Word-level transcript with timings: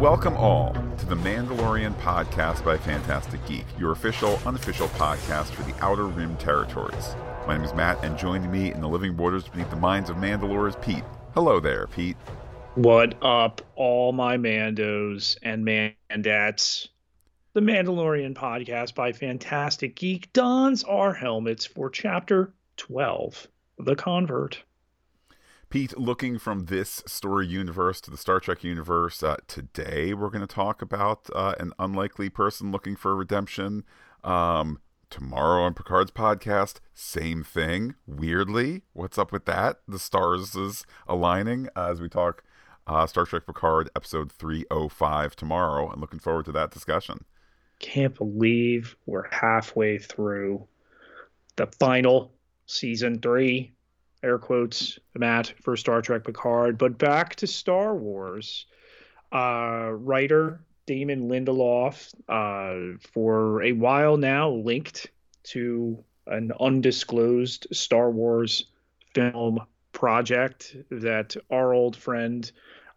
Welcome 0.00 0.36
all 0.36 0.74
to 0.98 1.06
the 1.06 1.14
Mandalorian 1.14 1.94
podcast 1.94 2.62
by 2.62 2.76
Phantastic 2.76 3.44
Geek, 3.46 3.64
your 3.78 3.92
official, 3.92 4.38
unofficial 4.44 4.88
podcast 4.88 5.46
for 5.46 5.62
the 5.62 5.74
Outer 5.82 6.04
Rim 6.04 6.36
territories. 6.36 7.16
My 7.46 7.56
name 7.56 7.64
is 7.64 7.72
Matt, 7.72 8.04
and 8.04 8.18
joining 8.18 8.50
me 8.50 8.72
in 8.72 8.82
the 8.82 8.88
living 8.90 9.16
waters 9.16 9.48
beneath 9.48 9.70
the 9.70 9.76
minds 9.76 10.10
of 10.10 10.16
Mandalore 10.16 10.68
is 10.68 10.76
Pete. 10.82 11.02
Hello 11.32 11.60
there, 11.60 11.86
Pete. 11.86 12.18
What 12.74 13.14
up, 13.24 13.62
all 13.74 14.12
my 14.12 14.36
Mandos 14.36 15.38
and 15.42 15.64
Mandats? 15.64 16.88
The 17.54 17.60
Mandalorian 17.60 18.34
podcast 18.34 18.94
by 18.94 19.12
Phantastic 19.12 19.96
Geek 19.96 20.30
dons 20.34 20.84
our 20.84 21.14
helmets 21.14 21.64
for 21.64 21.88
chapter 21.88 22.52
12, 22.76 23.48
The 23.78 23.96
Convert. 23.96 24.62
Pete, 25.68 25.98
looking 25.98 26.38
from 26.38 26.66
this 26.66 27.02
story 27.06 27.44
universe 27.44 28.00
to 28.00 28.10
the 28.10 28.16
Star 28.16 28.38
Trek 28.38 28.62
universe, 28.62 29.20
uh, 29.22 29.36
today 29.48 30.14
we're 30.14 30.30
going 30.30 30.46
to 30.46 30.54
talk 30.54 30.80
about 30.80 31.28
uh, 31.34 31.56
an 31.58 31.72
unlikely 31.76 32.30
person 32.30 32.70
looking 32.70 32.94
for 32.94 33.16
redemption. 33.16 33.82
Um, 34.22 34.78
tomorrow 35.10 35.64
on 35.64 35.74
Picard's 35.74 36.12
podcast, 36.12 36.76
same 36.94 37.42
thing. 37.42 37.96
Weirdly, 38.06 38.82
what's 38.92 39.18
up 39.18 39.32
with 39.32 39.44
that? 39.46 39.80
The 39.88 39.98
stars 39.98 40.54
is 40.54 40.84
aligning 41.08 41.68
uh, 41.74 41.90
as 41.90 42.00
we 42.00 42.08
talk 42.08 42.44
uh, 42.86 43.08
Star 43.08 43.24
Trek 43.24 43.44
Picard 43.44 43.90
episode 43.96 44.30
305 44.30 45.34
tomorrow. 45.34 45.90
I'm 45.90 46.00
looking 46.00 46.20
forward 46.20 46.44
to 46.44 46.52
that 46.52 46.70
discussion. 46.70 47.24
Can't 47.80 48.14
believe 48.14 48.96
we're 49.06 49.28
halfway 49.32 49.98
through 49.98 50.64
the 51.56 51.66
final 51.66 52.32
season 52.66 53.20
three 53.20 53.72
air 54.22 54.38
quotes, 54.38 54.98
Matt, 55.14 55.52
for 55.62 55.76
Star 55.76 56.02
Trek 56.02 56.24
Picard. 56.24 56.78
But 56.78 56.98
back 56.98 57.36
to 57.36 57.46
Star 57.46 57.94
Wars. 57.94 58.66
Uh, 59.32 59.90
writer 59.92 60.60
Damon 60.86 61.28
Lindelof, 61.28 62.14
uh, 62.28 62.96
for 63.12 63.62
a 63.62 63.72
while 63.72 64.16
now, 64.16 64.50
linked 64.50 65.08
to 65.44 66.02
an 66.26 66.52
undisclosed 66.58 67.66
Star 67.72 68.10
Wars 68.10 68.66
film 69.14 69.60
project 69.92 70.76
that 70.90 71.36
our 71.50 71.72
old 71.72 71.96
friend, 71.96 72.50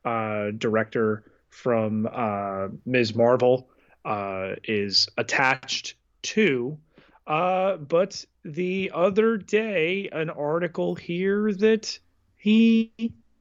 uh, 0.06 0.52
director 0.58 1.24
from 1.50 2.08
uh, 2.12 2.68
Ms. 2.86 3.16
Marvel, 3.16 3.70
uh, 4.06 4.56
is 4.64 5.08
attached 5.18 5.96
to. 6.22 6.78
Uh, 7.26 7.78
but 7.78 8.26
the 8.44 8.92
other 8.94 9.38
day, 9.38 10.10
an 10.12 10.30
article 10.30 10.96
here 10.96 11.54
that 11.54 12.00
he 12.36 12.94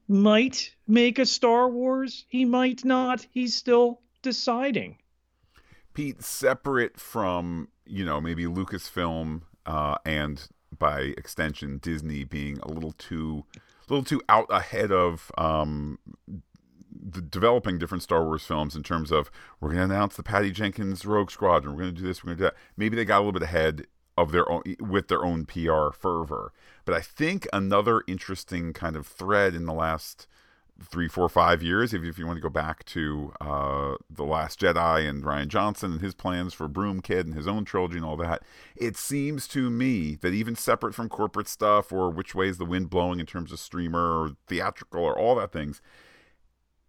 might 0.08 0.74
make 0.86 1.18
a 1.18 1.26
Star 1.26 1.68
Wars. 1.68 2.24
He 2.28 2.44
might 2.44 2.84
not. 2.84 3.26
He's 3.30 3.56
still 3.56 4.00
deciding. 4.22 4.98
Pete, 5.94 6.22
separate 6.22 6.98
from 6.98 7.68
you 7.86 8.04
know 8.04 8.20
maybe 8.20 8.44
Lucasfilm 8.44 9.42
uh, 9.66 9.96
and 10.04 10.48
by 10.78 11.00
extension 11.16 11.78
Disney 11.78 12.24
being 12.24 12.58
a 12.62 12.68
little 12.68 12.92
too, 12.92 13.44
a 13.56 13.92
little 13.92 14.04
too 14.04 14.22
out 14.28 14.46
ahead 14.50 14.92
of 14.92 15.30
um, 15.36 15.98
the 16.90 17.20
developing 17.20 17.78
different 17.78 18.02
Star 18.02 18.24
Wars 18.24 18.44
films 18.44 18.76
in 18.76 18.82
terms 18.82 19.10
of 19.10 19.30
we're 19.60 19.70
going 19.70 19.88
to 19.88 19.94
announce 19.94 20.16
the 20.16 20.22
Patty 20.22 20.50
Jenkins 20.50 21.04
Rogue 21.04 21.30
Squadron. 21.30 21.74
We're 21.74 21.82
going 21.82 21.94
to 21.94 22.00
do 22.00 22.06
this. 22.06 22.22
We're 22.22 22.34
going 22.34 22.38
to 22.38 22.44
do 22.44 22.50
that. 22.50 22.56
Maybe 22.76 22.96
they 22.96 23.04
got 23.04 23.18
a 23.18 23.20
little 23.20 23.32
bit 23.32 23.42
ahead 23.42 23.86
of 24.18 24.32
their 24.32 24.50
own 24.50 24.62
with 24.80 25.06
their 25.08 25.24
own 25.24 25.46
PR 25.46 25.90
fervor. 25.92 26.52
But 26.84 26.94
I 26.94 27.00
think 27.00 27.46
another 27.52 28.02
interesting 28.08 28.72
kind 28.72 28.96
of 28.96 29.06
thread 29.06 29.54
in 29.54 29.64
the 29.64 29.72
last 29.72 30.26
three, 30.82 31.08
four, 31.08 31.28
five 31.28 31.62
years, 31.62 31.92
if, 31.92 32.02
if 32.04 32.18
you 32.18 32.26
want 32.26 32.36
to 32.36 32.42
go 32.42 32.48
back 32.48 32.84
to 32.84 33.32
uh, 33.40 33.94
the 34.08 34.24
Last 34.24 34.60
Jedi 34.60 35.08
and 35.08 35.24
Rian 35.24 35.48
Johnson 35.48 35.92
and 35.92 36.00
his 36.00 36.14
plans 36.14 36.54
for 36.54 36.68
Broom 36.68 37.00
Kid 37.00 37.26
and 37.26 37.34
his 37.34 37.48
own 37.48 37.64
trilogy 37.64 37.96
and 37.96 38.04
all 38.04 38.16
that, 38.16 38.42
it 38.76 38.96
seems 38.96 39.48
to 39.48 39.70
me 39.70 40.16
that 40.16 40.32
even 40.32 40.54
separate 40.54 40.94
from 40.94 41.08
corporate 41.08 41.48
stuff 41.48 41.92
or 41.92 42.10
which 42.10 42.34
way 42.34 42.48
is 42.48 42.58
the 42.58 42.64
wind 42.64 42.90
blowing 42.90 43.18
in 43.18 43.26
terms 43.26 43.52
of 43.52 43.58
streamer 43.58 44.20
or 44.20 44.36
theatrical 44.46 45.02
or 45.02 45.18
all 45.18 45.34
that 45.34 45.52
things, 45.52 45.82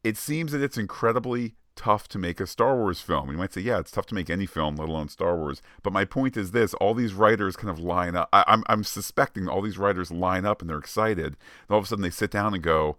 it 0.03 0.17
seems 0.17 0.51
that 0.51 0.61
it's 0.61 0.77
incredibly 0.77 1.55
tough 1.79 2.09
to 2.09 2.19
make 2.19 2.41
a 2.41 2.45
Star 2.45 2.75
Wars 2.75 2.99
film. 2.99 3.31
You 3.31 3.37
might 3.37 3.53
say, 3.53 3.61
yeah, 3.61 3.79
it's 3.79 3.91
tough 3.91 4.05
to 4.07 4.15
make 4.15 4.29
any 4.29 4.45
film, 4.45 4.75
let 4.75 4.89
alone 4.89 5.07
Star 5.07 5.37
Wars. 5.37 5.61
But 5.81 5.93
my 5.93 6.03
point 6.03 6.35
is 6.35 6.51
this: 6.51 6.73
all 6.73 6.93
these 6.93 7.13
writers 7.13 7.55
kind 7.55 7.69
of 7.69 7.79
line 7.79 8.17
up. 8.17 8.27
I, 8.33 8.39
am 8.39 8.45
I'm, 8.47 8.63
I'm 8.67 8.83
suspecting 8.83 9.47
all 9.47 9.61
these 9.61 9.77
writers 9.77 10.11
line 10.11 10.45
up 10.45 10.61
and 10.61 10.69
they're 10.69 10.77
excited. 10.77 11.25
And 11.25 11.35
all 11.69 11.77
of 11.77 11.85
a 11.85 11.87
sudden, 11.87 12.03
they 12.03 12.09
sit 12.09 12.31
down 12.31 12.53
and 12.53 12.61
go, 12.61 12.97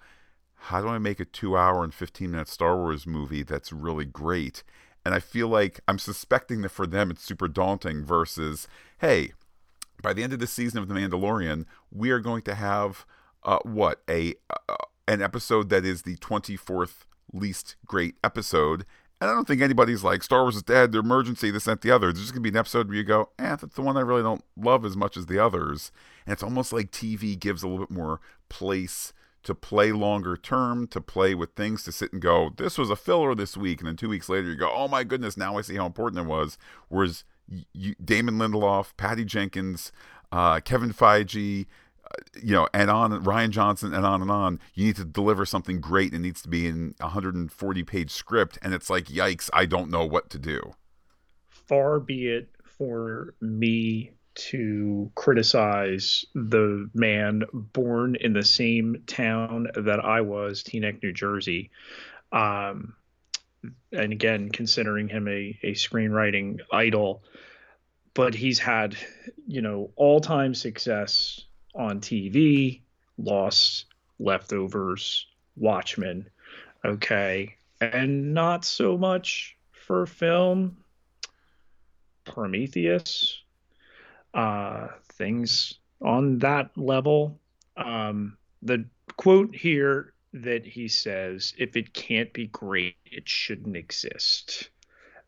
"How 0.55 0.81
do 0.81 0.89
I 0.89 0.97
make 0.97 1.21
a 1.21 1.27
two-hour 1.27 1.85
and 1.85 1.93
15-minute 1.93 2.49
Star 2.49 2.75
Wars 2.75 3.07
movie 3.07 3.43
that's 3.43 3.71
really 3.71 4.07
great?" 4.07 4.63
And 5.05 5.15
I 5.15 5.21
feel 5.21 5.49
like 5.49 5.81
I'm 5.87 5.99
suspecting 5.99 6.63
that 6.63 6.71
for 6.71 6.87
them 6.87 7.11
it's 7.11 7.23
super 7.23 7.49
daunting. 7.49 8.03
Versus, 8.03 8.67
hey, 9.01 9.35
by 10.03 10.15
the 10.15 10.23
end 10.23 10.33
of 10.33 10.39
the 10.39 10.47
season 10.47 10.79
of 10.79 10.89
The 10.89 10.95
Mandalorian, 10.95 11.67
we 11.93 12.11
are 12.11 12.21
going 12.21 12.43
to 12.43 12.55
have 12.55 13.05
uh, 13.43 13.59
what 13.63 14.01
a 14.09 14.37
uh, 14.49 14.77
an 15.07 15.21
episode 15.21 15.69
that 15.69 15.85
is 15.85 16.03
the 16.03 16.17
24th 16.17 17.05
least 17.33 17.77
great 17.87 18.17
episode. 18.23 18.85
And 19.21 19.31
I 19.31 19.35
don't 19.35 19.47
think 19.47 19.61
anybody's 19.61 20.03
like, 20.03 20.23
Star 20.23 20.43
Wars 20.43 20.57
is 20.57 20.63
dead, 20.63 20.93
the 20.93 20.99
emergency, 20.99 21.51
this, 21.51 21.67
and 21.67 21.79
the 21.81 21.91
other. 21.91 22.07
There's 22.07 22.21
just 22.21 22.33
going 22.33 22.43
to 22.43 22.51
be 22.51 22.55
an 22.55 22.59
episode 22.59 22.89
where 22.89 22.97
you 22.97 23.05
go, 23.05 23.29
eh, 23.39 23.57
that's 23.57 23.75
the 23.75 23.83
one 23.83 23.99
I 23.99 24.01
really 24.01 24.23
don't 24.23 24.45
love 24.57 24.85
as 24.87 24.97
much 24.97 25.17
as 25.17 25.27
the 25.27 25.39
others. 25.39 25.93
And 26.25 26.33
it's 26.33 26.43
almost 26.43 26.73
like 26.73 26.91
TV 26.91 27.39
gives 27.39 27.63
a 27.63 27.69
little 27.69 27.85
bit 27.85 27.95
more 27.95 28.21
place 28.49 29.13
to 29.43 29.55
play 29.55 29.93
longer 29.93 30.37
term, 30.37 30.87
to 30.89 31.01
play 31.01 31.35
with 31.35 31.55
things, 31.55 31.83
to 31.85 31.93
sit 31.93 32.13
and 32.13 32.23
go, 32.23 32.51
this 32.57 32.79
was 32.79 32.89
a 32.89 32.97
filler 32.97 33.35
this 33.35 33.57
week. 33.57 33.81
And 33.81 33.89
then 33.89 33.97
two 33.97 34.09
weeks 34.09 34.29
later, 34.29 34.49
you 34.49 34.57
go, 34.57 34.73
oh 34.73 34.89
my 34.89 35.05
goodness, 35.05 35.37
now 35.37 35.59
I 35.59 35.63
see 35.63 35.77
how 35.77 35.87
important 35.87 36.25
it 36.25 36.29
was. 36.29 36.57
Whereas 36.89 37.25
you, 37.73 37.95
Damon 38.03 38.39
Lindelof, 38.39 38.97
Patty 38.97 39.25
Jenkins, 39.25 39.93
uh, 40.33 40.61
Kevin 40.61 40.93
Feige, 40.93 41.67
you 42.43 42.53
know, 42.53 42.69
and 42.73 42.91
on 42.91 43.25
Rian 43.25 43.51
Johnson 43.51 43.95
and 43.95 44.05
on 44.05 44.23
and 44.23 44.31
on. 44.31 44.61
You 44.75 44.87
need 44.87 44.97
to 44.97 45.05
deliver 45.05 45.45
something 45.45 45.81
great. 45.81 46.13
And 46.13 46.25
it 46.25 46.29
needs 46.29 46.43
to 46.43 46.49
be 46.49 46.67
in 46.67 46.95
a 47.01 47.05
140 47.05 47.83
page 47.85 48.11
script, 48.11 48.59
and 48.63 48.75
it's 48.75 48.91
like, 48.91 49.07
yikes, 49.07 49.51
I 49.53 49.67
don't 49.67 49.91
know 49.91 50.05
what 50.05 50.31
to 50.31 50.39
do. 50.39 50.75
Far 51.49 52.01
be 52.01 52.29
it 52.29 52.51
for 52.65 53.35
me 53.41 54.13
to 54.35 55.11
criticize 55.15 56.25
the 56.35 56.89
man 56.95 57.43
born 57.53 58.17
in 58.17 58.33
the 58.33 58.45
same 58.45 59.03
town 59.07 59.69
that 59.75 60.01
I 60.01 60.21
was, 60.23 60.63
Teaneck, 60.63 61.03
New 61.03 61.13
Jersey. 61.13 61.71
Um, 62.33 62.95
and 63.93 64.13
again, 64.13 64.49
considering 64.49 65.09
him 65.09 65.29
a, 65.29 65.59
a 65.63 65.73
screenwriting 65.73 66.61
idol, 66.73 67.23
but 68.15 68.35
he's 68.35 68.59
had, 68.59 68.97
you 69.47 69.61
know, 69.61 69.91
all 69.97 70.21
time 70.21 70.55
success 70.55 71.45
on 71.75 72.01
TV, 72.01 72.81
Lost, 73.19 73.87
Leftovers, 74.19 75.27
Watchmen. 75.57 76.29
Okay. 76.85 77.57
And 77.81 78.35
not 78.35 78.65
so 78.65 78.97
much 78.99 79.57
for 79.73 80.07
film. 80.07 80.77
Prometheus. 82.25 83.43
Uh, 84.33 84.89
things 85.13 85.79
on 86.01 86.39
that 86.39 86.71
level. 86.77 87.41
Um, 87.77 88.37
the 88.63 88.85
quote 89.17 89.55
here 89.55 90.13
that 90.33 90.65
he 90.65 90.89
says, 90.89 91.53
if 91.59 91.77
it 91.77 91.93
can't 91.93 92.33
be 92.33 92.47
great, 92.47 92.97
it 93.05 93.29
shouldn't 93.29 93.77
exist. 93.77 94.71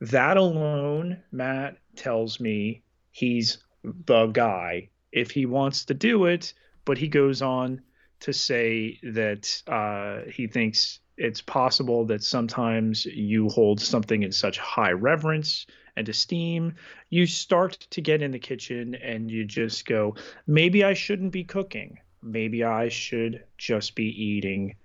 That 0.01 0.37
alone, 0.37 1.23
Matt 1.33 1.79
tells 1.97 2.39
me 2.41 2.83
he's 3.11 3.59
the 3.83 4.27
guy 4.27 4.91
if 5.13 5.31
he 5.31 5.47
wants 5.47 5.85
to 5.87 5.95
do 5.95 6.25
it, 6.27 6.55
but 6.85 6.99
he 6.99 7.09
goes 7.09 7.43
on 7.43 7.83
to 8.21 8.33
say 8.33 8.99
that 9.03 9.63
uh, 9.67 10.31
he 10.31 10.47
thinks 10.47 11.01
it's 11.17 11.43
possible 11.43 12.07
that 12.07 12.25
sometimes 12.25 13.05
you 13.05 13.49
hold 13.49 13.81
something 13.81 14.23
in 14.23 14.33
such 14.33 14.59
high 14.59 14.93
reverence 14.93 15.67
and 15.97 16.09
esteem, 16.09 16.75
you 17.11 17.27
start 17.27 17.87
to 17.91 18.01
get 18.01 18.23
in 18.23 18.31
the 18.31 18.39
kitchen 18.39 18.95
and 18.95 19.31
you 19.31 19.45
just 19.45 19.87
go, 19.87 20.15
maybe 20.47 20.85
I 20.85 20.95
shouldn't 20.95 21.33
be 21.33 21.45
cooking. 21.45 21.99
Maybe 22.23 22.65
I 22.65 22.89
should 22.89 23.45
just 23.59 23.95
be 23.95 24.07
eating. 24.07 24.77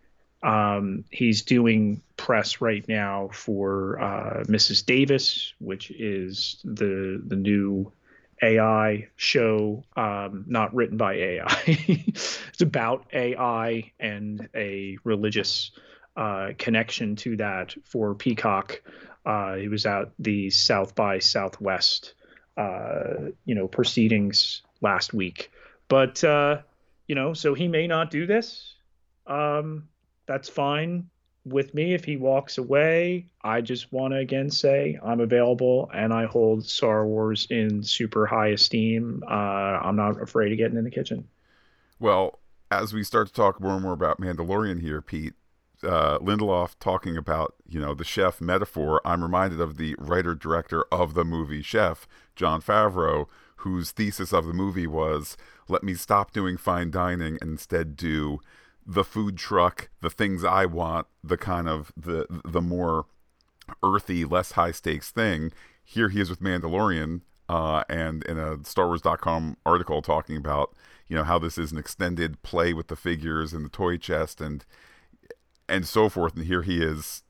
Um, 0.43 1.05
he's 1.11 1.43
doing 1.43 2.01
press 2.17 2.61
right 2.61 2.87
now 2.87 3.29
for 3.31 3.99
uh, 4.01 4.43
Mrs. 4.43 4.85
Davis, 4.85 5.53
which 5.59 5.91
is 5.91 6.59
the 6.63 7.21
the 7.25 7.35
new 7.35 7.91
AI 8.41 9.07
show, 9.15 9.83
um, 9.95 10.45
not 10.47 10.73
written 10.73 10.97
by 10.97 11.13
AI. 11.13 11.61
it's 11.67 12.61
about 12.61 13.05
AI 13.13 13.91
and 13.99 14.47
a 14.55 14.97
religious 15.03 15.71
uh, 16.15 16.49
connection 16.57 17.15
to 17.17 17.37
that 17.37 17.75
for 17.83 18.15
Peacock. 18.15 18.81
Uh, 19.25 19.55
he 19.55 19.67
was 19.67 19.85
at 19.85 20.11
the 20.19 20.49
South 20.49 20.95
by 20.95 21.19
Southwest, 21.19 22.13
uh, 22.57 23.29
you 23.45 23.55
know, 23.55 23.67
proceedings 23.67 24.61
last 24.81 25.13
week. 25.13 25.51
But 25.87 26.23
uh, 26.23 26.61
you 27.07 27.15
know, 27.15 27.33
so 27.33 27.53
he 27.53 27.67
may 27.67 27.87
not 27.87 28.11
do 28.11 28.25
this. 28.25 28.73
Um, 29.25 29.89
that's 30.27 30.49
fine. 30.49 31.09
With 31.47 31.73
me 31.73 31.93
if 31.93 32.03
he 32.03 32.17
walks 32.17 32.57
away. 32.57 33.27
I 33.43 33.61
just 33.61 33.91
want 33.93 34.13
to 34.13 34.17
again 34.17 34.49
say 34.49 34.99
I'm 35.03 35.19
available 35.19 35.89
and 35.93 36.13
I 36.13 36.25
hold 36.25 36.65
Star 36.65 37.05
Wars 37.05 37.47
in 37.49 37.83
super 37.83 38.25
high 38.25 38.49
esteem. 38.49 39.23
Uh, 39.25 39.31
I'm 39.81 39.95
not 39.95 40.21
afraid 40.21 40.51
of 40.51 40.57
getting 40.57 40.77
in 40.77 40.83
the 40.83 40.91
kitchen. 40.91 41.27
Well, 41.99 42.39
as 42.69 42.93
we 42.93 43.03
start 43.03 43.27
to 43.27 43.33
talk 43.33 43.61
more 43.61 43.73
and 43.73 43.81
more 43.81 43.93
about 43.93 44.19
Mandalorian 44.19 44.81
here, 44.81 45.01
Pete, 45.01 45.33
uh, 45.83 46.19
Lindelof 46.19 46.75
talking 46.79 47.15
about 47.17 47.55
you 47.67 47.79
know 47.79 47.93
the 47.93 48.03
chef 48.03 48.41
metaphor, 48.41 49.01
I'm 49.05 49.21
reminded 49.21 49.61
of 49.61 49.77
the 49.77 49.95
writer 49.97 50.35
director 50.35 50.83
of 50.91 51.13
the 51.13 51.23
movie 51.23 51.61
Chef, 51.61 52.07
Jon 52.35 52.61
Favreau, 52.61 53.27
whose 53.57 53.91
thesis 53.91 54.33
of 54.33 54.45
the 54.45 54.53
movie 54.53 54.87
was 54.87 55.37
let 55.67 55.83
me 55.83 55.93
stop 55.93 56.31
doing 56.31 56.57
fine 56.57 56.91
dining 56.91 57.37
and 57.41 57.51
instead 57.51 57.95
do 57.95 58.39
the 58.87 59.03
food 59.03 59.37
truck, 59.37 59.89
the 60.01 60.09
things 60.09 60.43
I 60.43 60.65
want, 60.65 61.07
the 61.23 61.37
kind 61.37 61.67
of 61.67 61.91
the 61.97 62.25
the 62.45 62.61
more 62.61 63.05
earthy, 63.83 64.23
less 64.23 64.53
high 64.53 64.71
stakes 64.71 65.11
thing. 65.11 65.51
Here 65.83 66.09
he 66.09 66.21
is 66.21 66.29
with 66.29 66.41
Mandalorian, 66.41 67.21
uh, 67.49 67.83
and 67.89 68.23
in 68.23 68.39
a 68.39 68.63
Star 68.63 68.87
Wars.com 68.87 69.57
article 69.65 70.01
talking 70.01 70.37
about 70.37 70.73
you 71.07 71.15
know 71.15 71.23
how 71.23 71.37
this 71.37 71.57
is 71.57 71.71
an 71.71 71.77
extended 71.77 72.41
play 72.41 72.73
with 72.73 72.87
the 72.87 72.95
figures 72.95 73.53
and 73.53 73.65
the 73.65 73.69
toy 73.69 73.97
chest 73.97 74.41
and 74.41 74.65
and 75.69 75.87
so 75.87 76.09
forth. 76.09 76.35
And 76.35 76.45
here 76.45 76.61
he 76.61 76.81
is, 76.81 77.23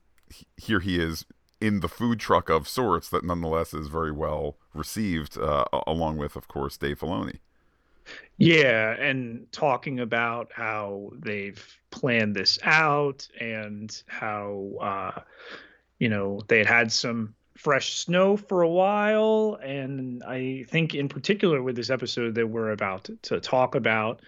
here 0.58 0.80
he 0.80 1.00
is 1.00 1.26
in 1.60 1.80
the 1.80 1.88
food 1.88 2.20
truck 2.20 2.50
of 2.50 2.68
sorts 2.68 3.10
that 3.10 3.24
nonetheless 3.24 3.74
is 3.74 3.88
very 3.88 4.12
well 4.12 4.58
received, 4.74 5.38
uh, 5.38 5.66
along 5.88 6.18
with, 6.18 6.36
of 6.36 6.48
course, 6.48 6.78
Dave 6.78 7.00
Filoni. 7.00 7.40
Yeah, 8.38 8.92
and 8.92 9.52
talking 9.52 10.00
about 10.00 10.52
how 10.54 11.12
they've 11.14 11.64
planned 11.90 12.36
this 12.36 12.60
out 12.62 13.28
and 13.40 13.92
how 14.08 14.72
uh, 14.80 15.22
you 15.98 16.10
know 16.10 16.42
they 16.48 16.60
had 16.60 16.68
had 16.68 16.92
some 16.92 17.34
fresh 17.58 17.96
snow 17.96 18.38
for 18.38 18.62
a 18.62 18.70
while, 18.70 19.60
and 19.64 20.24
I 20.24 20.66
think 20.70 20.94
in 20.94 21.10
particular 21.10 21.64
with 21.64 21.76
this 21.76 21.90
episode 21.90 22.36
that 22.36 22.48
we're 22.48 22.72
about 22.72 23.10
to 23.24 23.40
talk 23.40 23.74
about, 23.74 24.22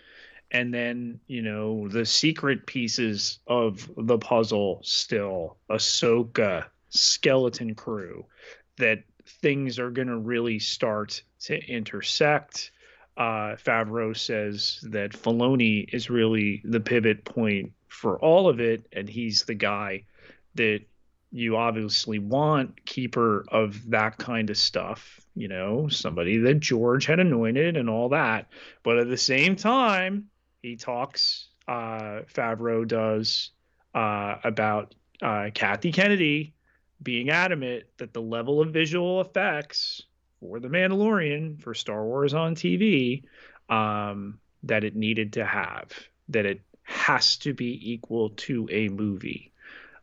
and 0.52 0.74
then 0.74 1.20
you 1.28 1.44
know 1.44 1.88
the 1.88 2.06
secret 2.06 2.66
pieces 2.66 3.40
of 3.46 3.90
the 3.96 4.18
puzzle 4.18 4.82
still 4.84 5.58
Ahsoka, 5.70 6.66
skeleton 6.90 7.76
crew, 7.76 8.26
that 8.78 9.04
things 9.26 9.78
are 9.78 9.92
going 9.92 10.08
to 10.08 10.18
really 10.18 10.58
start 10.58 11.22
to 11.42 11.64
intersect 11.68 12.72
uh, 13.20 13.58
Favreau 13.58 14.16
says 14.16 14.80
that 14.84 15.12
Filoni 15.12 15.94
is 15.94 16.10
really 16.10 16.62
the 16.64 16.80
pivot 16.80 17.26
point 17.26 17.74
for 17.90 18.18
all 18.20 18.48
of 18.48 18.62
it, 18.62 18.88
and 18.94 19.10
he's 19.10 19.44
the 19.44 19.56
guy 19.56 20.06
that 20.56 20.80
you 21.32 21.58
obviously 21.58 22.18
want 22.18 22.86
keeper 22.86 23.46
of 23.50 23.90
that 23.90 24.18
kind 24.18 24.50
of 24.50 24.58
stuff. 24.58 25.20
You 25.36 25.50
know, 25.50 25.90
somebody 25.90 26.38
that 26.38 26.62
George 26.62 27.06
had 27.06 27.20
anointed 27.20 27.76
and 27.76 27.90
all 27.90 28.10
that. 28.10 28.48
But 28.84 28.98
at 28.98 29.10
the 29.10 29.18
same 29.18 29.58
time, 29.58 30.30
he 30.62 30.78
talks. 30.78 31.50
Uh, 31.68 32.24
Favreau 32.34 32.88
does 32.88 33.52
uh, 33.94 34.38
about 34.44 34.96
uh, 35.22 35.50
Kathy 35.54 35.92
Kennedy 35.92 36.54
being 37.04 37.30
adamant 37.30 37.84
that 37.98 38.14
the 38.14 38.22
level 38.22 38.62
of 38.62 38.72
visual 38.72 39.22
effects 39.22 40.04
for 40.40 40.60
The 40.60 40.68
Mandalorian 40.68 41.62
for 41.62 41.74
Star 41.74 42.04
Wars 42.04 42.34
on 42.34 42.56
TV 42.56 43.24
um, 43.70 44.40
that 44.64 44.84
it 44.84 44.96
needed 44.96 45.34
to 45.34 45.46
have, 45.46 45.92
that 46.30 46.46
it 46.46 46.62
has 46.84 47.38
to 47.38 47.54
be 47.54 47.94
equal 47.94 48.30
to 48.32 48.68
a 48.72 48.90
movie. 48.90 49.52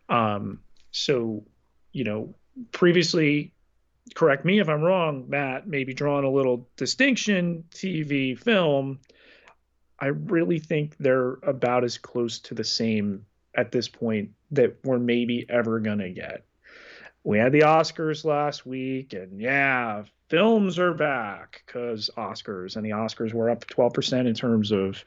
Um, 0.09 0.61
so, 0.93 1.44
you 1.93 2.05
know, 2.05 2.35
previously, 2.73 3.53
correct 4.15 4.44
me 4.44 4.61
if 4.61 4.69
I'm 4.69 4.83
wrong, 4.83 5.25
Matt, 5.29 5.67
maybe 5.67 5.94
drawn 5.94 6.25
a 6.25 6.31
little 6.31 6.69
distinction 6.77 7.65
TV, 7.71 8.39
film. 8.39 9.00
I 9.99 10.06
really 10.06 10.59
think 10.59 10.97
they're 10.99 11.39
about 11.43 11.85
as 11.85 11.99
close 11.99 12.39
to 12.41 12.55
the 12.55 12.65
same 12.65 13.27
at 13.55 13.73
this 13.73 13.89
point 13.89 14.31
that 14.53 14.77
we're 14.85 14.99
maybe 14.99 15.47
ever 15.49 15.81
going 15.81 15.99
to 15.99 16.11
get. 16.11 16.44
We 17.25 17.39
had 17.39 17.53
the 17.53 17.61
Oscars 17.61 18.25
last 18.25 18.65
week, 18.65 19.12
and 19.12 19.41
yeah, 19.41 20.05
films 20.28 20.78
are 20.78 20.94
back 20.94 21.62
because 21.67 22.11
Oscars, 22.17 22.76
and 22.76 22.84
the 22.84 22.90
Oscars 22.90 23.32
were 23.32 23.50
up 23.50 23.67
12% 23.67 24.26
in 24.26 24.34
terms 24.34 24.73
of 24.73 25.05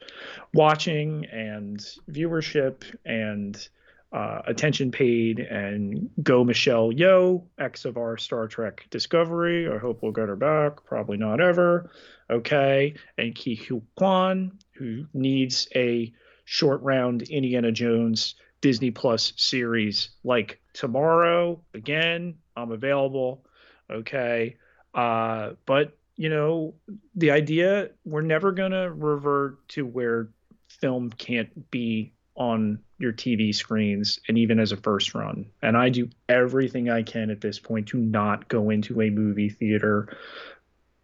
watching 0.54 1.26
and 1.26 1.78
viewership 2.10 2.84
and 3.04 3.68
uh, 4.12 4.42
attention 4.46 4.90
paid. 4.90 5.38
And 5.38 6.10
go 6.22 6.44
Michelle 6.44 6.90
Yeoh, 6.92 7.44
ex 7.58 7.84
of 7.84 7.96
our 7.96 8.16
Star 8.16 8.48
Trek 8.48 8.86
Discovery. 8.90 9.68
I 9.68 9.78
hope 9.78 10.02
we'll 10.02 10.12
get 10.12 10.28
her 10.28 10.36
back. 10.36 10.84
Probably 10.84 11.16
not 11.16 11.40
ever. 11.40 11.90
Okay. 12.28 12.94
And 13.18 13.34
Ke 13.34 13.58
Huy 13.58 13.82
Quan, 13.96 14.58
who 14.72 15.06
needs 15.12 15.68
a 15.74 16.12
short 16.44 16.82
round 16.82 17.22
Indiana 17.22 17.70
Jones 17.70 18.34
Disney 18.60 18.90
Plus 18.90 19.32
series 19.36 20.10
like 20.24 20.60
tomorrow. 20.72 21.60
Again, 21.74 22.36
I'm 22.56 22.72
available. 22.72 23.44
Okay. 23.90 24.56
Uh, 24.94 25.50
but 25.66 25.96
you 26.16 26.28
know, 26.28 26.74
the 27.14 27.30
idea 27.30 27.90
we're 28.04 28.20
never 28.20 28.52
gonna 28.52 28.90
revert 28.90 29.66
to 29.68 29.86
where 29.86 30.28
film 30.68 31.10
can't 31.10 31.70
be 31.70 32.12
on 32.36 32.78
your 32.98 33.12
TV 33.12 33.54
screens 33.54 34.20
and 34.28 34.38
even 34.38 34.60
as 34.60 34.72
a 34.72 34.76
first 34.76 35.14
run. 35.14 35.46
And 35.62 35.76
I 35.76 35.88
do 35.88 36.08
everything 36.28 36.90
I 36.90 37.02
can 37.02 37.30
at 37.30 37.40
this 37.40 37.58
point 37.58 37.88
to 37.88 37.98
not 37.98 38.48
go 38.48 38.70
into 38.70 39.00
a 39.02 39.10
movie 39.10 39.48
theater. 39.48 40.16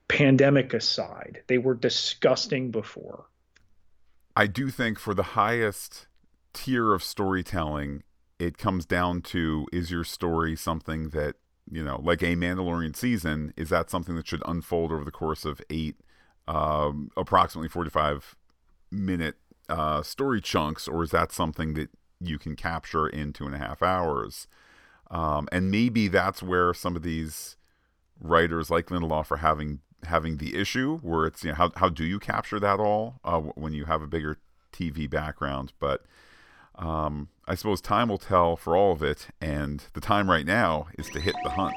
Pandemic 0.08 0.72
aside, 0.72 1.42
they 1.46 1.58
were 1.58 1.74
disgusting 1.74 2.70
before. 2.70 3.26
I 4.36 4.46
do 4.46 4.70
think 4.70 4.98
for 4.98 5.14
the 5.14 5.22
highest 5.22 6.06
tier 6.52 6.92
of 6.92 7.02
storytelling, 7.02 8.02
it 8.38 8.58
comes 8.58 8.84
down 8.86 9.22
to 9.22 9.66
is 9.72 9.90
your 9.90 10.04
story 10.04 10.56
something 10.56 11.08
that 11.10 11.36
you 11.70 11.82
know, 11.82 12.00
like 12.02 12.22
a 12.22 12.36
Mandalorian 12.36 12.94
season, 12.94 13.52
is 13.56 13.68
that 13.70 13.90
something 13.90 14.16
that 14.16 14.26
should 14.26 14.42
unfold 14.46 14.92
over 14.92 15.04
the 15.04 15.10
course 15.10 15.44
of 15.44 15.60
eight, 15.70 15.96
um, 16.46 17.10
approximately 17.16 17.68
45 17.68 18.36
minute 18.90 19.36
uh, 19.68 20.02
story 20.02 20.40
chunks, 20.40 20.86
or 20.86 21.02
is 21.02 21.10
that 21.10 21.32
something 21.32 21.74
that 21.74 21.90
you 22.20 22.38
can 22.38 22.56
capture 22.56 23.06
in 23.06 23.32
two 23.32 23.46
and 23.46 23.54
a 23.54 23.58
half 23.58 23.82
hours? 23.82 24.46
Um, 25.10 25.48
and 25.52 25.70
maybe 25.70 26.08
that's 26.08 26.42
where 26.42 26.72
some 26.74 26.96
of 26.96 27.02
these 27.02 27.56
writers 28.20 28.70
like 28.70 28.86
Lindelof 28.86 29.30
are 29.30 29.38
having 29.38 29.80
having 30.04 30.36
the 30.36 30.56
issue 30.56 30.98
where 30.98 31.26
it's 31.26 31.42
you 31.42 31.50
know 31.50 31.56
how 31.56 31.72
how 31.76 31.88
do 31.88 32.04
you 32.04 32.18
capture 32.18 32.60
that 32.60 32.78
all 32.78 33.20
uh, 33.24 33.40
when 33.40 33.72
you 33.72 33.86
have 33.86 34.02
a 34.02 34.06
bigger 34.06 34.38
TV 34.72 35.08
background, 35.08 35.72
but 35.80 36.04
um, 36.76 37.28
I 37.48 37.54
suppose 37.54 37.80
time 37.80 38.08
will 38.08 38.18
tell 38.18 38.56
for 38.56 38.76
all 38.76 38.90
of 38.90 39.04
it, 39.04 39.28
and 39.40 39.84
the 39.92 40.00
time 40.00 40.28
right 40.28 40.44
now 40.44 40.88
is 40.98 41.08
to 41.10 41.20
hit 41.20 41.36
the 41.44 41.50
hunt. 41.50 41.76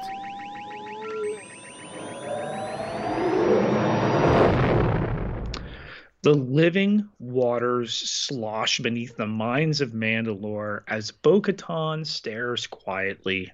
The 6.22 6.34
living 6.34 7.08
waters 7.20 7.94
slosh 7.94 8.80
beneath 8.80 9.16
the 9.16 9.28
mines 9.28 9.80
of 9.80 9.94
Mandalore 9.94 10.82
as 10.88 11.12
Bo 11.12 11.40
Katan 11.40 12.04
stares 12.04 12.66
quietly. 12.66 13.52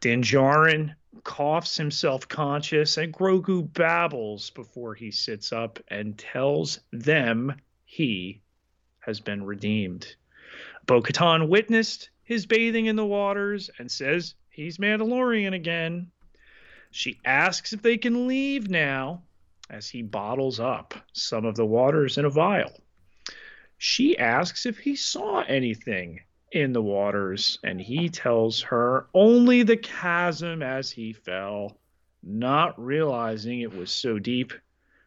Din 0.00 0.22
Djarin 0.22 0.96
coughs 1.22 1.76
himself 1.76 2.26
conscious, 2.26 2.98
and 2.98 3.14
Grogu 3.14 3.72
babbles 3.72 4.50
before 4.50 4.94
he 4.94 5.12
sits 5.12 5.52
up 5.52 5.78
and 5.88 6.18
tells 6.18 6.80
them 6.92 7.54
he 7.84 8.42
has 8.98 9.20
been 9.20 9.44
redeemed. 9.44 10.16
Bo 10.86 11.02
Katan 11.02 11.48
witnessed 11.48 12.10
his 12.22 12.46
bathing 12.46 12.86
in 12.86 12.94
the 12.94 13.04
waters 13.04 13.70
and 13.78 13.90
says 13.90 14.34
he's 14.50 14.78
Mandalorian 14.78 15.52
again. 15.52 16.12
She 16.92 17.18
asks 17.24 17.72
if 17.72 17.82
they 17.82 17.98
can 17.98 18.28
leave 18.28 18.70
now 18.70 19.24
as 19.68 19.88
he 19.88 20.02
bottles 20.02 20.60
up 20.60 20.94
some 21.12 21.44
of 21.44 21.56
the 21.56 21.66
waters 21.66 22.18
in 22.18 22.24
a 22.24 22.30
vial. 22.30 22.80
She 23.78 24.16
asks 24.16 24.64
if 24.64 24.78
he 24.78 24.96
saw 24.96 25.42
anything 25.42 26.20
in 26.52 26.72
the 26.72 26.82
waters, 26.82 27.58
and 27.64 27.80
he 27.80 28.08
tells 28.08 28.62
her 28.62 29.08
only 29.12 29.64
the 29.64 29.76
chasm 29.76 30.62
as 30.62 30.90
he 30.90 31.12
fell, 31.12 31.80
not 32.22 32.80
realizing 32.82 33.60
it 33.60 33.74
was 33.74 33.90
so 33.90 34.18
deep. 34.20 34.52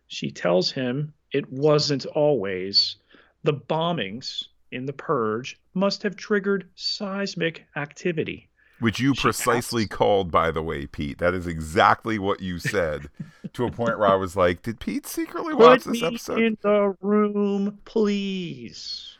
She 0.08 0.30
tells 0.30 0.72
him 0.72 1.14
it 1.32 1.50
wasn't 1.50 2.06
always. 2.06 2.98
The 3.44 3.54
bombings 3.54 4.49
in 4.72 4.86
the 4.86 4.94
purge 4.94 5.60
must 5.74 6.04
have 6.04 6.16
triggered 6.16 6.70
seismic 6.76 7.66
activity. 7.76 8.50
Which 8.80 9.00
you 9.00 9.14
she 9.14 9.22
precisely 9.22 9.84
asks, 9.84 9.96
called, 9.96 10.32
by 10.32 10.52
the 10.52 10.62
way, 10.62 10.86
Pete. 10.86 11.18
That 11.18 11.34
is 11.34 11.48
exactly 11.48 12.18
what 12.18 12.40
you 12.40 12.60
said. 12.60 13.10
to 13.54 13.66
a 13.66 13.72
point 13.72 14.00
where 14.00 14.08
I 14.08 14.16
was 14.16 14.36
like, 14.36 14.62
"Did 14.62 14.80
Pete 14.80 15.06
secretly 15.06 15.54
watch 15.54 15.84
this 15.84 16.02
episode?" 16.02 16.40
in 16.42 16.58
the 16.62 16.96
room, 17.02 17.80
please. 17.84 19.18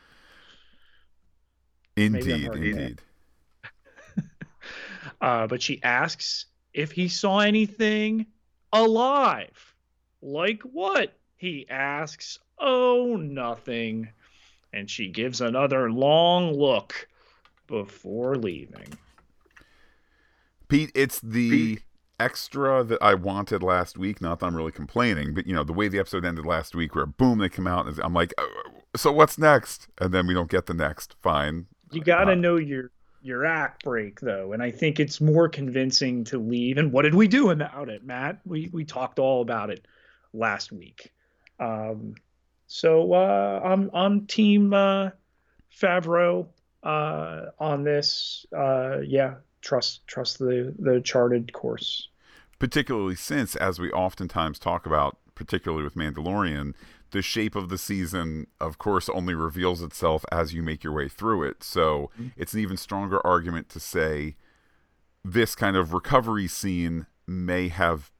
Indeed, 1.96 2.54
indeed. 2.54 3.00
Uh, 5.20 5.46
but 5.46 5.60
she 5.60 5.82
asks 5.82 6.46
if 6.72 6.92
he 6.92 7.08
saw 7.08 7.40
anything 7.40 8.24
alive. 8.72 9.74
Like 10.22 10.62
what? 10.62 11.12
He 11.36 11.66
asks. 11.68 12.38
Oh, 12.58 13.16
nothing. 13.16 14.08
And 14.72 14.88
she 14.88 15.08
gives 15.08 15.40
another 15.40 15.90
long 15.90 16.52
look 16.52 17.08
before 17.66 18.36
leaving. 18.36 18.98
Pete, 20.68 20.92
it's 20.94 21.20
the 21.20 21.50
Pete. 21.50 21.82
extra 22.20 22.84
that 22.84 23.02
I 23.02 23.14
wanted 23.14 23.62
last 23.62 23.98
week. 23.98 24.20
Not 24.20 24.40
that 24.40 24.46
I'm 24.46 24.56
really 24.56 24.72
complaining, 24.72 25.34
but 25.34 25.46
you 25.46 25.54
know 25.54 25.64
the 25.64 25.72
way 25.72 25.88
the 25.88 25.98
episode 25.98 26.24
ended 26.24 26.46
last 26.46 26.74
week, 26.74 26.94
where 26.94 27.06
boom 27.06 27.38
they 27.38 27.48
come 27.48 27.66
out, 27.66 27.86
and 27.86 27.98
I'm 28.00 28.14
like, 28.14 28.32
oh, 28.38 28.62
so 28.96 29.10
what's 29.12 29.38
next? 29.38 29.88
And 29.98 30.12
then 30.14 30.26
we 30.26 30.34
don't 30.34 30.50
get 30.50 30.66
the 30.66 30.74
next. 30.74 31.16
Fine. 31.20 31.66
You 31.92 32.02
got 32.02 32.24
to 32.24 32.32
uh, 32.32 32.36
know 32.36 32.56
your 32.56 32.92
your 33.22 33.44
act 33.44 33.84
break 33.84 34.20
though, 34.20 34.52
and 34.52 34.62
I 34.62 34.70
think 34.70 35.00
it's 35.00 35.20
more 35.20 35.48
convincing 35.48 36.24
to 36.24 36.38
leave. 36.38 36.78
And 36.78 36.92
what 36.92 37.02
did 37.02 37.14
we 37.14 37.26
do 37.28 37.50
about 37.50 37.88
it, 37.88 38.04
Matt? 38.04 38.40
We 38.44 38.70
we 38.72 38.84
talked 38.84 39.18
all 39.18 39.42
about 39.42 39.70
it 39.70 39.84
last 40.32 40.70
week. 40.72 41.10
Um, 41.58 42.14
so 42.72 43.14
uh, 43.14 43.60
I'm 43.64 43.90
I'm 43.92 44.26
team 44.26 44.72
uh, 44.72 45.10
Favreau 45.76 46.46
uh, 46.84 47.46
on 47.58 47.82
this. 47.82 48.46
Uh, 48.56 48.98
yeah, 49.04 49.34
trust 49.60 50.06
trust 50.06 50.38
the 50.38 50.72
the 50.78 51.00
charted 51.00 51.52
course. 51.52 52.08
Particularly 52.60 53.16
since, 53.16 53.56
as 53.56 53.80
we 53.80 53.90
oftentimes 53.90 54.60
talk 54.60 54.86
about, 54.86 55.18
particularly 55.34 55.82
with 55.82 55.96
Mandalorian, 55.96 56.74
the 57.10 57.22
shape 57.22 57.56
of 57.56 57.70
the 57.70 57.78
season, 57.78 58.46
of 58.60 58.78
course, 58.78 59.08
only 59.08 59.34
reveals 59.34 59.82
itself 59.82 60.24
as 60.30 60.54
you 60.54 60.62
make 60.62 60.84
your 60.84 60.92
way 60.92 61.08
through 61.08 61.42
it. 61.42 61.64
So 61.64 62.12
mm-hmm. 62.14 62.28
it's 62.36 62.54
an 62.54 62.60
even 62.60 62.76
stronger 62.76 63.20
argument 63.26 63.68
to 63.70 63.80
say 63.80 64.36
this 65.24 65.56
kind 65.56 65.76
of 65.76 65.92
recovery 65.92 66.46
scene 66.46 67.06
may 67.26 67.66
have. 67.66 68.12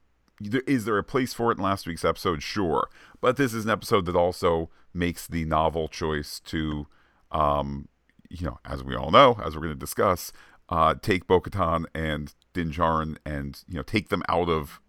Is 0.67 0.85
there 0.85 0.97
a 0.97 1.03
place 1.03 1.33
for 1.33 1.51
it 1.51 1.57
in 1.57 1.63
last 1.63 1.87
week's 1.87 2.05
episode? 2.05 2.43
Sure. 2.43 2.89
But 3.19 3.37
this 3.37 3.53
is 3.53 3.65
an 3.65 3.71
episode 3.71 4.05
that 4.05 4.15
also 4.15 4.69
makes 4.93 5.27
the 5.27 5.45
novel 5.45 5.87
choice 5.87 6.39
to, 6.41 6.87
um, 7.31 7.87
you 8.29 8.45
know, 8.45 8.59
as 8.65 8.83
we 8.83 8.95
all 8.95 9.11
know, 9.11 9.39
as 9.43 9.55
we're 9.55 9.61
going 9.61 9.73
to 9.73 9.79
discuss, 9.79 10.31
uh, 10.69 10.95
take 11.01 11.27
Bo 11.27 11.39
Katan 11.41 11.85
and 11.93 12.33
Din 12.53 12.71
Djarin 12.71 13.17
and, 13.25 13.63
you 13.67 13.75
know, 13.75 13.83
take 13.83 14.09
them 14.09 14.23
out 14.29 14.49
of 14.49 14.79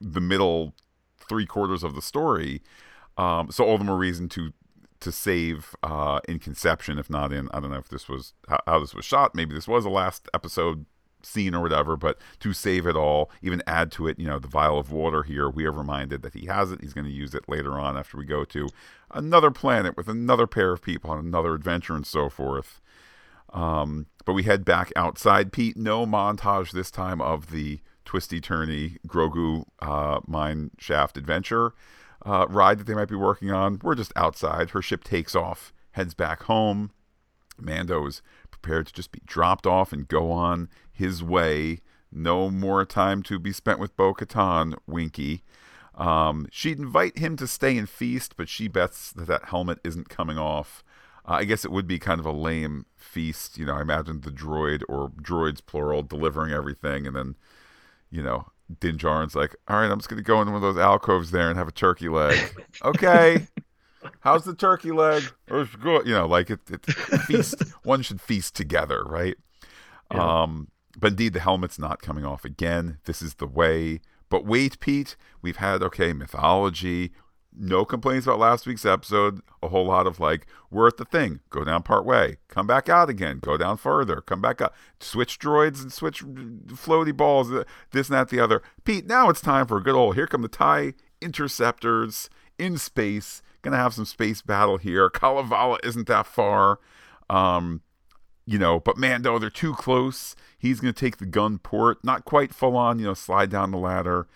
the 0.00 0.20
middle 0.20 0.74
three 1.28 1.46
quarters 1.46 1.82
of 1.82 1.94
the 1.94 2.02
story 2.02 2.62
um, 3.16 3.50
so 3.50 3.64
all 3.64 3.78
the 3.78 3.84
more 3.84 3.96
reason 3.96 4.28
to 4.30 4.52
to 5.00 5.10
save 5.10 5.74
uh, 5.82 6.20
in 6.28 6.38
conception, 6.38 6.96
if 6.96 7.10
not 7.10 7.32
in 7.32 7.48
I 7.52 7.60
don't 7.60 7.70
know 7.70 7.78
if 7.78 7.88
this 7.88 8.08
was 8.08 8.34
how, 8.48 8.60
how, 8.66 8.78
this 8.78 8.94
was 8.94 9.04
shot. 9.04 9.34
Maybe 9.34 9.54
this 9.54 9.68
was 9.68 9.84
a 9.84 9.90
last 9.90 10.28
episode 10.32 10.86
scene 11.26 11.54
or 11.54 11.60
whatever, 11.60 11.96
but 11.96 12.18
to 12.40 12.52
save 12.52 12.86
it 12.86 12.96
all, 12.96 13.30
even 13.42 13.62
add 13.66 13.90
to 13.92 14.08
it, 14.08 14.18
you 14.18 14.26
know, 14.26 14.38
the 14.38 14.48
vial 14.48 14.78
of 14.78 14.92
water 14.92 15.22
here. 15.22 15.48
We 15.48 15.64
are 15.66 15.72
reminded 15.72 16.22
that 16.22 16.34
he 16.34 16.46
has 16.46 16.72
it. 16.72 16.80
He's 16.80 16.92
going 16.92 17.06
to 17.06 17.12
use 17.12 17.34
it 17.34 17.48
later 17.48 17.78
on 17.78 17.96
after 17.96 18.16
we 18.16 18.24
go 18.24 18.44
to 18.46 18.68
another 19.10 19.50
planet 19.50 19.96
with 19.96 20.08
another 20.08 20.46
pair 20.46 20.72
of 20.72 20.82
people 20.82 21.10
on 21.10 21.18
another 21.18 21.54
adventure 21.54 21.94
and 21.94 22.06
so 22.06 22.28
forth. 22.28 22.80
Um, 23.52 24.06
but 24.24 24.32
we 24.32 24.44
head 24.44 24.64
back 24.64 24.92
outside. 24.96 25.52
Pete, 25.52 25.76
no 25.76 26.06
montage 26.06 26.72
this 26.72 26.90
time 26.90 27.20
of 27.20 27.50
the 27.50 27.80
twisty 28.04 28.40
turny 28.40 28.98
Grogu 29.06 29.64
uh, 29.80 30.20
mine 30.26 30.70
shaft 30.78 31.16
adventure 31.16 31.74
uh, 32.24 32.46
ride 32.48 32.78
that 32.78 32.86
they 32.86 32.94
might 32.94 33.08
be 33.08 33.16
working 33.16 33.50
on. 33.50 33.80
We're 33.82 33.94
just 33.94 34.12
outside. 34.16 34.70
Her 34.70 34.82
ship 34.82 35.04
takes 35.04 35.34
off, 35.34 35.72
heads 35.92 36.14
back 36.14 36.44
home. 36.44 36.90
Mando 37.58 38.06
is 38.06 38.22
prepared 38.50 38.86
to 38.86 38.92
just 38.92 39.12
be 39.12 39.20
dropped 39.26 39.66
off 39.66 39.92
and 39.92 40.08
go 40.08 40.30
on 40.30 40.68
his 41.02 41.22
way. 41.22 41.80
No 42.12 42.50
more 42.50 42.84
time 42.84 43.22
to 43.24 43.38
be 43.38 43.52
spent 43.52 43.80
with 43.80 43.96
Bo 43.96 44.14
Katan, 44.14 44.76
Winky. 44.86 45.42
Um, 45.94 46.46
she'd 46.50 46.78
invite 46.78 47.18
him 47.18 47.36
to 47.36 47.46
stay 47.46 47.76
and 47.76 47.88
feast, 47.88 48.36
but 48.36 48.48
she 48.48 48.68
bets 48.68 49.12
that 49.12 49.26
that 49.26 49.46
helmet 49.46 49.78
isn't 49.82 50.08
coming 50.08 50.38
off. 50.38 50.84
Uh, 51.28 51.32
I 51.34 51.44
guess 51.44 51.64
it 51.64 51.72
would 51.72 51.86
be 51.86 51.98
kind 51.98 52.20
of 52.20 52.26
a 52.26 52.32
lame 52.32 52.86
feast. 52.96 53.58
You 53.58 53.66
know, 53.66 53.74
I 53.74 53.82
imagine 53.82 54.20
the 54.20 54.30
droid 54.30 54.82
or 54.88 55.10
droids 55.10 55.64
plural 55.64 56.02
delivering 56.02 56.52
everything, 56.52 57.06
and 57.06 57.16
then, 57.16 57.36
you 58.10 58.22
know, 58.22 58.46
Din 58.80 58.96
Djarin's 58.96 59.34
like, 59.34 59.56
all 59.68 59.80
right, 59.80 59.90
I'm 59.90 59.98
just 59.98 60.08
gonna 60.08 60.22
go 60.22 60.40
into 60.40 60.52
one 60.52 60.62
of 60.62 60.74
those 60.74 60.82
alcoves 60.82 61.30
there 61.30 61.48
and 61.48 61.58
have 61.58 61.68
a 61.68 61.72
turkey 61.72 62.08
leg. 62.08 62.38
okay. 62.84 63.46
How's 64.20 64.44
the 64.44 64.54
turkey 64.54 64.92
leg? 64.92 65.24
It's 65.48 65.76
good. 65.76 66.06
You 66.06 66.14
know, 66.14 66.26
like 66.26 66.50
it, 66.50 66.60
it 66.70 66.84
feast. 67.26 67.62
one 67.84 68.02
should 68.02 68.20
feast 68.20 68.54
together, 68.56 69.04
right? 69.04 69.36
Yeah. 70.12 70.42
Um, 70.42 70.68
but 70.96 71.12
indeed, 71.12 71.32
the 71.32 71.40
helmet's 71.40 71.78
not 71.78 72.02
coming 72.02 72.24
off 72.24 72.44
again. 72.44 72.98
This 73.04 73.22
is 73.22 73.34
the 73.34 73.46
way. 73.46 74.00
But 74.28 74.44
wait, 74.44 74.80
Pete, 74.80 75.16
we've 75.42 75.56
had 75.56 75.82
okay 75.82 76.12
mythology 76.12 77.12
no 77.56 77.84
complaints 77.84 78.26
about 78.26 78.38
last 78.38 78.66
week's 78.66 78.84
episode. 78.84 79.40
A 79.62 79.68
whole 79.68 79.86
lot 79.86 80.06
of 80.06 80.18
like, 80.18 80.46
we're 80.70 80.88
at 80.88 80.96
the 80.96 81.04
thing, 81.04 81.40
go 81.50 81.64
down 81.64 81.82
part 81.82 82.04
way, 82.04 82.38
come 82.48 82.66
back 82.66 82.88
out 82.88 83.10
again, 83.10 83.38
go 83.40 83.56
down 83.56 83.76
further, 83.76 84.20
come 84.20 84.40
back 84.40 84.60
up, 84.60 84.74
switch 85.00 85.38
droids 85.38 85.82
and 85.82 85.92
switch 85.92 86.24
floaty 86.24 87.16
balls, 87.16 87.50
this 87.90 88.08
and 88.08 88.16
that, 88.16 88.30
the 88.30 88.40
other. 88.40 88.62
Pete, 88.84 89.06
now 89.06 89.28
it's 89.28 89.40
time 89.40 89.66
for 89.66 89.76
a 89.78 89.82
good 89.82 89.94
old. 89.94 90.14
Here 90.14 90.26
come 90.26 90.42
the 90.42 90.48
tie 90.48 90.94
interceptors 91.20 92.30
in 92.58 92.78
space. 92.78 93.42
Gonna 93.60 93.76
have 93.76 93.94
some 93.94 94.06
space 94.06 94.42
battle 94.42 94.78
here. 94.78 95.08
Kalevala 95.08 95.78
isn't 95.84 96.08
that 96.08 96.26
far. 96.26 96.80
Um, 97.30 97.82
you 98.44 98.58
know, 98.58 98.80
but 98.80 98.96
man, 98.96 99.22
though, 99.22 99.38
they're 99.38 99.50
too 99.50 99.74
close. 99.74 100.34
He's 100.58 100.80
gonna 100.80 100.92
take 100.92 101.18
the 101.18 101.26
gun 101.26 101.58
port, 101.58 102.04
not 102.04 102.24
quite 102.24 102.54
full 102.54 102.76
on, 102.76 102.98
you 102.98 103.06
know, 103.06 103.14
slide 103.14 103.50
down 103.50 103.70
the 103.70 103.78
ladder, 103.78 104.26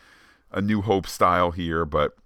a 0.50 0.60
New 0.60 0.82
Hope 0.82 1.06
style 1.06 1.50
here, 1.50 1.84
but 1.84 2.16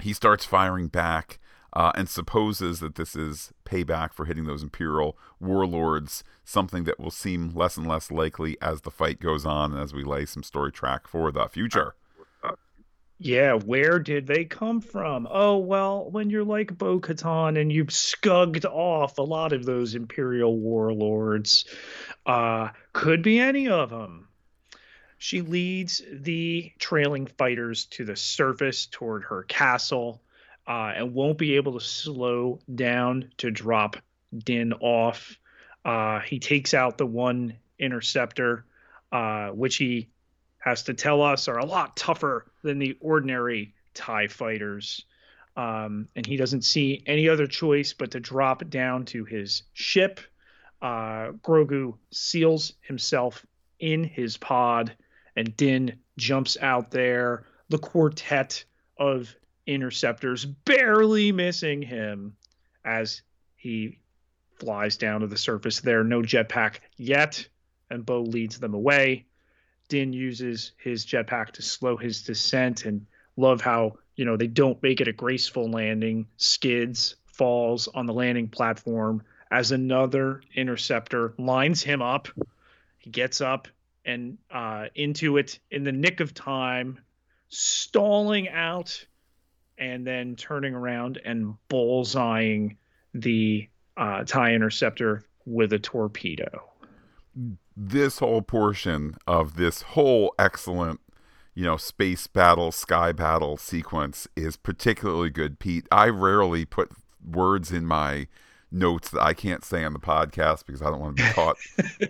he 0.00 0.12
starts 0.12 0.44
firing 0.44 0.88
back 0.88 1.38
uh, 1.72 1.92
and 1.94 2.08
supposes 2.08 2.80
that 2.80 2.94
this 2.94 3.14
is 3.14 3.52
payback 3.64 4.12
for 4.12 4.24
hitting 4.24 4.46
those 4.46 4.62
Imperial 4.62 5.18
warlords, 5.38 6.24
something 6.44 6.84
that 6.84 6.98
will 6.98 7.10
seem 7.10 7.50
less 7.54 7.76
and 7.76 7.86
less 7.86 8.10
likely 8.10 8.56
as 8.62 8.80
the 8.80 8.90
fight 8.90 9.20
goes 9.20 9.44
on 9.44 9.72
and 9.72 9.82
as 9.82 9.92
we 9.92 10.02
lay 10.02 10.24
some 10.24 10.42
story 10.42 10.72
track 10.72 11.06
for 11.06 11.30
the 11.30 11.46
future. 11.48 11.94
Yeah, 13.20 13.54
where 13.54 13.98
did 13.98 14.28
they 14.28 14.44
come 14.44 14.80
from? 14.80 15.26
Oh, 15.28 15.58
well, 15.58 16.08
when 16.08 16.30
you're 16.30 16.44
like 16.44 16.78
Bo 16.78 17.00
Katan 17.00 17.60
and 17.60 17.72
you've 17.72 17.88
scugged 17.88 18.64
off 18.64 19.18
a 19.18 19.22
lot 19.22 19.52
of 19.52 19.64
those 19.64 19.96
Imperial 19.96 20.56
warlords, 20.56 21.64
uh, 22.24 22.68
could 22.92 23.22
be 23.22 23.40
any 23.40 23.68
of 23.68 23.90
them. 23.90 24.28
She 25.18 25.40
leads 25.40 26.00
the 26.12 26.70
trailing 26.78 27.26
fighters 27.26 27.86
to 27.86 28.04
the 28.04 28.14
surface 28.14 28.86
toward 28.86 29.24
her 29.24 29.42
castle 29.42 30.22
uh, 30.68 30.92
and 30.94 31.12
won't 31.12 31.38
be 31.38 31.56
able 31.56 31.72
to 31.72 31.84
slow 31.84 32.60
down 32.72 33.32
to 33.38 33.50
drop 33.50 33.96
Din 34.36 34.74
off. 34.74 35.36
Uh, 35.84 36.20
he 36.20 36.38
takes 36.38 36.72
out 36.72 36.98
the 36.98 37.06
one 37.06 37.54
interceptor, 37.80 38.64
uh, 39.10 39.48
which 39.48 39.74
he 39.74 40.08
has 40.58 40.84
to 40.84 40.94
tell 40.94 41.22
us 41.22 41.48
are 41.48 41.58
a 41.58 41.64
lot 41.64 41.96
tougher 41.96 42.47
than 42.62 42.78
the 42.78 42.96
ordinary 43.00 43.74
TIE 43.94 44.28
fighters. 44.28 45.04
Um, 45.56 46.08
and 46.14 46.24
he 46.24 46.36
doesn't 46.36 46.62
see 46.62 47.02
any 47.06 47.28
other 47.28 47.46
choice 47.46 47.92
but 47.92 48.12
to 48.12 48.20
drop 48.20 48.68
down 48.70 49.04
to 49.06 49.24
his 49.24 49.62
ship. 49.72 50.20
Uh, 50.80 51.32
Grogu 51.42 51.98
seals 52.12 52.74
himself 52.80 53.44
in 53.80 54.04
his 54.04 54.36
pod 54.36 54.94
and 55.38 55.56
Din 55.56 55.98
jumps 56.16 56.56
out 56.60 56.90
there. 56.90 57.44
The 57.68 57.78
quartet 57.78 58.64
of 58.96 59.34
interceptors 59.66 60.44
barely 60.44 61.30
missing 61.30 61.80
him 61.82 62.36
as 62.84 63.22
he 63.56 63.98
flies 64.58 64.96
down 64.96 65.20
to 65.20 65.28
the 65.28 65.36
surface 65.36 65.80
there. 65.80 66.02
No 66.02 66.22
jetpack 66.22 66.80
yet, 66.96 67.46
and 67.88 68.04
Bo 68.04 68.22
leads 68.22 68.58
them 68.58 68.74
away. 68.74 69.26
Din 69.88 70.12
uses 70.12 70.72
his 70.76 71.04
jetpack 71.04 71.52
to 71.52 71.62
slow 71.62 71.96
his 71.96 72.22
descent 72.22 72.84
and 72.84 73.06
love 73.36 73.60
how, 73.60 73.98
you 74.16 74.24
know, 74.24 74.36
they 74.36 74.46
don't 74.46 74.82
make 74.82 75.00
it 75.00 75.08
a 75.08 75.12
graceful 75.12 75.70
landing. 75.70 76.26
Skids, 76.36 77.16
falls 77.38 77.86
on 77.88 78.06
the 78.06 78.12
landing 78.12 78.48
platform 78.48 79.22
as 79.50 79.70
another 79.72 80.42
interceptor 80.54 81.32
lines 81.38 81.82
him 81.82 82.02
up. 82.02 82.28
He 82.98 83.10
gets 83.10 83.40
up 83.40 83.68
and 84.04 84.38
uh, 84.50 84.86
into 84.94 85.36
it 85.36 85.58
in 85.70 85.84
the 85.84 85.92
nick 85.92 86.20
of 86.20 86.34
time, 86.34 86.98
stalling 87.48 88.48
out, 88.48 89.06
and 89.78 90.04
then 90.04 90.34
turning 90.34 90.74
around 90.74 91.20
and 91.24 91.54
bullseyeing 91.70 92.76
the 93.14 93.68
uh, 93.96 94.24
tie 94.24 94.52
interceptor 94.52 95.24
with 95.46 95.72
a 95.72 95.78
torpedo. 95.78 96.64
This 97.80 98.18
whole 98.18 98.42
portion 98.42 99.14
of 99.24 99.54
this 99.54 99.82
whole 99.82 100.34
excellent, 100.36 100.98
you 101.54 101.64
know, 101.64 101.76
space 101.76 102.26
battle, 102.26 102.72
sky 102.72 103.12
battle 103.12 103.56
sequence 103.56 104.26
is 104.34 104.56
particularly 104.56 105.30
good, 105.30 105.60
Pete. 105.60 105.86
I 105.92 106.08
rarely 106.08 106.64
put 106.64 106.90
words 107.24 107.70
in 107.70 107.86
my 107.86 108.26
notes 108.72 109.10
that 109.10 109.22
I 109.22 109.32
can't 109.32 109.64
say 109.64 109.84
on 109.84 109.92
the 109.92 110.00
podcast 110.00 110.66
because 110.66 110.82
I 110.82 110.86
don't 110.86 111.00
want 111.00 111.18
to 111.18 111.22
be 111.22 111.28
caught 111.34 111.56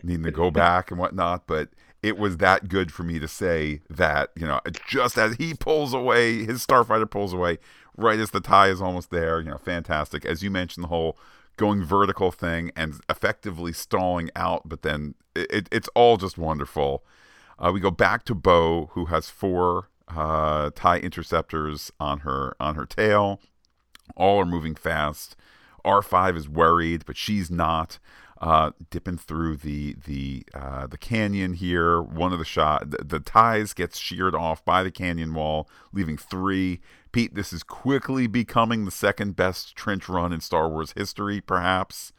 needing 0.02 0.24
to 0.24 0.30
go 0.30 0.50
back 0.50 0.90
and 0.90 0.98
whatnot. 0.98 1.46
But 1.46 1.68
it 2.02 2.16
was 2.16 2.38
that 2.38 2.68
good 2.68 2.90
for 2.90 3.02
me 3.02 3.18
to 3.18 3.28
say 3.28 3.82
that, 3.90 4.30
you 4.36 4.46
know, 4.46 4.60
just 4.88 5.18
as 5.18 5.34
he 5.34 5.52
pulls 5.52 5.92
away, 5.92 6.46
his 6.46 6.64
starfighter 6.64 7.10
pulls 7.10 7.34
away, 7.34 7.58
right 7.94 8.18
as 8.18 8.30
the 8.30 8.40
tie 8.40 8.68
is 8.68 8.80
almost 8.80 9.10
there, 9.10 9.38
you 9.40 9.50
know, 9.50 9.58
fantastic. 9.58 10.24
As 10.24 10.42
you 10.42 10.50
mentioned, 10.50 10.84
the 10.84 10.88
whole 10.88 11.18
going 11.58 11.84
vertical 11.84 12.30
thing 12.30 12.70
and 12.74 12.94
effectively 13.10 13.72
stalling 13.74 14.30
out, 14.34 14.66
but 14.66 14.80
then 14.82 15.14
it, 15.34 15.68
it's 15.70 15.88
all 15.94 16.16
just 16.16 16.38
wonderful. 16.38 17.04
Uh, 17.58 17.70
we 17.72 17.80
go 17.80 17.90
back 17.90 18.24
to 18.24 18.34
Bo, 18.34 18.86
who 18.92 19.06
has 19.06 19.28
four 19.28 19.90
uh, 20.08 20.70
tie 20.74 20.98
interceptors 20.98 21.92
on 22.00 22.20
her 22.20 22.56
on 22.58 22.76
her 22.76 22.86
tail. 22.86 23.40
All 24.16 24.40
are 24.40 24.46
moving 24.46 24.74
fast. 24.74 25.36
R5 25.84 26.36
is 26.36 26.48
worried, 26.48 27.04
but 27.04 27.16
she's 27.16 27.50
not 27.50 27.98
uh, 28.40 28.70
dipping 28.90 29.18
through 29.18 29.56
the 29.56 29.96
the 30.06 30.44
uh, 30.54 30.86
the 30.86 30.98
canyon 30.98 31.54
here. 31.54 32.00
One 32.00 32.32
of 32.32 32.38
the 32.38 32.44
shot 32.44 32.90
the, 32.90 33.04
the, 33.04 33.20
ties 33.20 33.72
gets 33.72 33.98
sheared 33.98 34.34
off 34.34 34.64
by 34.64 34.82
the 34.82 34.90
canyon 34.90 35.34
wall, 35.34 35.68
leaving 35.92 36.16
three. 36.16 36.80
Pete, 37.12 37.34
this 37.34 37.52
is 37.52 37.62
quickly 37.62 38.26
becoming 38.26 38.84
the 38.84 38.90
second 38.90 39.36
best 39.36 39.74
trench 39.76 40.08
run 40.08 40.32
in 40.32 40.40
Star 40.40 40.68
Wars 40.68 40.92
history, 40.96 41.40
perhaps. 41.40 42.12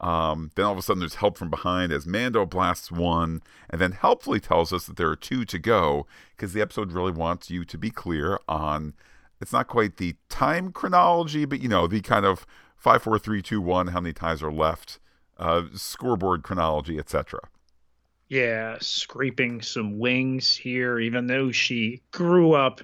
Um, 0.00 0.50
then 0.54 0.64
all 0.64 0.72
of 0.72 0.78
a 0.78 0.82
sudden, 0.82 1.00
there's 1.00 1.16
help 1.16 1.36
from 1.36 1.50
behind 1.50 1.92
as 1.92 2.06
Mando 2.06 2.46
blasts 2.46 2.92
one, 2.92 3.42
and 3.68 3.80
then 3.80 3.92
helpfully 3.92 4.38
tells 4.38 4.72
us 4.72 4.86
that 4.86 4.96
there 4.96 5.10
are 5.10 5.16
two 5.16 5.44
to 5.44 5.58
go 5.58 6.06
because 6.36 6.52
the 6.52 6.60
episode 6.60 6.92
really 6.92 7.12
wants 7.12 7.50
you 7.50 7.64
to 7.64 7.76
be 7.78 7.90
clear 7.90 8.38
on. 8.48 8.94
It's 9.40 9.52
not 9.52 9.66
quite 9.66 9.96
the 9.96 10.16
time 10.28 10.72
chronology, 10.72 11.44
but 11.44 11.60
you 11.60 11.68
know 11.68 11.86
the 11.86 12.00
kind 12.00 12.24
of 12.24 12.46
five, 12.76 13.02
four, 13.02 13.18
three, 13.18 13.42
two, 13.42 13.60
one. 13.60 13.88
How 13.88 14.00
many 14.00 14.12
ties 14.12 14.42
are 14.42 14.52
left? 14.52 14.98
uh, 15.38 15.62
scoreboard 15.74 16.42
chronology, 16.42 16.98
etc. 16.98 17.40
Yeah, 18.28 18.76
scraping 18.80 19.62
some 19.62 19.98
wings 19.98 20.54
here, 20.56 20.98
even 20.98 21.26
though 21.26 21.50
she 21.50 22.02
grew 22.10 22.52
up 22.52 22.82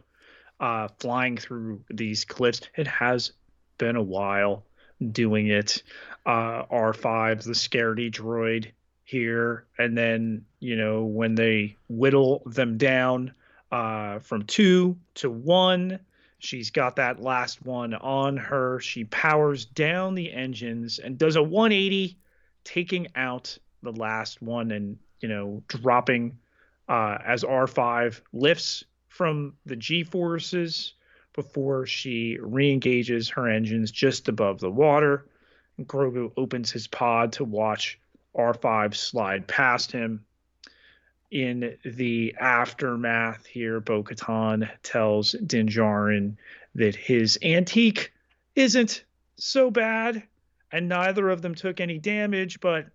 uh, 0.60 0.88
flying 0.98 1.36
through 1.36 1.82
these 1.90 2.24
cliffs. 2.24 2.62
It 2.76 2.86
has 2.86 3.32
been 3.78 3.96
a 3.96 4.02
while 4.02 4.64
doing 5.12 5.48
it. 5.48 5.82
Uh, 6.26 6.64
R5, 6.66 7.42
the 7.42 7.52
scaredy 7.52 8.10
droid 8.10 8.70
here. 9.04 9.66
And 9.78 9.96
then, 9.96 10.44
you 10.60 10.76
know, 10.76 11.04
when 11.04 11.34
they 11.34 11.76
whittle 11.88 12.42
them 12.46 12.78
down 12.78 13.34
uh, 13.70 14.20
from 14.20 14.44
two 14.44 14.96
to 15.14 15.30
one, 15.30 15.98
she's 16.38 16.70
got 16.70 16.96
that 16.96 17.20
last 17.20 17.64
one 17.64 17.94
on 17.94 18.36
her. 18.36 18.80
She 18.80 19.04
powers 19.04 19.64
down 19.64 20.14
the 20.14 20.32
engines 20.32 20.98
and 20.98 21.18
does 21.18 21.36
a 21.36 21.42
180 21.42 22.16
taking 22.64 23.08
out 23.14 23.58
the 23.82 23.92
last 23.92 24.40
one 24.42 24.70
and 24.72 24.98
you 25.20 25.28
know 25.28 25.62
dropping 25.68 26.38
uh, 26.88 27.18
as 27.24 27.44
R5 27.44 28.20
lifts 28.32 28.84
from 29.14 29.54
the 29.64 29.76
G 29.76 30.02
forces 30.02 30.94
before 31.34 31.86
she 31.86 32.36
re-engages 32.40 33.28
her 33.28 33.48
engines 33.48 33.92
just 33.92 34.28
above 34.28 34.58
the 34.58 34.70
water. 34.70 35.24
Grogu 35.80 36.32
opens 36.36 36.72
his 36.72 36.88
pod 36.88 37.32
to 37.34 37.44
watch 37.44 38.00
R5 38.36 38.94
slide 38.96 39.46
past 39.46 39.92
him. 39.92 40.24
In 41.30 41.76
the 41.84 42.34
aftermath 42.40 43.46
here, 43.46 43.78
Bo 43.78 44.02
Katan 44.02 44.68
tells 44.82 45.32
Din 45.32 45.68
Djarin 45.68 46.36
that 46.74 46.96
his 46.96 47.38
antique 47.40 48.12
isn't 48.56 49.04
so 49.36 49.70
bad 49.70 50.24
and 50.72 50.88
neither 50.88 51.28
of 51.28 51.40
them 51.40 51.54
took 51.54 51.80
any 51.80 51.98
damage, 52.00 52.60
but 52.60 52.86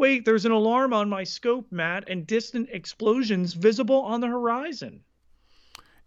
wait, 0.00 0.24
there's 0.24 0.46
an 0.46 0.50
alarm 0.50 0.94
on 0.94 1.10
my 1.10 1.22
scope, 1.22 1.66
Matt, 1.70 2.08
and 2.08 2.26
distant 2.26 2.70
explosions 2.72 3.52
visible 3.52 4.00
on 4.00 4.22
the 4.22 4.26
horizon. 4.26 5.02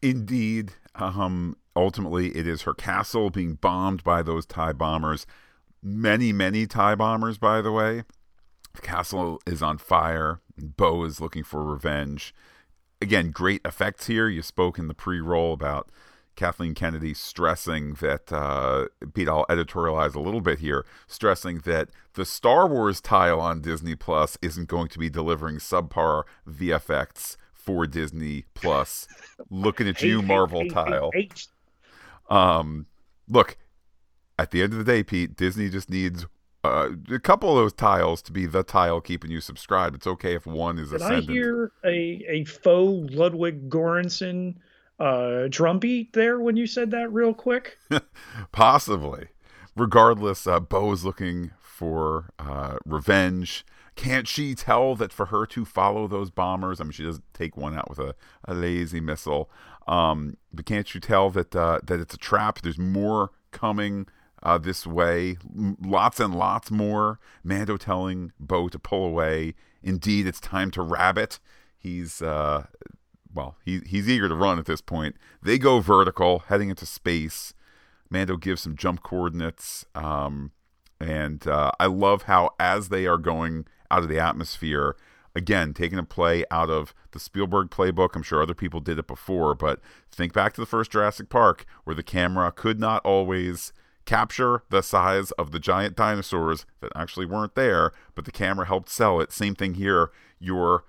Indeed. 0.01 0.73
Um, 0.95 1.55
ultimately, 1.75 2.35
it 2.35 2.47
is 2.47 2.63
her 2.63 2.73
castle 2.73 3.29
being 3.29 3.53
bombed 3.53 4.03
by 4.03 4.23
those 4.23 4.47
TIE 4.47 4.73
bombers. 4.73 5.27
Many, 5.83 6.33
many 6.33 6.65
TIE 6.65 6.95
bombers, 6.95 7.37
by 7.37 7.61
the 7.61 7.71
way. 7.71 8.03
The 8.73 8.81
castle 8.81 9.39
is 9.45 9.61
on 9.61 9.77
fire. 9.77 10.41
Bo 10.57 11.03
is 11.03 11.21
looking 11.21 11.43
for 11.43 11.63
revenge. 11.63 12.33
Again, 12.99 13.29
great 13.29 13.61
effects 13.63 14.07
here. 14.07 14.27
You 14.27 14.41
spoke 14.41 14.79
in 14.79 14.87
the 14.87 14.95
pre 14.95 15.21
roll 15.21 15.53
about 15.53 15.89
Kathleen 16.35 16.73
Kennedy 16.73 17.13
stressing 17.13 17.93
that, 17.95 18.31
uh, 18.31 18.87
Pete, 19.13 19.27
I'll 19.27 19.45
editorialize 19.47 20.15
a 20.15 20.19
little 20.19 20.41
bit 20.41 20.59
here, 20.59 20.85
stressing 21.07 21.59
that 21.59 21.89
the 22.13 22.25
Star 22.25 22.67
Wars 22.67 23.01
tile 23.01 23.39
on 23.39 23.61
Disney 23.61 23.95
Plus 23.95 24.37
isn't 24.41 24.67
going 24.67 24.87
to 24.89 24.99
be 24.99 25.09
delivering 25.09 25.57
subpar 25.57 26.23
VFX 26.49 27.37
for 27.53 27.87
Disney 27.87 28.45
Plus. 28.53 29.07
Looking 29.49 29.87
at 29.87 30.01
you, 30.01 30.21
Marvel 30.21 30.67
tile. 30.67 31.11
Um, 32.29 32.87
look, 33.27 33.57
at 34.37 34.51
the 34.51 34.61
end 34.61 34.73
of 34.73 34.79
the 34.79 34.85
day, 34.85 35.03
Pete, 35.03 35.35
Disney 35.35 35.69
just 35.69 35.89
needs 35.89 36.25
uh, 36.63 36.89
a 37.11 37.19
couple 37.19 37.49
of 37.49 37.55
those 37.57 37.73
tiles 37.73 38.21
to 38.23 38.31
be 38.31 38.45
the 38.45 38.63
tile 38.63 39.01
keeping 39.01 39.29
you 39.29 39.41
subscribed. 39.41 39.95
It's 39.95 40.07
okay 40.07 40.35
if 40.35 40.45
one 40.45 40.79
is 40.79 40.89
Did 40.89 41.01
ascendant. 41.01 41.29
I 41.29 41.33
hear 41.33 41.71
a, 41.83 42.25
a 42.29 42.43
faux 42.45 43.13
Ludwig 43.13 43.69
Göransson 43.69 44.55
uh, 44.99 45.47
drumbeat 45.49 46.13
there 46.13 46.39
when 46.39 46.55
you 46.55 46.67
said 46.67 46.91
that 46.91 47.11
real 47.11 47.33
quick? 47.33 47.77
Possibly. 48.51 49.27
Regardless, 49.75 50.45
uh, 50.45 50.59
Bo 50.59 50.91
is 50.91 51.03
looking 51.03 51.51
for 51.59 52.29
uh, 52.37 52.77
revenge. 52.85 53.65
Can't 53.95 54.27
she 54.27 54.55
tell 54.55 54.95
that 54.95 55.13
for 55.13 55.27
her 55.27 55.45
to 55.47 55.65
follow 55.65 56.07
those 56.07 56.31
bombers, 56.31 56.79
I 56.79 56.83
mean, 56.83 56.91
she 56.91 57.03
does 57.03 57.21
take 57.33 57.57
one 57.57 57.75
out 57.75 57.89
with 57.89 57.99
a, 57.99 58.15
a 58.45 58.53
lazy 58.53 58.99
missile, 58.99 59.49
um, 59.87 60.37
but 60.51 60.65
can't 60.65 60.93
you 60.93 60.99
tell 60.99 61.29
that 61.31 61.55
uh, 61.55 61.79
that 61.83 61.99
it's 61.99 62.13
a 62.13 62.17
trap? 62.17 62.61
There's 62.61 62.79
more 62.79 63.31
coming 63.51 64.07
uh, 64.41 64.57
this 64.57 64.87
way, 64.87 65.37
lots 65.81 66.19
and 66.19 66.35
lots 66.35 66.71
more. 66.71 67.19
Mando 67.43 67.77
telling 67.77 68.31
Bo 68.39 68.67
to 68.69 68.79
pull 68.79 69.05
away. 69.05 69.55
Indeed, 69.81 70.27
it's 70.27 70.39
time 70.39 70.71
to 70.71 70.81
rabbit. 70.81 71.39
He's 71.77 72.21
uh, 72.21 72.67
well, 73.33 73.57
he, 73.65 73.81
he's 73.85 74.09
eager 74.09 74.29
to 74.29 74.35
run 74.35 74.59
at 74.59 74.65
this 74.65 74.81
point. 74.81 75.15
They 75.41 75.57
go 75.57 75.79
vertical, 75.79 76.39
heading 76.47 76.69
into 76.69 76.85
space. 76.85 77.53
Mando 78.09 78.37
gives 78.37 78.61
some 78.61 78.75
jump 78.75 79.01
coordinates. 79.01 79.85
Um, 79.95 80.51
and 80.99 81.45
uh, 81.47 81.71
I 81.79 81.87
love 81.87 82.23
how, 82.23 82.51
as 82.59 82.89
they 82.89 83.07
are 83.07 83.17
going 83.17 83.65
out 83.89 84.03
of 84.03 84.09
the 84.09 84.19
atmosphere, 84.19 84.95
again, 85.35 85.73
taking 85.73 85.99
a 85.99 86.03
play 86.03 86.45
out 86.51 86.69
of 86.69 86.93
the 87.11 87.19
Spielberg 87.19 87.69
playbook. 87.69 88.15
I'm 88.15 88.23
sure 88.23 88.41
other 88.41 88.53
people 88.53 88.79
did 88.79 88.99
it 88.99 89.07
before, 89.07 89.55
but 89.55 89.79
think 90.11 90.33
back 90.33 90.53
to 90.53 90.61
the 90.61 90.67
first 90.67 90.91
Jurassic 90.91 91.29
Park, 91.29 91.65
where 91.83 91.95
the 91.95 92.03
camera 92.03 92.51
could 92.51 92.79
not 92.79 93.03
always 93.03 93.73
capture 94.05 94.63
the 94.69 94.83
size 94.83 95.31
of 95.31 95.51
the 95.51 95.59
giant 95.59 95.95
dinosaurs 95.95 96.65
that 96.81 96.91
actually 96.95 97.25
weren't 97.25 97.55
there, 97.55 97.91
but 98.15 98.25
the 98.25 98.31
camera 98.31 98.65
helped 98.65 98.89
sell 98.89 99.19
it. 99.19 99.31
Same 99.31 99.55
thing 99.55 99.75
here. 99.75 100.11
Your 100.39 100.83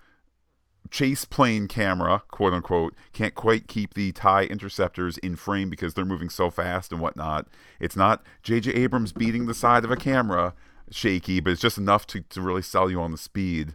chase 0.90 1.24
plane 1.24 1.68
camera, 1.68 2.22
quote 2.30 2.52
unquote, 2.52 2.94
can't 3.12 3.34
quite 3.34 3.66
keep 3.66 3.94
the 3.94 4.12
TIE 4.12 4.44
interceptors 4.44 5.18
in 5.18 5.36
frame 5.36 5.70
because 5.70 5.94
they're 5.94 6.04
moving 6.04 6.30
so 6.30 6.50
fast 6.50 6.92
and 6.92 7.00
whatnot. 7.00 7.48
It's 7.80 7.96
not 7.96 8.22
J.J. 8.42 8.72
Abrams 8.72 9.12
beating 9.12 9.46
the 9.46 9.54
side 9.54 9.84
of 9.84 9.90
a 9.90 9.96
camera 9.96 10.54
shaky, 10.90 11.40
but 11.40 11.50
it's 11.50 11.60
just 11.60 11.78
enough 11.78 12.06
to, 12.08 12.20
to 12.20 12.40
really 12.40 12.62
sell 12.62 12.90
you 12.90 13.00
on 13.00 13.10
the 13.10 13.18
speed 13.18 13.74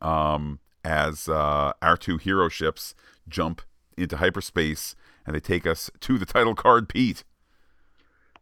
um, 0.00 0.58
as 0.84 1.28
uh, 1.28 1.72
our 1.80 1.96
two 1.96 2.18
hero 2.18 2.48
ships 2.48 2.94
jump 3.28 3.62
into 3.96 4.16
hyperspace 4.16 4.96
and 5.26 5.34
they 5.34 5.40
take 5.40 5.66
us 5.66 5.90
to 6.00 6.18
the 6.18 6.26
title 6.26 6.54
card, 6.54 6.88
Pete. 6.88 7.24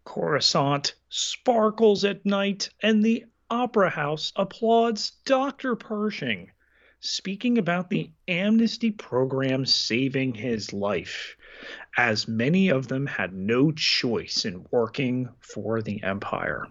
Coruscant 0.05 0.95
sparkles 1.09 2.05
at 2.05 2.27
night, 2.27 2.71
and 2.83 3.05
the 3.05 3.25
Opera 3.51 3.91
House 3.91 4.33
applauds 4.35 5.13
Dr. 5.25 5.77
Pershing 5.77 6.51
speaking 7.03 7.59
about 7.59 7.91
the 7.91 8.09
amnesty 8.29 8.93
program 8.93 9.67
saving 9.67 10.33
his 10.35 10.73
life, 10.73 11.37
as 11.97 12.29
many 12.29 12.69
of 12.69 12.87
them 12.87 13.07
had 13.07 13.35
no 13.35 13.73
choice 13.73 14.45
in 14.45 14.65
working 14.71 15.29
for 15.41 15.83
the 15.83 16.03
Empire. 16.05 16.69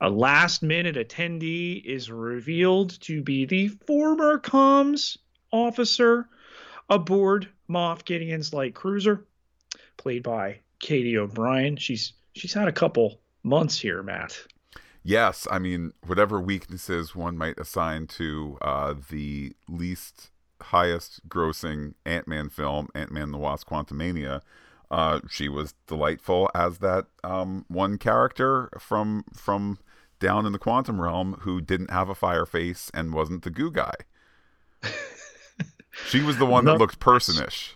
A 0.00 0.08
last 0.08 0.62
minute 0.62 0.96
attendee 0.96 1.84
is 1.84 2.10
revealed 2.10 2.98
to 3.02 3.22
be 3.22 3.44
the 3.44 3.68
former 3.68 4.38
comms 4.38 5.18
officer 5.52 6.28
aboard 6.88 7.48
Moff 7.68 8.04
Gideon's 8.04 8.54
light 8.54 8.74
cruiser, 8.74 9.26
played 9.98 10.22
by 10.22 10.60
Katy 10.80 11.18
O'Brian. 11.18 11.76
She's 11.76 12.14
she's 12.34 12.54
had 12.54 12.68
a 12.68 12.72
couple 12.72 13.20
months 13.42 13.78
here, 13.78 14.02
Matt 14.02 14.42
yes, 15.06 15.46
I 15.50 15.58
mean, 15.58 15.92
whatever 16.06 16.40
weaknesses 16.40 17.14
one 17.14 17.38
might 17.38 17.58
assign 17.58 18.06
to 18.08 18.58
uh, 18.60 18.94
the 19.10 19.54
least 19.68 20.30
highest 20.60 21.28
grossing 21.28 21.94
Ant 22.04 22.26
Man 22.26 22.48
film, 22.48 22.88
Ant 22.94 23.12
Man 23.12 23.30
the 23.30 23.38
Wasp 23.38 23.68
Quantumania, 23.68 24.40
uh, 24.90 25.20
she 25.28 25.48
was 25.48 25.74
delightful 25.86 26.50
as 26.54 26.78
that 26.78 27.06
um, 27.24 27.64
one 27.68 27.98
character 27.98 28.68
from 28.78 29.24
from 29.34 29.78
down 30.18 30.46
in 30.46 30.52
the 30.52 30.58
quantum 30.58 31.00
realm 31.00 31.34
who 31.40 31.60
didn't 31.60 31.90
have 31.90 32.08
a 32.08 32.14
fire 32.14 32.46
face 32.46 32.90
and 32.94 33.12
wasn't 33.12 33.42
the 33.42 33.50
goo 33.50 33.70
guy. 33.70 33.94
she 36.06 36.22
was 36.22 36.38
the 36.38 36.46
one 36.46 36.64
that 36.64 36.78
looked 36.78 37.00
personish. 37.00 37.74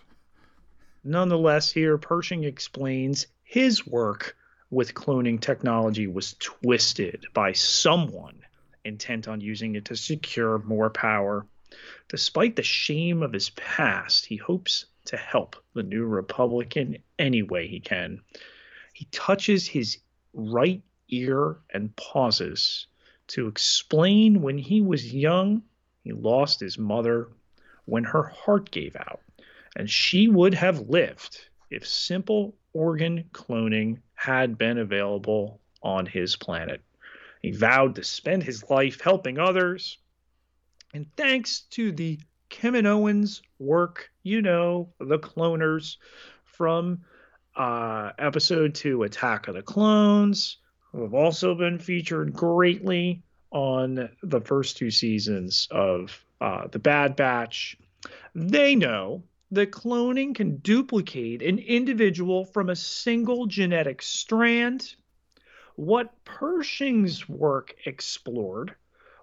Nonetheless, 1.03 1.71
here 1.71 1.97
Pershing 1.97 2.43
explains 2.43 3.27
his 3.43 3.85
work 3.85 4.35
with 4.71 4.93
cloning 4.93 5.39
technology 5.39 6.07
was 6.07 6.35
twisted 6.39 7.25
by 7.33 7.51
someone 7.51 8.39
intent 8.85 9.27
on 9.27 9.41
using 9.41 9.75
it 9.75 9.85
to 9.85 9.95
secure 9.95 10.57
more 10.59 10.89
power. 10.89 11.45
Despite 12.07 12.55
the 12.55 12.63
shame 12.63 13.21
of 13.21 13.33
his 13.33 13.49
past, 13.51 14.25
he 14.25 14.37
hopes 14.37 14.85
to 15.05 15.17
help 15.17 15.57
the 15.73 15.83
new 15.83 16.05
Republic 16.05 16.77
in 16.77 16.97
any 17.19 17.43
way 17.43 17.67
he 17.67 17.81
can. 17.81 18.21
He 18.93 19.05
touches 19.11 19.67
his 19.67 19.99
right 20.33 20.81
ear 21.09 21.57
and 21.73 21.95
pauses 21.97 22.87
to 23.27 23.47
explain 23.47 24.41
when 24.41 24.57
he 24.57 24.81
was 24.81 25.13
young, 25.13 25.63
he 26.03 26.13
lost 26.13 26.59
his 26.59 26.77
mother 26.77 27.27
when 27.85 28.03
her 28.03 28.23
heart 28.23 28.71
gave 28.71 28.95
out, 28.95 29.21
and 29.75 29.89
she 29.89 30.27
would 30.27 30.53
have 30.53 30.89
lived 30.89 31.49
if 31.69 31.85
simple 31.87 32.55
organ 32.73 33.25
cloning 33.31 33.99
had 34.15 34.57
been 34.57 34.77
available 34.77 35.59
on 35.83 36.05
his 36.05 36.35
planet. 36.35 36.81
He 37.41 37.51
vowed 37.51 37.95
to 37.95 38.03
spend 38.03 38.43
his 38.43 38.69
life 38.69 39.01
helping 39.01 39.39
others. 39.39 39.97
And 40.93 41.07
thanks 41.15 41.61
to 41.71 41.91
the 41.91 42.19
Kaminoans 42.49 43.41
work, 43.59 44.11
you 44.23 44.41
know, 44.41 44.89
the 44.99 45.17
cloners 45.17 45.97
from 46.45 47.01
uh, 47.55 48.11
episode 48.19 48.75
two, 48.75 49.03
Attack 49.03 49.47
of 49.47 49.55
the 49.55 49.61
Clones, 49.61 50.57
who 50.91 51.01
have 51.01 51.13
also 51.13 51.55
been 51.55 51.79
featured 51.79 52.33
greatly 52.33 53.23
on 53.51 54.09
the 54.21 54.41
first 54.41 54.77
two 54.77 54.91
seasons 54.91 55.67
of 55.71 56.23
uh, 56.39 56.67
The 56.67 56.79
Bad 56.79 57.15
Batch. 57.15 57.77
They 58.35 58.75
know 58.75 59.23
that 59.51 59.71
cloning 59.71 60.33
can 60.33 60.57
duplicate 60.57 61.41
an 61.41 61.59
individual 61.59 62.45
from 62.45 62.69
a 62.69 62.75
single 62.75 63.45
genetic 63.45 64.01
strand. 64.01 64.95
What 65.75 66.23
Pershing's 66.23 67.27
work 67.27 67.75
explored 67.85 68.75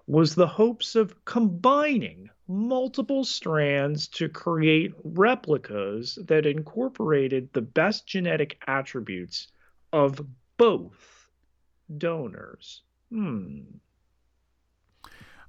was 0.07 0.33
the 0.35 0.47
hopes 0.47 0.95
of 0.95 1.23
combining 1.25 2.29
multiple 2.47 3.23
strands 3.23 4.07
to 4.07 4.27
create 4.27 4.93
replicas 5.03 6.17
that 6.27 6.45
incorporated 6.45 7.49
the 7.53 7.61
best 7.61 8.07
genetic 8.07 8.59
attributes 8.65 9.47
of 9.93 10.19
both 10.57 11.27
donors. 11.97 12.81
Hmm. 13.11 13.61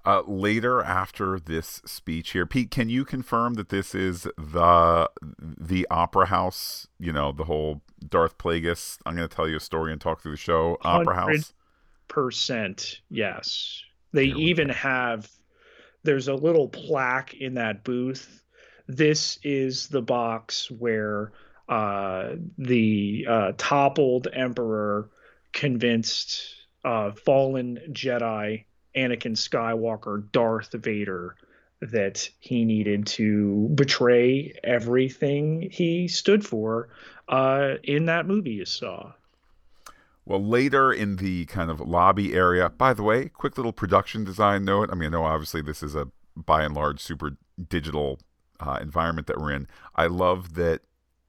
Uh, 0.04 0.22
later 0.26 0.82
after 0.82 1.38
this 1.38 1.82
speech 1.84 2.30
here, 2.30 2.46
Pete, 2.46 2.70
can 2.70 2.88
you 2.88 3.04
confirm 3.04 3.54
that 3.54 3.68
this 3.68 3.94
is 3.94 4.22
the 4.38 5.10
the 5.40 5.86
opera 5.90 6.26
house? 6.26 6.88
You 6.98 7.12
know, 7.12 7.32
the 7.32 7.44
whole 7.44 7.82
Darth 8.08 8.38
Plagueis. 8.38 8.98
I'm 9.04 9.14
going 9.14 9.28
to 9.28 9.34
tell 9.34 9.46
you 9.46 9.56
a 9.56 9.60
story 9.60 9.92
and 9.92 10.00
talk 10.00 10.22
through 10.22 10.32
the 10.32 10.38
show. 10.38 10.78
Opera 10.82 11.14
house. 11.14 11.52
Percent, 12.08 13.00
yes. 13.10 13.82
They 14.12 14.24
even 14.24 14.68
go. 14.68 14.74
have. 14.74 15.30
There's 16.02 16.28
a 16.28 16.34
little 16.34 16.68
plaque 16.68 17.34
in 17.34 17.54
that 17.54 17.84
booth. 17.84 18.42
This 18.88 19.38
is 19.42 19.88
the 19.88 20.00
box 20.00 20.70
where 20.70 21.32
uh, 21.68 22.36
the 22.56 23.26
uh, 23.28 23.52
toppled 23.58 24.28
emperor 24.32 25.10
convinced 25.52 26.54
uh, 26.84 27.12
fallen 27.12 27.78
Jedi 27.92 28.64
Anakin 28.96 29.36
Skywalker, 29.36 30.30
Darth 30.32 30.72
Vader, 30.72 31.36
that 31.80 32.28
he 32.40 32.64
needed 32.64 33.06
to 33.06 33.70
betray 33.74 34.52
everything 34.62 35.68
he 35.70 36.08
stood 36.08 36.44
for 36.44 36.88
uh, 37.28 37.74
in 37.82 38.06
that 38.06 38.26
movie 38.26 38.50
you 38.50 38.64
saw. 38.64 39.12
Well, 40.26 40.44
later 40.44 40.92
in 40.92 41.16
the 41.16 41.46
kind 41.46 41.70
of 41.70 41.80
lobby 41.80 42.34
area, 42.34 42.68
by 42.68 42.92
the 42.92 43.02
way, 43.02 43.28
quick 43.28 43.56
little 43.56 43.72
production 43.72 44.24
design 44.24 44.64
note. 44.64 44.90
I 44.92 44.94
mean, 44.94 45.08
I 45.08 45.10
know 45.18 45.24
obviously 45.24 45.62
this 45.62 45.82
is 45.82 45.94
a 45.94 46.08
by 46.36 46.62
and 46.62 46.74
large 46.74 47.00
super 47.00 47.36
digital 47.68 48.20
uh, 48.60 48.78
environment 48.80 49.26
that 49.26 49.40
we're 49.40 49.52
in. 49.52 49.66
I 49.96 50.06
love 50.06 50.54
that 50.54 50.82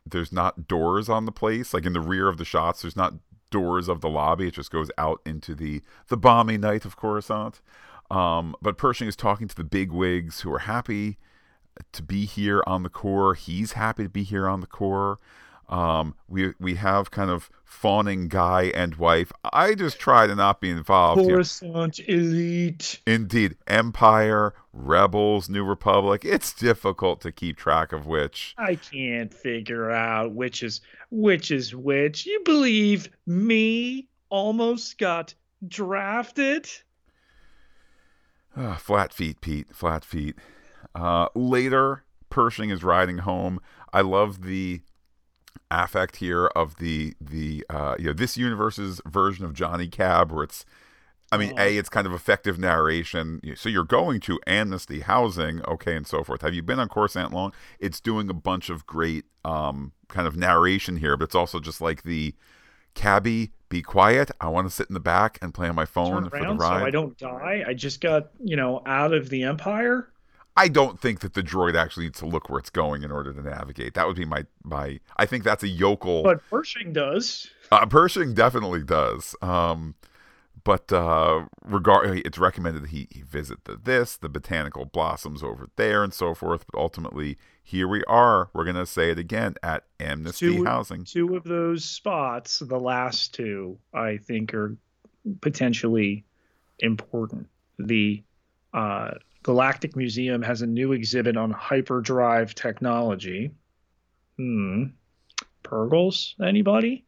there's 0.05 0.31
not 0.31 0.67
doors 0.67 1.09
on 1.09 1.25
the 1.25 1.31
place. 1.31 1.73
Like 1.73 1.85
in 1.85 1.93
the 1.93 2.01
rear 2.01 2.27
of 2.27 2.37
the 2.37 2.45
shots, 2.45 2.81
there's 2.81 2.95
not 2.95 3.13
doors 3.51 3.87
of 3.87 4.01
the 4.01 4.09
lobby. 4.09 4.47
It 4.47 4.55
just 4.55 4.71
goes 4.71 4.89
out 4.97 5.21
into 5.25 5.53
the 5.53 5.81
the 6.07 6.17
balmy 6.17 6.57
night 6.57 6.85
of 6.85 6.97
Coruscant. 6.97 7.61
Um, 8.09 8.55
but 8.61 8.77
Pershing 8.77 9.07
is 9.07 9.15
talking 9.15 9.47
to 9.47 9.55
the 9.55 9.63
big 9.63 9.91
wigs 9.91 10.41
who 10.41 10.51
are 10.53 10.59
happy 10.59 11.17
to 11.93 12.03
be 12.03 12.25
here 12.25 12.63
on 12.67 12.83
the 12.83 12.89
core. 12.89 13.35
He's 13.35 13.73
happy 13.73 14.03
to 14.03 14.09
be 14.09 14.23
here 14.23 14.47
on 14.47 14.59
the 14.59 14.67
core. 14.67 15.19
Um, 15.69 16.15
we 16.27 16.53
we 16.59 16.75
have 16.75 17.11
kind 17.11 17.31
of 17.31 17.49
fawning 17.63 18.27
guy 18.27 18.63
and 18.75 18.95
wife. 18.95 19.31
I 19.53 19.73
just 19.73 19.97
try 19.97 20.27
to 20.27 20.35
not 20.35 20.59
be 20.59 20.69
involved. 20.69 21.21
Coruscant 21.25 21.95
here. 21.95 22.19
elite. 22.19 22.99
Indeed, 23.07 23.55
Empire, 23.67 24.53
Rebels, 24.73 25.47
New 25.47 25.63
Republic. 25.63 26.25
It's 26.25 26.51
difficult 26.51 27.21
to 27.21 27.31
keep 27.31 27.55
track 27.55 27.93
of 27.93 28.05
which. 28.05 28.53
I 28.57 28.75
can't 28.75 29.33
figure 29.33 29.89
out 29.89 30.33
which 30.33 30.61
is 30.61 30.81
which 31.11 31.51
is 31.51 31.75
which. 31.75 32.25
You 32.25 32.41
believe 32.43 33.09
me? 33.27 34.07
Almost 34.29 34.97
got 34.97 35.35
drafted. 35.67 36.67
Uh, 38.55 38.77
flat 38.77 39.13
feet, 39.13 39.41
Pete. 39.41 39.67
Flat 39.75 40.03
feet. 40.03 40.35
Uh, 40.95 41.27
later, 41.35 42.03
Pershing 42.29 42.69
is 42.69 42.83
riding 42.83 43.19
home. 43.19 43.59
I 43.93 44.01
love 44.01 44.43
the 44.43 44.81
affect 45.69 46.17
here 46.17 46.47
of 46.47 46.77
the 46.77 47.13
the 47.19 47.65
uh, 47.69 47.95
you 47.99 48.05
know 48.05 48.13
this 48.13 48.37
universe's 48.37 49.01
version 49.05 49.45
of 49.45 49.53
Johnny 49.53 49.87
Cab, 49.87 50.31
where 50.31 50.43
it's 50.43 50.65
I 51.33 51.37
mean, 51.37 51.57
a 51.57 51.77
it's 51.77 51.87
kind 51.87 52.05
of 52.05 52.13
effective 52.13 52.59
narration. 52.59 53.39
So 53.55 53.69
you're 53.69 53.85
going 53.85 54.19
to 54.21 54.39
Amnesty 54.45 54.99
Housing, 54.99 55.61
okay, 55.65 55.95
and 55.95 56.05
so 56.05 56.23
forth. 56.23 56.41
Have 56.41 56.53
you 56.53 56.61
been 56.61 56.79
on 56.79 56.89
Coruscant 56.89 57.31
long? 57.31 57.53
It's 57.79 58.01
doing 58.01 58.29
a 58.29 58.33
bunch 58.33 58.69
of 58.69 58.85
great 58.85 59.25
um, 59.45 59.93
kind 60.11 60.27
of 60.27 60.35
narration 60.35 60.97
here, 60.97 61.17
but 61.17 61.25
it's 61.25 61.35
also 61.35 61.59
just 61.59 61.81
like 61.81 62.03
the 62.03 62.35
cabbie, 62.93 63.51
be 63.69 63.81
quiet. 63.81 64.31
I 64.39 64.49
want 64.49 64.67
to 64.67 64.73
sit 64.73 64.87
in 64.89 64.93
the 64.93 64.99
back 64.99 65.39
and 65.41 65.53
play 65.53 65.67
on 65.67 65.75
my 65.75 65.85
phone 65.85 66.29
for 66.29 66.39
the 66.39 66.53
ride. 66.53 66.81
So 66.81 66.85
I 66.85 66.91
don't 66.91 67.17
die. 67.17 67.63
I 67.65 67.73
just 67.73 68.01
got 68.01 68.29
you 68.43 68.55
know 68.55 68.81
out 68.85 69.13
of 69.13 69.29
the 69.29 69.43
Empire. 69.43 70.09
I 70.57 70.67
don't 70.67 70.99
think 70.99 71.21
that 71.21 71.33
the 71.33 71.41
droid 71.41 71.75
actually 71.75 72.07
needs 72.07 72.19
to 72.19 72.25
look 72.25 72.49
where 72.49 72.59
it's 72.59 72.69
going 72.69 73.03
in 73.03 73.11
order 73.11 73.31
to 73.33 73.41
navigate. 73.41 73.93
That 73.93 74.05
would 74.07 74.17
be 74.17 74.25
my 74.25 74.45
my. 74.63 74.99
I 75.17 75.25
think 75.25 75.43
that's 75.43 75.63
a 75.63 75.69
yokel. 75.69 76.23
But 76.23 76.41
Pershing 76.49 76.93
does. 76.93 77.49
Uh, 77.71 77.85
Pershing 77.85 78.33
definitely 78.33 78.83
does. 78.83 79.35
Um, 79.41 79.95
but 80.63 80.91
uh, 80.91 81.45
regard, 81.63 82.21
it's 82.25 82.37
recommended 82.37 82.83
that 82.83 82.89
he, 82.89 83.07
he 83.11 83.21
visit 83.21 83.65
the 83.65 83.79
this, 83.81 84.17
the 84.17 84.29
botanical 84.29 84.85
blossoms 84.85 85.43
over 85.43 85.69
there, 85.75 86.03
and 86.03 86.13
so 86.13 86.33
forth. 86.33 86.65
But 86.71 86.79
ultimately, 86.79 87.37
here 87.63 87.87
we 87.87 88.03
are. 88.05 88.49
We're 88.53 88.65
gonna 88.65 88.85
say 88.85 89.11
it 89.11 89.19
again 89.19 89.55
at 89.63 89.83
Amnesty 89.99 90.57
two, 90.57 90.65
Housing. 90.65 91.03
Two 91.05 91.35
of 91.35 91.43
those 91.43 91.85
spots, 91.85 92.59
the 92.59 92.79
last 92.79 93.33
two, 93.33 93.77
I 93.93 94.17
think, 94.17 94.53
are 94.53 94.77
potentially 95.41 96.25
important. 96.79 97.47
The 97.77 98.23
uh, 98.73 99.11
Galactic 99.43 99.95
Museum 99.95 100.41
has 100.41 100.61
a 100.61 100.67
new 100.67 100.91
exhibit 100.91 101.37
on 101.37 101.51
hyperdrive 101.51 102.55
technology. 102.55 103.51
Hmm. 104.37 104.85
Purrgils, 105.63 106.33
anybody? 106.41 107.05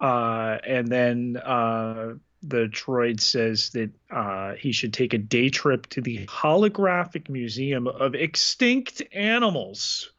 Uh, 0.00 0.58
and 0.64 0.86
then 0.88 1.36
uh, 1.44 2.12
the 2.42 2.68
droid 2.68 3.20
says 3.20 3.70
that 3.70 3.90
uh, 4.10 4.54
he 4.54 4.72
should 4.72 4.92
take 4.92 5.12
a 5.12 5.18
day 5.18 5.48
trip 5.48 5.86
to 5.88 6.00
the 6.00 6.26
holographic 6.26 7.28
museum 7.28 7.86
of 7.86 8.14
extinct 8.14 9.02
animals 9.12 10.10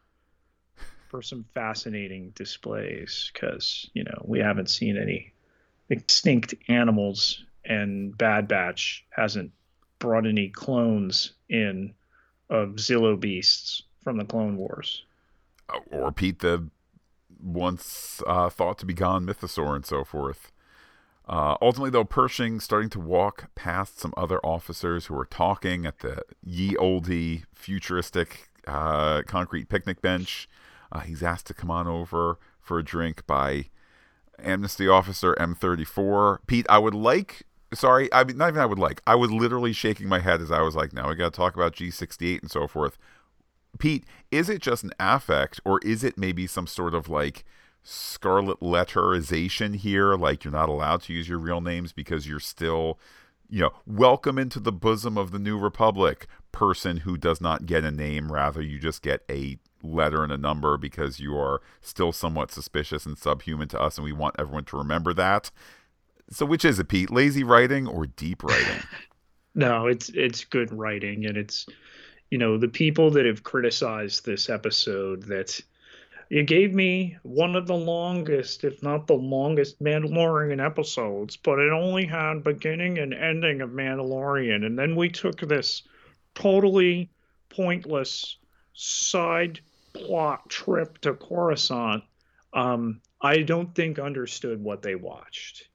for 1.07 1.21
some 1.21 1.45
fascinating 1.53 2.31
displays 2.35 3.31
because 3.33 3.89
you 3.93 4.03
know 4.03 4.21
we 4.25 4.39
haven't 4.39 4.69
seen 4.69 4.97
any 4.97 5.31
extinct 5.89 6.53
animals 6.67 7.43
and 7.65 8.17
bad 8.17 8.47
batch 8.47 9.05
hasn't 9.09 9.51
brought 9.97 10.25
any 10.25 10.49
clones 10.49 11.33
in 11.49 11.93
of 12.49 12.69
Zillo 12.75 13.19
beasts 13.19 13.83
from 14.03 14.17
the 14.17 14.25
Clone 14.25 14.57
Wars. 14.57 15.03
Uh, 15.69 15.79
or 15.91 16.11
Pete 16.11 16.39
the 16.39 16.67
once 17.41 18.21
uh, 18.27 18.49
thought 18.49 18.79
to 18.79 18.85
be 18.85 18.93
gone 18.93 19.25
mythosaur 19.25 19.75
and 19.75 19.85
so 19.85 20.03
forth. 20.03 20.51
Uh, 21.29 21.55
ultimately, 21.61 21.91
though, 21.91 22.03
Pershing 22.03 22.59
starting 22.59 22.89
to 22.89 22.99
walk 22.99 23.53
past 23.53 23.99
some 23.99 24.13
other 24.17 24.39
officers 24.39 25.05
who 25.05 25.17
are 25.17 25.25
talking 25.25 25.85
at 25.85 25.99
the 25.99 26.23
ye 26.43 26.75
olde 26.77 27.43
futuristic 27.53 28.49
uh, 28.65 29.21
concrete 29.27 29.69
picnic 29.69 30.01
bench. 30.01 30.49
Uh, 30.91 31.01
he's 31.01 31.21
asked 31.21 31.45
to 31.45 31.53
come 31.53 31.69
on 31.69 31.87
over 31.87 32.39
for 32.59 32.79
a 32.79 32.83
drink 32.83 33.27
by 33.27 33.65
Amnesty 34.43 34.87
Officer 34.87 35.35
M34. 35.35 36.39
Pete, 36.47 36.65
I 36.67 36.79
would 36.79 36.95
like 36.95 37.45
sorry, 37.73 38.11
I 38.11 38.23
mean, 38.23 38.37
not 38.37 38.49
even 38.49 38.61
I 38.61 38.65
would 38.65 38.79
like. 38.79 39.01
I 39.05 39.15
was 39.15 39.31
literally 39.31 39.73
shaking 39.73 40.07
my 40.07 40.19
head 40.19 40.41
as 40.41 40.51
I 40.51 40.61
was 40.61 40.75
like, 40.75 40.93
now 40.93 41.09
we 41.09 41.15
got 41.15 41.33
to 41.33 41.37
talk 41.37 41.55
about 41.55 41.75
G68 41.75 42.41
and 42.41 42.51
so 42.51 42.67
forth. 42.67 42.97
Pete, 43.77 44.05
is 44.31 44.49
it 44.49 44.61
just 44.61 44.83
an 44.83 44.91
affect 44.99 45.59
or 45.63 45.79
is 45.81 46.03
it 46.03 46.17
maybe 46.17 46.47
some 46.47 46.65
sort 46.65 46.95
of 46.95 47.07
like 47.07 47.45
scarlet 47.83 48.59
letterization 48.59 49.75
here? 49.75 50.15
Like 50.15 50.43
you're 50.43 50.53
not 50.53 50.69
allowed 50.69 51.03
to 51.03 51.13
use 51.13 51.27
your 51.27 51.39
real 51.39 51.61
names 51.61 51.91
because 51.91 52.27
you're 52.27 52.39
still, 52.39 52.99
you 53.49 53.61
know, 53.61 53.71
welcome 53.85 54.37
into 54.37 54.59
the 54.59 54.71
bosom 54.71 55.17
of 55.17 55.31
the 55.31 55.39
new 55.39 55.57
republic 55.57 56.27
person 56.51 56.97
who 56.97 57.17
does 57.17 57.41
not 57.41 57.65
get 57.65 57.83
a 57.83 57.91
name. 57.91 58.31
Rather, 58.31 58.61
you 58.61 58.79
just 58.79 59.01
get 59.01 59.23
a 59.29 59.57
letter 59.81 60.23
and 60.23 60.31
a 60.31 60.37
number 60.37 60.77
because 60.77 61.19
you 61.19 61.37
are 61.37 61.61
still 61.81 62.11
somewhat 62.11 62.51
suspicious 62.51 63.05
and 63.05 63.17
subhuman 63.17 63.67
to 63.69 63.79
us 63.79 63.97
and 63.97 64.03
we 64.03 64.11
want 64.11 64.35
everyone 64.37 64.65
to 64.65 64.77
remember 64.77 65.13
that. 65.13 65.51
So 66.29 66.45
which 66.45 66.65
is 66.65 66.79
it, 66.79 66.89
Pete? 66.89 67.09
Lazy 67.09 67.43
writing 67.43 67.87
or 67.87 68.05
deep 68.05 68.43
writing? 68.43 68.83
no, 69.55 69.87
it's 69.87 70.09
it's 70.09 70.45
good 70.45 70.71
writing 70.71 71.25
and 71.25 71.37
it's 71.37 71.65
you 72.29 72.37
know, 72.37 72.57
the 72.57 72.67
people 72.67 73.11
that 73.11 73.25
have 73.25 73.43
criticized 73.43 74.25
this 74.25 74.49
episode 74.49 75.23
that 75.23 75.59
you 76.29 76.43
gave 76.43 76.75
me 76.75 77.17
one 77.23 77.55
of 77.55 77.65
the 77.65 77.75
longest, 77.75 78.63
if 78.63 78.83
not 78.83 79.07
the 79.07 79.15
longest, 79.15 79.81
Mandalorian 79.81 80.63
episodes, 80.63 81.35
but 81.37 81.57
it 81.57 81.71
only 81.71 82.05
had 82.05 82.43
beginning 82.43 82.99
and 82.99 83.15
ending 83.15 83.61
of 83.61 83.71
Mandalorian. 83.71 84.63
And 84.63 84.77
then 84.77 84.95
we 84.95 85.09
took 85.09 85.39
this 85.39 85.81
totally 86.35 87.09
pointless 87.49 88.37
side 88.73 89.59
plot 89.93 90.47
trip 90.49 90.99
to 90.99 91.15
Coruscant. 91.15 92.03
Um, 92.53 93.01
I 93.21 93.41
don't 93.41 93.73
think 93.73 93.97
understood 93.97 94.63
what 94.63 94.83
they 94.83 94.95
watched. 94.95 95.67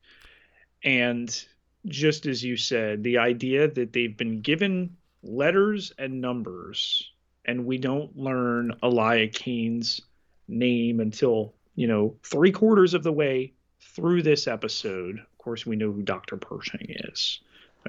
And 0.85 1.45
just 1.87 2.27
as 2.27 2.45
you 2.45 2.57
said, 2.57 3.03
the 3.03 3.19
idea 3.19 3.67
that 3.69 3.93
they've 3.93 4.17
been 4.17 4.41
given 4.41 4.97
letters 5.25 5.93
and 5.99 6.21
numbers, 6.21 7.11
and 7.45 7.67
we 7.67 7.79
don't 7.79 8.17
learn 8.17 8.73
Elia 8.83 9.29
Kane's 9.29 10.01
name 10.49 11.01
until 11.01 11.55
you 11.75 11.87
know 11.87 12.15
three 12.23 12.53
quarters 12.53 12.95
of 12.95 13.03
the 13.03 13.13
way 13.13 13.53
through 13.81 14.23
this 14.23 14.47
episode. 14.47 15.19
Of 15.19 15.39
course, 15.39 15.67
we 15.67 15.77
know 15.77 15.93
who 15.93 16.03
Doctor 16.03 16.37
Pershing 16.37 16.87
is. 17.11 17.41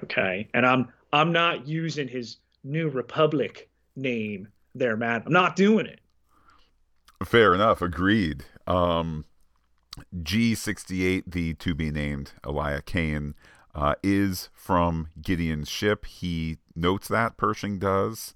Okay, 0.03 0.47
and 0.53 0.65
I'm 0.65 0.91
I'm 1.13 1.31
not 1.31 1.67
using 1.67 2.07
his 2.07 2.37
New 2.63 2.89
Republic 2.89 3.69
name 3.95 4.47
there, 4.73 4.97
man. 4.97 5.23
I'm 5.25 5.33
not 5.33 5.55
doing 5.55 5.85
it. 5.85 5.99
Fair 7.23 7.53
enough. 7.53 7.81
Agreed. 7.81 8.45
Um, 8.67 9.25
G68, 10.13 11.23
the 11.27 11.53
to 11.55 11.73
be 11.73 11.91
named 11.91 12.33
Elia 12.45 12.81
Kane, 12.81 13.35
uh, 13.73 13.95
is 14.03 14.49
from 14.53 15.09
Gideon's 15.21 15.69
ship. 15.69 16.05
He 16.05 16.57
notes 16.75 17.07
that 17.07 17.37
Pershing 17.37 17.79
does, 17.79 18.33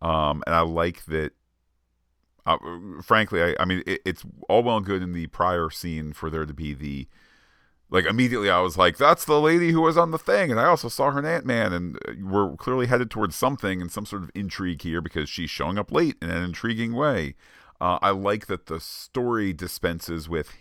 um, 0.00 0.42
and 0.46 0.54
I 0.54 0.60
like 0.60 1.04
that. 1.06 1.32
Uh, 2.44 2.58
frankly, 3.02 3.42
I, 3.42 3.54
I 3.60 3.64
mean, 3.64 3.82
it, 3.86 4.00
it's 4.04 4.24
all 4.48 4.62
well 4.62 4.78
and 4.78 4.86
good 4.86 5.02
in 5.02 5.12
the 5.12 5.28
prior 5.28 5.70
scene 5.70 6.12
for 6.12 6.28
there 6.28 6.46
to 6.46 6.54
be 6.54 6.74
the 6.74 7.06
like 7.92 8.06
immediately 8.06 8.48
I 8.48 8.60
was 8.60 8.78
like, 8.78 8.96
that's 8.96 9.26
the 9.26 9.38
lady 9.38 9.70
who 9.70 9.82
was 9.82 9.98
on 9.98 10.12
the 10.12 10.18
thing, 10.18 10.50
and 10.50 10.58
I 10.58 10.64
also 10.64 10.88
saw 10.88 11.10
her 11.10 11.18
in 11.18 11.26
Ant 11.26 11.44
Man, 11.44 11.72
and 11.74 11.96
uh, 12.08 12.12
we're 12.22 12.56
clearly 12.56 12.86
headed 12.86 13.10
towards 13.10 13.36
something 13.36 13.82
and 13.82 13.92
some 13.92 14.06
sort 14.06 14.22
of 14.22 14.30
intrigue 14.34 14.80
here 14.80 15.02
because 15.02 15.28
she's 15.28 15.50
showing 15.50 15.78
up 15.78 15.92
late 15.92 16.16
in 16.22 16.30
an 16.30 16.42
intriguing 16.42 16.94
way. 16.94 17.34
Uh, 17.80 17.98
I 18.00 18.10
like 18.10 18.46
that 18.46 18.66
the 18.66 18.80
story 18.80 19.52
dispenses 19.52 20.26
with 20.28 20.52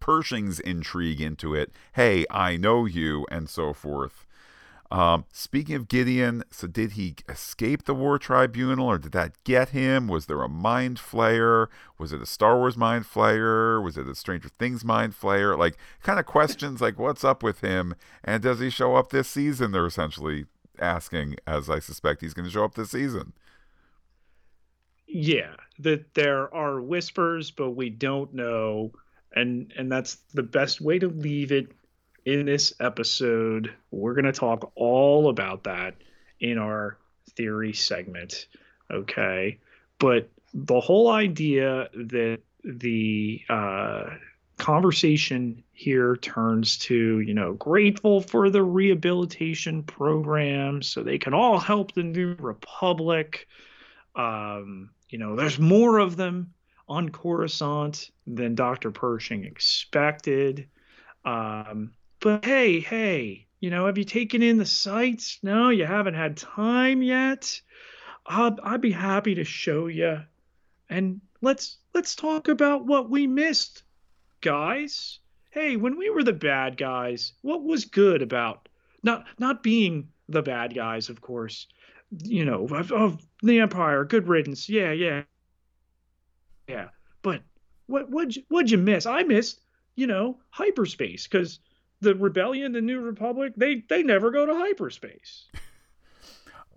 Pershing's 0.00 0.58
intrigue 0.58 1.20
into 1.20 1.54
it. 1.54 1.70
Hey, 1.92 2.26
I 2.30 2.56
know 2.56 2.84
you, 2.84 3.26
and 3.30 3.48
so 3.48 3.72
forth. 3.72 4.25
Um, 4.90 5.24
speaking 5.32 5.74
of 5.74 5.88
Gideon, 5.88 6.44
so 6.50 6.66
did 6.66 6.92
he 6.92 7.16
escape 7.28 7.84
the 7.84 7.94
War 7.94 8.18
Tribunal, 8.18 8.86
or 8.86 8.98
did 8.98 9.12
that 9.12 9.32
get 9.42 9.70
him? 9.70 10.06
Was 10.06 10.26
there 10.26 10.42
a 10.42 10.48
mind 10.48 10.98
flayer? 10.98 11.66
Was 11.98 12.12
it 12.12 12.22
a 12.22 12.26
Star 12.26 12.56
Wars 12.56 12.76
mind 12.76 13.04
flayer? 13.04 13.82
Was 13.82 13.96
it 13.96 14.06
a 14.06 14.14
Stranger 14.14 14.48
Things 14.48 14.84
mind 14.84 15.14
flayer? 15.18 15.58
Like, 15.58 15.76
kind 16.02 16.20
of 16.20 16.26
questions 16.26 16.80
like, 16.80 16.98
what's 16.98 17.24
up 17.24 17.42
with 17.42 17.60
him? 17.60 17.94
And 18.22 18.42
does 18.42 18.60
he 18.60 18.70
show 18.70 18.94
up 18.94 19.10
this 19.10 19.28
season? 19.28 19.72
They're 19.72 19.86
essentially 19.86 20.46
asking, 20.78 21.36
as 21.46 21.68
I 21.68 21.80
suspect 21.80 22.20
he's 22.20 22.34
going 22.34 22.46
to 22.46 22.52
show 22.52 22.64
up 22.64 22.74
this 22.74 22.90
season. 22.92 23.32
Yeah, 25.08 25.54
that 25.80 26.14
there 26.14 26.52
are 26.54 26.80
whispers, 26.80 27.50
but 27.50 27.70
we 27.72 27.90
don't 27.90 28.34
know 28.34 28.92
and 29.36 29.72
and 29.76 29.92
that's 29.92 30.16
the 30.34 30.42
best 30.42 30.80
way 30.80 30.98
to 30.98 31.08
leave 31.08 31.52
it 31.52 31.70
in 32.26 32.44
this 32.44 32.74
episode. 32.80 33.72
We're 33.90 34.14
going 34.14 34.26
to 34.26 34.32
talk 34.32 34.72
all 34.74 35.30
about 35.30 35.64
that 35.64 35.94
in 36.40 36.58
our 36.58 36.98
theory 37.36 37.72
segment, 37.72 38.48
okay? 38.90 39.58
But 39.98 40.28
the 40.52 40.80
whole 40.80 41.08
idea 41.08 41.88
that 41.94 42.40
the 42.64 43.40
uh, 43.48 44.04
conversation 44.58 45.62
here 45.72 46.16
turns 46.16 46.78
to, 46.78 47.20
you 47.20 47.32
know, 47.32 47.52
grateful 47.54 48.20
for 48.20 48.50
the 48.50 48.62
rehabilitation 48.62 49.84
program 49.84 50.82
so 50.82 51.02
they 51.02 51.18
can 51.18 51.32
all 51.32 51.58
help 51.60 51.92
the 51.92 52.02
new 52.02 52.34
republic. 52.40 53.46
Um, 54.16 54.90
you 55.08 55.18
know, 55.18 55.36
there's 55.36 55.60
more 55.60 55.98
of 55.98 56.16
them 56.16 56.52
on 56.88 57.10
Coruscant 57.10 58.10
than 58.26 58.56
Dr. 58.56 58.90
Pershing 58.90 59.44
expected. 59.44 60.68
Um, 61.24 61.92
but 62.20 62.44
hey, 62.44 62.80
hey, 62.80 63.46
you 63.60 63.70
know, 63.70 63.86
have 63.86 63.98
you 63.98 64.04
taken 64.04 64.42
in 64.42 64.58
the 64.58 64.66
sights? 64.66 65.38
No, 65.42 65.70
you 65.70 65.86
haven't 65.86 66.14
had 66.14 66.36
time 66.36 67.02
yet. 67.02 67.60
I'd, 68.26 68.60
I'd 68.60 68.80
be 68.80 68.92
happy 68.92 69.36
to 69.36 69.44
show 69.44 69.86
you. 69.86 70.22
And 70.88 71.20
let's 71.40 71.78
let's 71.94 72.14
talk 72.14 72.48
about 72.48 72.86
what 72.86 73.10
we 73.10 73.26
missed, 73.26 73.82
guys. 74.40 75.18
Hey, 75.50 75.76
when 75.76 75.96
we 75.96 76.10
were 76.10 76.22
the 76.22 76.32
bad 76.32 76.76
guys, 76.76 77.32
what 77.42 77.64
was 77.64 77.86
good 77.86 78.22
about 78.22 78.68
not 79.02 79.24
not 79.38 79.62
being 79.62 80.08
the 80.28 80.42
bad 80.42 80.74
guys, 80.74 81.08
of 81.08 81.20
course. 81.20 81.66
You 82.22 82.44
know, 82.44 82.66
of, 82.66 82.92
of 82.92 83.26
the 83.42 83.60
Empire, 83.60 84.04
good 84.04 84.28
riddance. 84.28 84.68
Yeah, 84.68 84.92
yeah, 84.92 85.22
yeah. 86.68 86.88
But 87.22 87.42
what 87.86 88.10
what'd 88.10 88.36
you, 88.36 88.42
what'd 88.48 88.70
you 88.70 88.78
miss? 88.78 89.06
I 89.06 89.22
missed, 89.22 89.60
you 89.96 90.06
know, 90.06 90.38
hyperspace 90.50 91.26
because 91.26 91.58
the 92.00 92.14
rebellion, 92.14 92.72
the 92.72 92.80
New 92.80 93.00
Republic, 93.00 93.54
they 93.56 93.82
they 93.88 94.02
never 94.02 94.30
go 94.30 94.46
to 94.46 94.54
hyperspace. 94.54 95.46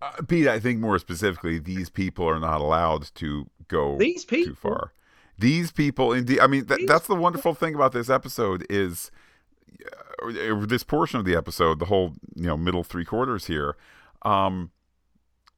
Uh, 0.01 0.11
Pete, 0.27 0.47
I 0.47 0.61
think 0.61 0.79
more 0.79 0.97
specifically, 0.97 1.59
these 1.59 1.89
people 1.89 2.25
are 2.25 2.39
not 2.39 2.61
allowed 2.61 3.13
to 3.15 3.49
go 3.67 3.97
these 3.97 4.23
people, 4.23 4.53
too 4.53 4.55
far. 4.55 4.93
These 5.37 5.73
people, 5.73 6.13
indeed. 6.13 6.39
I 6.39 6.47
mean, 6.47 6.65
th- 6.67 6.87
that's 6.87 7.07
the 7.07 7.15
wonderful 7.15 7.53
thing 7.53 7.75
about 7.75 7.91
this 7.91 8.09
episode 8.09 8.65
is 8.69 9.11
uh, 10.23 10.65
this 10.65 10.83
portion 10.83 11.19
of 11.19 11.25
the 11.25 11.35
episode, 11.35 11.79
the 11.79 11.85
whole 11.85 12.13
you 12.35 12.47
know 12.47 12.55
middle 12.55 12.83
three 12.83 13.05
quarters 13.05 13.47
here. 13.47 13.75
Um, 14.21 14.71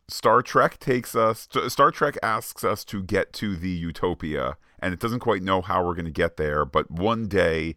Star 0.07 0.41
Trek 0.41 0.79
takes 0.79 1.15
us. 1.15 1.47
Star 1.67 1.91
Trek 1.91 2.17
asks 2.21 2.63
us 2.63 2.83
to 2.85 3.01
get 3.01 3.33
to 3.33 3.55
the 3.55 3.69
utopia, 3.69 4.57
and 4.79 4.93
it 4.93 4.99
doesn't 4.99 5.19
quite 5.19 5.41
know 5.41 5.61
how 5.61 5.85
we're 5.85 5.93
going 5.93 6.05
to 6.05 6.11
get 6.11 6.37
there. 6.37 6.65
But 6.65 6.91
one 6.91 7.27
day, 7.27 7.75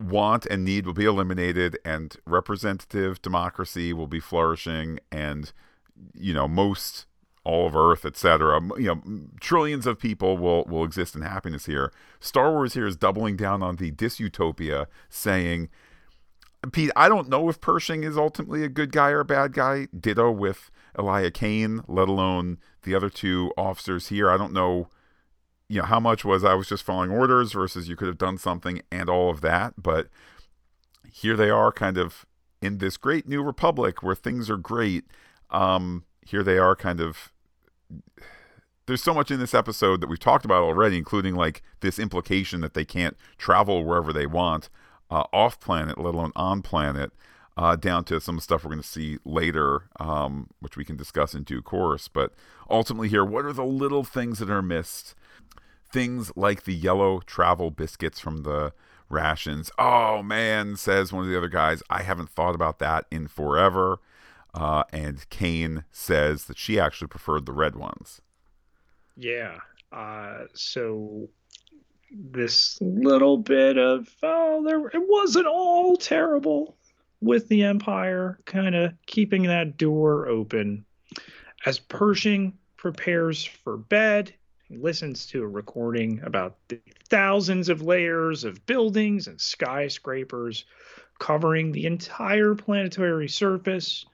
want 0.00 0.46
and 0.46 0.64
need 0.64 0.86
will 0.86 0.94
be 0.94 1.04
eliminated, 1.04 1.78
and 1.84 2.16
representative 2.26 3.22
democracy 3.22 3.92
will 3.92 4.06
be 4.06 4.20
flourishing, 4.20 4.98
and 5.10 5.52
you 6.14 6.34
know 6.34 6.46
most 6.48 7.06
all 7.44 7.68
of 7.68 7.76
Earth, 7.76 8.04
etc. 8.04 8.60
You 8.76 8.86
know, 8.86 9.02
trillions 9.40 9.86
of 9.86 9.98
people 9.98 10.36
will 10.36 10.64
will 10.64 10.84
exist 10.84 11.14
in 11.14 11.22
happiness 11.22 11.66
here. 11.66 11.92
Star 12.20 12.50
Wars 12.50 12.74
here 12.74 12.86
is 12.86 12.96
doubling 12.96 13.36
down 13.36 13.62
on 13.62 13.76
the 13.76 13.92
dysutopia, 13.92 14.86
saying, 15.08 15.68
Pete, 16.72 16.90
I 16.96 17.08
don't 17.08 17.28
know 17.28 17.48
if 17.48 17.60
Pershing 17.60 18.02
is 18.02 18.18
ultimately 18.18 18.64
a 18.64 18.68
good 18.68 18.90
guy 18.90 19.10
or 19.10 19.20
a 19.20 19.24
bad 19.24 19.52
guy. 19.52 19.86
Ditto 19.98 20.30
with 20.30 20.70
Elia 20.98 21.30
Kane, 21.30 21.82
let 21.86 22.08
alone 22.08 22.58
the 22.82 22.94
other 22.94 23.08
two 23.10 23.52
officers 23.56 24.08
here. 24.08 24.28
I 24.28 24.36
don't 24.36 24.52
know, 24.52 24.88
you 25.68 25.80
know, 25.80 25.86
how 25.86 26.00
much 26.00 26.24
was 26.24 26.44
I 26.44 26.54
was 26.54 26.68
just 26.68 26.84
following 26.84 27.10
orders 27.10 27.52
versus 27.52 27.88
you 27.88 27.96
could 27.96 28.08
have 28.08 28.18
done 28.18 28.38
something 28.38 28.82
and 28.90 29.08
all 29.08 29.30
of 29.30 29.40
that. 29.40 29.74
But 29.76 30.08
here 31.12 31.36
they 31.36 31.50
are, 31.50 31.72
kind 31.72 31.98
of 31.98 32.24
in 32.62 32.78
this 32.78 32.96
great 32.96 33.28
new 33.28 33.42
republic 33.42 34.02
where 34.02 34.14
things 34.14 34.48
are 34.48 34.56
great. 34.56 35.04
Um, 35.50 36.04
here 36.24 36.42
they 36.42 36.58
are, 36.58 36.76
kind 36.76 37.00
of. 37.00 37.32
There's 38.86 39.02
so 39.02 39.14
much 39.14 39.32
in 39.32 39.40
this 39.40 39.54
episode 39.54 40.00
that 40.00 40.08
we've 40.08 40.20
talked 40.20 40.44
about 40.44 40.62
already, 40.62 40.96
including 40.96 41.34
like 41.34 41.62
this 41.80 41.98
implication 41.98 42.60
that 42.60 42.74
they 42.74 42.84
can't 42.84 43.16
travel 43.36 43.84
wherever 43.84 44.12
they 44.12 44.26
want 44.26 44.68
uh, 45.10 45.24
off 45.32 45.58
planet, 45.58 45.98
let 45.98 46.14
alone 46.14 46.32
on 46.36 46.62
planet 46.62 47.12
uh, 47.56 47.74
down 47.74 48.04
to 48.04 48.20
some 48.20 48.38
stuff 48.38 48.64
we're 48.64 48.70
going 48.70 48.82
to 48.82 48.86
see 48.86 49.18
later, 49.24 49.88
um, 49.98 50.50
which 50.60 50.76
we 50.76 50.84
can 50.84 50.96
discuss 50.96 51.34
in 51.34 51.42
due 51.42 51.62
course. 51.62 52.06
But 52.06 52.32
ultimately, 52.70 53.08
here, 53.08 53.24
what 53.24 53.44
are 53.44 53.52
the 53.52 53.64
little 53.64 54.04
things 54.04 54.38
that 54.38 54.50
are 54.50 54.62
missed? 54.62 55.14
Things 55.90 56.32
like 56.36 56.64
the 56.64 56.74
yellow 56.74 57.20
travel 57.20 57.70
biscuits 57.70 58.20
from 58.20 58.38
the 58.38 58.72
rations. 59.08 59.70
Oh 59.78 60.22
man, 60.22 60.76
says 60.76 61.12
one 61.12 61.24
of 61.24 61.30
the 61.30 61.36
other 61.36 61.48
guys, 61.48 61.82
I 61.88 62.02
haven't 62.02 62.30
thought 62.30 62.54
about 62.54 62.78
that 62.80 63.06
in 63.10 63.28
forever. 63.28 63.98
Uh, 64.54 64.84
and 64.92 65.28
Kane 65.28 65.84
says 65.92 66.46
that 66.46 66.56
she 66.56 66.80
actually 66.80 67.08
preferred 67.08 67.46
the 67.46 67.52
red 67.52 67.76
ones. 67.76 68.22
Yeah. 69.16 69.58
Uh, 69.92 70.44
so 70.54 71.28
this 72.10 72.78
little 72.80 73.36
bit 73.36 73.78
of 73.78 74.08
oh, 74.22 74.64
there 74.64 74.86
it 74.88 75.08
wasn't 75.08 75.46
all 75.46 75.96
terrible 75.96 76.76
with 77.20 77.48
the 77.48 77.64
Empire 77.64 78.38
kind 78.44 78.74
of 78.74 78.92
keeping 79.06 79.44
that 79.44 79.76
door 79.76 80.26
open 80.26 80.84
as 81.64 81.78
Pershing 81.78 82.56
prepares 82.76 83.44
for 83.44 83.76
bed. 83.76 84.34
He 84.68 84.76
listens 84.76 85.26
to 85.26 85.44
a 85.44 85.48
recording 85.48 86.20
about 86.24 86.56
the 86.66 86.80
thousands 87.08 87.68
of 87.68 87.82
layers 87.82 88.42
of 88.42 88.66
buildings 88.66 89.28
and 89.28 89.40
skyscrapers 89.40 90.64
covering 91.20 91.70
the 91.70 91.86
entire 91.86 92.56
planetary 92.56 93.28
surface, 93.28 94.06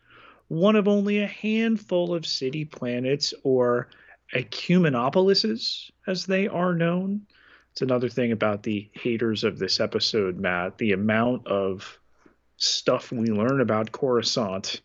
one 0.49 0.77
of 0.77 0.89
only 0.89 1.21
a 1.21 1.27
handful 1.27 2.15
of 2.15 2.27
city 2.27 2.67
planets 2.67 3.33
or 3.45 3.89
ecumenopolises, 4.35 5.91
as 6.07 6.27
they 6.27 6.49
are 6.49 6.75
known. 6.75 7.27
It's 7.71 7.81
another 7.81 8.11
thing 8.11 8.33
about 8.33 8.63
the 8.63 8.91
haters 8.93 9.45
of 9.45 9.59
this 9.59 9.81
episode, 9.81 10.39
Matt. 10.39 10.77
The 10.77 10.93
amount 10.93 11.47
of 11.47 11.99
stuff 12.59 13.11
we 13.11 13.29
learn 13.29 13.63
about 13.63 13.93
Coruscant 13.93 14.83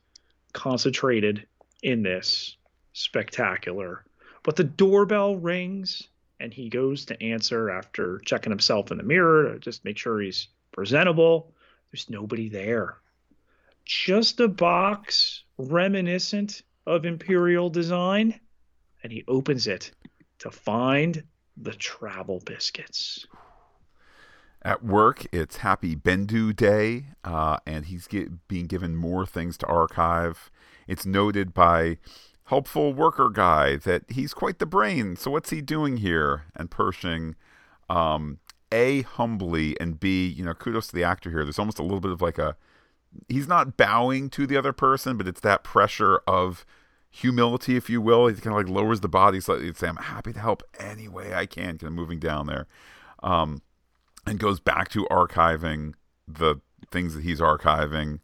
concentrated 0.53 1.45
in 1.83 2.03
this 2.03 2.55
spectacular. 2.93 4.05
But 4.47 4.55
the 4.55 4.63
doorbell 4.63 5.35
rings 5.35 6.07
and 6.39 6.53
he 6.53 6.69
goes 6.69 7.03
to 7.07 7.21
answer 7.21 7.69
after 7.69 8.19
checking 8.19 8.49
himself 8.49 8.91
in 8.91 8.97
the 8.97 9.03
mirror 9.03 9.51
to 9.51 9.59
just 9.59 9.83
make 9.83 9.97
sure 9.97 10.21
he's 10.21 10.47
presentable. 10.71 11.51
There's 11.91 12.09
nobody 12.09 12.47
there. 12.47 12.95
Just 13.83 14.39
a 14.39 14.47
box 14.47 15.43
reminiscent 15.57 16.61
of 16.85 17.05
Imperial 17.05 17.69
design. 17.69 18.39
And 19.03 19.11
he 19.11 19.25
opens 19.27 19.67
it 19.67 19.91
to 20.39 20.49
find 20.49 21.21
the 21.57 21.73
travel 21.73 22.41
biscuits. 22.45 23.27
At 24.61 24.81
work, 24.81 25.25
it's 25.33 25.57
Happy 25.57 25.93
Bendu 25.93 26.55
Day, 26.55 27.07
uh, 27.25 27.57
and 27.65 27.87
he's 27.87 28.07
get, 28.07 28.47
being 28.47 28.67
given 28.67 28.95
more 28.95 29.25
things 29.25 29.57
to 29.57 29.65
archive. 29.65 30.49
It's 30.87 31.05
noted 31.05 31.53
by 31.53 31.97
helpful 32.47 32.93
worker 32.93 33.29
guy 33.29 33.75
that 33.77 34.03
he's 34.09 34.33
quite 34.33 34.59
the 34.59 34.65
brain. 34.65 35.15
So 35.15 35.31
what's 35.31 35.49
he 35.49 35.61
doing 35.61 35.97
here? 35.97 36.45
And 36.55 36.71
Pershing, 36.71 37.35
um, 37.89 38.39
a 38.71 39.03
humbly 39.03 39.79
and 39.79 39.99
b 39.99 40.27
you 40.27 40.43
know 40.43 40.53
kudos 40.53 40.87
to 40.87 40.95
the 40.95 41.03
actor 41.03 41.29
here. 41.29 41.43
There's 41.43 41.59
almost 41.59 41.79
a 41.79 41.83
little 41.83 42.01
bit 42.01 42.11
of 42.11 42.21
like 42.21 42.37
a 42.37 42.57
he's 43.29 43.47
not 43.47 43.77
bowing 43.77 44.29
to 44.31 44.45
the 44.45 44.57
other 44.57 44.73
person, 44.73 45.17
but 45.17 45.27
it's 45.27 45.41
that 45.41 45.63
pressure 45.63 46.21
of 46.27 46.65
humility, 47.09 47.75
if 47.75 47.89
you 47.89 48.01
will. 48.01 48.27
He 48.27 48.35
kind 48.35 48.57
of 48.57 48.65
like 48.65 48.73
lowers 48.73 48.99
the 48.99 49.07
body 49.07 49.39
slightly 49.39 49.67
and 49.67 49.77
say, 49.77 49.87
"I'm 49.87 49.97
happy 49.97 50.33
to 50.33 50.39
help 50.39 50.63
any 50.79 51.07
way 51.07 51.33
I 51.33 51.45
can." 51.45 51.77
Kind 51.77 51.83
of 51.83 51.93
moving 51.93 52.19
down 52.19 52.47
there, 52.47 52.67
um, 53.23 53.61
and 54.25 54.39
goes 54.39 54.59
back 54.59 54.89
to 54.89 55.05
archiving 55.05 55.93
the 56.27 56.57
things 56.91 57.13
that 57.15 57.23
he's 57.23 57.39
archiving. 57.39 58.19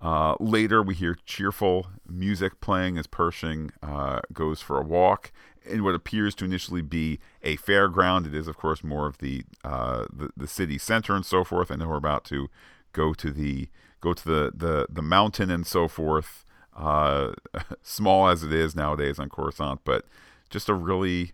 Uh, 0.00 0.34
later, 0.38 0.82
we 0.82 0.94
hear 0.94 1.16
cheerful 1.24 1.86
music 2.08 2.60
playing 2.60 2.98
as 2.98 3.06
Pershing 3.06 3.70
uh, 3.82 4.20
goes 4.32 4.60
for 4.60 4.78
a 4.78 4.84
walk 4.84 5.32
in 5.64 5.82
what 5.82 5.94
appears 5.94 6.34
to 6.36 6.44
initially 6.44 6.82
be 6.82 7.18
a 7.42 7.56
fairground. 7.56 8.26
It 8.26 8.34
is, 8.34 8.46
of 8.46 8.56
course, 8.56 8.84
more 8.84 9.06
of 9.06 9.18
the, 9.18 9.44
uh, 9.64 10.04
the 10.12 10.30
the 10.36 10.46
city 10.46 10.78
center 10.78 11.14
and 11.14 11.24
so 11.24 11.44
forth. 11.44 11.70
I 11.70 11.76
know 11.76 11.88
we're 11.88 11.96
about 11.96 12.24
to 12.26 12.48
go 12.92 13.14
to 13.14 13.30
the 13.30 13.68
go 14.00 14.12
to 14.12 14.24
the 14.24 14.52
the, 14.54 14.86
the 14.90 15.02
mountain 15.02 15.50
and 15.50 15.66
so 15.66 15.88
forth. 15.88 16.44
Uh, 16.76 17.32
small 17.82 18.28
as 18.28 18.42
it 18.42 18.52
is 18.52 18.76
nowadays 18.76 19.18
on 19.18 19.30
Coruscant, 19.30 19.80
but 19.84 20.04
just 20.50 20.68
a 20.68 20.74
really 20.74 21.32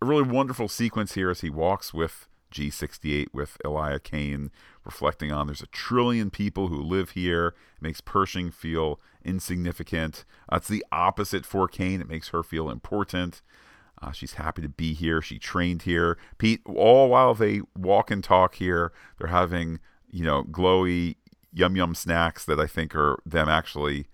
a 0.00 0.06
really 0.06 0.22
wonderful 0.22 0.68
sequence 0.68 1.14
here 1.14 1.30
as 1.30 1.40
he 1.40 1.50
walks 1.50 1.92
with 1.92 2.26
G68 2.52 3.28
with 3.32 3.58
Elia 3.64 3.98
Kane 3.98 4.50
reflecting 4.84 5.30
on 5.30 5.46
there's 5.46 5.62
a 5.62 5.66
trillion 5.66 6.30
people 6.30 6.68
who 6.68 6.82
live 6.82 7.10
here. 7.10 7.48
It 7.76 7.82
makes 7.82 8.00
Pershing 8.00 8.50
feel 8.50 9.00
insignificant. 9.24 10.24
Uh, 10.50 10.56
it's 10.56 10.68
the 10.68 10.84
opposite 10.90 11.44
for 11.44 11.68
Kane. 11.68 12.00
It 12.00 12.08
makes 12.08 12.28
her 12.28 12.42
feel 12.42 12.70
important. 12.70 13.42
Uh, 14.00 14.12
she's 14.12 14.34
happy 14.34 14.62
to 14.62 14.68
be 14.68 14.94
here. 14.94 15.20
She 15.20 15.38
trained 15.38 15.82
here. 15.82 16.16
Pete, 16.38 16.60
all 16.64 17.10
while 17.10 17.34
they 17.34 17.60
walk 17.76 18.10
and 18.10 18.22
talk 18.22 18.54
here, 18.54 18.92
they're 19.18 19.28
having, 19.28 19.80
you 20.10 20.24
know, 20.24 20.44
glowy 20.44 21.16
yum 21.52 21.76
yum 21.76 21.94
snacks 21.94 22.44
that 22.44 22.60
I 22.60 22.66
think 22.66 22.94
are 22.94 23.20
them 23.26 23.48
actually 23.48 24.06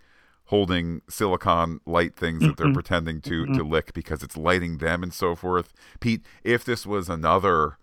holding 0.47 1.01
silicon 1.09 1.81
light 1.87 2.15
things 2.17 2.43
that 2.43 2.57
they're 2.57 2.67
mm-hmm. 2.67 2.75
pretending 2.75 3.21
to 3.23 3.45
mm-hmm. 3.45 3.55
to 3.55 3.65
lick 3.65 3.95
because 3.95 4.23
it's 4.23 4.37
lighting 4.37 4.79
them 4.79 5.03
and 5.03 5.13
so 5.13 5.35
forth. 5.35 5.73
Pete, 6.01 6.23
if 6.43 6.65
this 6.65 6.87
was 6.87 7.09
another 7.09 7.79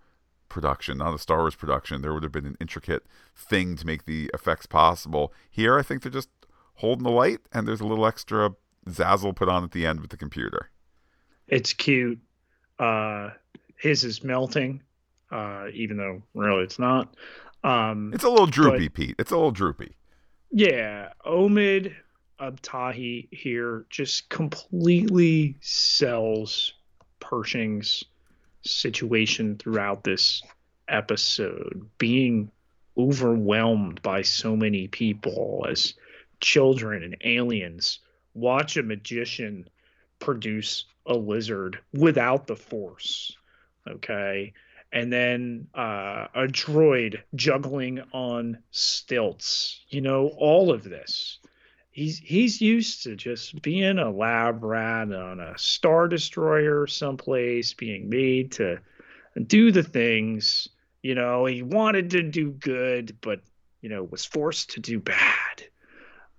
production, 0.52 0.98
not 0.98 1.14
a 1.14 1.20
Star 1.20 1.40
Wars 1.40 1.56
production, 1.56 2.02
there 2.02 2.14
would 2.14 2.24
have 2.24 2.32
been 2.32 2.46
an 2.46 2.58
intricate 2.60 3.06
thing 3.36 3.76
to 3.78 3.86
make 3.86 4.06
the 4.06 4.30
effects 4.34 4.66
possible. 4.66 5.34
Here, 5.50 5.78
I 5.78 5.82
think 5.82 6.04
they're 6.04 6.12
just 6.12 6.30
holding 6.76 7.04
the 7.04 7.12
light, 7.12 7.40
and 7.52 7.68
there's 7.68 7.82
a 7.82 7.86
little 7.86 8.06
extra 8.06 8.52
zazzle 8.90 9.36
put 9.36 9.50
on 9.50 9.64
at 9.64 9.72
the 9.72 9.86
end 9.86 10.02
with 10.02 10.10
the 10.10 10.18
computer. 10.18 10.70
It's 11.48 11.74
cute. 11.74 12.20
Uh, 12.80 13.32
his 13.78 14.04
is 14.04 14.24
melting, 14.24 14.82
uh, 15.32 15.68
even 15.74 15.98
though 15.98 16.22
really 16.34 16.64
it's 16.64 16.80
not. 16.80 17.16
Um, 17.64 18.12
it's 18.14 18.24
a 18.24 18.30
little 18.30 18.48
droopy, 18.48 18.88
but, 18.88 18.94
Pete. 18.96 19.16
It's 19.20 19.32
a 19.32 19.36
little 19.36 19.52
droopy. 19.52 19.96
Yeah, 20.52 21.10
Omid 21.26 21.94
Abtahi 22.40 23.28
here 23.32 23.86
just 23.90 24.30
completely 24.30 25.56
sells 25.62 26.74
Pershing's 27.20 28.04
situation 28.64 29.58
throughout 29.58 30.04
this 30.04 30.42
episode, 30.88 31.90
being 31.98 32.52
overwhelmed 32.98 34.02
by 34.02 34.22
so 34.22 34.56
many 34.56 34.88
people 34.88 35.66
as 35.70 35.94
children 36.40 37.04
and 37.04 37.18
aliens 37.24 38.00
watch 38.34 38.78
a 38.78 38.84
magician 38.84 39.68
produce 40.20 40.86
a 41.06 41.14
lizard 41.14 41.80
without 41.94 42.48
the 42.48 42.56
force. 42.56 43.36
Okay. 43.88 44.54
And 44.94 45.12
then 45.12 45.68
uh, 45.74 46.28
a 46.36 46.48
droid 46.48 47.22
juggling 47.34 48.02
on 48.12 48.60
stilts. 48.72 49.80
You 49.90 50.02
know, 50.02 50.28
all 50.38 50.72
of 50.72 50.84
this 50.84 51.40
he's 51.92 52.18
he's 52.18 52.62
used 52.62 53.04
to 53.04 53.16
just 53.16 53.62
being 53.62 54.00
a 54.00 54.10
lab 54.10 54.64
rat 54.64 55.12
on 55.12 55.40
a 55.40 55.58
star 55.58 56.08
destroyer 56.08 56.88
someplace 56.88 57.74
being 57.74 58.10
made 58.10 58.54
to 58.54 58.80
do 59.46 59.72
the 59.72 59.84
things 59.84 60.70
you 61.04 61.14
know 61.14 61.46
he 61.46 61.62
wanted 61.62 62.10
to 62.10 62.24
do 62.24 62.52
good 62.52 63.16
but 63.22 63.42
you 63.82 63.90
know 63.90 64.04
was 64.04 64.26
forced 64.26 64.72
to 64.72 64.80
do 64.80 65.00
bad. 65.00 65.64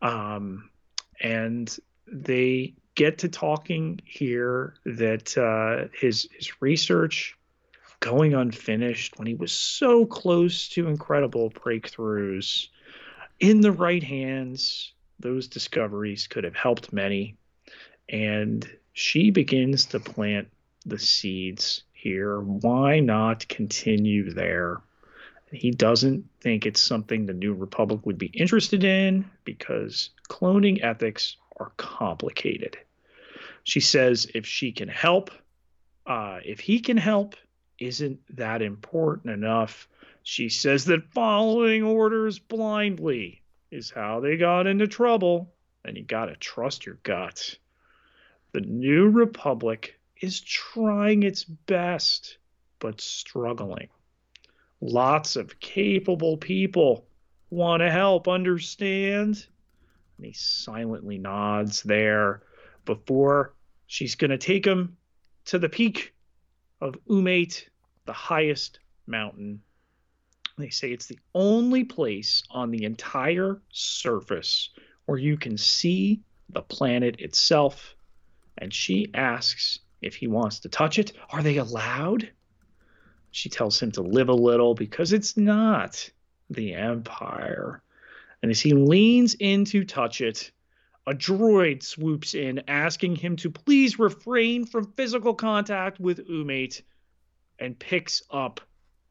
Um 0.01 0.71
and 1.21 1.75
they 2.07 2.75
get 2.95 3.19
to 3.19 3.29
talking 3.29 4.01
here 4.05 4.75
that 4.85 5.37
uh 5.37 5.89
his 5.95 6.29
his 6.37 6.61
research 6.61 7.37
going 8.01 8.35
unfinished 8.35 9.17
when 9.19 9.29
he 9.29 9.35
was 9.35 9.53
so 9.53 10.05
close 10.05 10.69
to 10.71 10.89
incredible 10.89 11.51
breakthroughs 11.51 12.69
in 13.39 13.61
the 13.61 13.71
right 13.71 14.03
hands 14.03 14.93
those 15.23 15.49
discoveries 15.49 16.27
could 16.27 16.45
have 16.45 16.55
helped 16.55 16.93
many. 16.93 17.37
And 18.09 18.69
she 18.93 19.31
begins 19.31 19.87
to 19.87 20.01
plant 20.01 20.49
the 20.85 20.99
seeds 20.99 21.85
here. 21.93 22.41
Why 22.41 23.01
not 23.01 23.49
continue 23.49 24.33
there? 24.33 24.83
He 25.51 25.71
doesn't 25.71 26.25
think 26.41 26.67
it's 26.67 26.81
something 26.81 27.27
the 27.27 27.33
New 27.33 27.55
Republic 27.55 28.05
would 28.05 28.19
be 28.19 28.27
interested 28.27 28.85
in 28.85 29.31
because 29.45 30.11
cloning 30.29 30.83
ethics 30.83 31.37
are 31.59 31.73
complicated. 31.77 32.77
She 33.65 33.81
says 33.81 34.27
if 34.35 34.47
she 34.47 34.73
can 34.73 34.89
help, 34.89 35.31
uh, 36.07 36.41
if 36.45 36.59
he 36.59 36.81
can 36.81 36.97
help, 36.97 37.37
isn't 37.79 38.21
that 38.37 38.63
important 38.63 39.33
enough? 39.33 39.89
She 40.23 40.49
says 40.49 40.87
that 40.87 41.13
following 41.13 41.83
orders 41.83 42.39
blindly 42.39 43.42
is 43.73 43.91
how 43.91 44.21
they 44.21 44.37
got 44.37 44.67
into 44.67 44.87
trouble, 44.87 45.51
and 45.85 45.97
you 45.97 46.05
got 46.05 46.27
to 46.27 46.37
trust 46.37 46.85
your 46.85 46.99
gut. 47.03 47.57
The 48.53 48.61
New 48.61 49.09
Republic 49.09 49.99
is 50.21 50.41
trying 50.41 51.23
its 51.23 51.43
best, 51.43 52.37
but 52.79 53.01
struggling. 53.01 53.89
Lots 54.83 55.37
of 55.37 55.59
capable 55.59 56.37
people 56.37 57.07
want 57.49 57.81
to 57.81 57.91
help, 57.91 58.29
understand? 58.29 59.47
And 60.19 60.27
he 60.27 60.35
silently 60.35 61.17
nods 61.17 61.83
there 61.83 62.43
before 62.85 63.55
she's 63.87 64.17
going 64.17 64.33
to 64.33 64.39
take 64.39 64.67
him 64.67 64.97
to 65.47 65.59
the 65.59 65.69
peak 65.69 66.15
of 66.83 66.97
Umate, 67.09 67.65
the 68.05 68.13
highest 68.13 68.81
mountain 69.07 69.63
They 70.63 70.71
say 70.71 70.93
it's 70.93 71.07
the 71.07 71.19
only 71.35 71.83
place 71.83 72.45
on 72.51 72.71
the 72.71 72.85
entire 72.85 73.61
surface 73.73 74.71
where 75.07 75.19
you 75.19 75.37
can 75.37 75.59
see 75.59 76.21
the 76.51 76.63
planet 76.63 77.17
itself. 77.19 77.97
And 78.59 78.73
she 78.73 79.11
asks 79.13 79.81
if 80.01 80.15
he 80.15 80.29
wants 80.29 80.61
to 80.61 80.69
touch 80.69 81.01
it. 81.01 81.13
Are 81.31 81.43
they 81.43 81.57
allowed? 81.57 82.31
She 83.33 83.49
tells 83.49 83.83
him 83.83 83.91
to 83.93 84.03
live 84.03 84.29
a 84.29 84.35
little 84.35 84.75
because 84.75 85.13
it's 85.13 85.37
not 85.37 86.09
the 86.49 86.75
Empire. 86.75 87.83
And 88.43 88.51
as 88.51 88.61
he 88.61 88.73
leans 88.73 89.35
in 89.35 89.65
to 89.67 89.85
touch 89.85 90.21
it, 90.21 90.53
a 91.09 91.13
droid 91.13 91.83
swoops 91.83 92.35
in, 92.35 92.63
asking 92.69 93.17
him 93.17 93.35
to 93.37 93.51
please 93.51 93.99
refrain 93.99 94.65
from 94.65 94.93
physical 94.93 95.35
contact 95.35 95.99
with 95.99 96.29
Umate, 96.29 96.83
and 97.59 97.77
picks 97.77 98.23
up 98.31 98.61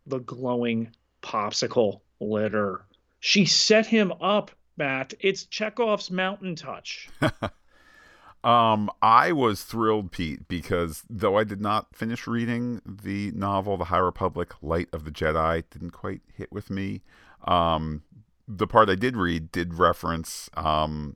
the 0.06 0.20
glowing 0.20 0.92
popsicle 1.22 2.02
litter. 2.20 2.86
She 3.20 3.46
set 3.46 3.86
him 3.86 4.14
up, 4.22 4.52
Matt. 4.78 5.14
It's 5.20 5.46
Chekhov's 5.46 6.10
mountain 6.10 6.56
touch. 6.56 7.10
um, 8.44 8.90
I 9.02 9.32
was 9.32 9.64
thrilled, 9.64 10.12
Pete, 10.12 10.48
because 10.48 11.04
though 11.10 11.38
I 11.38 11.44
did 11.44 11.62
not 11.62 11.96
finish 11.96 12.28
reading 12.28 12.82
the 12.86 13.32
novel, 13.32 13.78
The 13.78 13.86
High 13.86 14.00
Republic 14.00 14.54
Light 14.62 14.90
of 14.92 15.06
the 15.06 15.12
Jedi, 15.12 15.64
didn't 15.70 15.92
quite 15.92 16.22
hit 16.36 16.52
with 16.52 16.70
me. 16.70 17.02
Um, 17.46 18.04
the 18.48 18.68
part 18.68 18.90
I 18.90 18.96
did 18.96 19.16
read 19.16 19.52
did 19.52 19.76
reference 19.76 20.50
um, 20.56 21.16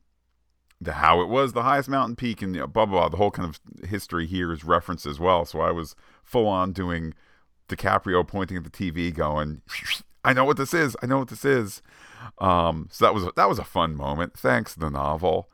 the 0.80 0.94
how 0.94 1.22
it 1.22 1.28
was 1.28 1.54
the 1.54 1.64
highest 1.64 1.90
mountain 1.90 2.16
peak 2.16 2.42
and 2.42 2.56
you 2.56 2.62
know, 2.62 2.68
blah, 2.68 2.86
blah 2.86 3.02
blah. 3.02 3.10
The 3.10 3.18
whole 3.18 3.32
kind 3.32 3.50
of 3.50 3.90
history 3.90 4.26
here 4.26 4.52
is 4.52 4.64
referenced 4.64 5.06
as 5.06 5.20
well. 5.20 5.46
So 5.46 5.62
I 5.62 5.72
was 5.72 5.96
full 6.24 6.48
on 6.48 6.72
doing 6.72 7.14
DiCaprio 7.70 8.28
pointing 8.28 8.58
at 8.58 8.64
the 8.64 8.70
TV, 8.70 9.14
going, 9.14 9.62
"I 10.24 10.34
know 10.34 10.46
what 10.46 10.58
this 10.58 10.74
is. 10.74 10.96
I 11.02 11.06
know 11.06 11.20
what 11.20 11.30
this 11.30 11.46
is." 11.46 11.82
Um, 12.40 12.88
so 12.92 13.06
that 13.06 13.14
was 13.14 13.28
that 13.36 13.50
was 13.50 13.60
a 13.60 13.64
fun 13.64 13.96
moment. 13.96 14.38
Thanks 14.38 14.76
the 14.76 14.90
novel. 14.90 15.50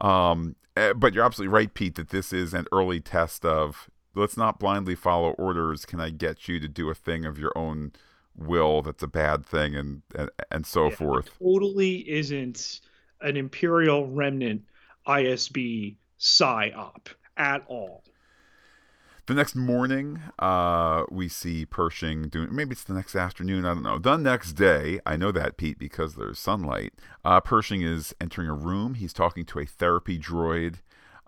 Um, 0.00 0.56
eh, 0.76 0.92
but 0.92 1.14
you're 1.14 1.24
absolutely 1.24 1.52
right, 1.52 1.72
Pete, 1.72 1.96
that 1.96 2.10
this 2.10 2.32
is 2.32 2.54
an 2.54 2.66
early 2.72 3.00
test 3.00 3.44
of 3.44 3.90
let's 4.14 4.36
not 4.36 4.58
blindly 4.58 4.94
follow 4.94 5.30
orders. 5.32 5.84
Can 5.84 6.00
I 6.00 6.10
get 6.10 6.48
you 6.48 6.60
to 6.60 6.68
do 6.68 6.90
a 6.90 6.94
thing 6.94 7.24
of 7.24 7.38
your 7.38 7.52
own 7.56 7.92
will 8.36 8.82
that's 8.82 9.02
a 9.02 9.08
bad 9.08 9.44
thing, 9.44 9.74
and 9.74 10.02
and, 10.14 10.30
and 10.50 10.66
so 10.66 10.88
yeah, 10.88 10.96
forth? 10.96 11.30
Totally 11.38 12.08
isn't 12.10 12.80
an 13.20 13.36
Imperial 13.36 14.06
remnant 14.06 14.62
ISB 15.06 15.96
psyop 16.18 17.08
at 17.36 17.64
all. 17.66 18.04
The 19.26 19.34
next 19.34 19.54
morning, 19.54 20.20
uh, 20.38 21.04
we 21.10 21.28
see 21.28 21.64
Pershing 21.64 22.28
doing. 22.28 22.54
Maybe 22.54 22.72
it's 22.72 22.84
the 22.84 22.94
next 22.94 23.14
afternoon. 23.14 23.64
I 23.64 23.74
don't 23.74 23.82
know. 23.82 23.98
The 23.98 24.16
next 24.16 24.54
day, 24.54 24.98
I 25.06 25.16
know 25.16 25.30
that 25.32 25.56
Pete 25.56 25.78
because 25.78 26.14
there's 26.14 26.38
sunlight. 26.38 26.94
Uh, 27.24 27.40
Pershing 27.40 27.82
is 27.82 28.14
entering 28.20 28.48
a 28.48 28.54
room. 28.54 28.94
He's 28.94 29.12
talking 29.12 29.44
to 29.46 29.60
a 29.60 29.66
therapy 29.66 30.18
droid. 30.18 30.76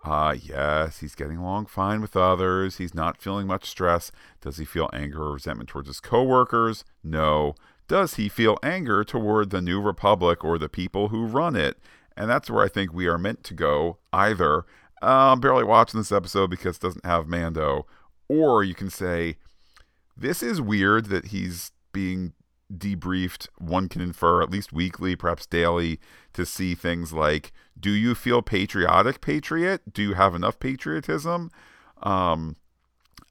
Uh, 0.05 0.34
yes, 0.43 0.99
he's 0.99 1.14
getting 1.14 1.36
along 1.36 1.66
fine 1.66 2.01
with 2.01 2.16
others. 2.16 2.78
He's 2.78 2.95
not 2.95 3.22
feeling 3.22 3.47
much 3.47 3.66
stress. 3.66 4.11
Does 4.40 4.57
he 4.57 4.64
feel 4.64 4.90
anger 4.93 5.22
or 5.22 5.34
resentment 5.34 5.68
towards 5.68 5.86
his 5.86 6.01
coworkers? 6.01 6.84
No. 7.05 7.55
Does 7.86 8.14
he 8.14 8.28
feel 8.28 8.59
anger 8.62 9.05
toward 9.05 9.51
the 9.51 9.62
New 9.62 9.80
Republic 9.80 10.43
or 10.43 10.59
the 10.59 10.68
people 10.68 11.09
who 11.09 11.26
run 11.26 11.55
it? 11.55 11.78
And 12.16 12.28
that's 12.28 12.51
where 12.51 12.64
I 12.64 12.68
think 12.68 12.93
we 12.93 13.07
are 13.07 13.18
meant 13.18 13.45
to 13.45 13.55
go 13.55 13.99
either. 14.12 14.64
I'm 15.03 15.41
barely 15.41 15.65
watching 15.65 15.99
this 15.99 16.13
episode 16.13 16.51
because 16.51 16.77
it 16.77 16.83
doesn't 16.83 17.07
have 17.07 17.27
Mando. 17.27 17.87
Or 18.29 18.63
you 18.63 18.75
can 18.75 18.91
say, 18.91 19.37
this 20.17 20.43
is 20.43 20.61
weird 20.61 21.07
that 21.07 21.27
he's 21.27 21.73
being 21.93 22.33
debriefed. 22.73 23.49
One 23.59 23.89
can 23.89 24.01
infer, 24.01 24.43
at 24.43 24.51
least 24.51 24.73
weekly, 24.73 25.17
perhaps 25.17 25.47
daily, 25.47 25.99
to 26.33 26.47
see 26.47 26.75
things 26.75 27.13
like 27.13 27.53
do 27.79 27.91
you 27.91 28.15
feel 28.15 28.43
patriotic, 28.43 29.21
patriot? 29.21 29.93
Do 29.93 30.03
you 30.03 30.15
have 30.15 30.35
enough 30.35 30.59
patriotism? 30.61 31.51
Um, 32.03 32.57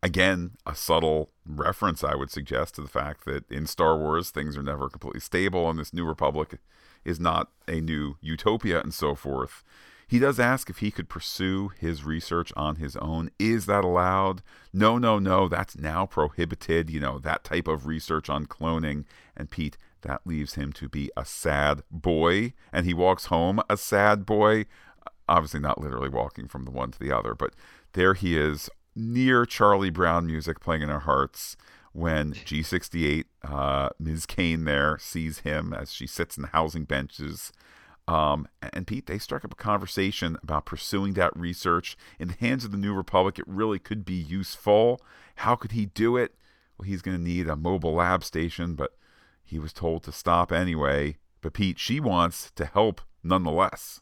again, 0.03 0.51
a 0.65 0.75
subtle 0.75 1.29
reference, 1.45 2.03
I 2.03 2.15
would 2.15 2.31
suggest, 2.31 2.75
to 2.75 2.81
the 2.81 2.89
fact 2.89 3.25
that 3.25 3.49
in 3.51 3.65
Star 3.65 3.97
Wars, 3.97 4.29
things 4.29 4.57
are 4.57 4.63
never 4.63 4.89
completely 4.89 5.21
stable, 5.21 5.69
and 5.69 5.79
this 5.79 5.93
new 5.93 6.05
republic 6.05 6.57
is 7.05 7.19
not 7.19 7.49
a 7.67 7.79
new 7.79 8.17
utopia 8.21 8.81
and 8.81 8.93
so 8.93 9.15
forth. 9.15 9.63
He 10.11 10.19
does 10.19 10.41
ask 10.41 10.69
if 10.69 10.79
he 10.79 10.91
could 10.91 11.07
pursue 11.07 11.69
his 11.79 12.03
research 12.03 12.51
on 12.57 12.75
his 12.75 12.97
own. 12.97 13.31
Is 13.39 13.65
that 13.67 13.85
allowed? 13.85 14.43
No, 14.73 14.97
no, 14.97 15.19
no. 15.19 15.47
That's 15.47 15.77
now 15.77 16.05
prohibited. 16.05 16.89
You 16.89 16.99
know, 16.99 17.17
that 17.19 17.45
type 17.45 17.65
of 17.65 17.87
research 17.87 18.29
on 18.29 18.45
cloning. 18.45 19.05
And 19.37 19.49
Pete, 19.49 19.77
that 20.01 20.27
leaves 20.27 20.55
him 20.55 20.73
to 20.73 20.89
be 20.89 21.09
a 21.15 21.23
sad 21.23 21.83
boy. 21.89 22.51
And 22.73 22.85
he 22.85 22.93
walks 22.93 23.27
home 23.27 23.61
a 23.69 23.77
sad 23.77 24.25
boy. 24.25 24.65
Obviously, 25.29 25.61
not 25.61 25.79
literally 25.79 26.09
walking 26.09 26.49
from 26.49 26.65
the 26.65 26.71
one 26.71 26.91
to 26.91 26.99
the 26.99 27.15
other, 27.17 27.33
but 27.33 27.53
there 27.93 28.13
he 28.13 28.37
is, 28.37 28.69
near 28.93 29.45
Charlie 29.45 29.91
Brown 29.91 30.25
music 30.27 30.59
playing 30.59 30.81
in 30.81 30.89
our 30.89 30.99
hearts 30.99 31.55
when 31.93 32.33
G68, 32.33 33.23
uh, 33.45 33.91
Ms. 33.97 34.25
Kane 34.25 34.65
there, 34.65 34.97
sees 34.99 35.39
him 35.39 35.71
as 35.71 35.93
she 35.93 36.05
sits 36.05 36.35
in 36.35 36.41
the 36.41 36.49
housing 36.49 36.83
benches. 36.83 37.53
Um, 38.07 38.47
and 38.73 38.87
Pete, 38.87 39.05
they 39.05 39.17
struck 39.17 39.45
up 39.45 39.53
a 39.53 39.55
conversation 39.55 40.37
about 40.43 40.65
pursuing 40.65 41.13
that 41.13 41.35
research. 41.37 41.95
In 42.19 42.29
the 42.29 42.33
hands 42.35 42.65
of 42.65 42.71
the 42.71 42.77
New 42.77 42.93
Republic, 42.93 43.39
it 43.39 43.47
really 43.47 43.79
could 43.79 44.03
be 44.03 44.15
useful. 44.15 45.01
How 45.35 45.55
could 45.55 45.71
he 45.71 45.85
do 45.85 46.17
it? 46.17 46.35
Well, 46.77 46.87
he's 46.87 47.01
going 47.01 47.17
to 47.17 47.23
need 47.23 47.47
a 47.47 47.55
mobile 47.55 47.93
lab 47.93 48.23
station, 48.23 48.75
but 48.75 48.97
he 49.43 49.59
was 49.59 49.73
told 49.73 50.03
to 50.03 50.11
stop 50.11 50.51
anyway. 50.51 51.17
But 51.41 51.53
Pete, 51.53 51.79
she 51.79 51.99
wants 51.99 52.51
to 52.51 52.65
help 52.65 53.01
nonetheless. 53.23 54.01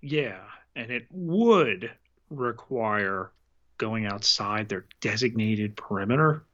Yeah, 0.00 0.42
and 0.76 0.90
it 0.90 1.06
would 1.10 1.90
require 2.30 3.32
going 3.78 4.06
outside 4.06 4.68
their 4.68 4.86
designated 5.00 5.76
perimeter. 5.76 6.44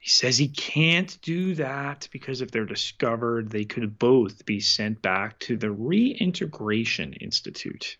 He 0.00 0.08
says 0.08 0.38
he 0.38 0.48
can't 0.48 1.18
do 1.20 1.54
that 1.56 2.08
because 2.10 2.40
if 2.40 2.50
they're 2.50 2.64
discovered, 2.64 3.50
they 3.50 3.66
could 3.66 3.98
both 3.98 4.46
be 4.46 4.58
sent 4.58 5.02
back 5.02 5.38
to 5.40 5.58
the 5.58 5.70
Reintegration 5.70 7.12
Institute. 7.12 7.98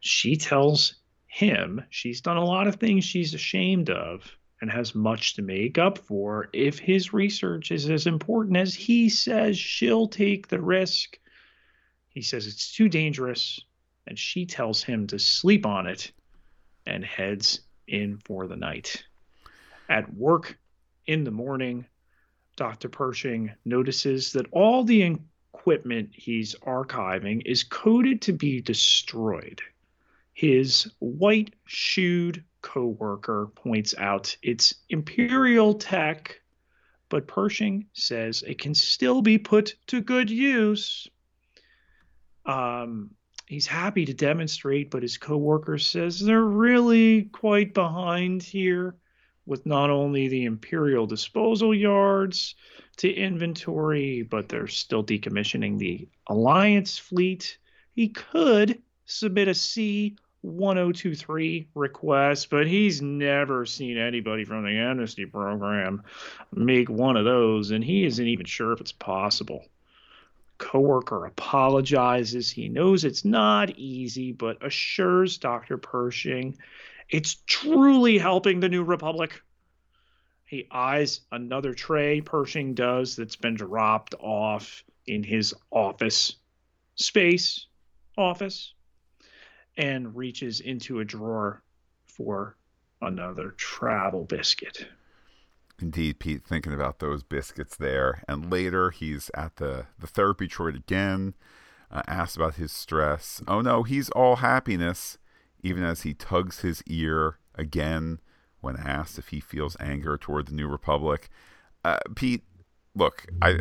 She 0.00 0.36
tells 0.36 0.96
him 1.26 1.82
she's 1.88 2.20
done 2.20 2.36
a 2.36 2.44
lot 2.44 2.66
of 2.68 2.76
things 2.76 3.06
she's 3.06 3.32
ashamed 3.32 3.88
of 3.88 4.30
and 4.60 4.70
has 4.70 4.94
much 4.94 5.34
to 5.36 5.42
make 5.42 5.78
up 5.78 5.96
for. 5.96 6.50
If 6.52 6.78
his 6.78 7.14
research 7.14 7.70
is 7.70 7.88
as 7.88 8.06
important 8.06 8.58
as 8.58 8.74
he 8.74 9.08
says, 9.08 9.58
she'll 9.58 10.08
take 10.08 10.48
the 10.48 10.60
risk. 10.60 11.18
He 12.10 12.20
says 12.20 12.46
it's 12.46 12.74
too 12.74 12.90
dangerous, 12.90 13.58
and 14.06 14.18
she 14.18 14.44
tells 14.44 14.82
him 14.82 15.06
to 15.06 15.18
sleep 15.18 15.64
on 15.64 15.86
it 15.86 16.12
and 16.84 17.02
heads 17.02 17.60
in 17.86 18.18
for 18.18 18.46
the 18.46 18.56
night. 18.56 19.04
At 19.88 20.12
work, 20.12 20.58
in 21.08 21.24
the 21.24 21.30
morning, 21.30 21.86
Dr. 22.56 22.88
Pershing 22.88 23.50
notices 23.64 24.32
that 24.34 24.46
all 24.52 24.84
the 24.84 25.16
equipment 25.54 26.10
he's 26.12 26.54
archiving 26.56 27.42
is 27.46 27.64
coded 27.64 28.20
to 28.22 28.32
be 28.32 28.60
destroyed. 28.60 29.60
His 30.34 30.92
white 30.98 31.54
shoed 31.64 32.44
coworker 32.60 33.50
points 33.54 33.94
out 33.96 34.36
it's 34.42 34.74
Imperial 34.90 35.74
tech, 35.74 36.40
but 37.08 37.26
Pershing 37.26 37.86
says 37.94 38.44
it 38.46 38.58
can 38.58 38.74
still 38.74 39.22
be 39.22 39.38
put 39.38 39.76
to 39.86 40.02
good 40.02 40.28
use. 40.28 41.08
Um, 42.44 43.12
he's 43.46 43.66
happy 43.66 44.04
to 44.04 44.14
demonstrate, 44.14 44.90
but 44.90 45.02
his 45.02 45.16
coworker 45.16 45.78
says 45.78 46.20
they're 46.20 46.42
really 46.42 47.22
quite 47.24 47.72
behind 47.72 48.42
here 48.42 48.94
with 49.48 49.64
not 49.64 49.88
only 49.88 50.28
the 50.28 50.44
Imperial 50.44 51.06
disposal 51.06 51.74
yards 51.74 52.54
to 52.98 53.10
inventory, 53.10 54.22
but 54.22 54.48
they're 54.48 54.66
still 54.66 55.02
decommissioning 55.02 55.78
the 55.78 56.06
Alliance 56.26 56.98
fleet. 56.98 57.56
He 57.94 58.08
could 58.08 58.82
submit 59.06 59.48
a 59.48 59.54
C 59.54 60.16
1023 60.42 61.68
request, 61.74 62.50
but 62.50 62.66
he's 62.66 63.00
never 63.00 63.64
seen 63.64 63.96
anybody 63.96 64.44
from 64.44 64.64
the 64.64 64.76
amnesty 64.78 65.24
program 65.24 66.02
make 66.54 66.90
one 66.90 67.16
of 67.16 67.24
those, 67.24 67.70
and 67.70 67.82
he 67.82 68.04
isn't 68.04 68.26
even 68.26 68.46
sure 68.46 68.72
if 68.72 68.80
it's 68.80 68.92
possible. 68.92 69.64
Coworker 70.58 71.24
apologizes. 71.24 72.50
He 72.50 72.68
knows 72.68 73.04
it's 73.04 73.24
not 73.24 73.70
easy, 73.78 74.32
but 74.32 74.64
assures 74.64 75.38
Dr. 75.38 75.78
Pershing 75.78 76.58
it's 77.08 77.36
truly 77.46 78.18
helping 78.18 78.60
the 78.60 78.68
New 78.68 78.84
Republic. 78.84 79.42
He 80.44 80.66
eyes 80.70 81.20
another 81.30 81.74
tray 81.74 82.20
Pershing 82.20 82.74
does 82.74 83.16
that's 83.16 83.36
been 83.36 83.54
dropped 83.54 84.14
off 84.18 84.82
in 85.06 85.22
his 85.22 85.54
office 85.70 86.36
space 86.94 87.66
office 88.16 88.74
and 89.76 90.16
reaches 90.16 90.60
into 90.60 91.00
a 91.00 91.04
drawer 91.04 91.62
for 92.06 92.56
another 93.00 93.50
travel 93.52 94.24
biscuit. 94.24 94.86
Indeed, 95.80 96.18
Pete, 96.18 96.44
thinking 96.44 96.72
about 96.72 96.98
those 96.98 97.22
biscuits 97.22 97.76
there. 97.76 98.24
And 98.26 98.50
later, 98.50 98.90
he's 98.90 99.30
at 99.34 99.56
the, 99.56 99.86
the 99.98 100.08
therapy 100.08 100.48
droid 100.48 100.74
again, 100.76 101.34
uh, 101.90 102.02
asked 102.08 102.36
about 102.36 102.56
his 102.56 102.72
stress. 102.72 103.40
Oh 103.46 103.60
no, 103.60 103.84
he's 103.84 104.10
all 104.10 104.36
happiness, 104.36 105.18
even 105.62 105.82
as 105.82 106.02
he 106.02 106.14
tugs 106.14 106.60
his 106.60 106.82
ear 106.86 107.38
again 107.54 108.20
when 108.60 108.76
asked 108.76 109.18
if 109.18 109.28
he 109.28 109.40
feels 109.40 109.76
anger 109.80 110.16
toward 110.16 110.46
the 110.46 110.54
New 110.54 110.68
Republic. 110.68 111.28
Uh, 111.84 111.98
Pete, 112.14 112.44
look, 112.94 113.26
I, 113.40 113.58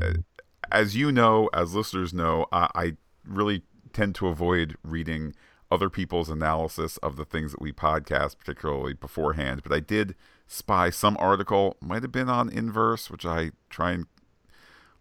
as 0.72 0.96
you 0.96 1.12
know, 1.12 1.50
as 1.54 1.76
listeners 1.76 2.14
know, 2.14 2.48
I, 2.52 2.70
I 2.74 2.94
really 3.26 3.64
tend 3.94 4.16
to 4.16 4.28
avoid 4.28 4.76
reading 4.84 5.34
other 5.70 5.90
people's 5.90 6.30
analysis 6.30 6.98
of 6.98 7.16
the 7.16 7.26
things 7.26 7.52
that 7.52 7.62
we 7.62 7.72
podcast, 7.72 8.38
particularly 8.38 8.94
beforehand. 8.94 9.62
But 9.64 9.74
I 9.74 9.80
did 9.80 10.16
spy 10.48 10.90
some 10.90 11.18
article, 11.20 11.76
might 11.82 12.04
have 12.04 12.12
been 12.12 12.30
on 12.30 12.50
Inverse, 12.50 13.10
which 13.10 13.26
I 13.26 13.52
try 13.70 13.92
and. 13.92 14.06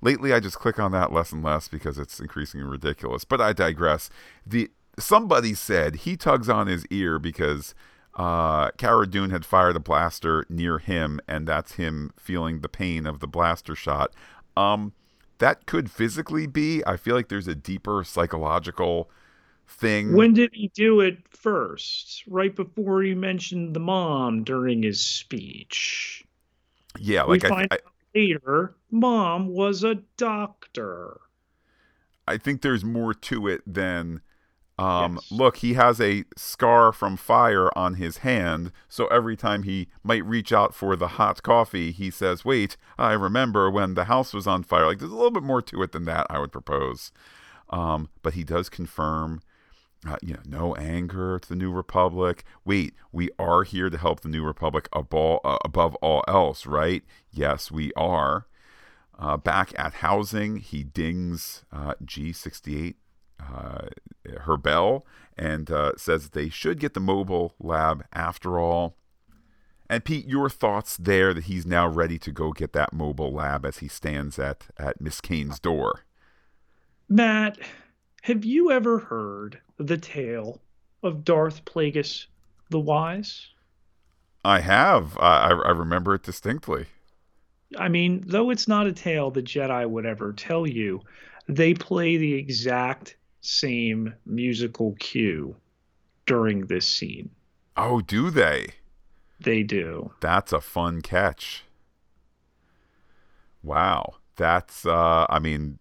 Lately, 0.03 0.32
I 0.32 0.40
just 0.40 0.59
click 0.59 0.78
on 0.78 0.92
that 0.92 1.11
less 1.11 1.32
and 1.32 1.42
less 1.42 1.68
because 1.68 1.99
it's 1.99 2.20
increasingly 2.20 2.66
ridiculous. 2.66 3.24
But 3.24 3.40
I 3.40 3.55
digress. 3.55 4.11
The 4.47 4.70
somebody 4.99 5.55
said 5.55 5.97
he 5.97 6.16
tugs 6.16 6.49
on 6.49 6.66
his 6.66 6.86
ear 6.86 7.18
because 7.18 7.74
uh, 8.14 8.70
Cara 8.72 9.07
Dune 9.07 9.30
had 9.30 9.44
fired 9.44 9.76
a 9.76 9.80
blaster 9.80 10.47
near 10.49 10.78
him, 10.78 11.20
and 11.28 11.47
that's 11.47 11.72
him 11.72 12.12
feeling 12.18 12.61
the 12.61 12.68
pain 12.68 13.07
of 13.07 13.20
the 13.20 13.28
blaster 13.28 13.74
shot. 13.74 14.14
Um, 14.57 14.92
that 15.38 15.66
could 15.66 15.90
physically 15.90 16.47
be. 16.47 16.82
I 16.86 16.97
feel 16.97 17.14
like 17.14 17.28
there's 17.28 17.49
a 17.49 17.55
deeper 17.55 18.03
psychological 18.05 19.11
thing. 19.68 20.14
When 20.14 20.32
did 20.32 20.51
he 20.55 20.68
do 20.68 21.01
it 21.01 21.18
first? 21.28 22.24
Right 22.26 22.55
before 22.55 23.03
he 23.03 23.14
mentioned 23.14 23.74
the 23.74 23.80
mom 23.80 24.44
during 24.44 24.82
his 24.82 25.01
speech. 25.01 26.24
Yeah, 26.99 27.24
like 27.24 27.42
we 27.42 27.49
I, 27.49 27.51
find 27.51 27.68
I, 27.70 27.78
later, 28.14 28.74
mom 28.90 29.49
was 29.49 29.84
a 29.84 29.97
doctor. 30.16 31.20
I 32.26 32.38
think 32.38 32.62
there's 32.62 32.84
more 32.84 33.12
to 33.12 33.47
it 33.47 33.61
than 33.66 34.22
um, 34.79 35.14
Yes. 35.14 35.33
look, 35.33 35.57
he 35.59 35.74
has 35.74 36.01
a 36.01 36.24
scar 36.37 36.93
from 36.93 37.16
fire 37.16 37.70
on 37.77 37.95
his 37.95 38.18
hand, 38.18 38.72
so 38.89 39.07
every 39.07 39.37
time 39.37 39.62
he 39.62 39.89
might 40.03 40.24
reach 40.24 40.53
out 40.53 40.74
for 40.74 40.97
the 40.97 41.09
hot 41.09 41.43
coffee, 41.43 41.93
he 41.93 42.11
says, 42.11 42.45
Wait, 42.45 42.77
I 42.99 43.12
remember 43.12 43.70
when 43.70 43.95
the 43.95 44.05
house 44.05 44.35
was 44.35 44.47
on 44.47 44.62
fire. 44.62 44.87
Like, 44.87 44.99
there's 44.99 45.11
a 45.11 45.14
little 45.14 45.31
bit 45.31 45.43
more 45.43 45.62
to 45.62 45.83
it 45.83 45.93
than 45.93 46.05
that, 46.05 46.27
I 46.29 46.39
would 46.39 46.53
propose. 46.53 47.11
Um, 47.70 48.11
but 48.22 48.35
he 48.35 48.45
does 48.45 48.68
confirm, 48.68 49.41
uh, 50.07 50.16
you 50.22 50.35
know, 50.35 50.41
no 50.47 50.74
anger 50.77 51.39
to 51.39 51.49
the 51.49 51.57
New 51.57 51.72
Republic. 51.72 52.45
Wait, 52.64 52.95
we 53.12 53.31
are 53.39 53.64
here 53.64 53.89
to 53.91 53.99
help 53.99 54.20
the 54.20 54.29
New 54.29 54.45
Republic 54.45 54.89
above, 54.93 55.41
uh, 55.45 55.59
above 55.64 55.95
all 55.97 56.22
else, 56.29 56.66
right? 56.66 57.03
Yes, 57.33 57.70
we 57.70 57.93
are. 57.95 58.47
Uh, 59.18 59.39
back 59.39 59.72
at 59.79 59.95
housing, 59.95 60.59
he 60.59 60.85
dings 60.85 61.64
uh, 61.72 61.95
G68 62.05 62.95
uh, 63.41 63.89
her 64.43 64.57
bell 64.57 65.05
and 65.37 65.70
uh, 65.70 65.93
says 65.97 66.30
they 66.30 66.49
should 66.49 66.80
get 66.80 66.95
the 66.95 67.01
mobile 67.01 67.55
lab 67.59 68.05
after 68.12 68.59
all. 68.59 68.97
And 69.89 70.05
Pete, 70.05 70.26
your 70.26 70.51
thoughts 70.51 70.97
there 70.97 71.32
that 71.32 71.45
he's 71.45 71.64
now 71.64 71.87
ready 71.87 72.18
to 72.18 72.32
go 72.32 72.51
get 72.53 72.72
that 72.72 72.93
mobile 72.93 73.32
lab 73.32 73.64
as 73.64 73.78
he 73.78 73.89
stands 73.89 74.39
at, 74.39 74.66
at 74.78 75.01
Miss 75.01 75.20
Kane's 75.20 75.61
door. 75.61 76.05
Matt, 77.09 77.59
have 78.22 78.45
you 78.45 78.72
ever 78.72 78.99
heard 78.99 79.61
the 79.78 79.97
tale 79.97 80.61
of 81.05 81.24
Darth 81.24 81.64
Plagueis 81.64 82.26
the 82.70 82.80
Wise? 82.80 83.49
I 84.45 84.61
have. 84.61 85.16
I, 85.18 85.51
I 85.51 85.51
I 85.51 85.70
remember 85.70 86.14
it 86.14 86.22
distinctly. 86.22 86.87
I 87.78 87.89
mean, 87.89 88.22
though 88.26 88.51
it's 88.51 88.68
not 88.68 88.87
a 88.87 88.93
tale 88.93 89.30
the 89.30 89.43
Jedi 89.43 89.89
would 89.89 90.07
ever 90.07 90.32
tell 90.32 90.66
you, 90.66 91.01
they 91.49 91.74
play 91.74 92.16
the 92.16 92.34
exact 92.34 93.16
same 93.47 94.14
musical 94.24 94.97
cue 94.99 95.57
during 96.26 96.66
this 96.66 96.86
scene. 96.86 97.30
Oh, 97.76 98.01
do 98.01 98.30
they? 98.30 98.68
They 99.40 99.62
do. 99.62 100.12
That's 100.20 100.53
a 100.53 100.61
fun 100.61 101.03
catch. 101.03 101.64
Wow. 103.62 104.16
That's, 104.36 104.84
uh, 104.84 105.26
I 105.28 105.38
mean, 105.38 105.78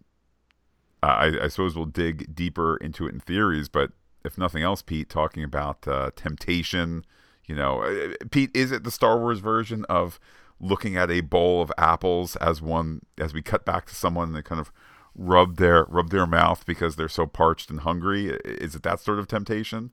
I, 1.02 1.32
I 1.42 1.48
suppose 1.48 1.76
we'll 1.76 1.86
dig 1.86 2.34
deeper 2.34 2.76
into 2.76 3.06
it 3.06 3.14
in 3.14 3.20
theories, 3.20 3.68
but 3.68 3.92
if 4.24 4.36
nothing 4.36 4.62
else, 4.62 4.82
Pete, 4.82 5.08
talking 5.08 5.44
about 5.44 5.86
uh, 5.86 6.10
temptation, 6.16 7.04
you 7.46 7.54
know, 7.54 7.82
uh, 7.82 8.14
Pete, 8.30 8.50
is 8.54 8.72
it 8.72 8.84
the 8.84 8.90
Star 8.90 9.18
Wars 9.18 9.38
version 9.38 9.84
of 9.88 10.18
looking 10.58 10.96
at 10.96 11.10
a 11.10 11.20
bowl 11.20 11.62
of 11.62 11.70
apples 11.78 12.36
as 12.36 12.62
one, 12.62 13.02
as 13.18 13.34
we 13.34 13.42
cut 13.42 13.64
back 13.64 13.86
to 13.86 13.94
someone 13.94 14.28
and 14.28 14.36
they 14.36 14.42
kind 14.42 14.60
of 14.60 14.72
rub 15.16 15.56
their 15.56 15.84
rub 15.84 16.10
their 16.10 16.26
mouth 16.26 16.64
because 16.66 16.96
they're 16.96 17.08
so 17.08 17.26
parched 17.26 17.70
and 17.70 17.80
hungry? 17.80 18.28
Is 18.44 18.74
it 18.74 18.82
that 18.82 19.00
sort 19.00 19.18
of 19.18 19.26
temptation? 19.26 19.92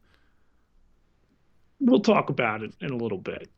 We'll 1.80 2.00
talk 2.00 2.30
about 2.30 2.62
it 2.62 2.74
in 2.80 2.92
a 2.92 2.98
little 2.98 3.18
bit. 3.18 3.50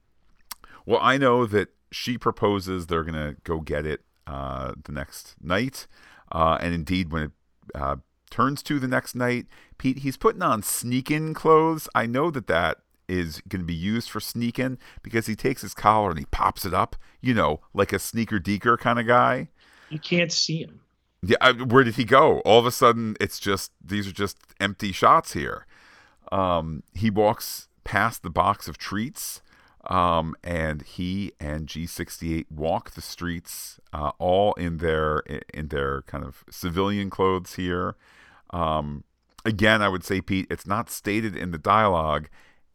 Well, 0.86 1.00
I 1.02 1.18
know 1.18 1.46
that 1.46 1.70
she 1.92 2.18
proposes 2.18 2.88
they're 2.88 3.04
going 3.04 3.14
to 3.14 3.36
go 3.44 3.60
get 3.60 3.86
it 3.86 4.02
uh, 4.28 4.74
the 4.84 4.92
next 4.92 5.36
night. 5.42 5.88
Uh, 6.32 6.58
and 6.60 6.74
indeed, 6.74 7.12
when 7.12 7.24
it 7.24 7.32
uh, 7.74 7.98
turns 8.30 8.62
to 8.64 8.80
the 8.80 8.88
next 8.88 9.16
night, 9.16 9.46
Pete, 9.78 10.00
he's 10.00 10.18
putting 10.18 10.42
on 10.42 10.64
sneak-in 10.64 11.34
clothes. 11.34 11.88
I 11.96 12.06
know 12.06 12.32
that 12.32 12.48
that 12.48 12.80
is 13.08 13.42
going 13.48 13.62
to 13.62 13.66
be 13.66 13.76
used 13.76 14.10
for 14.10 14.20
sneak-in 14.20 14.80
because 15.04 15.28
he 15.28 15.36
takes 15.36 15.62
his 15.62 15.74
collar 15.74 16.10
and 16.10 16.20
he 16.20 16.26
pops 16.26 16.66
it 16.66 16.74
up, 16.74 16.96
you 17.22 17.34
know, 17.34 17.62
like 17.74 17.94
a 17.94 18.00
sneaker-deaker 18.00 18.78
kind 18.78 19.00
of 19.00 19.06
guy. 19.06 19.50
You 19.90 20.00
can't 20.00 20.32
see 20.32 20.64
him. 20.64 20.82
Yeah, 21.28 21.38
I, 21.42 21.52
where 21.54 21.84
did 21.84 21.96
he 21.96 22.04
go? 22.04 22.40
All 22.42 22.60
of 22.60 22.66
a 22.66 22.72
sudden, 22.72 23.16
it's 23.20 23.40
just 23.40 23.72
these 23.84 24.08
are 24.08 24.12
just 24.12 24.38
empty 24.60 24.92
shots 24.92 25.34
here. 25.34 25.66
Um, 26.32 26.84
he 26.94 27.10
walks 27.10 27.68
past 27.84 28.22
the 28.22 28.30
box 28.30 28.68
of 28.68 28.78
treats, 28.78 29.42
um, 29.90 30.36
and 30.44 30.84
he 30.84 31.32
and 31.40 31.68
G68 31.68 32.46
walk 32.52 32.92
the 32.92 33.02
streets, 33.02 33.80
uh, 33.92 34.12
all 34.20 34.54
in 34.54 34.78
their 34.78 35.20
in 35.54 35.70
their 35.70 36.04
kind 36.04 36.24
of 36.24 36.44
civilian 36.50 37.10
clothes 37.10 37.56
here. 37.56 37.96
Um, 38.52 39.04
again, 39.44 39.82
I 39.82 39.90
would 39.90 40.04
say, 40.04 40.22
Pete, 40.22 40.48
it's 40.52 40.68
not 40.68 40.92
stated 40.92 41.36
in 41.36 41.50
the 41.52 41.58
dialogue. 41.58 42.30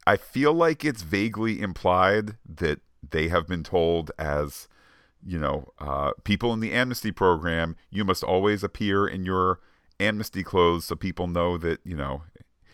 I 0.06 0.16
feel 0.16 0.52
like 0.52 0.84
it's 0.84 1.02
vaguely 1.02 1.60
implied 1.60 2.36
that 2.48 2.80
they 3.08 3.28
have 3.28 3.46
been 3.46 3.62
told 3.62 4.10
as 4.18 4.66
you 5.24 5.38
know, 5.38 5.72
uh, 5.78 6.12
people 6.24 6.52
in 6.52 6.60
the 6.60 6.72
amnesty 6.72 7.12
program, 7.12 7.76
you 7.90 8.04
must 8.04 8.22
always 8.22 8.62
appear 8.62 9.06
in 9.06 9.24
your 9.24 9.60
amnesty 9.98 10.42
clothes 10.42 10.86
so 10.86 10.96
people 10.96 11.26
know 11.26 11.58
that 11.58 11.80
you 11.84 11.96
know. 11.96 12.22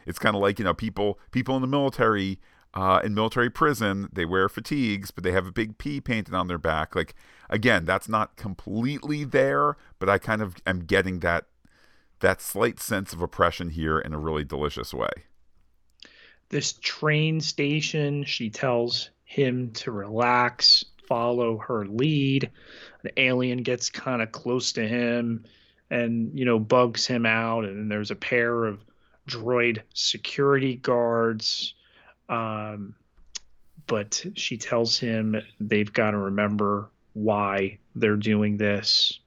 It's 0.07 0.21
kind 0.21 0.37
of 0.37 0.43
like 0.43 0.59
you 0.59 0.65
know 0.65 0.75
people 0.75 1.19
people 1.31 1.57
in 1.57 1.63
the 1.63 1.69
military. 1.69 2.39
Uh, 2.75 3.01
in 3.03 3.15
military 3.15 3.49
prison, 3.49 4.07
they 4.13 4.27
wear 4.27 4.51
fatigues, 4.51 5.11
but 5.11 5.25
they 5.25 5.33
have 5.33 5.47
a 5.47 5.53
big 5.53 5.79
P 5.79 5.99
painted 5.99 6.35
on 6.35 6.47
their 6.47 6.59
back. 6.59 6.95
Like 6.95 7.15
again, 7.49 7.87
that's 7.87 8.07
not 8.07 8.37
completely 8.37 9.25
there, 9.25 9.79
but 9.99 10.11
I 10.11 10.19
kind 10.19 10.43
of 10.43 10.57
am 10.67 10.81
getting 10.81 11.21
that 11.21 11.47
that 12.21 12.43
slight 12.43 12.81
sense 12.81 13.13
of 13.13 13.23
oppression 13.23 13.71
here 13.71 13.99
in 13.99 14.13
a 14.13 14.19
really 14.19 14.45
delicious 14.45 14.93
way. 14.93 15.09
This 16.49 16.75
train 16.75 17.41
station, 17.41 18.25
she 18.25 18.51
tells 18.51 19.11
him 19.25 19.73
to 19.73 19.91
relax, 19.91 20.85
follow 21.07 21.59
her 21.59 21.87
lead. 21.87 22.51
An 23.05 23.11
alien 23.17 23.63
gets 23.63 23.91
kind 23.91 24.23
of 24.23 24.33
close 24.33 24.73
to 24.73 24.87
him 24.87 25.45
and, 25.91 26.39
you 26.39 26.45
know, 26.45 26.59
bugs 26.59 27.07
him 27.07 27.27
out. 27.27 27.65
And 27.65 27.91
there's 27.91 28.11
a 28.11 28.17
pair 28.17 28.65
of 28.65 28.85
droid 29.29 29.83
security 29.95 30.77
guards. 30.77 31.75
Um, 32.29 32.95
but 33.87 34.25
she 34.35 34.57
tells 34.57 34.99
him 34.99 35.37
they've 35.61 35.93
got 35.93 36.11
to 36.13 36.19
remember 36.19 36.91
why 37.13 37.79
they're 37.95 38.17
doing 38.17 38.57
this. 38.57 39.21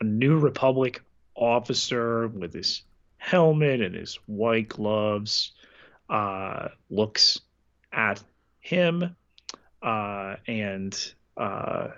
A 0.00 0.04
New 0.04 0.38
Republic 0.38 1.02
officer 1.34 2.28
with 2.28 2.52
his 2.52 2.82
helmet 3.18 3.80
and 3.80 3.94
his 3.94 4.18
white 4.26 4.68
gloves 4.68 5.52
uh, 6.10 6.68
looks 6.90 7.40
at 7.92 8.22
him 8.60 9.14
uh, 9.82 10.36
and 10.46 11.12
uh, 11.36 11.88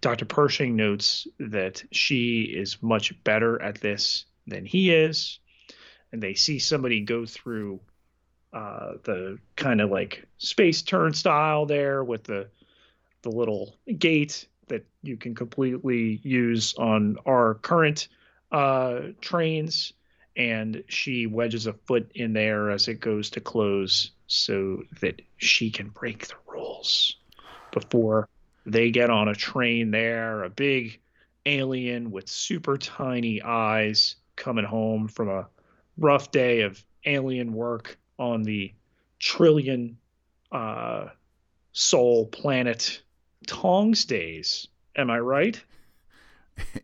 Dr. 0.00 0.24
Pershing 0.24 0.76
notes 0.76 1.26
that 1.38 1.82
she 1.92 2.42
is 2.42 2.82
much 2.82 3.22
better 3.24 3.60
at 3.60 3.80
this 3.80 4.24
than 4.46 4.64
he 4.64 4.92
is. 4.92 5.38
And 6.12 6.22
they 6.22 6.34
see 6.34 6.58
somebody 6.58 7.00
go 7.00 7.24
through 7.24 7.80
uh, 8.52 8.94
the 9.04 9.38
kind 9.56 9.80
of 9.80 9.90
like 9.90 10.26
space 10.38 10.82
turnstile 10.82 11.66
there 11.66 12.04
with 12.04 12.24
the 12.24 12.48
the 13.22 13.30
little 13.30 13.76
gate 13.98 14.48
that 14.66 14.84
you 15.02 15.16
can 15.16 15.34
completely 15.34 16.20
use 16.24 16.74
on 16.74 17.16
our 17.24 17.54
current 17.54 18.08
uh, 18.50 19.00
trains. 19.20 19.92
And 20.36 20.82
she 20.88 21.26
wedges 21.26 21.66
a 21.66 21.72
foot 21.72 22.10
in 22.14 22.32
there 22.32 22.70
as 22.70 22.88
it 22.88 23.00
goes 23.00 23.30
to 23.30 23.40
close 23.40 24.10
so 24.32 24.82
that 25.00 25.20
she 25.36 25.70
can 25.70 25.88
break 25.88 26.28
the 26.28 26.34
rules 26.46 27.16
before 27.72 28.28
they 28.66 28.90
get 28.90 29.10
on 29.10 29.28
a 29.28 29.34
train 29.34 29.90
there, 29.90 30.44
a 30.44 30.50
big 30.50 31.00
alien 31.46 32.10
with 32.10 32.28
super 32.28 32.76
tiny 32.76 33.42
eyes 33.42 34.16
coming 34.36 34.64
home 34.64 35.08
from 35.08 35.28
a 35.28 35.48
rough 35.98 36.30
day 36.30 36.62
of 36.62 36.82
alien 37.04 37.52
work 37.52 37.98
on 38.18 38.42
the 38.42 38.72
trillion 39.18 39.96
uh, 40.52 41.06
soul 41.72 42.26
planet 42.26 43.02
Tongs 43.46 44.04
days. 44.04 44.68
Am 44.96 45.10
I 45.10 45.18
right? 45.18 45.62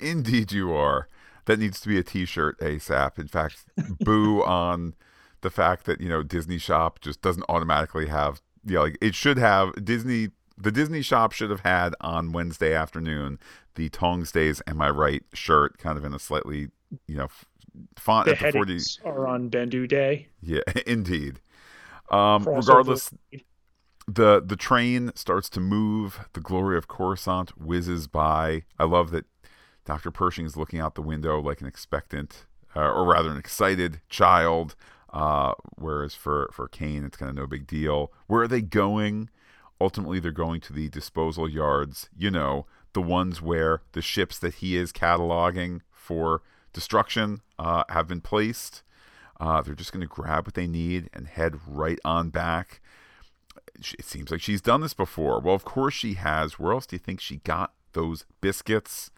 Indeed, 0.00 0.52
you 0.52 0.72
are. 0.72 1.08
That 1.44 1.58
needs 1.58 1.80
to 1.80 1.88
be 1.88 1.98
a 1.98 2.02
T-shirt 2.02 2.58
ASAP. 2.60 3.18
In 3.18 3.28
fact, 3.28 3.64
boo 4.00 4.42
on 4.44 4.94
the 5.40 5.50
fact 5.50 5.86
that 5.86 6.00
you 6.00 6.08
know 6.08 6.22
Disney 6.22 6.58
Shop 6.58 7.00
just 7.00 7.22
doesn't 7.22 7.44
automatically 7.48 8.06
have. 8.06 8.40
Yeah, 8.64 8.70
you 8.70 8.74
know, 8.76 8.82
like 8.82 8.98
it 9.00 9.14
should 9.14 9.38
have 9.38 9.84
Disney. 9.84 10.30
The 10.56 10.72
Disney 10.72 11.02
Shop 11.02 11.32
should 11.32 11.50
have 11.50 11.60
had 11.60 11.94
on 12.00 12.32
Wednesday 12.32 12.74
afternoon 12.74 13.38
the 13.76 13.88
Tongs 13.88 14.32
Days. 14.32 14.60
Am 14.66 14.82
I 14.82 14.90
right? 14.90 15.22
Shirt, 15.32 15.78
kind 15.78 15.96
of 15.96 16.04
in 16.04 16.12
a 16.12 16.18
slightly 16.18 16.68
you 17.06 17.16
know 17.16 17.28
font 17.96 18.26
the 18.26 18.32
at 18.32 18.38
the 18.40 18.52
40 18.52 18.78
are 19.04 19.26
on 19.26 19.50
Bendu 19.50 19.88
Day. 19.88 20.28
Yeah, 20.42 20.60
indeed. 20.86 21.40
Um, 22.10 22.44
regardless, 22.44 23.12
the 24.06 24.42
the 24.44 24.56
train 24.56 25.12
starts 25.14 25.48
to 25.50 25.60
move. 25.60 26.28
The 26.32 26.40
glory 26.40 26.76
of 26.76 26.88
Coruscant 26.88 27.58
whizzes 27.58 28.06
by. 28.06 28.64
I 28.78 28.84
love 28.84 29.10
that 29.10 29.26
Dr. 29.84 30.10
Pershing 30.10 30.46
is 30.46 30.56
looking 30.56 30.80
out 30.80 30.94
the 30.94 31.02
window 31.02 31.40
like 31.40 31.60
an 31.60 31.66
expectant, 31.66 32.46
uh, 32.74 32.90
or 32.90 33.04
rather, 33.04 33.30
an 33.30 33.38
excited 33.38 34.00
child. 34.08 34.74
Uh, 35.10 35.52
whereas 35.76 36.14
for 36.14 36.50
for 36.52 36.68
Kane, 36.68 37.04
it's 37.04 37.16
kind 37.16 37.30
of 37.30 37.36
no 37.36 37.46
big 37.46 37.66
deal. 37.66 38.12
Where 38.26 38.42
are 38.42 38.48
they 38.48 38.62
going? 38.62 39.30
Ultimately, 39.80 40.20
they're 40.20 40.32
going 40.32 40.60
to 40.62 40.72
the 40.72 40.88
disposal 40.88 41.48
yards. 41.48 42.08
You 42.16 42.30
know, 42.30 42.66
the 42.92 43.02
ones 43.02 43.40
where 43.40 43.82
the 43.92 44.02
ships 44.02 44.38
that 44.40 44.56
he 44.56 44.76
is 44.76 44.92
cataloging 44.92 45.80
for 45.92 46.42
destruction 46.72 47.40
uh, 47.58 47.84
have 47.88 48.08
been 48.08 48.20
placed. 48.20 48.82
Uh, 49.40 49.62
they're 49.62 49.74
just 49.74 49.92
going 49.92 50.00
to 50.00 50.06
grab 50.06 50.46
what 50.46 50.54
they 50.54 50.66
need 50.66 51.08
and 51.12 51.28
head 51.28 51.60
right 51.66 52.00
on 52.04 52.30
back. 52.30 52.80
It 53.76 54.04
seems 54.04 54.32
like 54.32 54.40
she's 54.40 54.60
done 54.60 54.80
this 54.80 54.94
before. 54.94 55.40
Well, 55.40 55.54
of 55.54 55.64
course 55.64 55.94
she 55.94 56.14
has. 56.14 56.58
Where 56.58 56.72
else 56.72 56.86
do 56.86 56.96
you 56.96 57.00
think 57.00 57.20
she 57.20 57.36
got 57.36 57.72
those 57.92 58.24
biscuits? 58.40 59.12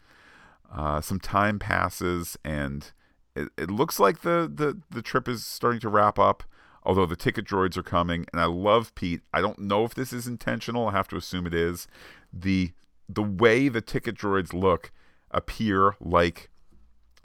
Uh, 0.71 1.01
some 1.01 1.19
time 1.19 1.57
passes, 1.57 2.37
and 2.45 2.91
it, 3.35 3.49
it 3.57 3.71
looks 3.71 3.99
like 3.99 4.21
the, 4.21 4.51
the, 4.53 4.79
the 4.89 5.01
trip 5.01 5.27
is 5.27 5.45
starting 5.45 5.79
to 5.81 5.89
wrap 5.89 6.19
up. 6.19 6.43
Although 6.83 7.05
the 7.05 7.15
ticket 7.15 7.45
droids 7.45 7.77
are 7.77 7.83
coming, 7.83 8.25
and 8.31 8.41
I 8.41 8.45
love 8.45 8.95
Pete. 8.95 9.21
I 9.31 9.39
don't 9.39 9.59
know 9.59 9.85
if 9.85 9.93
this 9.93 10.11
is 10.11 10.25
intentional. 10.25 10.87
I 10.87 10.93
have 10.93 11.07
to 11.09 11.15
assume 11.15 11.45
it 11.45 11.53
is. 11.53 11.87
the 12.33 12.71
The 13.07 13.21
way 13.21 13.67
the 13.67 13.81
ticket 13.81 14.15
droids 14.15 14.51
look 14.51 14.91
appear 15.29 15.95
like 15.99 16.49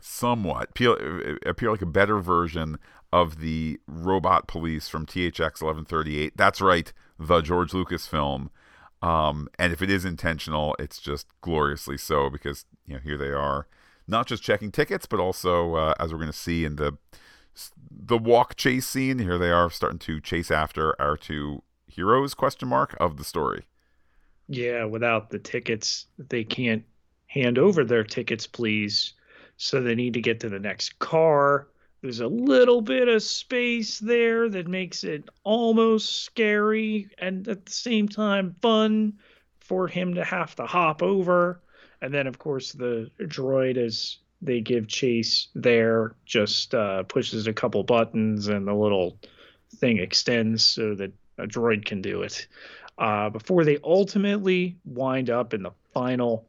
somewhat 0.01 0.69
appear, 0.71 1.71
like 1.71 1.83
a 1.83 1.87
better 1.87 2.19
version 2.21 2.79
of 3.13 3.41
the 3.41 3.81
robot 3.87 4.47
police 4.47 4.89
from 4.89 5.07
THX 5.07 5.63
1138. 5.63 6.37
That's 6.37 6.61
right, 6.61 6.93
the 7.19 7.41
George 7.41 7.73
Lucas 7.73 8.07
film. 8.07 8.51
Um, 9.03 9.49
and 9.59 9.73
if 9.73 9.83
it 9.83 9.91
is 9.91 10.05
intentional, 10.05 10.75
it's 10.79 11.01
just 11.01 11.27
gloriously 11.41 11.99
so 11.99 12.31
because 12.31 12.65
you 12.87 12.95
know 12.95 13.01
here 13.01 13.19
they 13.19 13.31
are, 13.31 13.67
not 14.07 14.27
just 14.27 14.43
checking 14.43 14.71
tickets, 14.71 15.07
but 15.07 15.21
also 15.21 15.75
uh, 15.75 15.95
as 15.99 16.13
we're 16.13 16.19
going 16.19 16.31
to 16.31 16.37
see 16.37 16.65
in 16.65 16.77
the 16.77 16.97
the 17.91 18.19
walk 18.19 18.57
chase 18.57 18.87
scene. 18.87 19.19
Here 19.19 19.39
they 19.39 19.51
are 19.51 19.71
starting 19.71 19.99
to 20.01 20.21
chase 20.21 20.51
after 20.51 21.01
our 21.01 21.17
two 21.17 21.63
heroes? 21.87 22.35
Question 22.35 22.69
mark 22.69 22.97
of 23.01 23.17
the 23.17 23.25
story. 23.25 23.65
Yeah, 24.49 24.85
without 24.85 25.31
the 25.31 25.39
tickets, 25.39 26.07
they 26.19 26.45
can't 26.45 26.85
hand 27.27 27.59
over 27.59 27.85
their 27.85 28.05
tickets, 28.05 28.47
please. 28.47 29.15
So 29.57 29.83
they 29.83 29.95
need 29.95 30.15
to 30.15 30.21
get 30.21 30.41
to 30.41 30.49
the 30.49 30.59
next 30.59 30.99
car. 30.99 31.69
There's 32.03 32.21
a 32.21 32.29
little 32.29 32.83
bit 32.83 33.09
of 33.09 33.23
space 33.23 33.99
there 33.99 34.49
that 34.51 34.69
makes 34.69 35.03
it 35.03 35.29
almost 35.43 36.25
scary 36.25 37.09
and 37.19 37.49
at 37.49 37.67
the 37.67 37.73
same 37.73 38.07
time 38.07 38.55
fun 38.61 39.15
for 39.59 39.89
him 39.89 40.15
to 40.15 40.23
have 40.23 40.55
to 40.57 40.67
hop 40.67 41.03
over. 41.03 41.61
And 42.03 42.13
then, 42.13 42.27
of 42.27 42.39
course, 42.39 42.73
the 42.73 43.11
droid, 43.21 43.77
as 43.77 44.19
they 44.43 44.61
give 44.61 44.87
chase 44.87 45.49
there, 45.55 46.15
just 46.25 46.75
uh, 46.75 47.03
pushes 47.05 47.47
a 47.47 47.53
couple 47.53 47.83
buttons 47.83 48.49
and 48.49 48.67
the 48.67 48.75
little 48.75 49.19
thing 49.77 49.99
extends 49.99 50.63
so 50.63 50.95
that 50.95 51.13
a 51.39 51.47
droid 51.47 51.85
can 51.85 52.03
do 52.03 52.23
it. 52.23 52.47
Uh, 52.99 53.31
before 53.31 53.65
they 53.65 53.79
ultimately 53.85 54.77
wind 54.85 55.31
up 55.31 55.53
in 55.53 55.63
the 55.63 55.73
final 55.93 56.47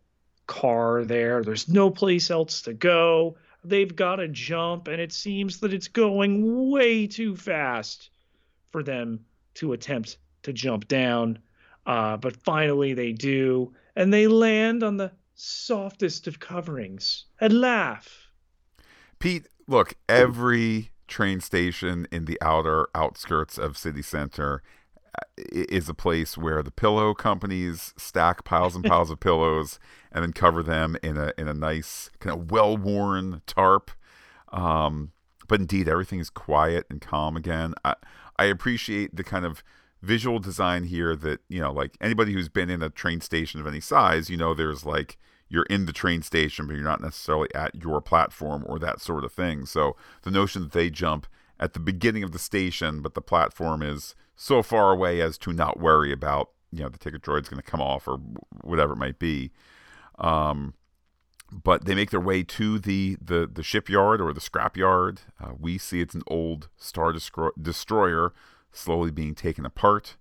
car 0.47 1.03
there. 1.03 1.43
There's 1.43 1.67
no 1.67 1.89
place 1.91 2.31
else 2.31 2.61
to 2.63 2.73
go. 2.73 3.37
They've 3.63 3.93
got 3.93 4.15
to 4.15 4.27
jump, 4.29 4.87
and 4.87 4.99
it 4.99 5.11
seems 5.11 5.59
that 5.59 5.73
it's 5.73 5.89
going 5.89 6.71
way 6.71 7.05
too 7.05 7.35
fast 7.35 8.09
for 8.71 8.81
them 8.81 9.25
to 9.55 9.73
attempt 9.73 10.17
to 10.43 10.53
jump 10.53 10.87
down. 10.87 11.39
Uh, 11.85 12.17
but 12.17 12.35
finally, 12.37 12.93
they 12.93 13.11
do, 13.11 13.73
and 13.95 14.13
they 14.13 14.27
land 14.27 14.83
on 14.83 14.97
the 14.97 15.11
softest 15.37 16.27
of 16.27 16.39
coverings 16.39 17.25
and 17.39 17.61
laugh. 17.61 18.27
Pete, 19.19 19.47
look, 19.67 19.93
every 20.09 20.91
train 21.07 21.39
station 21.39 22.07
in 22.11 22.25
the 22.25 22.37
outer 22.41 22.87
outskirts 22.93 23.57
of 23.57 23.77
city 23.77 24.01
center 24.01 24.61
is 25.37 25.87
a 25.87 25.93
place 25.93 26.37
where 26.37 26.61
the 26.61 26.71
pillow 26.71 27.13
companies 27.13 27.93
stack 27.97 28.43
piles 28.43 28.75
and 28.75 28.83
piles 28.83 29.09
of 29.09 29.19
pillows 29.19 29.79
and 30.11 30.23
then 30.23 30.33
cover 30.33 30.61
them 30.61 30.97
in 31.01 31.17
a 31.17 31.31
in 31.37 31.47
a 31.47 31.53
nice 31.53 32.09
kind 32.19 32.39
of 32.39 32.51
well 32.51 32.75
worn 32.75 33.41
tarp. 33.45 33.91
Um, 34.51 35.11
but 35.47 35.59
indeed, 35.59 35.87
everything 35.87 36.19
is 36.19 36.29
quiet 36.29 36.85
and 36.89 36.99
calm 36.99 37.37
again. 37.37 37.73
I 37.85 37.95
I 38.37 38.45
appreciate 38.45 39.15
the 39.15 39.23
kind 39.23 39.45
of 39.45 39.63
visual 40.01 40.39
design 40.39 40.85
here 40.85 41.15
that 41.15 41.39
you 41.49 41.59
know, 41.59 41.71
like 41.71 41.97
anybody 42.01 42.33
who's 42.33 42.49
been 42.49 42.69
in 42.69 42.81
a 42.81 42.89
train 42.89 43.21
station 43.21 43.59
of 43.59 43.67
any 43.67 43.79
size, 43.79 44.29
you 44.29 44.37
know, 44.37 44.53
there's 44.53 44.85
like 44.85 45.17
you're 45.49 45.63
in 45.63 45.85
the 45.85 45.93
train 45.93 46.21
station, 46.21 46.67
but 46.67 46.75
you're 46.75 46.83
not 46.83 47.01
necessarily 47.01 47.47
at 47.55 47.75
your 47.75 48.01
platform 48.01 48.63
or 48.67 48.79
that 48.79 48.99
sort 48.99 49.23
of 49.23 49.31
thing. 49.31 49.65
So 49.65 49.95
the 50.23 50.31
notion 50.31 50.63
that 50.63 50.73
they 50.73 50.89
jump 50.89 51.27
at 51.59 51.73
the 51.73 51.79
beginning 51.79 52.23
of 52.23 52.31
the 52.31 52.39
station, 52.39 53.01
but 53.01 53.13
the 53.13 53.21
platform 53.21 53.81
is 53.81 54.13
so 54.35 54.61
far 54.61 54.91
away 54.91 55.21
as 55.21 55.37
to 55.39 55.53
not 55.53 55.79
worry 55.79 56.11
about 56.11 56.51
you 56.71 56.83
know 56.83 56.89
the 56.89 56.97
ticket 56.97 57.21
droid's 57.21 57.49
going 57.49 57.61
to 57.61 57.69
come 57.69 57.81
off 57.81 58.07
or 58.07 58.17
whatever 58.61 58.93
it 58.93 58.97
might 58.97 59.19
be. 59.19 59.51
Um, 60.19 60.73
but 61.51 61.85
they 61.85 61.95
make 61.95 62.11
their 62.11 62.19
way 62.19 62.43
to 62.43 62.77
the 62.79 63.17
the, 63.21 63.49
the 63.51 63.63
shipyard 63.63 64.21
or 64.21 64.33
the 64.33 64.41
scrapyard. 64.41 65.19
Uh, 65.41 65.53
we 65.59 65.77
see 65.77 66.01
it's 66.01 66.15
an 66.15 66.23
old 66.27 66.69
star 66.77 67.13
destroyer 67.59 68.33
slowly 68.71 69.11
being 69.11 69.35
taken 69.35 69.65
apart. 69.65 70.17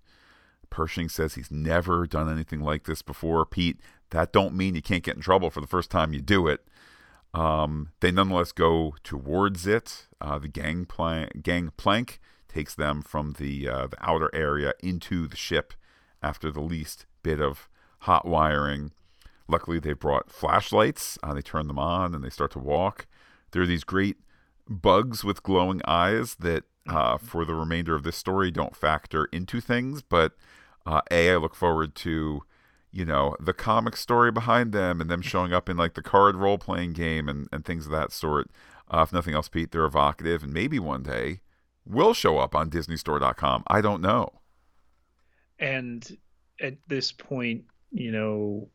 Pershing 0.70 1.08
says 1.08 1.34
he's 1.34 1.50
never 1.50 2.06
done 2.06 2.30
anything 2.30 2.60
like 2.60 2.84
this 2.84 3.02
before. 3.02 3.46
Pete, 3.46 3.78
that 4.10 4.32
don't 4.32 4.54
mean 4.54 4.74
you 4.74 4.82
can't 4.82 5.02
get 5.02 5.16
in 5.16 5.22
trouble 5.22 5.50
for 5.50 5.60
the 5.60 5.66
first 5.66 5.90
time 5.90 6.12
you 6.12 6.20
do 6.20 6.46
it. 6.46 6.66
Um, 7.34 7.90
they 8.00 8.10
nonetheless 8.10 8.52
go 8.52 8.94
towards 9.04 9.66
it. 9.66 10.06
Uh, 10.20 10.38
the 10.38 10.48
gang 10.48 10.86
plank 10.86 12.20
takes 12.48 12.74
them 12.74 13.02
from 13.02 13.34
the 13.38 13.68
uh, 13.68 13.86
the 13.88 13.96
outer 14.00 14.30
area 14.34 14.72
into 14.82 15.28
the 15.28 15.36
ship 15.36 15.74
after 16.22 16.50
the 16.50 16.62
least 16.62 17.06
bit 17.22 17.40
of 17.40 17.68
hot 18.00 18.26
wiring. 18.26 18.92
Luckily, 19.48 19.78
they 19.78 19.92
brought 19.92 20.30
flashlights. 20.30 21.18
Uh, 21.22 21.34
they 21.34 21.42
turn 21.42 21.68
them 21.68 21.78
on 21.78 22.14
and 22.14 22.24
they 22.24 22.30
start 22.30 22.50
to 22.52 22.58
walk. 22.58 23.06
There 23.52 23.62
are 23.62 23.66
these 23.66 23.84
great 23.84 24.16
bugs 24.68 25.24
with 25.24 25.42
glowing 25.42 25.80
eyes 25.86 26.36
that, 26.36 26.64
uh, 26.88 27.18
for 27.18 27.44
the 27.44 27.54
remainder 27.54 27.94
of 27.94 28.02
this 28.02 28.16
story, 28.16 28.50
don't 28.50 28.76
factor 28.76 29.26
into 29.26 29.60
things. 29.60 30.02
But 30.02 30.32
uh, 30.84 31.02
a, 31.10 31.32
I 31.32 31.36
look 31.36 31.54
forward 31.54 31.94
to 31.96 32.42
you 32.96 33.04
know 33.04 33.36
the 33.38 33.52
comic 33.52 33.96
story 33.96 34.32
behind 34.32 34.72
them 34.72 35.00
and 35.00 35.10
them 35.10 35.20
showing 35.20 35.52
up 35.52 35.68
in 35.68 35.76
like 35.76 35.94
the 35.94 36.02
card 36.02 36.34
role 36.34 36.56
playing 36.56 36.94
game 36.94 37.28
and, 37.28 37.46
and 37.52 37.64
things 37.64 37.84
of 37.84 37.92
that 37.92 38.10
sort 38.10 38.50
uh, 38.92 39.02
if 39.06 39.12
nothing 39.12 39.34
else 39.34 39.48
pete 39.48 39.70
they're 39.70 39.84
evocative 39.84 40.42
and 40.42 40.52
maybe 40.52 40.78
one 40.78 41.02
day 41.02 41.40
will 41.84 42.14
show 42.14 42.38
up 42.38 42.54
on 42.54 42.70
disneystore.com 42.70 43.62
i 43.66 43.80
don't 43.80 44.00
know 44.00 44.40
and 45.58 46.16
at 46.60 46.74
this 46.86 47.12
point 47.12 47.64
you 47.90 48.10
know 48.10 48.68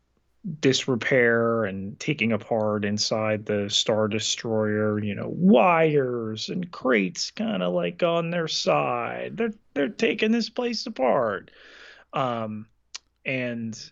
disrepair 0.60 1.66
and 1.66 2.00
taking 2.00 2.32
apart 2.32 2.84
inside 2.84 3.46
the 3.46 3.70
star 3.70 4.08
destroyer 4.08 5.00
you 5.00 5.14
know 5.14 5.30
wires 5.30 6.50
and 6.50 6.72
crates 6.72 7.30
kind 7.30 7.62
of 7.62 7.74
like 7.74 8.02
on 8.04 8.32
their 8.32 8.48
side. 8.48 9.38
They're 9.38 9.54
they're 9.74 9.90
taking 9.90 10.32
this 10.32 10.50
place 10.50 10.86
apart. 10.86 11.52
Um 12.14 12.66
and 13.26 13.92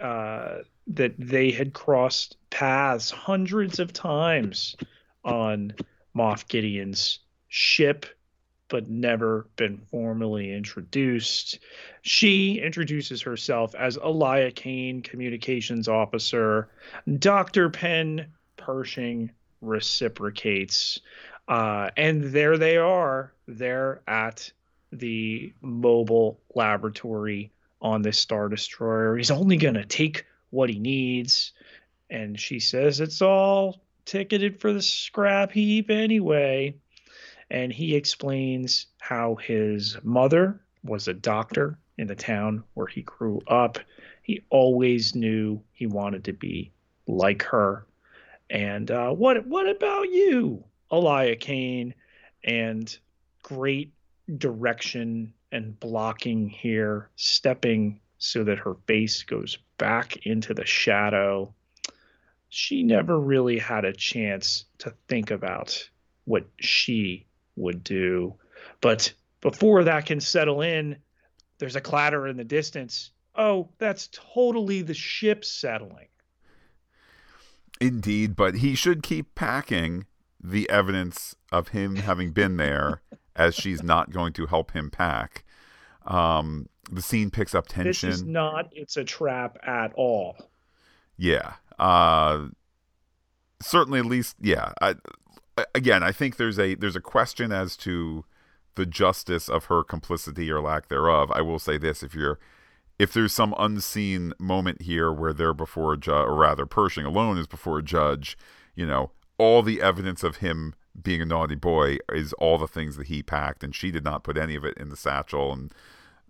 uh, 0.00 0.58
that 0.86 1.14
they 1.18 1.50
had 1.50 1.72
crossed 1.72 2.36
paths 2.50 3.10
hundreds 3.10 3.78
of 3.78 3.92
times 3.92 4.76
on 5.24 5.72
Moff 6.16 6.46
Gideon's 6.48 7.20
ship 7.48 8.06
but 8.74 8.90
never 8.90 9.46
been 9.54 9.78
formally 9.78 10.52
introduced. 10.52 11.60
She 12.02 12.58
introduces 12.58 13.22
herself 13.22 13.72
as 13.76 13.96
Elia 13.96 14.50
Kane, 14.50 15.00
communications 15.00 15.86
officer. 15.86 16.70
Dr. 17.20 17.70
Penn 17.70 18.32
Pershing 18.56 19.30
reciprocates. 19.60 20.98
Uh, 21.46 21.90
and 21.96 22.24
there 22.24 22.58
they 22.58 22.76
are. 22.76 23.32
They're 23.46 24.00
at 24.08 24.50
the 24.90 25.52
mobile 25.62 26.40
laboratory 26.56 27.52
on 27.80 28.02
this 28.02 28.18
Star 28.18 28.48
Destroyer. 28.48 29.16
He's 29.16 29.30
only 29.30 29.56
going 29.56 29.74
to 29.74 29.84
take 29.84 30.26
what 30.50 30.68
he 30.68 30.80
needs. 30.80 31.52
And 32.10 32.40
she 32.40 32.58
says 32.58 32.98
it's 32.98 33.22
all 33.22 33.80
ticketed 34.04 34.60
for 34.60 34.72
the 34.72 34.82
scrap 34.82 35.52
heap 35.52 35.90
anyway. 35.90 36.74
And 37.54 37.72
he 37.72 37.94
explains 37.94 38.86
how 38.98 39.36
his 39.36 39.96
mother 40.02 40.60
was 40.82 41.06
a 41.06 41.14
doctor 41.14 41.78
in 41.96 42.08
the 42.08 42.16
town 42.16 42.64
where 42.74 42.88
he 42.88 43.02
grew 43.02 43.42
up. 43.46 43.78
He 44.24 44.42
always 44.50 45.14
knew 45.14 45.62
he 45.72 45.86
wanted 45.86 46.24
to 46.24 46.32
be 46.32 46.72
like 47.06 47.44
her. 47.44 47.86
And 48.50 48.90
uh, 48.90 49.12
what 49.12 49.46
what 49.46 49.68
about 49.68 50.10
you, 50.10 50.64
Elia 50.90 51.36
Kane? 51.36 51.94
And 52.42 52.98
great 53.44 53.92
direction 54.36 55.32
and 55.52 55.78
blocking 55.78 56.48
here, 56.48 57.08
stepping 57.14 58.00
so 58.18 58.42
that 58.42 58.58
her 58.58 58.74
face 58.88 59.22
goes 59.22 59.58
back 59.78 60.26
into 60.26 60.54
the 60.54 60.66
shadow. 60.66 61.54
She 62.48 62.82
never 62.82 63.16
really 63.16 63.60
had 63.60 63.84
a 63.84 63.92
chance 63.92 64.64
to 64.78 64.92
think 65.06 65.30
about 65.30 65.88
what 66.24 66.48
she 66.58 67.26
would 67.56 67.84
do. 67.84 68.34
But 68.80 69.12
before 69.40 69.84
that 69.84 70.06
can 70.06 70.20
settle 70.20 70.62
in, 70.62 70.96
there's 71.58 71.76
a 71.76 71.80
clatter 71.80 72.26
in 72.26 72.36
the 72.36 72.44
distance. 72.44 73.10
Oh, 73.34 73.68
that's 73.78 74.08
totally 74.12 74.82
the 74.82 74.94
ship 74.94 75.44
settling. 75.44 76.08
Indeed, 77.80 78.36
but 78.36 78.56
he 78.56 78.74
should 78.74 79.02
keep 79.02 79.34
packing 79.34 80.06
the 80.42 80.68
evidence 80.70 81.34
of 81.50 81.68
him 81.68 81.96
having 81.96 82.30
been 82.30 82.56
there 82.56 83.02
as 83.36 83.54
she's 83.54 83.82
not 83.82 84.10
going 84.10 84.32
to 84.34 84.46
help 84.46 84.72
him 84.72 84.90
pack. 84.90 85.44
Um, 86.06 86.68
the 86.90 87.02
scene 87.02 87.30
picks 87.30 87.54
up 87.54 87.66
tension. 87.66 88.10
This 88.10 88.18
is 88.20 88.24
not 88.24 88.68
it's 88.72 88.96
a 88.96 89.04
trap 89.04 89.58
at 89.62 89.92
all. 89.94 90.36
Yeah. 91.16 91.54
Uh, 91.78 92.48
certainly 93.60 93.98
at 93.98 94.06
least 94.06 94.36
yeah. 94.40 94.72
I, 94.80 94.94
again, 95.74 96.02
I 96.02 96.12
think 96.12 96.36
there's 96.36 96.58
a 96.58 96.74
there's 96.74 96.96
a 96.96 97.00
question 97.00 97.52
as 97.52 97.76
to 97.78 98.24
the 98.74 98.86
justice 98.86 99.48
of 99.48 99.66
her 99.66 99.84
complicity 99.84 100.50
or 100.50 100.60
lack 100.60 100.88
thereof. 100.88 101.30
I 101.32 101.42
will 101.42 101.58
say 101.58 101.78
this: 101.78 102.02
if 102.02 102.14
you're 102.14 102.38
if 102.98 103.12
there's 103.12 103.32
some 103.32 103.54
unseen 103.58 104.32
moment 104.38 104.82
here 104.82 105.12
where 105.12 105.32
they're 105.32 105.54
before 105.54 105.94
a 105.94 105.98
judge, 105.98 106.26
or 106.26 106.34
rather, 106.34 106.66
Pershing 106.66 107.04
alone 107.04 107.38
is 107.38 107.46
before 107.46 107.78
a 107.78 107.82
judge, 107.82 108.38
you 108.74 108.86
know, 108.86 109.10
all 109.38 109.62
the 109.62 109.80
evidence 109.80 110.22
of 110.22 110.36
him 110.36 110.74
being 111.00 111.20
a 111.20 111.26
naughty 111.26 111.56
boy 111.56 111.98
is 112.12 112.32
all 112.34 112.56
the 112.56 112.68
things 112.68 112.96
that 112.96 113.08
he 113.08 113.22
packed, 113.22 113.64
and 113.64 113.74
she 113.74 113.90
did 113.90 114.04
not 114.04 114.22
put 114.22 114.38
any 114.38 114.54
of 114.54 114.64
it 114.64 114.76
in 114.76 114.90
the 114.90 114.96
satchel, 114.96 115.52
and 115.52 115.74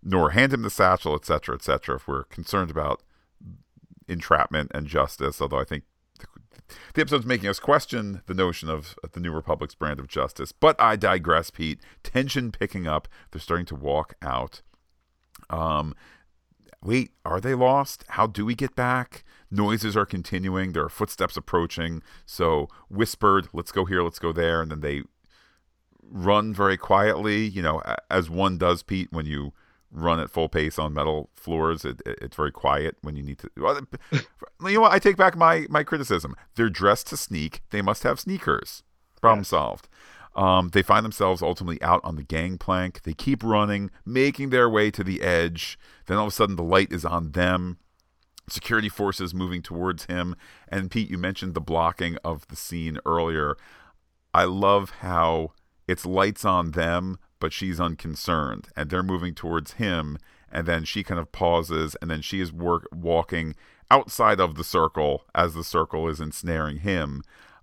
nor 0.03 0.31
hand 0.31 0.53
him 0.53 0.63
the 0.63 0.71
satchel, 0.71 1.15
etc., 1.15 1.57
etc. 1.57 1.97
If 1.97 2.09
we're 2.09 2.25
concerned 2.25 2.71
about 2.71 3.03
entrapment 4.09 4.71
and 4.75 4.87
justice, 4.87 5.41
although 5.41 5.61
I 5.61 5.65
think 5.65 5.85
the 6.95 7.01
episode's 7.01 7.27
making 7.27 7.49
us 7.49 7.61
question 7.61 8.23
the 8.27 8.35
notion 8.35 8.69
of 8.69 8.97
the 9.13 9.21
New 9.21 9.33
Republic's 9.33 9.75
brand 9.75 10.01
of 10.01 10.09
justice. 10.09 10.53
But 10.53 10.81
I 10.81 10.97
digress, 10.97 11.51
Pete. 11.51 11.81
Tension 12.03 12.53
picking 12.53 12.87
up. 12.87 13.09
They're 13.31 13.41
starting 13.41 13.67
to 13.67 13.75
walk 13.75 14.15
out. 14.23 14.63
Um, 15.51 15.95
wait, 16.83 17.13
are 17.25 17.41
they 17.41 17.55
lost? 17.55 18.05
How 18.09 18.27
do 18.27 18.45
we 18.45 18.55
get 18.55 18.75
back? 18.75 19.25
Noises 19.51 19.97
are 19.97 20.07
continuing. 20.07 20.73
There 20.73 20.85
are 20.85 20.89
footsteps 20.89 21.37
approaching. 21.37 22.03
So 22.27 22.69
whispered, 22.89 23.49
let's 23.53 23.73
go 23.73 23.85
here, 23.85 24.03
let's 24.03 24.19
go 24.19 24.33
there. 24.33 24.63
And 24.63 24.71
then 24.71 24.81
they 24.81 25.03
run 26.03 26.53
very 26.53 26.77
quietly, 26.77 27.47
you 27.47 27.63
know, 27.63 27.83
as 28.11 28.29
one 28.29 28.59
does, 28.59 28.83
Pete, 28.83 29.13
when 29.13 29.27
you 29.27 29.53
run 29.95 30.21
at 30.21 30.31
full 30.31 30.49
pace 30.49 30.79
on 30.79 30.93
metal 30.93 31.31
floors. 31.35 31.85
It, 31.85 32.03
it, 32.05 32.19
it's 32.21 32.37
very 32.37 32.53
quiet 32.53 32.97
when 33.01 33.17
you 33.17 33.23
need 33.23 33.39
to. 33.39 33.51
Well, 33.57 33.81
you 34.13 34.75
know 34.75 34.81
what? 34.83 34.93
I 34.93 34.99
take 34.99 35.17
back 35.17 35.37
my 35.37 35.67
my 35.71 35.83
criticism. 35.83 36.35
They're 36.57 36.69
dressed 36.69 37.07
to 37.09 37.17
sneak. 37.17 37.63
They 37.71 37.81
must 37.81 38.03
have 38.03 38.21
sneakers. 38.21 38.83
Problem 39.21 39.45
solved. 39.45 39.89
Um, 40.37 40.71
they 40.71 40.83
find 40.83 41.05
themselves 41.05 41.43
ultimately 41.43 41.81
out 41.81 42.01
on 42.03 42.17
the 42.17 42.25
gangplank. 42.25 43.03
They 43.03 43.15
keep 43.15 43.43
running, 43.45 43.91
making 44.05 44.51
their 44.51 44.69
way 44.69 44.91
to 44.91 45.05
the 45.05 45.23
edge. 45.23 45.79
Then 46.07 46.17
all 46.17 46.27
of 46.27 46.33
a 46.33 46.35
sudden, 46.35 46.57
the 46.57 46.63
light 46.65 46.93
is 46.93 47.05
on 47.05 47.33
them. 47.33 47.79
Security 48.49 48.89
forces 48.89 49.33
moving 49.33 49.63
towards 49.63 50.07
him. 50.07 50.35
And 50.69 50.91
Pete, 50.91 51.09
you 51.09 51.19
mentioned 51.19 51.55
the 51.55 51.61
blocking 51.61 52.19
of 52.25 52.47
the 52.49 52.57
scene 52.57 52.99
earlier. 53.07 53.57
I 54.35 54.45
love 54.45 54.91
how 55.01 55.53
it's 55.87 56.05
lights 56.05 56.45
on 56.45 56.73
them, 56.73 57.19
but 57.41 57.53
she's 57.53 57.81
unconcerned 57.81 58.69
and 58.77 58.91
they're 58.91 59.03
moving 59.03 59.35
towards 59.35 59.75
him 59.75 60.19
and 60.51 60.67
then 60.67 60.85
she 60.85 61.03
kind 61.03 61.21
of 61.21 61.33
pauses 61.33 61.97
and 62.01 62.11
then 62.11 62.23
she 62.23 62.41
is 62.41 62.53
work 62.53 62.87
walking 62.93 63.55
outside 63.91 64.41
of 64.41 64.55
the 64.55 64.65
circle 64.65 65.25
as 65.35 65.55
the 65.55 65.65
circle 65.65 66.09
is 66.09 66.21
ensnaring 66.21 66.79
him. 66.79 67.23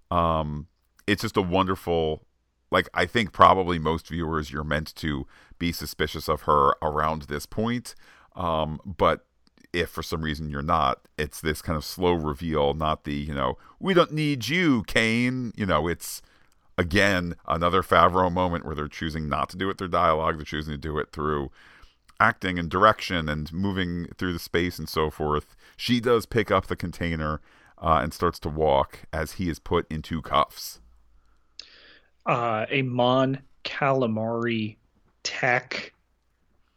Um 0.09 0.67
it's 1.07 1.21
just 1.21 1.37
a 1.37 1.41
wonderful 1.41 2.25
like 2.71 2.87
i 2.93 3.05
think 3.05 3.31
probably 3.33 3.77
most 3.77 4.07
viewers 4.07 4.51
you're 4.51 4.63
meant 4.63 4.93
to 4.95 5.27
be 5.59 5.71
suspicious 5.71 6.27
of 6.29 6.43
her 6.43 6.73
around 6.81 7.23
this 7.23 7.45
point 7.45 7.95
um 8.35 8.79
but 8.85 9.25
if 9.73 9.89
for 9.89 10.03
some 10.03 10.21
reason 10.21 10.49
you're 10.49 10.61
not 10.61 11.07
it's 11.17 11.41
this 11.41 11.61
kind 11.61 11.77
of 11.77 11.83
slow 11.83 12.13
reveal 12.13 12.73
not 12.73 13.03
the 13.03 13.13
you 13.13 13.33
know 13.33 13.57
we 13.79 13.93
don't 13.93 14.11
need 14.13 14.47
you 14.47 14.83
kane 14.83 15.51
you 15.55 15.65
know 15.65 15.87
it's 15.87 16.21
again 16.81 17.35
another 17.47 17.83
Favreau 17.83 18.31
moment 18.31 18.65
where 18.65 18.75
they're 18.75 18.87
choosing 18.87 19.29
not 19.29 19.49
to 19.49 19.57
do 19.57 19.69
it 19.69 19.77
through 19.77 19.89
dialogue, 19.89 20.37
they're 20.37 20.43
choosing 20.43 20.73
to 20.73 20.77
do 20.77 20.97
it 20.97 21.11
through 21.13 21.51
acting 22.19 22.59
and 22.59 22.69
direction 22.69 23.29
and 23.29 23.53
moving 23.53 24.07
through 24.17 24.33
the 24.33 24.39
space 24.39 24.77
and 24.79 24.89
so 24.89 25.09
forth. 25.09 25.55
She 25.77 25.99
does 25.99 26.25
pick 26.25 26.51
up 26.51 26.67
the 26.67 26.75
container 26.75 27.39
uh, 27.77 27.99
and 28.01 28.13
starts 28.13 28.39
to 28.39 28.49
walk 28.49 29.03
as 29.13 29.33
he 29.33 29.47
is 29.47 29.59
put 29.59 29.89
into 29.91 30.21
cuffs. 30.21 30.81
Uh, 32.25 32.65
a 32.69 32.81
Mon 32.81 33.39
Calamari 33.63 34.77
tech 35.23 35.93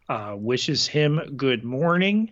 uh, 0.09 0.35
wishes 0.37 0.87
him 0.87 1.21
good 1.37 1.65
morning 1.65 2.31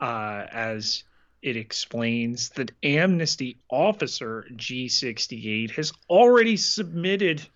uh, 0.00 0.46
as 0.50 1.04
it 1.42 1.56
explains 1.56 2.50
that 2.50 2.72
Amnesty 2.82 3.58
Officer 3.70 4.46
G68 4.54 5.70
has 5.72 5.92
already 6.10 6.56
submitted 6.56 7.46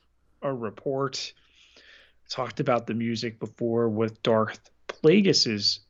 a 0.41 0.53
report. 0.53 1.33
Talked 2.28 2.61
about 2.61 2.87
the 2.87 2.95
music 2.95 3.39
before 3.39 3.89
with 3.89 4.22
Darth 4.22 4.70
Plagueis's 4.89 5.80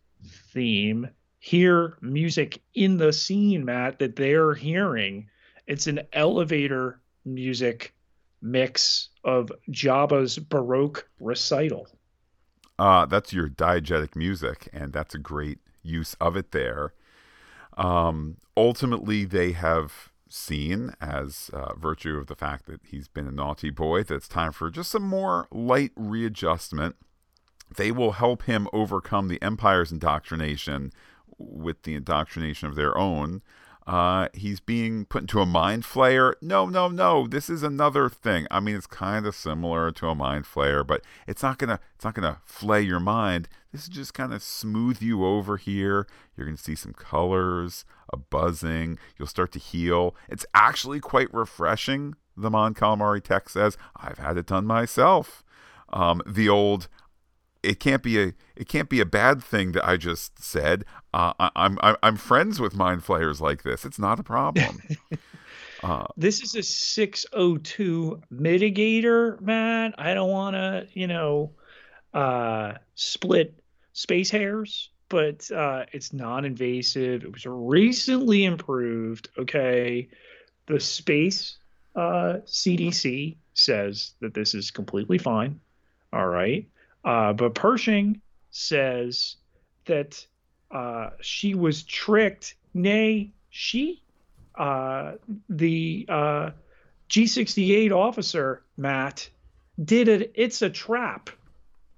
theme. 0.53 1.09
Hear 1.38 1.97
music 2.01 2.61
in 2.74 2.97
the 2.97 3.12
scene, 3.12 3.64
Matt, 3.64 3.99
that 3.99 4.16
they're 4.16 4.55
hearing. 4.55 5.28
It's 5.66 5.86
an 5.86 6.01
elevator 6.12 7.01
music 7.24 7.95
mix 8.40 9.09
of 9.24 9.53
Jabba's 9.70 10.38
Baroque 10.38 11.09
recital. 11.20 11.86
Uh, 12.78 13.07
that's 13.07 13.32
your 13.32 13.49
diegetic 13.49 14.16
music, 14.16 14.68
and 14.72 14.93
that's 14.93 15.14
a 15.14 15.18
great 15.18 15.59
use 15.82 16.14
of 16.14 16.36
it 16.36 16.53
there. 16.53 16.95
Um, 17.77 18.37
ultimately, 18.57 19.25
they 19.25 19.53
have 19.53 20.11
seen, 20.29 20.95
as 21.01 21.51
uh, 21.53 21.75
virtue 21.75 22.16
of 22.16 22.27
the 22.27 22.35
fact 22.35 22.66
that 22.66 22.81
he's 22.85 23.09
been 23.09 23.29
a 23.29 23.33
naughty 23.33 23.70
boy, 23.70 24.03
that 24.03 24.14
it's 24.14 24.29
time 24.29 24.53
for 24.53 24.70
just 24.70 24.91
some 24.91 25.03
more 25.03 25.47
light 25.51 25.93
readjustment. 25.97 26.97
They 27.77 27.91
will 27.91 28.12
help 28.12 28.45
him 28.45 28.68
overcome 28.73 29.29
the 29.29 29.41
Empire's 29.43 29.93
indoctrination 29.93 30.93
with 31.39 31.83
the 31.83 31.95
indoctrination 31.95 32.68
of 32.68 32.75
their 32.75 32.97
own. 32.97 33.43
Uh, 33.87 34.28
he's 34.33 34.61
being 34.61 35.05
put 35.05 35.22
into 35.22 35.41
a 35.41 35.47
mind 35.47 35.83
flayer. 35.83 36.35
No, 36.41 36.66
no, 36.66 36.89
no. 36.89 37.26
This 37.26 37.51
is 37.51 37.62
another 37.62 38.09
thing. 38.09 38.47
I 38.51 38.61
mean, 38.61 38.76
it's 38.76 38.87
kind 38.87 39.26
of 39.26 39.35
similar 39.35 39.91
to 39.93 40.09
a 40.09 40.14
mind 40.14 40.45
flayer, 40.45 40.87
but 40.87 41.03
it's 41.26 41.43
not 41.43 41.59
gonna 41.59 41.80
it's 41.97 42.05
not 42.05 42.14
gonna 42.14 42.41
flay 42.45 42.83
your 42.83 43.01
mind. 43.01 43.49
This 43.72 43.83
is 43.83 43.89
just 43.89 44.14
kind 44.14 44.33
of 44.33 44.43
smooth 44.43 45.03
you 45.03 45.24
over 45.24 45.57
here. 45.57 46.07
You're 46.37 46.47
gonna 46.47 46.57
see 46.57 46.76
some 46.76 46.93
colors, 46.93 47.85
a 48.12 48.16
buzzing. 48.16 48.99
You'll 49.18 49.26
start 49.26 49.51
to 49.53 49.59
heal. 49.59 50.14
It's 50.28 50.47
actually 50.55 51.01
quite 51.01 51.33
refreshing. 51.35 52.14
The 52.37 52.51
Mon 52.51 52.74
Calamari 52.74 53.22
tech 53.22 53.49
says, 53.49 53.76
"I've 53.97 54.18
had 54.18 54.37
it 54.37 54.47
done 54.47 54.66
myself." 54.66 55.43
Um, 55.93 56.22
the 56.24 56.49
old 56.49 56.89
it 57.63 57.81
can't 57.81 58.03
be 58.03 58.21
a 58.21 58.33
it 58.57 58.69
can't 58.69 58.89
be 58.89 59.01
a 59.01 59.07
bad 59.07 59.43
thing 59.43 59.73
that 59.73 59.87
I 59.87 59.97
just 59.97 60.43
said. 60.43 60.85
Uh, 61.15 61.33
I, 61.39 61.51
I'm 61.57 61.79
I'm 62.03 62.17
friends 62.17 62.61
with 62.61 62.75
mind 62.75 63.05
flayers 63.05 63.41
like 63.41 63.63
this. 63.63 63.85
It's 63.85 63.99
not 63.99 64.19
a 64.19 64.23
problem. 64.23 64.81
uh, 65.83 66.07
this 66.17 66.43
is 66.43 66.55
a 66.55 66.63
602 66.63 68.23
mitigator, 68.33 69.41
man. 69.41 69.95
I 69.99 70.15
don't 70.15 70.31
want 70.31 70.55
to, 70.55 70.87
you 70.93 71.07
know, 71.07 71.53
uh, 72.15 72.75
split 72.95 73.63
space 73.93 74.31
hairs, 74.31 74.91
but 75.09 75.51
uh, 75.51 75.85
it's 75.93 76.13
non-invasive. 76.13 77.25
It 77.25 77.33
was 77.33 77.47
recently 77.47 78.45
improved. 78.45 79.29
Okay, 79.39 80.09
the 80.67 80.81
space 80.81 81.57
uh, 81.95 82.39
CDC 82.47 83.37
says 83.55 84.13
that 84.21 84.35
this 84.35 84.55
is 84.55 84.71
completely 84.71 85.19
fine. 85.19 85.61
All 86.13 86.27
right, 86.27 86.67
uh, 87.05 87.32
but 87.32 87.55
Pershing 87.55 88.20
says 88.50 89.36
that 89.86 90.24
uh, 90.70 91.11
she 91.20 91.55
was 91.55 91.82
tricked. 91.82 92.55
Nay, 92.74 93.32
she, 93.50 94.03
uh, 94.55 95.12
the 95.48 96.07
uh, 96.09 96.50
G68 97.09 97.92
officer, 97.92 98.62
Matt, 98.76 99.28
did 99.82 100.09
it. 100.09 100.32
It's 100.34 100.62
a 100.62 100.70
trap, 100.70 101.30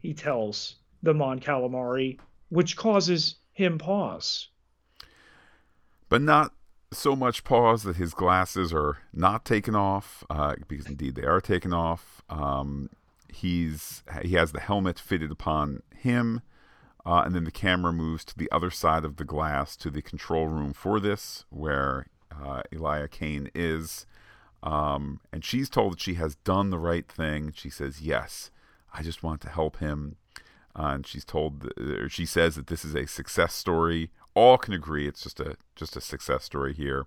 he 0.00 0.14
tells 0.14 0.76
the 1.02 1.14
Mon 1.14 1.38
Calamari, 1.38 2.18
which 2.48 2.76
causes 2.76 3.36
him 3.52 3.78
pause. 3.78 4.48
But 6.08 6.22
not 6.22 6.52
so 6.92 7.14
much 7.14 7.44
pause 7.44 7.82
that 7.82 7.96
his 7.96 8.14
glasses 8.14 8.72
are 8.72 8.98
not 9.12 9.44
taken 9.44 9.74
off, 9.74 10.24
uh, 10.30 10.54
because 10.68 10.86
indeed 10.86 11.14
they 11.14 11.24
are 11.24 11.40
taken 11.40 11.72
off. 11.72 12.22
Um, 12.28 12.88
he's 13.34 14.02
he 14.22 14.34
has 14.34 14.52
the 14.52 14.60
helmet 14.60 14.98
fitted 14.98 15.30
upon 15.30 15.82
him. 15.94 16.42
Uh, 17.06 17.22
and 17.26 17.34
then 17.34 17.44
the 17.44 17.50
camera 17.50 17.92
moves 17.92 18.24
to 18.24 18.38
the 18.38 18.50
other 18.50 18.70
side 18.70 19.04
of 19.04 19.16
the 19.16 19.24
glass 19.24 19.76
to 19.76 19.90
the 19.90 20.00
control 20.00 20.46
room 20.46 20.72
for 20.72 20.98
this, 20.98 21.44
where 21.50 22.06
uh, 22.32 22.62
Elia 22.72 23.08
Kane 23.08 23.50
is. 23.54 24.06
Um, 24.62 25.20
and 25.30 25.44
she's 25.44 25.68
told 25.68 25.92
that 25.92 26.00
she 26.00 26.14
has 26.14 26.36
done 26.36 26.70
the 26.70 26.78
right 26.78 27.06
thing. 27.06 27.52
She 27.54 27.68
says, 27.68 28.00
Yes, 28.00 28.50
I 28.92 29.02
just 29.02 29.22
want 29.22 29.42
to 29.42 29.50
help 29.50 29.78
him. 29.78 30.16
Uh, 30.76 30.92
and 30.94 31.06
she's 31.06 31.24
told, 31.24 31.70
or 31.78 32.08
she 32.08 32.26
says 32.26 32.56
that 32.56 32.68
this 32.68 32.84
is 32.84 32.94
a 32.94 33.06
success 33.06 33.54
story. 33.54 34.10
All 34.34 34.58
can 34.58 34.72
agree 34.72 35.06
it's 35.06 35.22
just 35.22 35.38
a 35.38 35.56
just 35.76 35.96
a 35.96 36.00
success 36.00 36.42
story 36.42 36.72
here. 36.72 37.06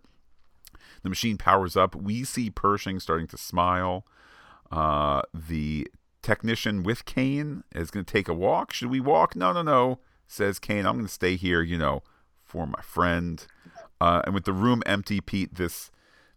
The 1.03 1.09
machine 1.09 1.37
powers 1.37 1.75
up. 1.75 1.95
We 1.95 2.23
see 2.23 2.49
Pershing 2.49 2.99
starting 2.99 3.27
to 3.27 3.37
smile. 3.37 4.05
Uh, 4.71 5.23
the 5.33 5.87
technician 6.27 6.83
with 6.83 7.05
Kane 7.05 7.63
is 7.73 7.89
going 7.89 8.03
to 8.03 8.11
take 8.11 8.27
a 8.27 8.33
walk. 8.33 8.73
Should 8.73 8.89
we 8.89 8.99
walk? 8.99 9.35
No, 9.35 9.53
no, 9.53 9.61
no, 9.61 9.99
says 10.27 10.59
Kane. 10.59 10.85
I'm 10.85 10.95
going 10.95 11.05
to 11.05 11.11
stay 11.11 11.37
here, 11.37 11.61
you 11.61 11.77
know, 11.77 12.03
for 12.43 12.67
my 12.67 12.81
friend. 12.81 13.45
Uh, 14.01 14.21
and 14.25 14.33
with 14.35 14.43
the 14.43 14.51
room 14.51 14.83
empty, 14.85 15.21
Pete, 15.21 15.55
this 15.55 15.89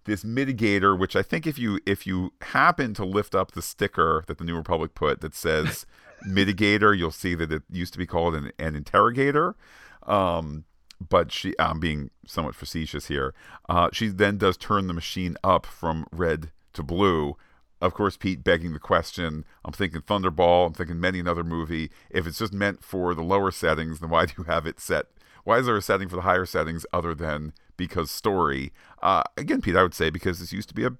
this 0.05 0.25
mitigator, 0.25 0.99
which 0.99 1.15
I 1.15 1.23
think 1.23 1.47
if 1.47 1.59
you 1.59 1.81
if 1.85 2.07
you 2.07 2.33
happen 2.41 2.95
to 2.95 3.05
lift 3.05 3.35
up 3.35 3.53
the 3.53 3.63
sticker 3.63 4.25
that 4.29 4.39
the 4.39 4.45
New 4.45 4.57
Republic 4.57 4.95
put 4.95 5.21
that 5.23 5.35
says 5.35 5.87
mitigator, 6.27 6.97
you'll 6.97 7.11
see 7.11 7.35
that 7.35 7.51
it 7.51 7.63
used 7.69 7.93
to 7.93 7.99
be 7.99 8.07
called 8.07 8.35
an, 8.37 8.53
an 8.59 8.77
interrogator. 8.77 9.57
Um, 10.05 10.65
but 11.07 11.33
she, 11.33 11.55
I'm 11.59 11.81
being 11.81 12.11
somewhat 12.27 12.55
facetious 12.55 13.07
here. 13.09 13.35
Uh, 13.69 13.89
she 13.93 14.09
then 14.09 14.39
does 14.39 14.57
turn 14.57 14.87
the 14.87 14.95
machine 14.95 15.37
up 15.43 15.67
from 15.67 16.07
red 16.13 16.53
to 16.75 16.83
blue, 16.83 17.37
of 17.81 17.95
course, 17.95 18.17
Pete 18.17 18.45
begging 18.45 18.73
the 18.73 18.79
question. 18.79 19.45
I'm 19.65 19.73
thinking 19.73 20.03
Thunderball. 20.03 20.67
I'm 20.67 20.75
thinking 20.75 21.01
many 21.01 21.19
another 21.19 21.45
movie. 21.45 21.91
If 22.11 22.27
it's 22.27 22.39
just 22.39 22.53
meant 22.53 22.85
for 22.85 23.15
the 23.15 23.23
lower 23.23 23.51
settings, 23.51 24.01
then 24.01 24.11
why 24.11 24.27
do 24.27 24.35
you 24.39 24.45
have 24.45 24.67
it 24.67 24.79
set? 24.81 25.07
Why 25.45 25.59
is 25.59 25.67
there 25.67 25.77
a 25.77 25.83
setting 25.83 26.09
for 26.09 26.17
the 26.17 26.23
higher 26.23 26.45
settings 26.45 26.85
other 26.93 27.15
than 27.15 27.55
because 27.79 28.11
story? 28.11 28.73
Uh, 29.03 29.23
again, 29.39 29.63
Pete, 29.63 29.77
I 29.77 29.83
would 29.83 29.95
say 29.95 30.11
because 30.11 30.41
this 30.41 30.53
used 30.53 30.69
to 30.69 30.75
be 30.75 30.85
a 30.85 30.91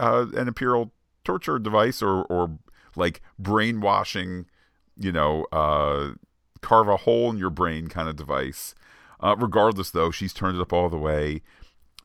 uh, 0.00 0.26
an 0.34 0.48
imperial 0.48 0.92
torture 1.24 1.58
device 1.58 2.02
or 2.02 2.24
or 2.24 2.58
like 2.96 3.20
brainwashing, 3.38 4.46
you 4.96 5.12
know, 5.12 5.46
uh, 5.52 6.12
carve 6.60 6.88
a 6.88 6.96
hole 6.96 7.30
in 7.30 7.38
your 7.38 7.50
brain 7.50 7.86
kind 7.86 8.08
of 8.08 8.16
device. 8.16 8.74
Uh, 9.20 9.36
regardless, 9.38 9.90
though, 9.90 10.10
she's 10.10 10.32
turned 10.32 10.56
it 10.58 10.60
up 10.60 10.72
all 10.72 10.88
the 10.88 10.98
way. 10.98 11.42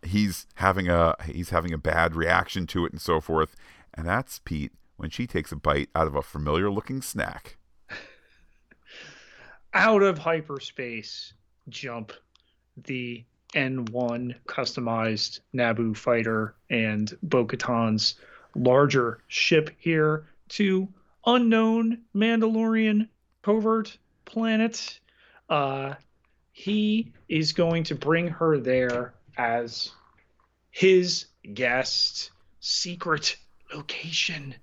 He's 0.04 0.46
having 0.56 0.88
a 0.88 1.16
he's 1.26 1.50
having 1.50 1.74
a 1.74 1.80
bad 1.80 2.16
reaction 2.16 2.68
to 2.68 2.86
it 2.86 2.92
and 2.92 3.02
so 3.02 3.20
forth 3.20 3.56
and 3.96 4.08
that's 4.08 4.40
Pete 4.40 4.72
when 4.98 5.10
she 5.10 5.28
takes 5.28 5.52
a 5.52 5.56
bite 5.56 5.90
out 5.96 6.08
of 6.08 6.16
a 6.16 6.22
familiar 6.22 6.70
looking 6.70 7.02
snack. 7.02 7.58
out 9.74 10.04
of 10.04 10.18
hyperspace 10.18 11.34
jump 11.70 12.14
the 12.84 13.24
N1 13.54 14.36
customized 14.48 15.40
Naboo 15.54 15.96
fighter 15.96 16.56
and 16.70 17.18
Bo 17.24 17.46
Katan's 17.46 18.16
larger 18.56 19.20
ship 19.28 19.70
here 19.78 20.28
to 20.50 20.88
unknown 21.26 22.02
Mandalorian 22.14 23.08
covert 23.42 23.98
planet. 24.26 25.00
Uh, 25.50 25.94
he 26.52 27.14
is 27.30 27.54
going 27.54 27.84
to 27.86 27.96
bring 27.96 28.28
her 28.28 28.58
there 28.58 29.14
as 29.38 29.92
his 30.72 31.28
guest, 31.54 32.32
secret 32.60 33.38
location, 33.74 34.56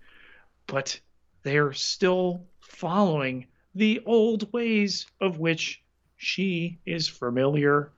but 0.67 0.99
they're 1.43 1.73
still 1.73 2.45
following 2.61 3.47
the 3.75 4.01
old 4.07 4.53
ways 4.53 5.07
of 5.21 5.39
which 5.39 5.83
she 6.17 6.79
is 6.87 7.09
familiar. 7.09 7.93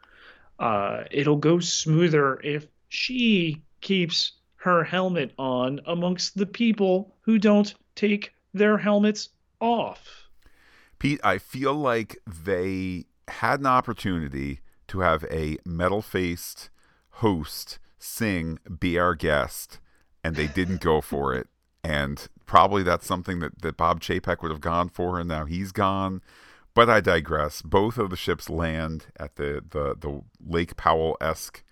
Uh, 0.58 1.04
it'll 1.10 1.36
go 1.36 1.58
smoother 1.60 2.40
if 2.42 2.66
she 2.88 3.62
keeps 3.80 4.32
her 4.56 4.82
helmet 4.84 5.32
on 5.38 5.80
amongst 5.86 6.36
the 6.36 6.46
people 6.46 7.14
who 7.20 7.38
don't 7.38 7.74
take 7.94 8.32
their 8.54 8.78
helmets 8.78 9.28
off. 9.60 10.28
Pete, 10.98 11.20
I 11.22 11.38
feel 11.38 11.74
like 11.74 12.16
they 12.26 13.04
had 13.28 13.60
an 13.60 13.66
opportunity 13.66 14.60
to 14.88 15.00
have 15.00 15.24
a 15.24 15.58
metal 15.66 16.02
faced 16.02 16.70
host 17.10 17.78
sing 17.98 18.58
Be 18.80 18.98
Our 18.98 19.14
Guest 19.14 19.80
and 20.24 20.34
they 20.34 20.46
didn't 20.48 20.80
go 20.80 21.00
for 21.00 21.34
it. 21.34 21.46
And 21.84 22.26
probably 22.46 22.82
that's 22.82 23.06
something 23.06 23.40
that, 23.40 23.60
that 23.60 23.76
Bob 23.76 24.00
Chapek 24.00 24.42
would 24.42 24.50
have 24.50 24.62
gone 24.62 24.88
for, 24.88 25.20
and 25.20 25.28
now 25.28 25.44
he's 25.44 25.70
gone. 25.70 26.22
But 26.72 26.90
I 26.90 27.00
digress. 27.00 27.62
Both 27.62 27.98
of 27.98 28.10
the 28.10 28.16
ships 28.16 28.48
land 28.50 29.06
at 29.20 29.36
the, 29.36 29.62
the, 29.68 29.94
the 29.96 30.22
Lake 30.44 30.76
Powell 30.76 31.16
esque 31.20 31.62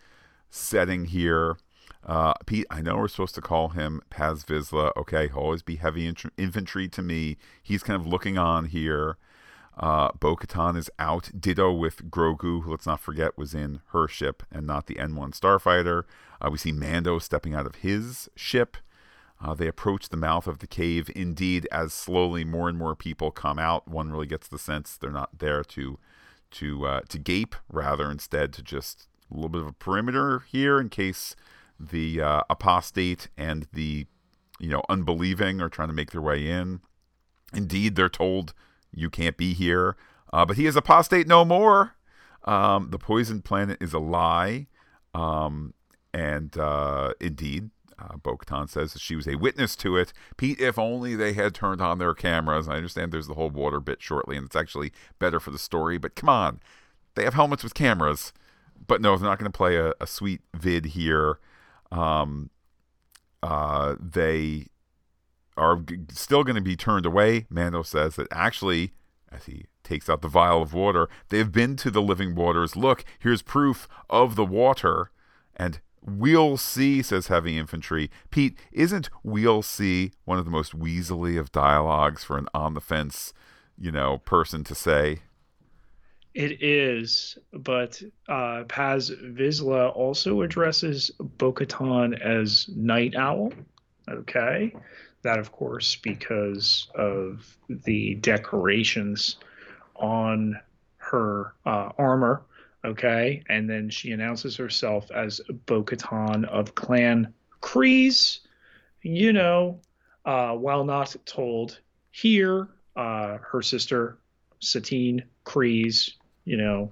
setting 0.50 1.06
here. 1.06 1.56
Uh, 2.04 2.34
Pete, 2.46 2.66
I 2.70 2.82
know 2.82 2.96
we're 2.96 3.08
supposed 3.08 3.34
to 3.36 3.40
call 3.40 3.70
him 3.70 4.02
Paz 4.10 4.44
Vizsla. 4.44 4.92
Okay, 4.96 5.28
he'll 5.28 5.38
always 5.38 5.62
be 5.62 5.76
heavy 5.76 6.12
infantry 6.36 6.88
to 6.88 7.02
me. 7.02 7.36
He's 7.62 7.82
kind 7.82 8.00
of 8.00 8.06
looking 8.06 8.38
on 8.38 8.66
here. 8.66 9.16
Uh, 9.76 10.10
Bo 10.18 10.36
Katan 10.36 10.76
is 10.76 10.90
out. 10.98 11.30
Ditto 11.38 11.72
with 11.72 12.10
Grogu, 12.10 12.62
who 12.62 12.70
let's 12.70 12.86
not 12.86 13.00
forget 13.00 13.38
was 13.38 13.54
in 13.54 13.80
her 13.92 14.06
ship 14.06 14.42
and 14.50 14.66
not 14.66 14.86
the 14.86 14.96
N1 14.96 15.38
Starfighter. 15.38 16.04
Uh, 16.40 16.50
we 16.50 16.58
see 16.58 16.72
Mando 16.72 17.18
stepping 17.18 17.54
out 17.54 17.66
of 17.66 17.76
his 17.76 18.28
ship. 18.36 18.76
Uh, 19.42 19.54
they 19.54 19.66
approach 19.66 20.08
the 20.08 20.16
mouth 20.16 20.46
of 20.46 20.58
the 20.58 20.66
cave. 20.66 21.10
Indeed, 21.16 21.66
as 21.72 21.92
slowly 21.92 22.44
more 22.44 22.68
and 22.68 22.78
more 22.78 22.94
people 22.94 23.30
come 23.30 23.58
out, 23.58 23.88
one 23.88 24.10
really 24.10 24.26
gets 24.26 24.46
the 24.46 24.58
sense 24.58 24.96
they're 24.96 25.10
not 25.10 25.38
there 25.38 25.64
to 25.64 25.98
to 26.52 26.86
uh, 26.86 27.00
to 27.08 27.18
gape, 27.18 27.56
rather 27.70 28.10
instead 28.10 28.52
to 28.52 28.62
just 28.62 29.08
a 29.30 29.34
little 29.34 29.48
bit 29.48 29.62
of 29.62 29.66
a 29.66 29.72
perimeter 29.72 30.40
here 30.40 30.78
in 30.78 30.90
case 30.90 31.34
the 31.80 32.20
uh, 32.20 32.42
apostate 32.50 33.28
and 33.36 33.66
the 33.72 34.06
you 34.60 34.68
know 34.68 34.82
unbelieving 34.88 35.60
are 35.60 35.70
trying 35.70 35.88
to 35.88 35.94
make 35.94 36.12
their 36.12 36.20
way 36.20 36.46
in. 36.46 36.80
Indeed, 37.52 37.96
they're 37.96 38.08
told 38.08 38.54
you 38.94 39.10
can't 39.10 39.36
be 39.36 39.54
here. 39.54 39.96
Uh, 40.32 40.44
but 40.44 40.56
he 40.56 40.66
is 40.66 40.76
apostate 40.76 41.26
no 41.26 41.44
more. 41.44 41.94
Um, 42.44 42.90
the 42.90 42.98
poisoned 42.98 43.44
planet 43.44 43.78
is 43.80 43.92
a 43.92 43.98
lie. 43.98 44.66
Um, 45.14 45.74
and 46.14 46.56
uh, 46.56 47.12
indeed, 47.20 47.70
uh, 47.98 48.16
Bo 48.16 48.36
Katan 48.36 48.68
says 48.68 48.92
that 48.92 49.00
she 49.00 49.14
was 49.14 49.28
a 49.28 49.36
witness 49.36 49.76
to 49.76 49.96
it. 49.96 50.12
Pete, 50.36 50.60
if 50.60 50.78
only 50.78 51.14
they 51.14 51.34
had 51.34 51.54
turned 51.54 51.80
on 51.80 51.98
their 51.98 52.14
cameras. 52.14 52.68
I 52.68 52.76
understand 52.76 53.12
there's 53.12 53.28
the 53.28 53.34
whole 53.34 53.50
water 53.50 53.80
bit 53.80 54.02
shortly, 54.02 54.36
and 54.36 54.46
it's 54.46 54.56
actually 54.56 54.92
better 55.18 55.38
for 55.38 55.50
the 55.50 55.58
story, 55.58 55.98
but 55.98 56.16
come 56.16 56.28
on. 56.28 56.60
They 57.14 57.24
have 57.24 57.34
helmets 57.34 57.62
with 57.62 57.74
cameras. 57.74 58.32
But 58.86 59.00
no, 59.00 59.16
they're 59.16 59.28
not 59.28 59.38
going 59.38 59.50
to 59.50 59.56
play 59.56 59.76
a, 59.76 59.92
a, 60.00 60.06
sweet 60.06 60.40
vid 60.54 60.86
here. 60.86 61.38
Um, 61.92 62.50
uh, 63.42 63.96
they 64.00 64.66
are 65.56 65.76
g- 65.76 65.98
still 66.10 66.44
going 66.44 66.56
to 66.56 66.62
be 66.62 66.76
turned 66.76 67.06
away. 67.06 67.46
Mando 67.50 67.82
says 67.82 68.16
that 68.16 68.28
actually, 68.30 68.92
as 69.30 69.46
he 69.46 69.66
takes 69.82 70.08
out 70.08 70.22
the 70.22 70.28
vial 70.28 70.62
of 70.62 70.72
water, 70.72 71.08
they've 71.28 71.52
been 71.52 71.76
to 71.76 71.90
the 71.90 72.02
living 72.02 72.34
waters. 72.34 72.76
Look, 72.76 73.04
here's 73.18 73.42
proof 73.42 73.88
of 74.08 74.36
the 74.36 74.44
water. 74.44 75.10
And 75.56 75.80
we'll 76.00 76.56
see, 76.56 77.02
says 77.02 77.26
heavy 77.26 77.58
infantry. 77.58 78.10
Pete, 78.30 78.58
isn't 78.72 79.10
we'll 79.22 79.62
see 79.62 80.12
one 80.24 80.38
of 80.38 80.44
the 80.44 80.50
most 80.50 80.78
weaselly 80.78 81.38
of 81.38 81.52
dialogues 81.52 82.24
for 82.24 82.38
an 82.38 82.48
on 82.54 82.74
the 82.74 82.80
fence, 82.80 83.32
you 83.78 83.92
know, 83.92 84.18
person 84.18 84.64
to 84.64 84.74
say? 84.74 85.20
It 86.34 86.62
is, 86.62 87.36
but 87.52 88.02
uh, 88.26 88.64
Paz 88.66 89.10
Vizsla 89.10 89.94
also 89.94 90.40
addresses 90.40 91.10
Bo 91.20 91.52
Katan 91.52 92.18
as 92.18 92.70
Night 92.74 93.14
Owl 93.14 93.52
Okay. 94.08 94.74
That, 95.22 95.38
of 95.38 95.52
course, 95.52 95.96
because 95.96 96.88
of 96.94 97.56
the 97.68 98.14
decorations 98.16 99.36
on 99.94 100.58
her 100.96 101.54
uh, 101.64 101.90
armor. 101.98 102.42
Okay. 102.84 103.42
And 103.48 103.70
then 103.70 103.88
she 103.88 104.10
announces 104.10 104.56
herself 104.56 105.10
as 105.12 105.40
Bo 105.66 105.84
Katan 105.84 106.44
of 106.46 106.74
Clan 106.74 107.32
Kryze. 107.60 108.40
You 109.02 109.32
know, 109.32 109.80
uh, 110.24 110.52
while 110.52 110.84
not 110.84 111.14
told 111.24 111.78
here, 112.10 112.68
uh, 112.96 113.38
her 113.38 113.62
sister 113.62 114.18
Satine 114.60 115.24
Kryze, 115.44 116.12
you 116.44 116.56
know, 116.56 116.90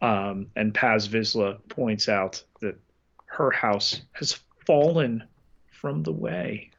um, 0.00 0.46
and 0.56 0.72
Paz 0.74 1.08
Vizsla 1.08 1.58
points 1.68 2.08
out 2.08 2.42
that 2.60 2.78
her 3.26 3.50
house 3.50 4.00
has 4.12 4.38
fallen 4.66 5.22
from 5.70 6.02
the 6.02 6.12
way. 6.12 6.70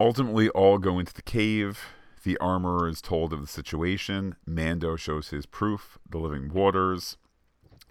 Ultimately, 0.00 0.48
all 0.50 0.78
go 0.78 0.98
into 0.98 1.14
the 1.14 1.22
cave. 1.22 1.80
The 2.24 2.38
armorer 2.38 2.88
is 2.88 3.00
told 3.00 3.32
of 3.32 3.40
the 3.40 3.46
situation. 3.46 4.36
Mando 4.46 4.96
shows 4.96 5.28
his 5.28 5.46
proof, 5.46 5.98
the 6.08 6.18
living 6.18 6.52
waters. 6.52 7.16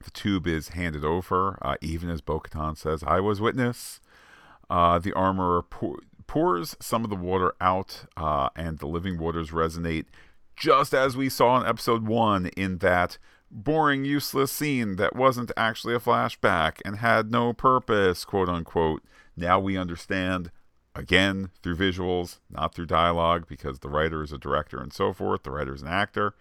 The 0.04 0.12
tube 0.12 0.48
is 0.48 0.70
handed 0.70 1.06
over, 1.06 1.58
uh, 1.62 1.76
even 1.82 2.10
as 2.10 2.22
Bo 2.22 2.40
Katan 2.40 2.78
says, 2.78 3.04
I 3.06 3.20
was 3.20 3.40
witness. 3.40 4.02
Uh, 4.70 5.00
the 5.00 5.14
armorer 5.14 5.62
pour, 5.62 6.00
pours 6.28 6.76
some 6.80 7.04
of 7.04 7.10
the 7.10 7.16
water 7.16 7.54
out, 7.62 8.06
uh, 8.18 8.50
and 8.56 8.80
the 8.80 8.88
living 8.88 9.18
waters 9.18 9.52
resonate, 9.52 10.06
just 10.56 10.94
as 10.94 11.16
we 11.16 11.30
saw 11.30 11.60
in 11.60 11.68
episode 11.68 12.06
one, 12.06 12.48
in 12.58 12.80
that 12.80 13.18
boring, 13.50 14.04
useless 14.04 14.52
scene 14.52 14.96
that 14.96 15.16
wasn't 15.16 15.52
actually 15.56 15.94
a 15.94 16.00
flashback 16.00 16.80
and 16.84 16.98
had 16.98 17.32
no 17.32 17.54
purpose, 17.54 18.26
quote 18.26 18.50
unquote. 18.50 19.04
Now 19.38 19.60
we 19.60 19.78
understand, 19.78 20.52
again, 20.96 21.50
through 21.62 21.76
visuals, 21.76 22.40
not 22.50 22.74
through 22.74 22.86
dialogue, 22.86 23.46
because 23.48 23.80
the 23.80 23.90
writer 23.90 24.24
is 24.24 24.32
a 24.32 24.38
director 24.38 24.80
and 24.82 24.94
so 24.94 25.14
forth, 25.14 25.44
the 25.44 25.52
writer 25.52 25.74
is 25.74 25.82
an 25.82 25.88
actor. 25.88 26.36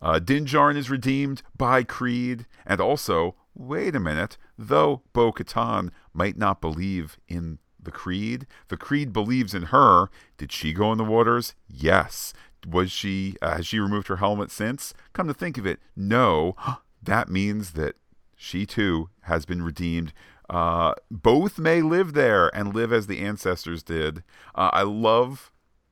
Uh, 0.00 0.18
Din 0.18 0.44
Djarin 0.44 0.76
is 0.76 0.90
redeemed 0.90 1.42
by 1.56 1.82
Creed, 1.82 2.46
and 2.66 2.80
also, 2.80 3.34
wait 3.54 3.94
a 3.96 4.00
minute, 4.00 4.36
though 4.58 5.02
Bo 5.12 5.32
Katan 5.32 5.90
might 6.12 6.36
not 6.36 6.60
believe 6.60 7.18
in 7.28 7.58
the 7.86 7.90
Creed, 7.90 8.46
the 8.68 8.76
Creed 8.76 9.12
believes 9.12 9.54
in 9.54 9.64
her. 9.64 10.10
Did 10.36 10.52
she 10.52 10.72
go 10.72 10.92
in 10.92 10.98
the 10.98 11.04
waters? 11.04 11.54
Yes. 11.68 12.34
Was 12.66 12.90
she, 12.90 13.36
uh, 13.40 13.56
has 13.56 13.66
she 13.66 13.78
removed 13.78 14.08
her 14.08 14.16
helmet 14.16 14.50
since? 14.50 14.92
Come 15.12 15.28
to 15.28 15.34
think 15.34 15.56
of 15.56 15.66
it, 15.66 15.78
no. 15.94 16.56
that 17.02 17.28
means 17.28 17.72
that 17.72 17.94
she 18.36 18.66
too 18.66 19.08
has 19.22 19.46
been 19.46 19.62
redeemed. 19.62 20.12
Uh, 20.48 20.94
both 21.10 21.58
may 21.58 21.82
live 21.82 22.12
there 22.12 22.54
and 22.54 22.74
live 22.74 22.92
as 22.92 23.06
the 23.06 23.20
ancestors 23.20 23.82
did. 23.82 24.22
Uh, 24.54 24.70
I 24.72 24.82
love 24.82 25.50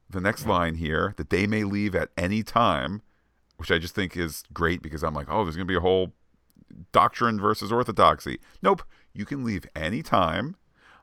the 0.09 0.21
next 0.21 0.47
line 0.47 0.77
here 0.77 1.15
that 1.17 1.31
they 1.31 1.47
may 1.47 1.65
leave 1.65 1.95
at 1.95 2.11
any 2.17 2.43
time, 2.43 3.03
which 3.57 3.71
I 3.71 3.79
just 3.79 3.95
think 3.95 4.17
is 4.17 4.45
great 4.53 4.83
because 4.83 5.03
I'm 5.03 5.15
like, 5.15 5.27
oh, 5.29 5.45
there's 5.45 5.57
going 5.57 5.67
to 5.67 5.73
be 5.73 5.77
a 5.77 5.81
whole 5.81 6.13
doctrine 6.93 7.41
versus 7.41 7.73
orthodoxy. 7.73 8.39
Nope, 8.63 8.83
you 9.13 9.25
can 9.25 9.45
leave 9.45 9.67
any 9.75 10.03
time. 10.03 10.57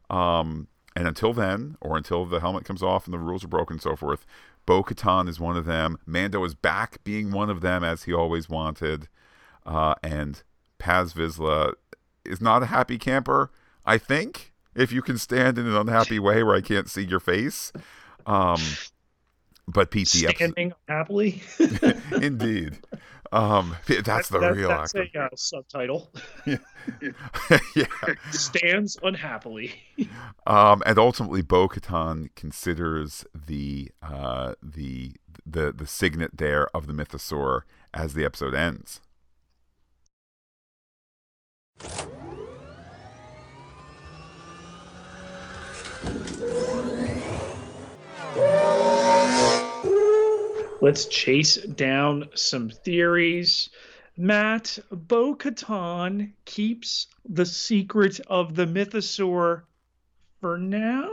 Um, 0.10 0.68
and 0.96 1.08
until 1.08 1.34
then, 1.34 1.78
or 1.82 1.98
until 1.98 2.26
the 2.26 2.40
helmet 2.40 2.66
comes 2.66 2.84
off 2.84 3.06
and 3.06 3.14
the 3.14 3.20
rules 3.20 3.44
are 3.44 3.50
broken 3.50 3.76
and 3.76 3.82
so 3.82 3.96
forth, 3.96 4.26
Bo 4.66 4.84
Katan 4.84 5.28
is 5.28 5.40
one 5.40 5.58
of 5.58 5.66
them. 5.66 5.98
Mando 6.06 6.44
is 6.44 6.54
back 6.54 7.04
being 7.04 7.32
one 7.32 7.50
of 7.50 7.62
them 7.62 7.84
as 7.84 8.04
he 8.04 8.14
always 8.14 8.50
wanted. 8.50 9.08
Uh, 9.66 9.96
and 10.04 10.44
Paz 10.80 11.14
Vizsla 11.14 11.74
is 12.26 12.42
not 12.42 12.64
a 12.64 12.68
happy 12.68 12.98
camper, 12.98 13.52
I 13.86 13.98
think, 13.98 14.54
if 14.76 14.92
you 14.92 15.02
can 15.02 15.18
stand 15.18 15.58
in 15.58 15.68
an 15.68 15.76
unhappy 15.76 16.20
way 16.20 16.44
where 16.44 16.56
I 16.56 16.62
can't 16.62 16.90
see 16.90 17.04
your 17.04 17.20
face. 17.20 17.72
Um, 18.26 18.60
but 19.68 19.92
Pete, 19.92 20.10
the 20.10 20.28
standing 20.30 20.72
episode... 20.72 20.76
happily. 20.88 21.44
Indeed. 22.22 22.80
Um, 23.34 23.78
that's 23.88 24.28
the 24.28 24.40
that, 24.40 24.54
real 24.54 24.70
that's 24.70 24.94
actor. 24.94 25.20
a 25.20 25.26
uh, 25.26 25.30
subtitle. 25.36 26.12
yeah. 26.46 26.58
yeah. 27.76 27.86
Stands 28.32 28.98
unhappily. 29.02 29.74
um, 30.46 30.84
and 30.86 31.00
ultimately, 31.00 31.42
Bo 31.42 31.70
Katan 31.70 32.30
considers 32.36 33.26
the 33.34 33.90
uh, 34.02 34.56
the 34.62 35.14
the 35.46 35.72
the 35.72 35.88
signet 35.88 36.32
there 36.38 36.68
of 36.76 36.88
the 36.88 36.94
mythosaur 36.94 37.62
as 37.94 38.16
the 38.16 38.26
episode 38.26 38.54
ends. 38.54 39.00
Let's 50.82 51.06
chase 51.06 51.56
down 51.56 52.30
some 52.34 52.70
theories. 52.70 53.70
Matt, 54.18 54.80
Bo 54.92 55.36
Katan 55.36 56.34
keeps 56.46 57.08
the 57.24 57.46
secret 57.46 58.20
of 58.28 58.56
the 58.56 58.66
mythosaur 58.66 59.64
for 60.40 60.58
now? 60.58 61.10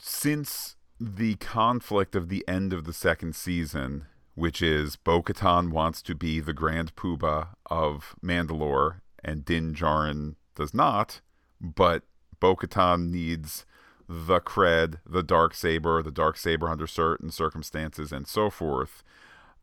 Since 0.00 0.76
the 1.00 1.36
conflict 1.36 2.16
of 2.16 2.28
the 2.28 2.46
end 2.48 2.72
of 2.72 2.84
the 2.84 2.92
second 2.92 3.36
season, 3.36 4.06
which 4.34 4.60
is 4.60 4.96
Bo 4.96 5.22
Katan 5.22 5.70
wants 5.70 6.02
to 6.02 6.14
be 6.14 6.40
the 6.40 6.52
Grand 6.52 6.96
Poobah 6.96 7.48
of 7.66 8.16
Mandalore, 8.22 9.00
and 9.22 9.44
Din 9.44 9.72
Djarin 9.72 10.34
does 10.56 10.74
not, 10.74 11.20
but 11.60 12.02
Bo 12.40 12.56
Katan 12.56 13.10
needs 13.10 13.64
the 14.08 14.40
cred, 14.40 15.00
the 15.06 15.22
dark 15.22 15.54
saber, 15.54 16.02
the 16.02 16.10
dark 16.10 16.36
saber 16.36 16.68
under 16.68 16.86
certain 16.86 17.30
circumstances, 17.30 18.10
and 18.10 18.26
so 18.26 18.48
forth. 18.48 19.02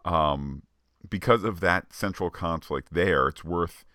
Um, 0.03 0.63
because 1.09 1.43
of 1.43 1.59
that 1.61 1.93
central 1.93 2.29
conflict 2.29 2.89
there, 2.91 3.27
it's 3.27 3.43
worth 3.43 3.85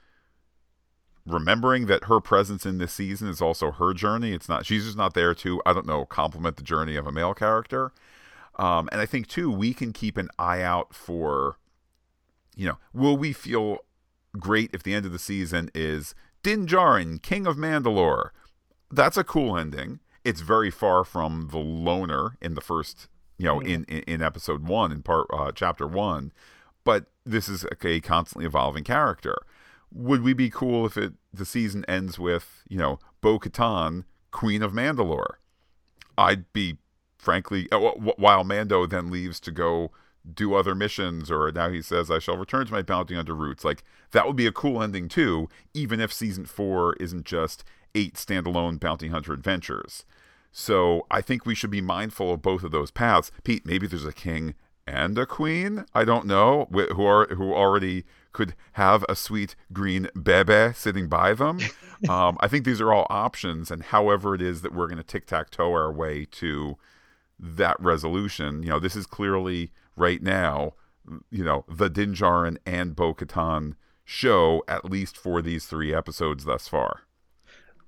remembering 1.26 1.86
that 1.86 2.04
her 2.04 2.20
presence 2.20 2.66
in 2.66 2.78
this 2.78 2.92
season 2.92 3.28
is 3.28 3.40
also 3.40 3.70
her 3.72 3.94
journey. 3.94 4.32
It's 4.32 4.48
not 4.48 4.66
she's 4.66 4.84
just 4.84 4.96
not 4.96 5.14
there 5.14 5.34
to 5.34 5.62
I 5.64 5.72
don't 5.72 5.86
know 5.86 6.04
complement 6.04 6.56
the 6.56 6.62
journey 6.62 6.96
of 6.96 7.06
a 7.06 7.12
male 7.12 7.34
character. 7.34 7.92
Um, 8.56 8.88
and 8.90 9.00
I 9.00 9.06
think 9.06 9.26
too 9.28 9.50
we 9.50 9.72
can 9.72 9.92
keep 9.92 10.16
an 10.16 10.28
eye 10.38 10.62
out 10.62 10.94
for, 10.94 11.58
you 12.56 12.66
know, 12.66 12.78
will 12.92 13.16
we 13.16 13.32
feel 13.32 13.78
great 14.38 14.70
if 14.72 14.82
the 14.82 14.94
end 14.94 15.06
of 15.06 15.12
the 15.12 15.18
season 15.18 15.70
is 15.74 16.14
Din 16.42 16.66
Djarin, 16.66 17.22
King 17.22 17.46
of 17.46 17.56
Mandalore? 17.56 18.30
That's 18.90 19.16
a 19.16 19.24
cool 19.24 19.56
ending. 19.56 20.00
It's 20.24 20.40
very 20.40 20.70
far 20.70 21.04
from 21.04 21.48
the 21.50 21.58
loner 21.58 22.36
in 22.40 22.54
the 22.54 22.60
first 22.60 23.08
you 23.38 23.46
know 23.46 23.60
in, 23.60 23.84
in, 23.84 24.00
in 24.00 24.22
episode 24.22 24.68
one 24.68 24.92
in 24.92 25.02
part 25.02 25.26
uh, 25.32 25.50
chapter 25.52 25.86
one 25.86 26.32
but 26.84 27.06
this 27.24 27.48
is 27.48 27.64
a, 27.64 27.86
a 27.86 28.00
constantly 28.00 28.46
evolving 28.46 28.84
character. 28.84 29.36
Would 29.92 30.22
we 30.22 30.32
be 30.32 30.50
cool 30.50 30.86
if 30.86 30.96
it 30.96 31.14
the 31.32 31.44
season 31.44 31.84
ends 31.86 32.18
with 32.18 32.64
you 32.68 32.78
know 32.78 32.98
bo 33.20 33.38
katan 33.38 34.04
queen 34.30 34.62
of 34.62 34.72
mandalore? 34.72 35.34
I'd 36.18 36.52
be 36.52 36.78
frankly 37.18 37.68
uh, 37.72 37.78
while 37.78 38.44
mando 38.44 38.86
then 38.86 39.10
leaves 39.10 39.40
to 39.40 39.50
go 39.50 39.90
do 40.34 40.54
other 40.54 40.74
missions 40.74 41.30
or 41.30 41.50
now 41.50 41.70
he 41.70 41.80
says 41.80 42.10
i 42.10 42.18
shall 42.18 42.36
return 42.36 42.66
to 42.66 42.72
my 42.72 42.82
bounty 42.82 43.16
under 43.16 43.34
roots 43.34 43.64
like 43.64 43.82
that 44.12 44.26
would 44.26 44.36
be 44.36 44.46
a 44.46 44.52
cool 44.52 44.82
ending 44.82 45.08
too 45.08 45.48
even 45.72 45.98
if 45.98 46.12
season 46.12 46.44
four 46.44 46.94
isn't 46.94 47.24
just 47.24 47.64
eight 47.94 48.14
standalone 48.14 48.78
bounty 48.78 49.08
hunter 49.08 49.32
adventures. 49.32 50.04
So 50.52 51.06
I 51.10 51.20
think 51.20 51.46
we 51.46 51.54
should 51.54 51.70
be 51.70 51.80
mindful 51.80 52.32
of 52.32 52.42
both 52.42 52.64
of 52.64 52.72
those 52.72 52.90
paths. 52.90 53.30
Pete, 53.44 53.64
maybe 53.64 53.86
there's 53.86 54.04
a 54.04 54.12
king 54.12 54.54
and 54.86 55.16
a 55.18 55.26
queen. 55.26 55.84
I 55.94 56.04
don't 56.04 56.26
know 56.26 56.68
who 56.70 57.04
are 57.04 57.26
who 57.28 57.54
already 57.54 58.04
could 58.32 58.54
have 58.72 59.04
a 59.08 59.14
sweet 59.14 59.54
green 59.72 60.08
bebe 60.20 60.72
sitting 60.74 61.08
by 61.08 61.34
them. 61.34 61.60
um, 62.08 62.36
I 62.40 62.48
think 62.48 62.64
these 62.64 62.80
are 62.80 62.92
all 62.92 63.06
options, 63.10 63.70
and 63.70 63.82
however 63.84 64.34
it 64.34 64.42
is 64.42 64.62
that 64.62 64.74
we're 64.74 64.88
going 64.88 64.98
to 64.98 65.04
tic 65.04 65.26
tac 65.26 65.50
toe 65.50 65.72
our 65.72 65.92
way 65.92 66.26
to 66.32 66.76
that 67.38 67.80
resolution, 67.80 68.62
you 68.62 68.68
know, 68.68 68.78
this 68.78 68.96
is 68.96 69.06
clearly 69.06 69.72
right 69.96 70.22
now, 70.22 70.74
you 71.30 71.44
know, 71.44 71.64
the 71.68 71.88
Din 71.88 72.12
Djarin 72.12 72.58
and 72.66 72.94
Bo 72.94 73.14
Katan 73.14 73.74
show, 74.04 74.62
at 74.68 74.84
least 74.84 75.16
for 75.16 75.40
these 75.40 75.64
three 75.66 75.94
episodes 75.94 76.44
thus 76.44 76.68
far 76.68 77.02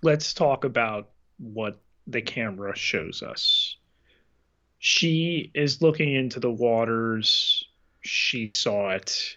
let's 0.03 0.35
talk 0.35 0.65
about 0.65 1.11
what 1.39 1.81
the 2.07 2.23
camera 2.23 2.77
shows 2.77 3.23
us. 3.23 3.77
She 4.79 5.51
is 5.55 5.81
looking 5.81 6.13
into 6.13 6.41
the 6.41 6.51
waters. 6.51 7.65
She 8.01 8.51
saw 8.55 8.91
it. 8.91 9.37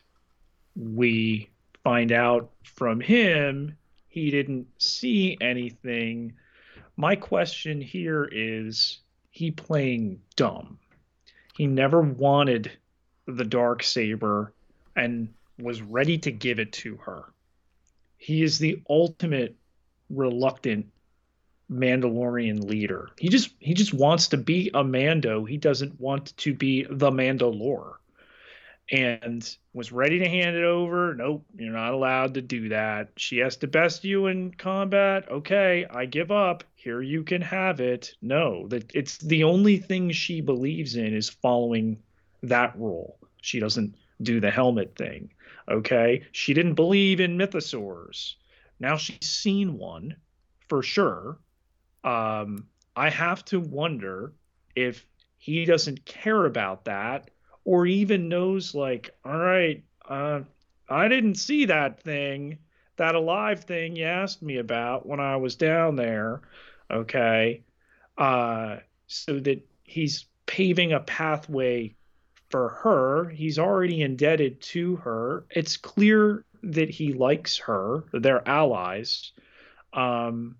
We 0.75 1.49
find 1.83 2.11
out 2.11 2.49
from 2.63 2.99
him 2.99 3.77
he 4.07 4.31
didn't 4.31 4.67
see 4.81 5.37
anything. 5.39 6.33
My 6.97 7.15
question 7.15 7.79
here 7.79 8.27
is 8.31 8.99
he 9.29 9.51
playing 9.51 10.21
dumb? 10.35 10.79
He 11.55 11.67
never 11.67 12.01
wanted 12.01 12.71
the 13.27 13.45
dark 13.45 13.83
saber 13.83 14.53
and 14.95 15.33
was 15.59 15.81
ready 15.81 16.17
to 16.19 16.31
give 16.31 16.59
it 16.59 16.71
to 16.71 16.95
her. 16.97 17.25
He 18.17 18.41
is 18.41 18.57
the 18.57 18.81
ultimate 18.89 19.55
reluctant 20.09 20.87
Mandalorian 21.71 22.63
leader. 22.63 23.09
He 23.17 23.29
just 23.29 23.49
he 23.59 23.73
just 23.73 23.93
wants 23.93 24.27
to 24.29 24.37
be 24.37 24.69
a 24.73 24.83
Mando. 24.83 25.45
He 25.45 25.57
doesn't 25.57 25.99
want 25.99 26.35
to 26.37 26.53
be 26.53 26.85
the 26.89 27.11
Mandalore. 27.11 27.95
And 28.91 29.57
was 29.73 29.91
ready 29.91 30.19
to 30.19 30.29
hand 30.29 30.55
it 30.55 30.63
over. 30.63 31.15
Nope, 31.15 31.43
you're 31.57 31.73
not 31.73 31.93
allowed 31.93 32.35
to 32.35 32.41
do 32.41 32.69
that. 32.69 33.09
She 33.17 33.39
has 33.39 33.57
to 33.57 33.67
best 33.67 34.03
you 34.03 34.27
in 34.27 34.53
combat. 34.53 35.27
Okay, 35.31 35.87
I 35.89 36.05
give 36.05 36.31
up. 36.31 36.63
Here 36.75 37.01
you 37.01 37.23
can 37.23 37.41
have 37.41 37.79
it. 37.79 38.13
No, 38.21 38.67
that 38.67 38.91
it's 38.93 39.17
the 39.17 39.43
only 39.43 39.77
thing 39.77 40.11
she 40.11 40.39
believes 40.39 40.97
in 40.97 41.15
is 41.15 41.29
following 41.29 41.97
that 42.43 42.77
rule. 42.77 43.17
She 43.41 43.59
doesn't 43.59 43.95
do 44.21 44.39
the 44.39 44.51
helmet 44.51 44.95
thing. 44.95 45.31
Okay, 45.67 46.23
she 46.31 46.53
didn't 46.53 46.75
believe 46.75 47.19
in 47.19 47.39
mythosaurs. 47.39 48.35
Now 48.79 48.97
she's 48.97 49.29
seen 49.29 49.77
one 49.77 50.15
for 50.67 50.81
sure 50.81 51.39
um, 52.05 52.67
I 52.95 53.09
have 53.09 53.43
to 53.45 53.59
wonder 53.59 54.33
if 54.75 55.05
he 55.37 55.65
doesn't 55.65 56.05
care 56.05 56.45
about 56.45 56.85
that 56.85 57.31
or 57.65 57.87
even 57.87 58.29
knows 58.29 58.75
like, 58.75 59.09
all 59.25 59.37
right, 59.37 59.83
uh, 60.07 60.41
I 60.87 61.07
didn't 61.07 61.35
see 61.35 61.65
that 61.65 61.99
thing, 61.99 62.59
that 62.97 63.15
alive 63.15 63.63
thing 63.63 63.95
you 63.95 64.05
asked 64.05 64.43
me 64.43 64.57
about 64.57 65.05
when 65.05 65.19
I 65.19 65.35
was 65.37 65.55
down 65.55 65.95
there. 65.95 66.41
Okay. 66.91 67.63
Uh, 68.17 68.77
so 69.07 69.39
that 69.39 69.67
he's 69.83 70.25
paving 70.45 70.93
a 70.93 70.99
pathway 70.99 71.95
for 72.49 72.69
her. 72.69 73.29
He's 73.29 73.57
already 73.57 74.03
indebted 74.03 74.61
to 74.61 74.97
her. 74.97 75.45
It's 75.49 75.75
clear 75.75 76.45
that 76.65 76.89
he 76.89 77.13
likes 77.13 77.57
her. 77.59 78.03
They're 78.11 78.47
allies. 78.47 79.31
Um, 79.93 80.57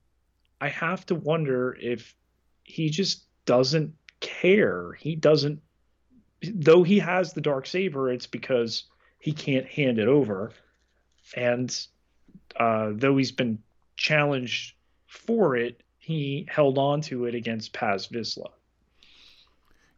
I 0.62 0.70
have 0.70 1.06
to 1.08 1.16
wonder 1.16 1.76
if 1.80 2.16
he 2.64 2.90
just 2.90 3.26
doesn't 3.46 3.94
care. 4.20 4.94
He 4.94 5.16
doesn't, 5.16 5.62
though 6.42 6.84
he 6.84 7.00
has 7.00 7.34
the 7.34 7.42
dark 7.42 7.68
saber, 7.68 8.12
it's 8.12 8.28
because 8.28 8.84
he 9.20 9.34
can't 9.34 9.66
hand 9.66 10.00
it 10.00 10.08
over. 10.08 10.52
And 11.36 11.76
uh, 12.56 12.92
though 12.94 13.18
he's 13.18 13.32
been 13.32 13.60
challenged 13.98 14.76
for 15.08 15.56
it, 15.56 15.82
he 15.98 16.48
held 16.50 16.78
on 16.78 17.02
to 17.02 17.26
it 17.26 17.34
against 17.34 17.74
Paz 17.74 18.08
Vizsla. 18.08 18.52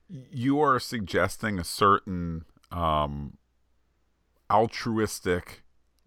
You 0.10 0.62
are 0.62 0.80
suggesting 0.80 1.60
a 1.60 1.66
certain 1.66 2.46
um, 2.72 3.38
altruistic 4.50 5.64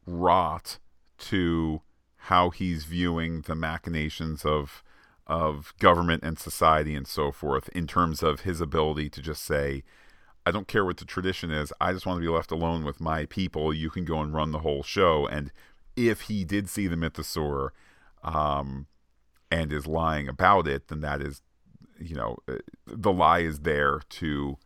rot 0.07 0.79
to 1.19 1.83
how 2.25 2.51
he's 2.51 2.85
viewing 2.85 3.43
the 3.43 3.55
machinations 3.55 4.45
of 4.45 4.83
of 5.27 5.73
government 5.79 6.25
and 6.25 6.39
society 6.39 6.95
and 6.97 7.07
so 7.07 7.31
forth 7.31 7.69
in 7.69 7.87
terms 7.87 8.21
of 8.21 8.41
his 8.41 8.61
ability 8.61 9.09
to 9.09 9.23
just 9.23 9.45
say 9.45 9.85
I 10.47 10.51
don't 10.51 10.67
care 10.67 10.85
what 10.85 10.97
the 10.97 11.05
tradition 11.05 11.51
is. 11.51 11.73
I 11.81 11.93
just 11.93 12.07
want 12.07 12.17
to 12.17 12.27
be 12.27 12.29
left 12.29 12.51
alone 12.51 12.85
with 12.85 13.01
my 13.01 13.27
people. 13.27 13.75
You 13.75 13.91
can 13.91 14.05
go 14.05 14.21
and 14.21 14.35
run 14.35 14.53
the 14.53 14.61
whole 14.61 14.83
show. 14.83 15.27
And 15.27 15.53
if 15.97 16.23
he 16.23 16.45
did 16.45 16.69
see 16.69 16.87
the 16.87 16.97
mythosaur 16.97 17.71
um, 18.25 18.87
and 19.51 19.73
is 19.73 19.87
lying 19.87 20.29
about 20.29 20.67
it, 20.67 20.89
then 20.89 21.01
that 21.03 21.21
is, 21.21 21.43
you 21.99 22.17
know, 22.17 22.39
uh, 22.49 22.57
the 22.87 23.13
lie 23.13 23.41
is 23.41 23.61
there 23.61 24.01
to 24.09 24.57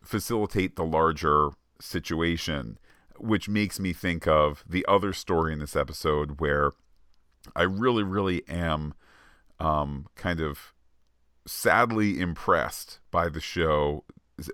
facilitate 0.00 0.76
the 0.76 0.84
larger 0.84 1.50
situation 1.80 2.78
which 3.22 3.48
makes 3.48 3.78
me 3.78 3.92
think 3.92 4.26
of 4.26 4.64
the 4.68 4.84
other 4.88 5.12
story 5.12 5.52
in 5.52 5.58
this 5.58 5.76
episode 5.76 6.40
where 6.40 6.72
I 7.54 7.62
really, 7.62 8.02
really 8.02 8.46
am 8.48 8.94
um, 9.58 10.06
kind 10.16 10.40
of 10.40 10.72
sadly 11.46 12.20
impressed 12.20 13.00
by 13.10 13.28
the 13.28 13.40
show. 13.40 14.04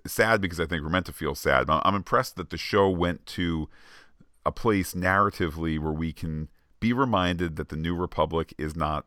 Sad 0.07 0.41
because 0.41 0.61
I 0.61 0.67
think 0.67 0.83
we're 0.83 0.91
meant 0.91 1.07
to 1.07 1.13
feel 1.13 1.35
sad, 1.35 1.67
but 1.67 1.83
I'm 1.85 1.95
impressed 1.95 2.37
that 2.37 2.51
the 2.51 2.59
show 2.59 2.91
went 2.91 3.25
to 3.27 3.69
a 4.45 4.53
place 4.53 4.95
narratively 4.95 5.79
where 5.79 5.93
we 5.93 6.13
can 6.13 6.49
be 6.81 6.93
reminded 6.93 7.57
that 7.57 7.71
the 7.71 7.77
New 7.77 7.95
Republic 7.95 8.53
is 8.59 8.77
not 8.77 9.07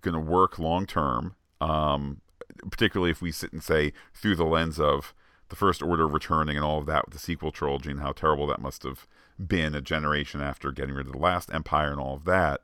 going 0.00 0.14
to 0.14 0.20
work 0.20 0.58
long 0.58 0.86
term. 0.86 1.36
Um, 1.60 2.22
particularly 2.70 3.10
if 3.10 3.22
we 3.22 3.32
sit 3.32 3.52
and 3.52 3.62
say 3.62 3.92
through 4.14 4.36
the 4.36 4.44
lens 4.44 4.78
of 4.78 5.14
the 5.50 5.56
First 5.56 5.82
Order 5.82 6.06
returning 6.08 6.56
and 6.56 6.64
all 6.64 6.78
of 6.78 6.86
that 6.86 7.04
with 7.04 7.12
the 7.12 7.20
sequel 7.20 7.52
trilogy 7.52 7.90
and 7.90 8.00
how 8.00 8.12
terrible 8.12 8.46
that 8.46 8.60
must 8.60 8.82
have 8.84 9.06
been 9.38 9.74
a 9.74 9.80
generation 9.80 10.40
after 10.40 10.72
getting 10.72 10.94
rid 10.94 11.06
of 11.06 11.12
the 11.12 11.18
last 11.18 11.52
Empire 11.52 11.90
and 11.90 12.00
all 12.00 12.14
of 12.14 12.24
that, 12.24 12.62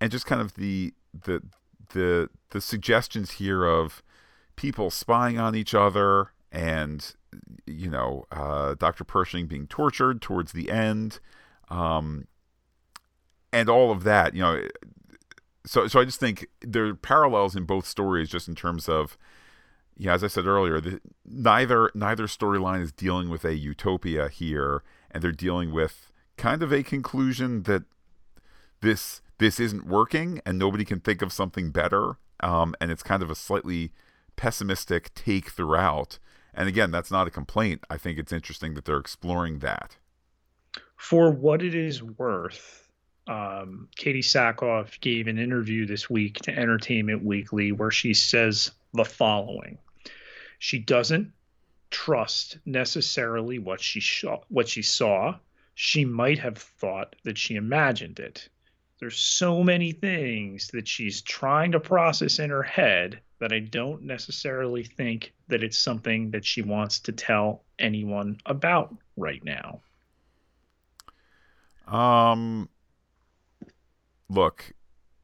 and 0.00 0.10
just 0.10 0.26
kind 0.26 0.40
of 0.40 0.54
the 0.54 0.92
the 1.12 1.42
the 1.90 2.28
the 2.50 2.60
suggestions 2.60 3.32
here 3.32 3.64
of 3.64 4.02
people 4.56 4.90
spying 4.90 5.38
on 5.38 5.54
each 5.54 5.74
other 5.74 6.30
and 6.50 7.14
you 7.66 7.90
know 7.90 8.24
uh, 8.30 8.74
Dr. 8.74 9.04
Pershing 9.04 9.46
being 9.46 9.66
tortured 9.66 10.20
towards 10.20 10.52
the 10.52 10.70
end, 10.70 11.20
um, 11.70 12.26
and 13.52 13.68
all 13.68 13.90
of 13.90 14.04
that. 14.04 14.34
You 14.34 14.42
know, 14.42 14.68
so 15.66 15.86
so 15.86 16.00
I 16.00 16.04
just 16.04 16.20
think 16.20 16.46
there 16.60 16.86
are 16.86 16.94
parallels 16.94 17.56
in 17.56 17.64
both 17.64 17.86
stories, 17.86 18.28
just 18.28 18.48
in 18.48 18.54
terms 18.54 18.88
of 18.88 19.16
yeah, 19.96 20.14
as 20.14 20.24
I 20.24 20.28
said 20.28 20.46
earlier, 20.46 20.80
the, 20.80 21.00
neither 21.24 21.90
neither 21.94 22.24
storyline 22.24 22.82
is 22.82 22.92
dealing 22.92 23.28
with 23.28 23.44
a 23.44 23.54
utopia 23.54 24.28
here, 24.28 24.82
and 25.10 25.22
they're 25.22 25.32
dealing 25.32 25.72
with 25.72 26.10
kind 26.36 26.62
of 26.62 26.72
a 26.72 26.82
conclusion 26.82 27.64
that 27.64 27.84
this 28.80 29.22
this 29.38 29.60
isn't 29.60 29.86
working, 29.86 30.40
and 30.46 30.58
nobody 30.58 30.84
can 30.84 31.00
think 31.00 31.22
of 31.22 31.32
something 31.32 31.70
better. 31.70 32.16
Um, 32.40 32.74
and 32.80 32.90
it's 32.90 33.02
kind 33.02 33.22
of 33.22 33.30
a 33.30 33.34
slightly 33.34 33.92
pessimistic 34.36 35.14
take 35.14 35.50
throughout. 35.50 36.18
And 36.54 36.68
again, 36.68 36.90
that's 36.90 37.10
not 37.10 37.26
a 37.26 37.30
complaint. 37.30 37.84
I 37.88 37.96
think 37.96 38.18
it's 38.18 38.32
interesting 38.32 38.74
that 38.74 38.84
they're 38.84 38.98
exploring 38.98 39.60
that. 39.60 39.96
For 40.96 41.30
what 41.30 41.62
it 41.62 41.74
is 41.74 42.02
worth, 42.02 42.88
um, 43.26 43.88
Katee 43.96 44.18
Sackhoff 44.18 45.00
gave 45.00 45.28
an 45.28 45.38
interview 45.38 45.86
this 45.86 46.10
week 46.10 46.36
to 46.40 46.56
Entertainment 46.56 47.24
Weekly 47.24 47.72
where 47.72 47.90
she 47.90 48.14
says 48.14 48.72
the 48.94 49.04
following. 49.04 49.78
She 50.64 50.78
doesn't 50.78 51.32
trust 51.90 52.58
necessarily 52.64 53.58
what 53.58 53.80
she 53.80 54.00
saw, 54.00 54.42
what 54.46 54.68
she 54.68 54.80
saw. 54.80 55.34
She 55.74 56.04
might 56.04 56.38
have 56.38 56.56
thought 56.56 57.16
that 57.24 57.36
she 57.36 57.56
imagined 57.56 58.20
it. 58.20 58.48
There's 59.00 59.18
so 59.18 59.64
many 59.64 59.90
things 59.90 60.68
that 60.68 60.86
she's 60.86 61.20
trying 61.20 61.72
to 61.72 61.80
process 61.80 62.38
in 62.38 62.50
her 62.50 62.62
head 62.62 63.20
that 63.40 63.52
I 63.52 63.58
don't 63.58 64.04
necessarily 64.04 64.84
think 64.84 65.34
that 65.48 65.64
it's 65.64 65.80
something 65.80 66.30
that 66.30 66.44
she 66.44 66.62
wants 66.62 67.00
to 67.00 67.12
tell 67.12 67.64
anyone 67.80 68.38
about 68.46 68.94
right 69.16 69.42
now. 69.44 69.80
Um 71.88 72.68
look, 74.28 74.74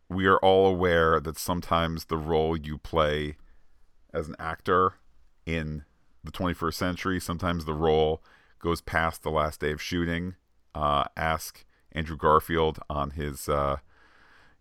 we 0.09 0.27
are 0.27 0.39
all 0.39 0.67
aware 0.67 1.21
that 1.21 1.39
sometimes 1.39 2.07
the 2.07 2.19
role 2.19 2.57
you 2.57 2.77
play 2.77 3.37
as 4.13 4.27
an 4.27 4.35
actor 4.41 4.95
in 5.49 5.85
the 6.23 6.31
21st 6.31 6.75
century. 6.75 7.19
Sometimes 7.19 7.65
the 7.65 7.73
role 7.73 8.23
goes 8.59 8.83
past 8.83 9.23
the 9.23 9.31
last 9.31 9.61
day 9.61 9.73
of 9.73 9.81
shooting. 9.81 10.35
Uh, 10.75 11.05
ask 11.17 11.65
Andrew 11.93 12.17
Garfield 12.17 12.79
on 12.91 13.13
his, 13.13 13.49
uh, 13.49 13.79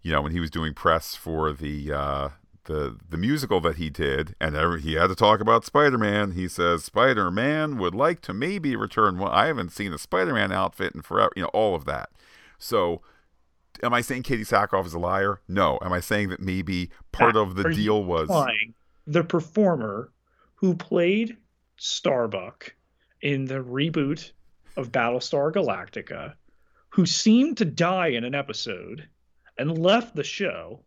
you 0.02 0.12
know, 0.12 0.22
when 0.22 0.32
he 0.32 0.40
was 0.40 0.50
doing 0.50 0.74
press 0.74 1.14
for 1.14 1.52
the 1.52 1.92
uh, 1.92 2.30
the 2.64 2.98
the 3.08 3.18
musical 3.18 3.60
that 3.62 3.76
he 3.76 3.90
did, 3.90 4.34
and 4.40 4.56
every, 4.56 4.82
he 4.82 4.94
had 4.94 5.08
to 5.08 5.16
talk 5.16 5.42
about 5.42 5.66
Spider 5.66 5.98
Man. 5.98 6.32
He 6.32 6.48
says 6.48 6.86
Spider 6.86 7.30
Man 7.30 7.78
would 7.78 7.94
like 7.94 8.22
to 8.22 8.34
maybe 8.34 8.76
return. 8.76 9.20
Well, 9.20 9.32
I 9.32 9.48
haven't 9.48 9.74
seen 9.74 9.92
a 9.92 9.98
Spider 9.98 10.34
Man 10.34 10.54
outfit 10.54 10.96
in 10.96 11.02
forever. 11.02 11.34
You 11.36 11.44
know, 11.44 11.50
all 11.50 11.76
of 11.76 11.84
that. 11.86 12.10
So 12.58 13.02
am 13.84 13.94
I 13.94 14.02
saying 14.02 14.24
Katee 14.24 14.48
Sackhoff 14.48 14.86
is 14.86 14.94
a 14.94 15.00
liar? 15.00 15.42
No. 15.48 15.80
Am 15.82 15.92
I 15.92 16.00
saying 16.00 16.30
that 16.30 16.40
maybe 16.40 16.90
part 17.12 17.36
of 17.36 17.56
the 17.56 17.70
deal 17.74 18.04
was 18.04 18.30
the 19.06 19.24
performer 19.24 20.12
who 20.58 20.76
played 20.76 21.38
Starbuck 21.78 22.74
in 23.22 23.46
the 23.46 23.64
reboot 23.64 24.32
of 24.76 24.92
Battlestar 24.92 25.52
Galactica, 25.52 26.34
who 26.90 27.06
seemed 27.06 27.58
to 27.58 27.66
die 27.66 28.08
in 28.08 28.24
an 28.24 28.36
episode 28.36 29.08
and 29.58 29.78
left 29.78 30.16
the 30.16 30.24
show. 30.24 30.82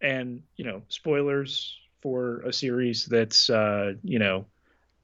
And, 0.00 0.42
you 0.56 0.64
know, 0.64 0.82
spoilers 0.88 1.78
for 2.00 2.40
a 2.40 2.52
series 2.52 3.06
that's, 3.06 3.48
uh, 3.48 3.94
you 4.02 4.18
know, 4.18 4.44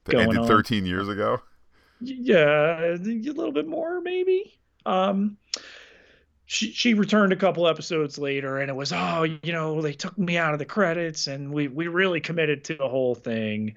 that 0.05 0.13
going 0.13 0.29
ended 0.29 0.45
13 0.45 0.83
on. 0.83 0.89
years 0.89 1.09
ago. 1.09 1.41
Yeah, 1.99 2.79
a 2.79 2.97
little 2.97 3.51
bit 3.51 3.67
more, 3.67 4.01
maybe. 4.01 4.59
Um, 4.85 5.37
she 6.51 6.73
she 6.73 6.93
returned 6.93 7.31
a 7.31 7.37
couple 7.37 7.65
episodes 7.65 8.17
later 8.17 8.57
and 8.57 8.69
it 8.69 8.73
was 8.73 8.91
oh 8.91 9.23
you 9.23 9.53
know 9.53 9.81
they 9.81 9.93
took 9.93 10.17
me 10.17 10.37
out 10.37 10.51
of 10.51 10.59
the 10.59 10.65
credits 10.65 11.27
and 11.27 11.49
we 11.49 11.69
we 11.69 11.87
really 11.87 12.19
committed 12.19 12.65
to 12.65 12.75
the 12.75 12.89
whole 12.89 13.15
thing 13.15 13.73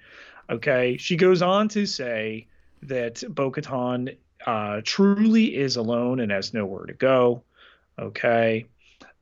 okay 0.50 0.96
she 0.96 1.16
goes 1.16 1.42
on 1.42 1.68
to 1.68 1.86
say 1.86 2.46
that 2.82 3.22
Bo-Katan 3.28 4.16
uh, 4.46 4.80
truly 4.84 5.56
is 5.56 5.76
alone 5.76 6.20
and 6.20 6.30
has 6.30 6.52
nowhere 6.52 6.86
to 6.86 6.92
go 6.92 7.42
okay 7.98 8.66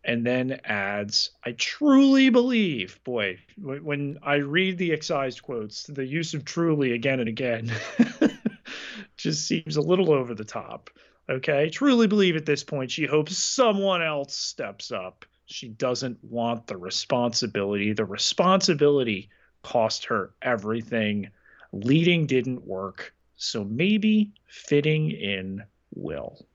and 0.04 0.26
then 0.26 0.60
adds, 0.64 1.30
I 1.44 1.52
truly 1.52 2.28
believe, 2.28 2.98
boy, 3.04 3.38
when 3.56 4.18
I 4.22 4.36
read 4.36 4.78
the 4.78 4.92
excised 4.92 5.42
quotes, 5.42 5.84
the 5.84 6.04
use 6.04 6.34
of 6.34 6.44
truly 6.44 6.92
again 6.92 7.20
and 7.20 7.28
again 7.28 7.70
just 9.16 9.46
seems 9.46 9.76
a 9.76 9.80
little 9.80 10.12
over 10.12 10.34
the 10.34 10.44
top. 10.44 10.90
Okay. 11.28 11.70
Truly 11.70 12.08
believe 12.08 12.34
at 12.34 12.46
this 12.46 12.64
point 12.64 12.90
she 12.90 13.06
hopes 13.06 13.38
someone 13.38 14.02
else 14.02 14.34
steps 14.34 14.90
up. 14.90 15.24
She 15.46 15.68
doesn't 15.68 16.18
want 16.24 16.66
the 16.66 16.76
responsibility. 16.76 17.92
The 17.92 18.04
responsibility 18.04 19.30
cost 19.62 20.04
her 20.06 20.30
everything. 20.42 21.30
Leading 21.72 22.26
didn't 22.26 22.66
work. 22.66 23.14
So 23.36 23.64
maybe 23.64 24.32
fitting 24.46 25.10
in 25.10 25.64
will. 25.94 26.46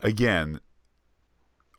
Again, 0.00 0.60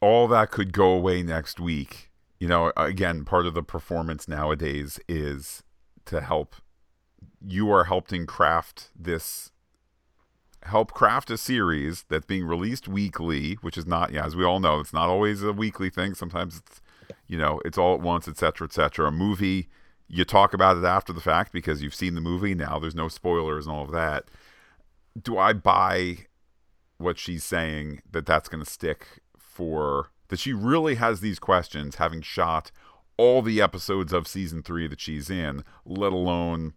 all 0.02 0.28
that 0.28 0.52
could 0.52 0.74
go 0.74 0.91
away 0.91 1.24
next 1.24 1.60
week. 1.60 2.11
You 2.40 2.48
know, 2.48 2.72
again, 2.78 3.26
part 3.26 3.48
of 3.48 3.53
the 3.53 3.64
performance 3.64 4.28
nowadays 4.28 4.99
is 5.07 5.64
to 6.06 6.22
help 6.22 6.56
you 7.45 7.72
are 7.72 7.86
helping 7.86 8.26
craft 8.26 8.90
this 8.95 9.52
help 10.64 10.91
craft 10.91 11.32
a 11.32 11.38
series 11.38 12.06
that's 12.10 12.26
being 12.26 12.45
released 12.45 12.88
weekly, 12.88 13.53
which 13.61 13.78
is 13.78 13.86
not, 13.86 14.11
yeah, 14.11 14.26
as 14.26 14.36
we 14.36 14.44
all 14.44 14.60
know, 14.60 14.80
it's 14.80 14.94
not 14.94 15.10
always 15.10 15.41
a 15.44 15.53
weekly 15.53 15.90
thing. 15.90 16.14
Sometimes 16.14 16.57
it's, 16.57 16.82
you 17.27 17.38
know, 17.38 17.61
it's 17.65 17.77
all 17.77 17.95
at 17.95 18.01
once, 18.01 18.27
etc., 18.27 18.67
etc. 18.67 19.07
A 19.07 19.11
movie, 19.11 19.69
you 20.07 20.23
talk 20.23 20.53
about 20.53 20.77
it 20.77 20.84
after 20.84 21.13
the 21.13 21.21
fact 21.21 21.51
because 21.51 21.81
you've 21.81 21.95
seen 21.95 22.15
the 22.15 22.21
movie. 22.21 22.55
Now 22.55 22.79
there's 22.79 22.95
no 22.95 23.07
spoilers 23.07 23.67
and 23.67 23.75
all 23.75 23.84
of 23.84 23.91
that. 23.91 24.25
Do 25.19 25.38
I 25.38 25.53
buy 25.53 26.27
what 26.97 27.17
she's 27.17 27.43
saying 27.43 28.01
that 28.11 28.25
that's 28.25 28.49
going 28.49 28.63
to 28.63 28.69
stick 28.69 29.21
for 29.38 30.11
that 30.29 30.39
she 30.39 30.53
really 30.53 30.95
has 30.95 31.21
these 31.21 31.39
questions 31.39 31.95
having 31.95 32.21
shot 32.21 32.71
all 33.17 33.41
the 33.41 33.61
episodes 33.61 34.13
of 34.13 34.27
season 34.27 34.61
3 34.61 34.88
that 34.88 34.99
she's 34.99 35.29
in, 35.29 35.63
let 35.85 36.11
alone 36.13 36.73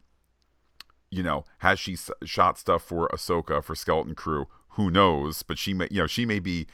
you 1.11 1.23
know, 1.23 1.45
has 1.59 1.79
she 1.79 1.97
shot 2.25 2.59
stuff 2.59 2.83
for 2.83 3.09
Ahsoka 3.09 3.63
for 3.63 3.75
Skeleton 3.75 4.15
Crew? 4.15 4.47
Who 4.71 4.91
knows? 4.91 5.43
But 5.43 5.59
she 5.59 5.75
may, 5.75 5.89
you 5.91 6.03
know, 6.03 6.07
she 6.07 6.25
may 6.25 6.39
be, 6.39 6.67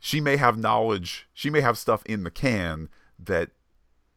she 0.00 0.20
may 0.20 0.36
have 0.36 0.58
knowledge. 0.58 1.28
She 1.32 1.50
may 1.50 1.60
have 1.60 1.78
stuff 1.78 2.02
in 2.06 2.24
the 2.24 2.30
can 2.30 2.88
that, 3.18 3.50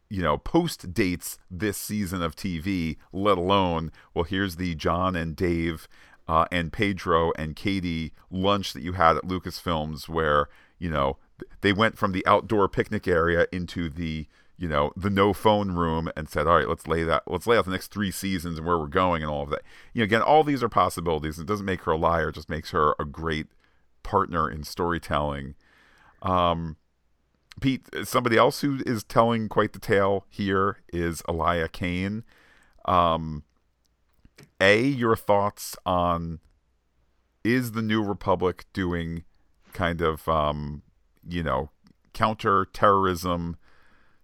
you 0.08 0.22
know, 0.22 0.38
post 0.38 0.94
dates 0.94 1.38
this 1.50 1.76
season 1.76 2.22
of 2.22 2.34
TV. 2.34 2.96
Let 3.12 3.38
alone, 3.38 3.92
well, 4.14 4.24
here's 4.24 4.56
the 4.56 4.74
Jon 4.74 5.14
and 5.14 5.36
Dave 5.36 5.86
uh, 6.26 6.46
and 6.50 6.72
Pedro 6.72 7.32
and 7.36 7.54
Katee 7.54 8.12
lunch 8.30 8.72
that 8.72 8.82
you 8.82 8.94
had 8.94 9.16
at 9.16 9.24
Lucasfilms, 9.24 10.08
where 10.08 10.48
you 10.78 10.88
know 10.88 11.18
they 11.60 11.72
went 11.72 11.98
from 11.98 12.12
the 12.12 12.26
outdoor 12.26 12.68
picnic 12.68 13.06
area 13.06 13.46
into 13.52 13.90
the 13.90 14.26
you 14.56 14.68
know 14.68 14.92
the 14.96 15.10
no 15.10 15.32
phone 15.32 15.72
room 15.72 16.10
and 16.16 16.28
said 16.28 16.46
all 16.46 16.56
right 16.56 16.68
let's 16.68 16.86
lay 16.86 17.02
that 17.02 17.22
let's 17.26 17.46
lay 17.46 17.56
out 17.56 17.64
the 17.64 17.70
next 17.70 17.92
three 17.92 18.10
seasons 18.10 18.56
and 18.56 18.66
where 18.66 18.78
we're 18.78 18.86
going 18.86 19.22
and 19.22 19.30
all 19.30 19.42
of 19.42 19.50
that 19.50 19.62
you 19.92 20.00
know 20.00 20.04
again 20.04 20.22
all 20.22 20.44
these 20.44 20.62
are 20.62 20.68
possibilities 20.68 21.38
it 21.38 21.46
doesn't 21.46 21.66
make 21.66 21.82
her 21.82 21.92
a 21.92 21.96
liar 21.96 22.28
it 22.28 22.36
just 22.36 22.48
makes 22.48 22.70
her 22.70 22.94
a 22.98 23.04
great 23.04 23.48
partner 24.04 24.48
in 24.48 24.62
storytelling 24.62 25.54
um 26.24 26.76
pete 27.60 27.88
somebody 28.02 28.36
else 28.36 28.60
who 28.62 28.80
is 28.84 29.04
telling 29.04 29.48
quite 29.48 29.72
the 29.72 29.78
tale 29.78 30.26
here 30.28 30.78
is 30.92 31.22
elia 31.28 31.68
kane 31.68 32.24
um 32.86 33.44
a 34.60 34.82
your 34.82 35.14
thoughts 35.14 35.76
on 35.86 36.40
is 37.44 37.72
the 37.72 37.82
new 37.82 38.02
republic 38.02 38.64
doing 38.72 39.22
kind 39.72 40.00
of 40.00 40.28
um 40.28 40.82
you 41.28 41.42
know 41.42 41.70
counter 42.12 42.66
terrorism 42.72 43.56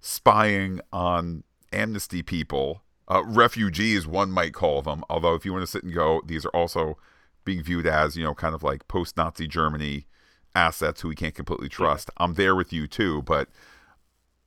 spying 0.00 0.80
on 0.92 1.44
amnesty 1.72 2.22
people, 2.22 2.82
uh, 3.08 3.22
refugees, 3.24 4.06
one 4.06 4.30
might 4.30 4.54
call 4.54 4.82
them. 4.82 5.04
Although, 5.10 5.34
if 5.34 5.44
you 5.44 5.52
want 5.52 5.62
to 5.62 5.70
sit 5.70 5.84
and 5.84 5.94
go, 5.94 6.22
these 6.24 6.44
are 6.46 6.50
also 6.50 6.96
being 7.44 7.62
viewed 7.62 7.86
as, 7.86 8.16
you 8.16 8.24
know, 8.24 8.34
kind 8.34 8.54
of 8.54 8.62
like 8.62 8.88
post 8.88 9.16
Nazi 9.16 9.46
Germany 9.46 10.06
assets 10.54 11.00
who 11.00 11.08
we 11.08 11.14
can't 11.14 11.34
completely 11.34 11.68
trust. 11.68 12.10
I'm 12.16 12.34
there 12.34 12.54
with 12.54 12.72
you 12.72 12.86
too, 12.86 13.22
but 13.22 13.48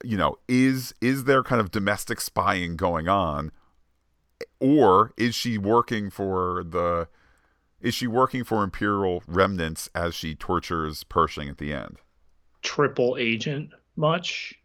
you 0.04 0.18
know, 0.18 0.38
is 0.48 0.94
is 1.02 1.24
there 1.24 1.44
kind 1.44 1.62
of 1.62 1.72
domestic 1.72 2.20
spying 2.20 2.76
going 2.76 3.08
on, 3.08 3.52
or 4.60 5.14
is 5.18 5.34
she 5.34 5.58
working 5.58 6.10
for 6.10 6.64
the? 6.64 7.08
Is 7.80 7.94
she 7.94 8.08
working 8.08 8.46
for 8.46 8.64
Imperial 8.64 9.24
remnants 9.28 9.90
as 9.94 10.16
she 10.16 10.36
tortures 10.36 11.04
Pershing 11.04 11.50
at 11.50 11.58
the 11.58 11.74
end? 11.74 11.98
Triple 12.62 13.18
agent, 13.20 13.72
much? 13.98 14.58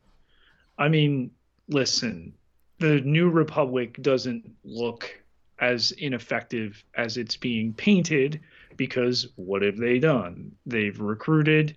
I 0.78 0.88
mean, 0.88 1.32
listen, 1.68 2.32
the 2.78 3.00
New 3.00 3.28
Republic 3.28 4.00
doesn't 4.00 4.48
look 4.62 5.20
as 5.58 5.90
ineffective 5.92 6.84
as 6.94 7.16
it's 7.16 7.36
being 7.36 7.72
painted 7.72 8.40
because 8.78 9.28
what 9.36 9.60
have 9.60 9.76
they 9.76 9.98
done? 9.98 10.52
They've 10.64 10.98
recruited 10.98 11.76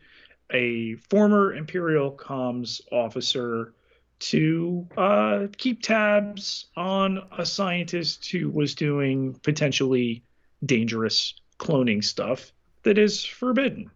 a 0.52 0.95
former 1.10 1.53
Imperial 1.53 2.11
comms 2.14 2.80
officer 2.91 3.73
to 4.19 4.88
uh, 4.95 5.48
keep 5.57 5.82
tabs 5.82 6.68
on 6.78 7.22
a 7.38 7.45
scientist 7.45 8.32
who 8.32 8.49
was 8.49 8.73
doing 8.76 9.34
potentially 9.44 10.23
dangerous 10.65 11.34
cloning 11.60 12.02
stuff 12.02 12.53
that 12.84 12.98
is 12.98 13.26
forbidden. 13.26 13.91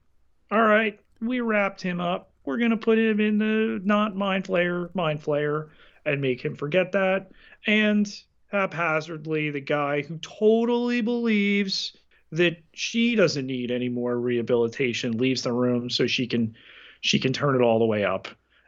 All 0.51 0.63
right, 0.63 0.99
we 1.21 1.39
wrapped 1.39 1.81
him 1.81 2.01
up 2.01 2.31
we're 2.45 2.57
going 2.57 2.71
to 2.71 2.77
put 2.77 2.97
him 2.97 3.19
in 3.19 3.37
the 3.37 3.81
not 3.83 4.15
mind 4.15 4.45
flayer, 4.45 4.93
mind 4.93 5.21
flayer, 5.21 5.69
and 6.05 6.21
make 6.21 6.43
him 6.43 6.55
forget 6.55 6.91
that. 6.93 7.31
And 7.65 8.11
haphazardly, 8.51 9.49
the 9.49 9.61
guy 9.61 10.03
who 10.03 10.17
totally 10.19 11.01
believes 11.01 11.95
that 12.37 12.57
she 12.73 13.15
doesn't 13.15 13.45
need 13.45 13.71
any 13.71 13.89
more 13.89 14.17
rehabilitation 14.17 15.17
leaves 15.17 15.41
the 15.43 15.51
room 15.51 15.89
so 15.89 16.07
she 16.07 16.27
can 16.27 16.55
she 17.01 17.19
can 17.19 17.33
turn 17.33 17.55
it 17.55 17.61
all 17.61 17.79
the 17.79 17.85
way 17.85 18.03
up 18.03 18.27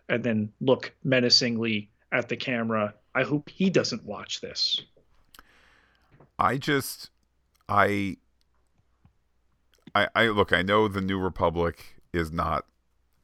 and 0.10 0.24
then 0.24 0.52
look 0.62 0.94
menacingly 1.04 1.90
at 2.12 2.30
the 2.30 2.38
camera. 2.38 2.94
I 3.16 3.24
hope 3.24 3.50
he 3.50 3.70
doesn't 3.70 4.06
watch 4.06 4.42
this. 4.42 4.82
I 6.40 6.58
just 6.58 7.10
I 7.68 8.18
I 9.96 10.08
I 10.16 10.28
look, 10.28 10.54
I 10.54 10.62
know 10.62 10.88
the 10.88 11.02
New 11.02 11.20
Republic 11.20 11.96
is 12.14 12.32
not 12.32 12.66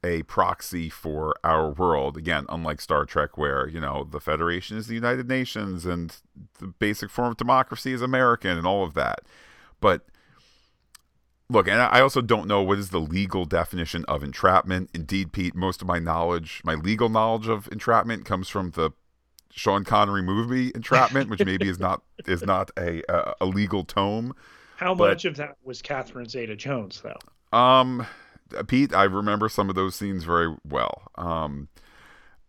a 0.04 0.22
proxy 0.24 0.90
for 0.90 1.34
our 1.42 1.70
world. 1.70 2.16
Again, 2.16 2.44
unlike 2.50 2.80
Star 2.80 3.06
Trek, 3.06 3.38
where, 3.38 3.66
you 3.66 3.80
know, 3.80 4.06
the 4.08 4.20
Federation 4.20 4.76
is 4.76 4.86
the 4.86 4.94
United 4.94 5.28
Nations 5.28 5.86
and 5.86 6.16
the 6.58 6.66
basic 6.66 7.10
form 7.10 7.30
of 7.30 7.36
democracy 7.38 7.92
is 7.92 8.02
American 8.02 8.58
and 8.58 8.66
all 8.66 8.84
of 8.84 8.92
that. 8.94 9.20
But 9.80 10.06
look, 11.48 11.68
and 11.68 11.80
I 11.80 12.00
also 12.00 12.20
don't 12.20 12.46
know 12.46 12.62
what 12.62 12.78
is 12.78 12.90
the 12.90 13.00
legal 13.00 13.44
definition 13.44 14.04
of 14.06 14.22
entrapment. 14.22 14.90
Indeed, 14.94 15.32
Pete, 15.32 15.54
most 15.54 15.82
of 15.82 15.88
my 15.88 15.98
knowledge, 15.98 16.60
my 16.64 16.74
legal 16.74 17.08
knowledge 17.08 17.48
of 17.48 17.68
entrapment 17.70 18.24
comes 18.24 18.48
from 18.48 18.70
the 18.70 18.90
Sean 19.50 19.84
Connery 19.84 20.22
movie 20.22 20.72
Entrapment, 20.74 21.30
which 21.30 21.44
maybe 21.44 21.68
is 21.68 21.78
not 21.78 22.02
is 22.26 22.42
not 22.42 22.70
a 22.78 23.02
a, 23.40 23.46
legal 23.46 23.84
tome. 23.84 24.34
How 24.76 24.94
but, 24.94 25.10
much 25.10 25.24
of 25.24 25.36
that 25.36 25.56
was 25.62 25.80
Catherine 25.80 26.28
Zeta 26.28 26.56
Jones, 26.56 27.02
though? 27.02 27.56
Um, 27.56 28.06
Pete, 28.66 28.92
I 28.92 29.04
remember 29.04 29.48
some 29.48 29.68
of 29.68 29.76
those 29.76 29.94
scenes 29.94 30.24
very 30.24 30.54
well. 30.68 31.02
Um, 31.14 31.68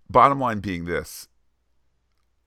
bottom 0.09 0.39
line 0.39 0.61
being 0.61 0.85
this 0.85 1.27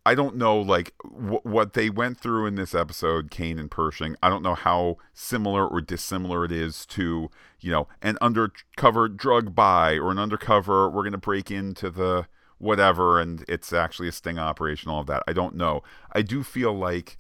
I 0.09 0.14
don't 0.14 0.36
know 0.36 0.59
like 0.59 0.94
w- 1.05 1.43
what 1.43 1.74
they 1.74 1.90
went 1.90 2.18
through 2.18 2.47
in 2.47 2.55
this 2.55 2.74
episode, 2.74 3.30
Kane 3.30 3.59
and 3.59 3.70
Pershing. 3.70 4.16
I 4.22 4.30
don't 4.30 4.43
know 4.43 4.55
how 4.55 4.97
similar 5.12 5.68
or 5.68 5.82
dissimilar 5.82 6.47
it 6.47 6.52
is 6.52 6.86
to 6.86 7.30
you 7.60 7.70
know 7.70 7.89
an 8.01 8.16
undercover 8.22 9.09
drug 9.09 9.55
buy 9.55 9.98
or 9.98 10.10
an 10.10 10.18
undercover. 10.18 10.89
We're 10.89 11.05
gonna 11.05 11.18
break 11.18 11.51
into 11.51 11.90
the 11.90 12.26
whatever, 12.56 13.20
and 13.20 13.44
it's 13.48 13.70
actually 13.70 14.09
a 14.09 14.12
sting 14.12 14.39
operation. 14.39 14.90
All 14.90 15.02
of 15.02 15.09
that. 15.09 15.24
I 15.28 15.35
don't 15.35 15.55
know. 15.55 15.82
I 16.12 16.22
do 16.22 16.43
feel 16.43 16.72
like 16.72 17.18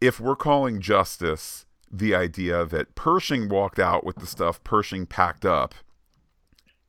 if 0.00 0.18
we're 0.18 0.36
calling 0.36 0.80
justice 0.80 1.66
the 1.92 2.14
idea 2.14 2.64
that 2.64 2.94
Pershing 2.94 3.50
walked 3.50 3.78
out 3.78 4.04
with 4.06 4.16
the 4.16 4.26
stuff 4.26 4.64
Pershing 4.64 5.04
packed 5.04 5.44
up, 5.44 5.74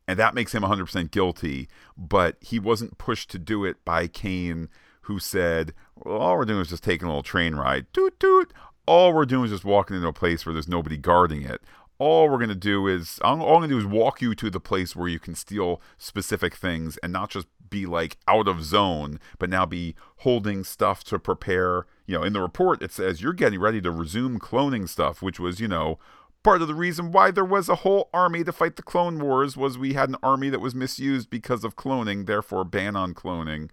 and 0.07 0.17
that 0.17 0.35
makes 0.35 0.55
him 0.55 0.63
100% 0.63 1.11
guilty, 1.11 1.67
but 1.97 2.37
he 2.39 2.59
wasn't 2.59 2.97
pushed 2.97 3.29
to 3.31 3.39
do 3.39 3.65
it 3.65 3.83
by 3.83 4.07
Kane, 4.07 4.69
who 5.01 5.19
said, 5.19 5.73
well, 5.95 6.17
all 6.17 6.37
we're 6.37 6.45
doing 6.45 6.61
is 6.61 6.69
just 6.69 6.83
taking 6.83 7.05
a 7.05 7.09
little 7.09 7.23
train 7.23 7.55
ride. 7.55 7.85
Toot, 7.93 8.19
toot. 8.19 8.53
All 8.85 9.13
we're 9.13 9.25
doing 9.25 9.45
is 9.45 9.51
just 9.51 9.65
walking 9.65 9.95
into 9.95 10.07
a 10.07 10.13
place 10.13 10.45
where 10.45 10.53
there's 10.53 10.67
nobody 10.67 10.97
guarding 10.97 11.43
it 11.43 11.61
all 12.01 12.27
we're 12.27 12.37
going 12.37 12.49
to 12.49 12.55
do 12.55 12.87
is 12.87 13.19
all 13.23 13.33
I'm 13.33 13.39
going 13.41 13.61
to 13.61 13.67
do 13.67 13.77
is 13.77 13.85
walk 13.85 14.23
you 14.23 14.33
to 14.33 14.49
the 14.49 14.59
place 14.59 14.95
where 14.95 15.07
you 15.07 15.19
can 15.19 15.35
steal 15.35 15.79
specific 15.99 16.55
things 16.55 16.97
and 17.03 17.13
not 17.13 17.29
just 17.29 17.45
be 17.69 17.85
like 17.85 18.17
out 18.27 18.47
of 18.47 18.63
zone 18.63 19.19
but 19.37 19.51
now 19.51 19.67
be 19.67 19.93
holding 20.17 20.63
stuff 20.63 21.03
to 21.03 21.19
prepare 21.19 21.85
you 22.07 22.17
know 22.17 22.23
in 22.23 22.33
the 22.33 22.41
report 22.41 22.81
it 22.81 22.91
says 22.91 23.21
you're 23.21 23.33
getting 23.33 23.59
ready 23.59 23.79
to 23.79 23.91
resume 23.91 24.39
cloning 24.39 24.89
stuff 24.89 25.21
which 25.21 25.39
was 25.39 25.59
you 25.59 25.67
know 25.67 25.99
part 26.43 26.61
of 26.61 26.67
the 26.67 26.75
reason 26.75 27.11
why 27.11 27.31
there 27.31 27.45
was 27.45 27.69
a 27.69 27.75
whole 27.75 28.09
army 28.13 28.43
to 28.43 28.51
fight 28.51 28.75
the 28.75 28.83
clone 28.83 29.19
wars 29.19 29.55
was 29.55 29.77
we 29.77 29.93
had 29.93 30.09
an 30.09 30.17
army 30.23 30.49
that 30.49 30.59
was 30.59 30.73
misused 30.73 31.29
because 31.29 31.63
of 31.63 31.75
cloning, 31.75 32.25
therefore 32.25 32.63
ban 32.63 32.95
on 32.95 33.13
cloning. 33.13 33.69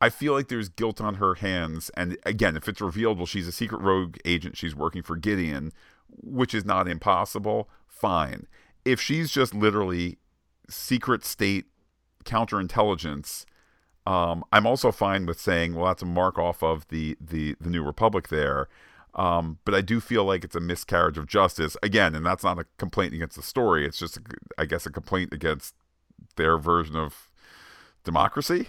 I 0.00 0.10
feel 0.10 0.32
like 0.32 0.48
there's 0.48 0.68
guilt 0.68 1.00
on 1.00 1.14
her 1.14 1.34
hands. 1.34 1.90
And 1.96 2.16
again, 2.24 2.56
if 2.56 2.68
it's 2.68 2.80
revealed, 2.80 3.18
well, 3.18 3.26
she's 3.26 3.48
a 3.48 3.52
secret 3.52 3.80
rogue 3.80 4.16
agent, 4.24 4.56
she's 4.56 4.74
working 4.74 5.02
for 5.02 5.16
Gideon, 5.16 5.72
which 6.08 6.54
is 6.54 6.64
not 6.64 6.88
impossible, 6.88 7.68
fine. 7.86 8.46
If 8.84 9.00
she's 9.00 9.30
just 9.30 9.54
literally 9.54 10.18
secret 10.68 11.24
state 11.24 11.66
counterintelligence, 12.24 13.44
um, 14.06 14.44
I'm 14.52 14.66
also 14.66 14.92
fine 14.92 15.26
with 15.26 15.40
saying, 15.40 15.74
well, 15.74 15.86
that's 15.86 16.02
a 16.02 16.06
mark 16.06 16.38
off 16.38 16.62
of 16.62 16.86
the 16.88 17.16
the 17.20 17.56
the 17.60 17.68
New 17.68 17.82
Republic 17.82 18.28
there. 18.28 18.68
Um, 19.14 19.58
but 19.64 19.74
I 19.74 19.80
do 19.80 20.00
feel 20.00 20.24
like 20.24 20.44
it's 20.44 20.54
a 20.54 20.60
miscarriage 20.60 21.18
of 21.18 21.26
justice 21.26 21.76
again, 21.82 22.14
and 22.14 22.24
that's 22.24 22.44
not 22.44 22.58
a 22.58 22.66
complaint 22.78 23.14
against 23.14 23.36
the 23.36 23.42
story. 23.42 23.84
It's 23.84 23.98
just, 23.98 24.18
I 24.56 24.64
guess, 24.64 24.86
a 24.86 24.90
complaint 24.90 25.32
against 25.32 25.74
their 26.36 26.56
version 26.56 26.94
of 26.94 27.30
democracy 28.04 28.68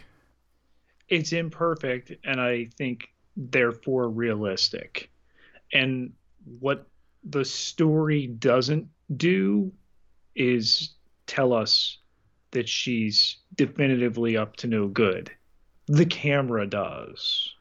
it's 1.09 1.33
imperfect 1.33 2.11
and 2.23 2.39
I 2.39 2.69
think 2.77 3.09
therefore 3.35 4.09
realistic. 4.09 5.09
And 5.73 6.13
what 6.59 6.87
the 7.23 7.45
story 7.45 8.27
doesn't 8.27 8.87
do 9.15 9.71
is 10.35 10.93
tell 11.27 11.53
us 11.53 11.97
that 12.51 12.67
she's 12.67 13.37
definitively 13.55 14.37
up 14.37 14.55
to 14.57 14.67
no 14.67 14.87
good. 14.87 15.31
The 15.87 16.05
camera 16.05 16.67
does. 16.67 17.53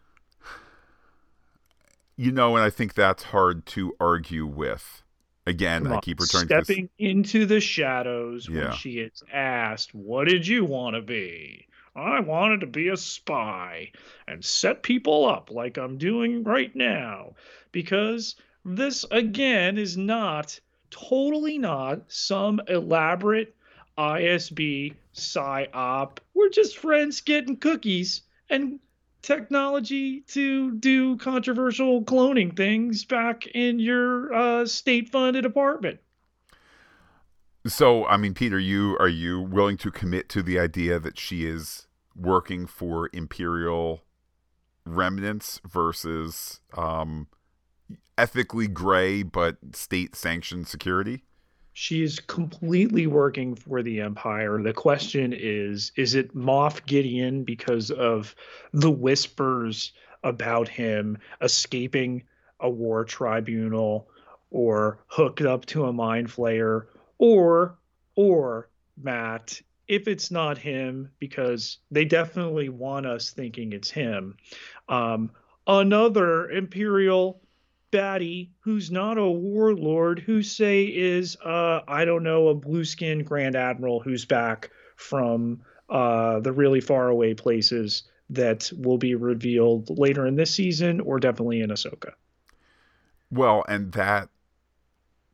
You 2.17 2.33
know, 2.33 2.57
and 2.57 2.65
I 2.65 2.71
think 2.71 2.95
that's 2.95 3.23
hard 3.25 3.65
to 3.67 3.95
argue 4.01 4.47
with. 4.47 5.03
Again, 5.47 5.87
I 5.87 6.01
keep 6.01 6.21
returning 6.21 6.47
stepping 6.47 6.91
into 6.99 7.47
the 7.47 7.61
shadows 7.61 8.47
yeah. 8.51 8.65
when 8.65 8.73
she 8.73 8.99
is 8.99 9.23
asked, 9.33 9.95
"What 9.95 10.29
did 10.29 10.47
you 10.47 10.65
want 10.65 10.97
to 10.97 11.01
be?" 11.01 11.69
I 11.97 12.21
wanted 12.21 12.61
to 12.61 12.67
be 12.67 12.89
a 12.89 12.97
spy 12.97 13.93
and 14.27 14.45
set 14.45 14.83
people 14.83 15.27
up 15.27 15.51
like 15.51 15.77
I'm 15.77 15.99
doing 15.99 16.45
right 16.45 16.75
now. 16.75 17.35
Because 17.73 18.37
this, 18.65 19.05
again, 19.11 19.79
is 19.79 19.97
not, 19.97 20.61
totally 20.91 21.59
not, 21.59 22.03
some 22.09 22.61
elaborate 22.69 23.55
ISB 23.97 24.95
psy-op. 25.13 26.21
We're 26.35 26.51
just 26.51 26.79
friends 26.79 27.21
getting 27.21 27.57
cookies 27.57 28.23
and 28.49 28.79
technology 29.23 30.21
to 30.21 30.73
do 30.73 31.17
controversial 31.17 32.03
cloning 32.03 32.57
things 32.57 33.05
back 33.05 33.47
in 33.49 33.79
your 33.79 34.33
uh, 34.33 34.67
state-funded 34.67 35.45
apartment. 35.45 35.99
So, 37.67 38.07
I 38.07 38.17
mean, 38.17 38.35
Peter, 38.35 38.59
you 38.59 38.97
are 39.01 39.09
you 39.09 39.41
willing 39.41 39.77
to 39.79 39.91
commit 39.91 40.29
to 40.31 40.43
the 40.43 40.59
idea 40.59 40.99
that 40.99 41.19
she 41.19 41.45
is 41.45 41.87
working 42.15 42.67
for 42.67 43.11
imperial 43.13 44.03
remnants 44.85 45.61
versus 45.69 46.61
um, 46.77 47.27
ethically 48.17 48.69
gray 48.69 49.23
but 49.23 49.57
state 49.73 50.17
sanctioned 50.17 50.67
security? 50.67 51.25
She 51.73 52.03
is 52.03 52.19
completely 52.19 53.07
working 53.07 53.55
for 53.55 53.83
the 53.83 54.01
Empire. 54.01 54.61
The 54.63 54.73
question 54.73 55.33
is 55.33 55.93
is 55.97 56.15
it 56.15 56.35
Moff 56.35 56.85
Gideon 56.87 57.45
because 57.45 57.91
of 57.91 58.35
the 58.73 58.91
whispers 58.91 59.93
about 60.25 60.69
him 60.69 61.19
escaping 61.41 62.25
a 62.61 62.69
war 62.69 63.05
tribunal 63.05 64.09
or 64.51 64.99
hooked 65.07 65.43
up 65.43 65.67
to 65.67 65.85
a 65.85 65.93
mind 65.93 66.29
flayer 66.29 66.87
or 67.19 67.79
or 68.15 68.69
Matt 69.01 69.61
if 69.89 70.07
it's 70.07 70.31
not 70.31 70.59
him, 70.59 71.11
because 71.19 71.79
they 71.91 72.05
definitely 72.05 72.69
want 72.69 73.07
us 73.07 73.31
thinking 73.31 73.73
it's 73.73 73.91
him, 73.91 74.37
um, 74.89 75.31
another 75.67 76.51
Imperial 76.51 77.41
baddie 77.91 78.51
who's 78.61 78.91
not 78.91 79.17
a 79.17 79.27
warlord, 79.27 80.19
who 80.19 80.43
say 80.43 80.85
is, 80.85 81.37
uh, 81.43 81.81
I 81.89 82.05
don't 82.05 82.23
know, 82.23 82.49
a 82.49 82.55
blue 82.55 82.85
skinned 82.85 83.27
Grand 83.27 83.57
Admiral 83.57 84.01
who's 84.01 84.27
back 84.27 84.71
from 84.97 85.63
uh, 85.89 86.41
the 86.41 86.53
really 86.53 86.83
far 86.83 87.09
away 87.09 87.33
places 87.33 88.03
that 88.29 88.71
will 88.77 88.99
be 88.99 89.15
revealed 89.15 89.99
later 89.99 90.27
in 90.27 90.37
this 90.37 90.53
season 90.53 91.01
or 91.01 91.19
definitely 91.19 91.63
in 91.63 91.71
Ahsoka. 91.71 92.13
Well, 93.31 93.65
and 93.67 93.91
that 93.93 94.29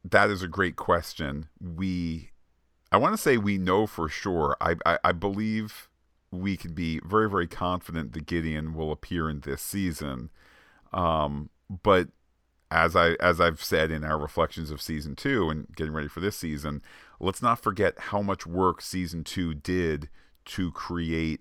that 0.04 0.30
is 0.30 0.42
a 0.42 0.48
great 0.48 0.76
question. 0.76 1.48
We 1.60 2.30
I 2.92 2.96
want 2.96 3.14
to 3.14 3.20
say 3.20 3.36
we 3.36 3.58
know 3.58 3.86
for 3.86 4.08
sure. 4.08 4.56
I, 4.60 4.76
I, 4.86 4.98
I 5.04 5.12
believe 5.12 5.88
we 6.30 6.56
can 6.56 6.74
be 6.74 7.00
very 7.04 7.28
very 7.28 7.46
confident 7.46 8.12
that 8.12 8.26
Gideon 8.26 8.74
will 8.74 8.92
appear 8.92 9.28
in 9.28 9.40
this 9.40 9.62
season. 9.62 10.30
Um, 10.92 11.50
but 11.82 12.08
as 12.70 12.94
I 12.96 13.12
as 13.20 13.40
I've 13.40 13.62
said 13.62 13.90
in 13.90 14.04
our 14.04 14.18
reflections 14.18 14.70
of 14.70 14.82
season 14.82 15.16
two 15.16 15.48
and 15.48 15.66
getting 15.74 15.92
ready 15.92 16.08
for 16.08 16.20
this 16.20 16.36
season, 16.36 16.82
let's 17.20 17.42
not 17.42 17.62
forget 17.62 17.94
how 17.98 18.20
much 18.20 18.46
work 18.46 18.80
season 18.80 19.24
two 19.24 19.54
did 19.54 20.08
to 20.46 20.70
create 20.72 21.40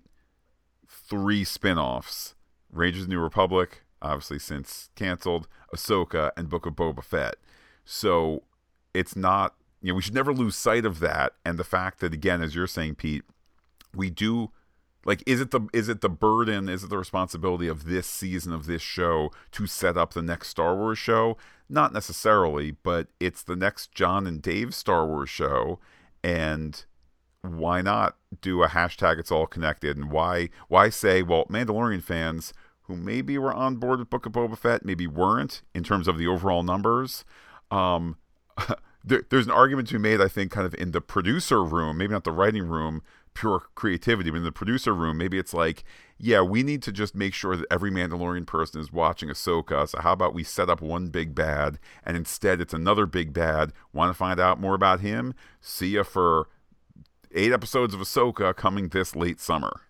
three 0.88 1.44
spin-offs. 1.44 2.34
Rangers 2.70 3.02
of 3.02 3.08
the 3.08 3.14
New 3.14 3.20
Republic, 3.20 3.82
obviously 4.00 4.38
since 4.38 4.90
canceled, 4.96 5.46
Ahsoka, 5.74 6.30
and 6.36 6.48
Book 6.48 6.66
of 6.66 6.74
Boba 6.74 7.04
Fett. 7.04 7.36
So 7.84 8.44
it's 8.94 9.16
not 9.16 9.54
you 9.84 9.92
know, 9.92 9.96
we 9.96 10.02
should 10.02 10.14
never 10.14 10.32
lose 10.32 10.56
sight 10.56 10.86
of 10.86 10.98
that 11.00 11.34
and 11.44 11.58
the 11.58 11.64
fact 11.64 12.00
that 12.00 12.14
again, 12.14 12.40
as 12.40 12.54
you're 12.54 12.66
saying, 12.66 12.94
Pete, 12.94 13.22
we 13.94 14.08
do 14.08 14.50
like 15.04 15.22
is 15.26 15.42
it 15.42 15.50
the 15.50 15.60
is 15.74 15.90
it 15.90 16.00
the 16.00 16.08
burden 16.08 16.70
is 16.70 16.84
it 16.84 16.90
the 16.90 16.96
responsibility 16.96 17.68
of 17.68 17.84
this 17.84 18.06
season 18.06 18.54
of 18.54 18.64
this 18.64 18.80
show 18.80 19.30
to 19.52 19.66
set 19.66 19.98
up 19.98 20.14
the 20.14 20.22
next 20.22 20.48
Star 20.48 20.74
Wars 20.74 20.98
show? 20.98 21.36
Not 21.68 21.92
necessarily, 21.92 22.70
but 22.70 23.08
it's 23.20 23.42
the 23.42 23.56
next 23.56 23.92
Jon 23.92 24.26
and 24.26 24.40
Dave 24.40 24.74
Star 24.74 25.06
Wars 25.06 25.28
show 25.28 25.78
and 26.22 26.82
why 27.42 27.82
not 27.82 28.16
do 28.40 28.62
a 28.62 28.68
hashtag 28.68 29.18
it's 29.18 29.30
all 29.30 29.46
connected 29.46 29.98
and 29.98 30.10
why 30.10 30.48
why 30.68 30.88
say 30.88 31.22
well 31.22 31.44
Mandalorian 31.50 32.02
fans 32.02 32.54
who 32.84 32.96
maybe 32.96 33.36
were 33.36 33.52
on 33.52 33.76
board 33.76 33.98
with 33.98 34.08
Book 34.08 34.24
of 34.24 34.32
Boba 34.32 34.56
Fett 34.56 34.82
maybe 34.82 35.06
weren't 35.06 35.60
in 35.74 35.84
terms 35.84 36.08
of 36.08 36.16
the 36.16 36.26
overall 36.26 36.62
numbers 36.62 37.26
um 37.70 38.16
there, 39.04 39.24
there's 39.30 39.46
an 39.46 39.52
argument 39.52 39.88
to 39.88 39.94
be 39.94 40.00
made, 40.00 40.20
I 40.20 40.28
think, 40.28 40.50
kind 40.50 40.66
of 40.66 40.74
in 40.74 40.92
the 40.92 41.00
producer 41.00 41.62
room, 41.62 41.98
maybe 41.98 42.12
not 42.12 42.24
the 42.24 42.32
writing 42.32 42.64
room, 42.64 43.02
pure 43.34 43.64
creativity, 43.74 44.30
but 44.30 44.38
in 44.38 44.44
the 44.44 44.52
producer 44.52 44.94
room, 44.94 45.18
maybe 45.18 45.38
it's 45.38 45.52
like, 45.52 45.84
yeah, 46.18 46.40
we 46.40 46.62
need 46.62 46.82
to 46.84 46.92
just 46.92 47.14
make 47.14 47.34
sure 47.34 47.56
that 47.56 47.66
every 47.70 47.90
Mandalorian 47.90 48.46
person 48.46 48.80
is 48.80 48.92
watching 48.92 49.28
Ahsoka. 49.28 49.88
So 49.88 50.00
how 50.00 50.12
about 50.12 50.32
we 50.32 50.44
set 50.44 50.70
up 50.70 50.80
one 50.80 51.08
big 51.08 51.34
bad, 51.34 51.78
and 52.04 52.16
instead 52.16 52.60
it's 52.60 52.72
another 52.72 53.06
big 53.06 53.32
bad. 53.32 53.72
Want 53.92 54.10
to 54.10 54.14
find 54.14 54.38
out 54.38 54.60
more 54.60 54.74
about 54.74 55.00
him? 55.00 55.34
See 55.60 55.88
you 55.88 56.04
for 56.04 56.48
eight 57.32 57.52
episodes 57.52 57.92
of 57.92 58.00
Ahsoka 58.00 58.54
coming 58.54 58.88
this 58.88 59.16
late 59.16 59.40
summer. 59.40 59.82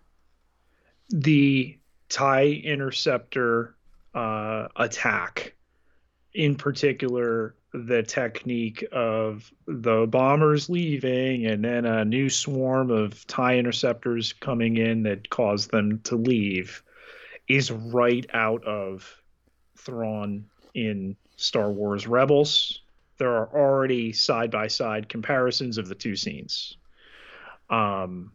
The 1.09 1.77
tie 2.09 2.47
interceptor 2.47 3.75
uh, 4.15 4.67
attack, 4.75 5.53
in 6.33 6.55
particular, 6.55 7.55
the 7.75 8.03
technique 8.03 8.85
of 8.91 9.51
the 9.67 10.07
bombers 10.07 10.69
leaving 10.69 11.45
and 11.45 11.63
then 11.63 11.85
a 11.85 12.05
new 12.05 12.29
swarm 12.29 12.89
of 12.89 13.27
tie 13.27 13.57
interceptors 13.57 14.33
coming 14.33 14.77
in 14.77 15.03
that 15.03 15.29
cause 15.29 15.67
them 15.67 15.99
to 16.03 16.15
leave 16.15 16.81
is 17.47 17.71
right 17.71 18.25
out 18.33 18.63
of 18.63 19.21
Thrawn 19.77 20.45
in 20.73 21.15
Star 21.35 21.71
Wars 21.71 22.07
Rebels. 22.07 22.81
There 23.17 23.35
are 23.35 23.49
already 23.53 24.13
side 24.13 24.51
by 24.51 24.67
side 24.67 25.09
comparisons 25.09 25.77
of 25.77 25.87
the 25.87 25.95
two 25.95 26.15
scenes. 26.15 26.77
Um, 27.69 28.31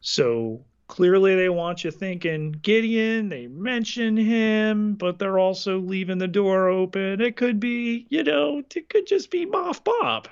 so 0.00 0.64
clearly 0.88 1.36
they 1.36 1.48
want 1.48 1.84
you 1.84 1.90
thinking 1.90 2.50
Gideon, 2.50 3.28
they 3.28 3.46
mention 3.46 4.16
him, 4.16 4.94
but 4.94 5.18
they're 5.18 5.38
also 5.38 5.78
leaving 5.78 6.18
the 6.18 6.26
door 6.26 6.68
open. 6.68 7.20
It 7.20 7.36
could 7.36 7.60
be, 7.60 8.06
you 8.08 8.24
know, 8.24 8.62
it 8.74 8.88
could 8.88 9.06
just 9.06 9.30
be 9.30 9.46
Moff 9.46 9.84
Bob. 9.84 10.28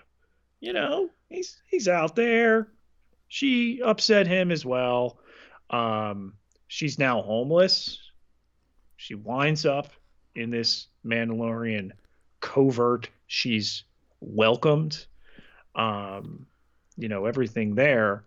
You 0.60 0.72
know, 0.72 1.10
he's 1.28 1.60
he's 1.68 1.86
out 1.86 2.16
there. 2.16 2.68
She 3.28 3.82
upset 3.82 4.26
him 4.26 4.50
as 4.50 4.64
well. 4.64 5.18
Um, 5.70 6.34
she's 6.66 6.98
now 6.98 7.22
homeless. 7.22 7.98
She 8.96 9.14
winds 9.14 9.66
up 9.66 9.90
in 10.34 10.50
this 10.50 10.86
Mandalorian 11.04 11.92
covert. 12.40 13.10
She's 13.26 13.84
welcomed. 14.20 15.06
Um, 15.74 16.46
you 16.96 17.08
know, 17.08 17.26
everything 17.26 17.74
there 17.74 18.24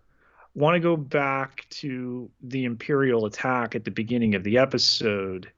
want 0.54 0.74
to 0.74 0.80
go 0.80 0.96
back 0.96 1.66
to 1.70 2.30
the 2.42 2.64
Imperial 2.64 3.26
attack 3.26 3.74
at 3.74 3.84
the 3.84 3.90
beginning 3.90 4.34
of 4.34 4.44
the 4.44 4.58
episode. 4.58 5.50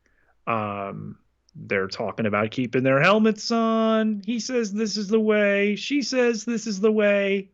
Um, 0.47 1.19
they're 1.55 1.89
talking 1.89 2.27
about 2.27 2.51
keeping 2.51 2.83
their 2.83 3.01
helmets 3.01 3.51
on. 3.51 4.23
He 4.25 4.41
says 4.41 4.73
this 4.73 4.97
is 4.97 5.09
the 5.09 5.21
way. 5.21 5.77
She 5.77 6.03
says 6.03 6.45
this 6.45 6.67
is 6.67 6.81
the 6.81 6.93
way. 6.93 7.51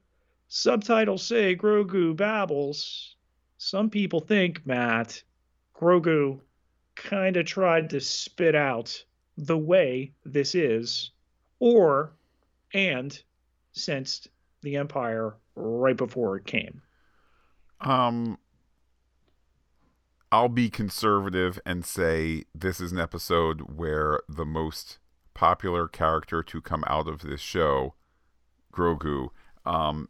Subtitles 0.49 1.23
say 1.23 1.55
Grogu 1.55 2.17
babbles. 2.17 3.17
Some 3.59 3.91
people 3.91 4.21
think, 4.21 4.65
Matt, 4.65 5.23
Grogu 5.77 6.41
kind 6.95 7.37
of 7.37 7.45
tried 7.47 7.91
to 7.91 8.01
spit 8.01 8.55
out 8.55 9.05
the 9.37 9.59
way 9.59 10.13
this 10.25 10.55
is, 10.55 11.11
or, 11.61 12.13
and 12.73 13.21
sensed 13.73 14.29
the 14.63 14.77
Empire 14.77 15.35
right 15.55 15.97
before 15.97 16.37
it 16.37 16.47
came. 16.47 16.83
Um, 17.81 18.39
I'll 20.31 20.49
be 20.49 20.69
conservative 20.69 21.59
and 21.65 21.85
say 21.85 22.45
this 22.55 22.81
is 22.81 22.93
an 22.93 22.99
episode 22.99 23.77
where 23.77 24.21
the 24.29 24.45
most 24.45 24.99
popular 25.35 25.89
character 25.89 26.43
to 26.43 26.61
come 26.61 26.85
out 26.87 27.09
of 27.09 27.21
this 27.21 27.41
show, 27.41 27.95
Grogu, 28.73 29.31
um, 29.65 30.09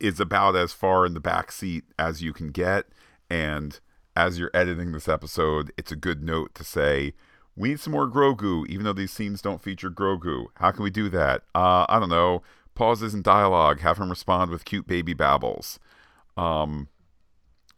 is 0.00 0.18
about 0.18 0.56
as 0.56 0.72
far 0.72 1.04
in 1.04 1.14
the 1.14 1.20
back 1.20 1.52
seat 1.52 1.84
as 1.98 2.22
you 2.22 2.32
can 2.32 2.48
get. 2.48 2.86
And 3.30 3.78
as 4.16 4.38
you're 4.38 4.50
editing 4.54 4.92
this 4.92 5.08
episode, 5.08 5.72
it's 5.76 5.92
a 5.92 5.96
good 5.96 6.22
note 6.22 6.54
to 6.54 6.64
say, 6.64 7.14
we 7.54 7.70
need 7.70 7.80
some 7.80 7.92
more 7.92 8.08
Grogu, 8.08 8.66
even 8.68 8.84
though 8.84 8.92
these 8.92 9.12
scenes 9.12 9.42
don't 9.42 9.62
feature 9.62 9.90
Grogu. 9.90 10.46
How 10.54 10.70
can 10.70 10.82
we 10.82 10.90
do 10.90 11.08
that? 11.10 11.42
Uh, 11.54 11.86
I 11.88 11.98
don't 11.98 12.08
know. 12.08 12.42
Pauses 12.74 13.14
in 13.14 13.22
dialogue, 13.22 13.80
have 13.80 13.98
him 13.98 14.10
respond 14.10 14.50
with 14.50 14.64
cute 14.64 14.86
baby 14.86 15.12
babbles. 15.12 15.78
Um, 16.38 16.88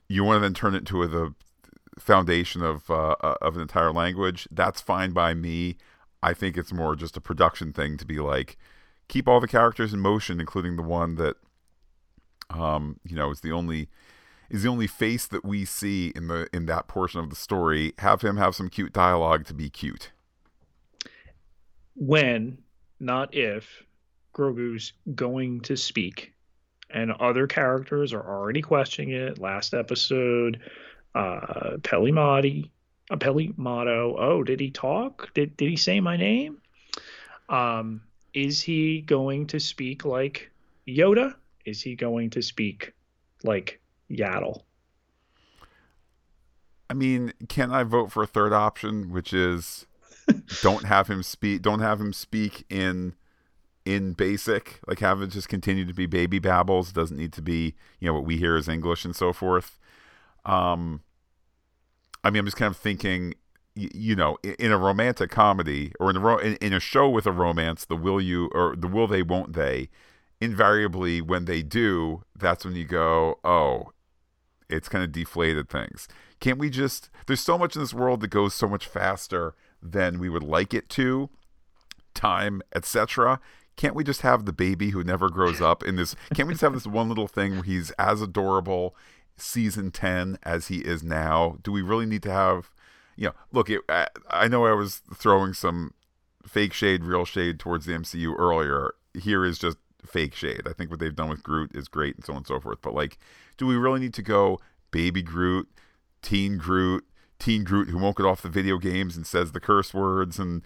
you 0.08 0.22
want 0.22 0.36
to 0.36 0.40
then 0.40 0.54
turn 0.54 0.74
it 0.74 0.78
into 0.78 1.02
a, 1.02 1.08
the 1.08 1.34
foundation 1.98 2.62
of 2.62 2.90
uh, 2.90 3.16
uh, 3.20 3.36
of 3.40 3.56
an 3.56 3.62
entire 3.62 3.92
language. 3.92 4.46
That's 4.50 4.80
fine 4.80 5.12
by 5.12 5.34
me. 5.34 5.76
I 6.22 6.34
think 6.34 6.56
it's 6.56 6.72
more 6.72 6.94
just 6.94 7.16
a 7.16 7.20
production 7.20 7.72
thing 7.72 7.96
to 7.96 8.04
be 8.04 8.18
like, 8.18 8.58
keep 9.08 9.26
all 9.26 9.40
the 9.40 9.48
characters 9.48 9.94
in 9.94 10.00
motion, 10.00 10.38
including 10.38 10.76
the 10.76 10.82
one 10.82 11.14
that, 11.14 11.36
um, 12.50 13.00
you 13.04 13.16
know, 13.16 13.30
is 13.30 13.40
the 13.40 13.52
only 13.52 13.88
is 14.50 14.62
the 14.62 14.68
only 14.68 14.86
face 14.86 15.26
that 15.26 15.44
we 15.44 15.64
see 15.64 16.12
in 16.14 16.28
the 16.28 16.48
in 16.52 16.66
that 16.66 16.88
portion 16.88 17.20
of 17.20 17.30
the 17.30 17.36
story. 17.36 17.94
Have 17.98 18.20
him 18.22 18.36
have 18.36 18.54
some 18.54 18.68
cute 18.68 18.92
dialogue 18.92 19.46
to 19.46 19.54
be 19.54 19.70
cute. 19.70 20.10
When, 21.94 22.58
not 22.98 23.34
if, 23.34 23.84
Grogu's 24.34 24.92
going 25.14 25.60
to 25.62 25.76
speak, 25.76 26.32
and 26.92 27.12
other 27.12 27.46
characters 27.46 28.12
are 28.12 28.26
already 28.26 28.62
questioning 28.62 29.14
it. 29.14 29.38
Last 29.38 29.74
episode, 29.74 30.60
uh, 31.14 31.78
Peli 31.82 32.12
Motto. 32.12 32.64
Uh, 33.10 33.16
Peli 33.16 33.52
Motto. 33.56 34.16
Oh, 34.18 34.42
did 34.42 34.60
he 34.60 34.70
talk? 34.70 35.32
Did 35.34 35.56
did 35.56 35.68
he 35.68 35.76
say 35.76 36.00
my 36.00 36.16
name? 36.16 36.58
Um, 37.48 38.02
is 38.32 38.62
he 38.62 39.00
going 39.00 39.46
to 39.48 39.60
speak 39.60 40.04
like 40.04 40.50
Yoda? 40.86 41.34
Is 41.64 41.82
he 41.82 41.96
going 41.96 42.30
to 42.30 42.42
speak 42.42 42.92
like 43.42 43.80
Yaddle? 44.10 44.62
I 46.88 46.94
mean, 46.94 47.32
can 47.48 47.70
I 47.70 47.84
vote 47.84 48.10
for 48.10 48.22
a 48.22 48.26
third 48.26 48.52
option, 48.52 49.12
which 49.12 49.32
is 49.32 49.86
don't 50.62 50.84
have 50.84 51.08
him 51.08 51.22
speak 51.22 51.62
don't 51.62 51.80
have 51.80 52.00
him 52.00 52.12
speak 52.12 52.64
in 52.68 53.14
in 53.90 54.12
basic, 54.12 54.78
like 54.86 55.00
have 55.00 55.20
it 55.20 55.28
just 55.28 55.48
continue 55.48 55.84
to 55.84 55.92
be 55.92 56.06
baby 56.06 56.38
babbles, 56.38 56.92
doesn't 56.92 57.16
need 57.16 57.32
to 57.32 57.42
be, 57.42 57.74
you 57.98 58.06
know, 58.06 58.14
what 58.14 58.24
we 58.24 58.36
hear 58.36 58.56
as 58.56 58.68
English 58.68 59.04
and 59.04 59.16
so 59.16 59.32
forth. 59.32 59.80
Um, 60.44 61.02
I 62.22 62.30
mean, 62.30 62.38
I'm 62.38 62.44
just 62.44 62.56
kind 62.56 62.70
of 62.72 62.76
thinking, 62.76 63.34
you, 63.74 64.14
know, 64.14 64.38
in, 64.44 64.70
a 64.70 64.78
romantic 64.78 65.30
comedy 65.30 65.92
or 65.98 66.08
in 66.10 66.16
a 66.16 66.20
ro- 66.20 66.38
in 66.38 66.72
a 66.72 66.78
show 66.78 67.08
with 67.08 67.26
a 67.26 67.32
romance, 67.32 67.84
the 67.84 67.96
will 67.96 68.20
you 68.20 68.48
or 68.54 68.76
the 68.76 68.86
will 68.86 69.08
they 69.08 69.22
won't 69.22 69.54
they, 69.54 69.88
invariably 70.40 71.20
when 71.20 71.46
they 71.46 71.60
do, 71.60 72.22
that's 72.36 72.64
when 72.64 72.76
you 72.76 72.84
go, 72.84 73.40
oh, 73.42 73.90
it's 74.68 74.88
kind 74.88 75.02
of 75.02 75.10
deflated 75.10 75.68
things. 75.68 76.06
Can't 76.38 76.58
we 76.58 76.70
just? 76.70 77.10
There's 77.26 77.40
so 77.40 77.58
much 77.58 77.74
in 77.74 77.82
this 77.82 77.92
world 77.92 78.20
that 78.20 78.28
goes 78.28 78.54
so 78.54 78.68
much 78.68 78.86
faster 78.86 79.54
than 79.82 80.20
we 80.20 80.28
would 80.28 80.44
like 80.44 80.72
it 80.74 80.88
to, 80.90 81.28
time, 82.14 82.62
etc 82.72 83.40
can't 83.76 83.94
we 83.94 84.04
just 84.04 84.22
have 84.22 84.44
the 84.44 84.52
baby 84.52 84.90
who 84.90 85.02
never 85.02 85.30
grows 85.30 85.60
up 85.60 85.82
in 85.82 85.96
this 85.96 86.14
can't 86.34 86.46
we 86.46 86.54
just 86.54 86.62
have 86.62 86.74
this 86.74 86.86
one 86.86 87.08
little 87.08 87.28
thing 87.28 87.52
where 87.52 87.62
he's 87.62 87.90
as 87.92 88.20
adorable 88.20 88.94
season 89.42 89.90
10 89.90 90.38
as 90.42 90.68
he 90.68 90.78
is 90.78 91.02
now? 91.02 91.56
Do 91.62 91.72
we 91.72 91.82
really 91.82 92.06
need 92.06 92.22
to 92.24 92.30
have, 92.30 92.70
you 93.16 93.28
know, 93.28 93.34
look, 93.52 93.70
it, 93.70 93.80
I, 93.88 94.08
I 94.28 94.48
know 94.48 94.66
I 94.66 94.72
was 94.72 95.02
throwing 95.14 95.54
some 95.54 95.94
fake 96.46 96.72
shade, 96.72 97.04
real 97.04 97.24
shade 97.24 97.58
towards 97.58 97.86
the 97.86 97.92
MCU 97.92 98.34
earlier. 98.38 98.94
Here 99.14 99.44
is 99.44 99.58
just 99.58 99.78
fake 100.04 100.34
shade. 100.34 100.62
I 100.66 100.72
think 100.72 100.90
what 100.90 101.00
they've 101.00 101.14
done 101.14 101.28
with 101.28 101.42
Groot 101.42 101.74
is 101.74 101.88
great 101.88 102.16
and 102.16 102.24
so 102.24 102.32
on 102.32 102.38
and 102.38 102.46
so 102.46 102.60
forth. 102.60 102.78
But 102.82 102.94
like, 102.94 103.18
do 103.56 103.66
we 103.66 103.76
really 103.76 104.00
need 104.00 104.14
to 104.14 104.22
go 104.22 104.58
baby 104.90 105.22
Groot, 105.22 105.68
teen 106.22 106.58
Groot, 106.58 107.04
teen 107.40 107.64
Groot 107.64 107.88
who 107.88 107.98
won't 107.98 108.16
get 108.16 108.26
off 108.26 108.42
the 108.42 108.48
video 108.48 108.78
games 108.78 109.16
and 109.16 109.26
says 109.26 109.52
the 109.52 109.60
curse 109.60 109.92
words 109.92 110.38
and 110.38 110.62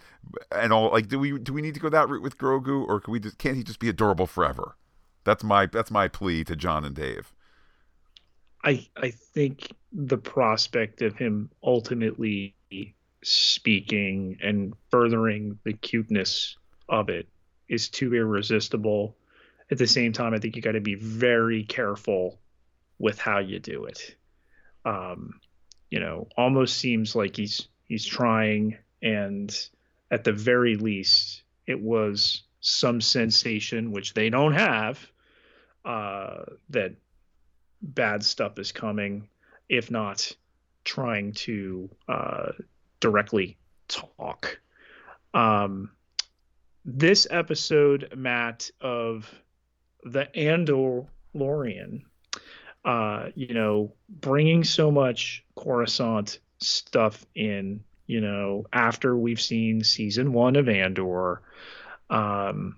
and 0.53 0.73
all 0.73 0.91
like 0.91 1.09
do 1.09 1.19
we 1.19 1.39
do 1.39 1.53
we 1.53 1.63
need 1.63 1.75
to 1.75 1.81
go 1.81 1.89
that 1.89 2.09
route 2.09 2.23
with 2.23 2.39
Grogu 2.39 2.87
or 2.87 3.01
can 3.01 3.13
we 3.13 3.21
just 3.21 3.39
can't 3.39 3.57
he 3.57 3.63
just 3.63 3.81
be 3.81 3.89
adorable 3.89 4.27
forever? 4.27 4.77
That's 5.25 5.45
my 5.45 5.67
that's 5.67 5.91
my 5.91 6.09
plea 6.09 6.45
to 6.45 6.57
Jon 6.57 6.85
and 6.85 6.95
Dave. 6.95 7.33
I 8.63 8.87
I 8.97 9.11
think 9.11 9.73
the 9.93 10.19
prospect 10.19 11.03
of 11.03 11.17
him 11.17 11.51
ultimately 11.63 12.55
speaking 13.23 14.39
and 14.43 14.75
furthering 14.91 15.59
the 15.65 15.73
cuteness 15.73 16.57
of 16.89 17.09
it 17.09 17.29
is 17.69 17.89
too 17.89 18.15
irresistible. 18.15 19.17
At 19.71 19.79
the 19.79 19.87
same 19.87 20.13
time, 20.13 20.35
I 20.35 20.39
think 20.39 20.57
you 20.57 20.63
got 20.63 20.73
to 20.73 20.81
be 20.81 20.95
very 20.95 21.65
careful 21.65 22.39
with 22.99 23.19
how 23.19 23.39
you 23.39 23.59
do 23.59 23.87
it. 23.87 24.17
Um, 24.85 25.41
you 25.90 26.01
know, 26.01 26.28
almost 26.36 26.77
seems 26.77 27.15
like 27.15 27.36
he's 27.36 27.69
he's 27.85 28.05
trying, 28.05 28.77
and 29.02 29.69
at 30.11 30.24
the 30.24 30.32
very 30.32 30.77
least, 30.77 31.43
it 31.66 31.81
was 31.81 32.43
some 32.61 33.01
sensation 33.01 33.93
which 33.93 34.15
they 34.15 34.31
don't 34.31 34.55
have 34.55 35.06
uh, 35.85 36.44
that 36.70 36.94
bad 37.82 38.24
stuff 38.24 38.59
is 38.59 38.73
coming, 38.73 39.28
if 39.69 39.90
not 39.90 40.32
trying 40.85 41.32
to 41.32 41.90
uh, 42.09 42.52
directly 43.01 43.56
talk. 43.89 44.61
Um, 45.32 45.90
this 46.85 47.27
episode, 47.31 48.12
Matt, 48.16 48.70
of 48.81 49.31
the 50.05 50.28
Andalorian, 50.36 52.02
uh, 52.85 53.28
you 53.35 53.55
know, 53.55 53.93
bringing 54.09 54.65
so 54.65 54.90
much 54.90 55.44
Coruscant 55.56 56.39
stuff 56.59 57.24
in, 57.35 57.82
you 58.06 58.20
know, 58.20 58.66
after 58.73 59.16
we've 59.16 59.40
seen 59.40 59.82
season 59.82 60.32
one 60.32 60.56
of 60.56 60.69
Andor, 60.69 61.43
um, 62.11 62.77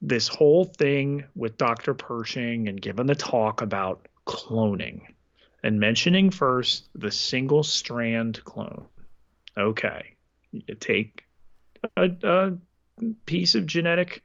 this 0.00 0.26
whole 0.26 0.64
thing 0.64 1.24
with 1.34 1.58
Dr. 1.58 1.94
Pershing 1.94 2.68
and 2.68 2.80
giving 2.80 3.06
the 3.06 3.14
talk 3.14 3.62
about 3.62 4.08
cloning 4.26 5.02
and 5.62 5.78
mentioning 5.78 6.30
first 6.30 6.88
the 6.94 7.10
single 7.10 7.62
strand 7.62 8.42
clone. 8.44 8.86
Okay, 9.56 10.14
you 10.50 10.74
take 10.74 11.24
a, 11.96 12.10
a 12.22 12.52
piece 13.26 13.54
of 13.54 13.66
genetic 13.66 14.22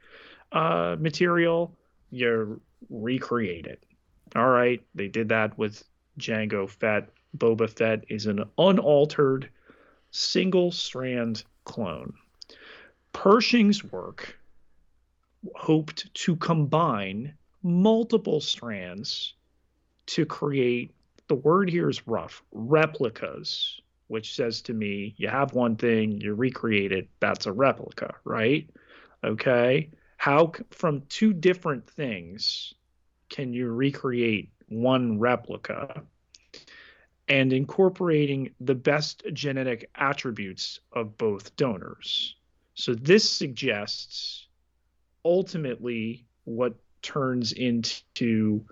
uh, 0.51 0.95
material, 0.99 1.75
you 2.09 2.61
recreate 2.89 3.65
it. 3.65 3.83
All 4.35 4.49
right, 4.49 4.81
they 4.93 5.07
did 5.07 5.29
that 5.29 5.57
with 5.57 5.83
Jango 6.19 6.69
Fett. 6.69 7.09
Boba 7.37 7.69
Fett 7.69 8.05
is 8.09 8.25
an 8.25 8.43
unaltered 8.57 9.49
single 10.11 10.71
strand 10.71 11.43
clone. 11.65 12.13
Pershing's 13.13 13.83
work 13.83 14.37
hoped 15.55 16.13
to 16.13 16.35
combine 16.35 17.33
multiple 17.63 18.39
strands 18.41 19.33
to 20.07 20.25
create 20.25 20.93
the 21.27 21.35
word 21.35 21.69
here 21.69 21.89
is 21.89 22.07
rough 22.07 22.41
replicas 22.51 23.81
which 24.07 24.33
says 24.33 24.61
to 24.61 24.73
me 24.73 25.13
you 25.17 25.27
have 25.27 25.53
one 25.53 25.75
thing 25.75 26.19
you 26.21 26.33
recreate 26.33 26.91
it 26.91 27.09
that's 27.19 27.45
a 27.45 27.51
replica 27.51 28.15
right 28.23 28.69
okay 29.23 29.89
how 30.17 30.51
from 30.71 31.01
two 31.09 31.33
different 31.33 31.89
things 31.89 32.73
can 33.29 33.53
you 33.53 33.71
recreate 33.71 34.49
one 34.67 35.19
replica? 35.19 36.03
And 37.29 37.51
incorporating 37.51 38.51
the 38.61 38.75
best 38.75 39.23
genetic 39.33 39.89
attributes 39.95 40.79
of 40.93 41.17
both 41.17 41.55
donors. 41.57 42.35
So 42.73 42.93
this 42.93 43.29
suggests 43.29 44.47
ultimately 45.25 46.25
what 46.45 46.75
turns 47.01 47.51
into 47.51 48.63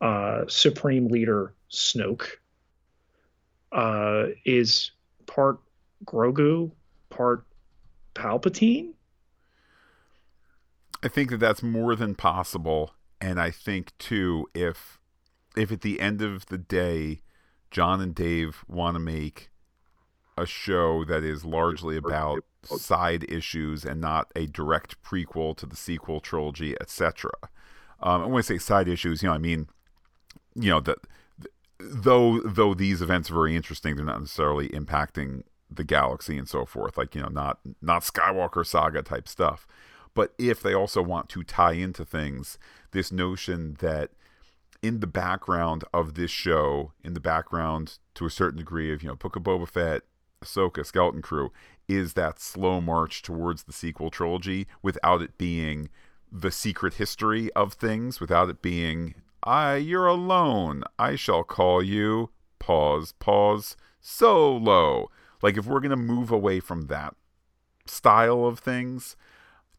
uh, 0.00 0.44
Supreme 0.48 1.08
Leader 1.08 1.54
Snoke 1.70 2.28
uh, 3.72 4.26
is 4.44 4.92
part 5.26 5.58
Grogu, 6.04 6.70
part 7.10 7.44
Palpatine? 8.14 8.92
I 11.02 11.08
think 11.08 11.30
that 11.30 11.38
that's 11.38 11.62
more 11.62 11.94
than 11.94 12.14
possible, 12.14 12.92
and 13.20 13.40
I 13.40 13.50
think 13.50 13.96
too 13.98 14.48
if 14.54 14.98
if 15.56 15.72
at 15.72 15.80
the 15.80 16.00
end 16.00 16.22
of 16.22 16.46
the 16.46 16.58
day, 16.58 17.20
Jon 17.70 18.00
and 18.00 18.14
Dave 18.14 18.64
want 18.68 18.94
to 18.94 19.00
make 19.00 19.50
a 20.36 20.46
show 20.46 21.04
that 21.04 21.24
is 21.24 21.44
largely 21.44 21.96
about 21.96 22.44
side 22.64 23.24
issues 23.28 23.84
and 23.84 24.00
not 24.00 24.30
a 24.36 24.46
direct 24.46 25.02
prequel 25.02 25.56
to 25.56 25.66
the 25.66 25.76
sequel 25.76 26.20
trilogy, 26.20 26.76
etc. 26.80 27.30
Um, 28.00 28.30
when 28.30 28.38
I 28.38 28.42
say 28.42 28.58
side 28.58 28.88
issues, 28.88 29.22
you 29.22 29.28
know, 29.28 29.34
I 29.34 29.38
mean, 29.38 29.68
you 30.54 30.70
know, 30.70 30.80
that 30.80 30.98
though 31.78 32.40
though 32.40 32.74
these 32.74 33.02
events 33.02 33.30
are 33.30 33.34
very 33.34 33.56
interesting, 33.56 33.96
they're 33.96 34.04
not 34.04 34.20
necessarily 34.20 34.68
impacting 34.68 35.42
the 35.70 35.84
galaxy 35.84 36.38
and 36.38 36.48
so 36.48 36.64
forth. 36.64 36.96
Like 36.96 37.14
you 37.14 37.22
know, 37.22 37.28
not 37.28 37.58
not 37.82 38.02
Skywalker 38.02 38.64
saga 38.64 39.02
type 39.02 39.28
stuff. 39.28 39.66
But 40.18 40.34
if 40.36 40.60
they 40.60 40.74
also 40.74 41.00
want 41.00 41.28
to 41.28 41.44
tie 41.44 41.74
into 41.74 42.04
things, 42.04 42.58
this 42.90 43.12
notion 43.12 43.76
that 43.78 44.10
in 44.82 44.98
the 44.98 45.06
background 45.06 45.84
of 45.94 46.14
this 46.14 46.32
show, 46.32 46.90
in 47.04 47.14
the 47.14 47.20
background 47.20 48.00
to 48.14 48.26
a 48.26 48.30
certain 48.30 48.58
degree 48.58 48.92
of 48.92 49.00
you 49.00 49.08
know 49.08 49.14
Book 49.14 49.36
of 49.36 49.44
Boba 49.44 49.68
Fett, 49.68 50.02
Ahsoka, 50.44 50.84
Skeleton 50.84 51.22
Crew, 51.22 51.52
is 51.86 52.14
that 52.14 52.40
slow 52.40 52.80
march 52.80 53.22
towards 53.22 53.62
the 53.62 53.72
sequel 53.72 54.10
trilogy 54.10 54.66
without 54.82 55.22
it 55.22 55.38
being 55.38 55.88
the 56.32 56.50
secret 56.50 56.94
history 56.94 57.52
of 57.52 57.74
things, 57.74 58.18
without 58.18 58.48
it 58.48 58.60
being 58.60 59.14
I, 59.44 59.76
you're 59.76 60.08
alone. 60.08 60.82
I 60.98 61.14
shall 61.14 61.44
call 61.44 61.80
you. 61.80 62.30
Pause, 62.58 63.12
pause. 63.20 63.76
Solo. 64.00 65.12
Like, 65.42 65.56
if 65.56 65.66
we're 65.66 65.78
going 65.78 65.90
to 65.90 65.96
move 65.96 66.32
away 66.32 66.58
from 66.58 66.88
that 66.88 67.14
style 67.86 68.46
of 68.46 68.58
things 68.58 69.14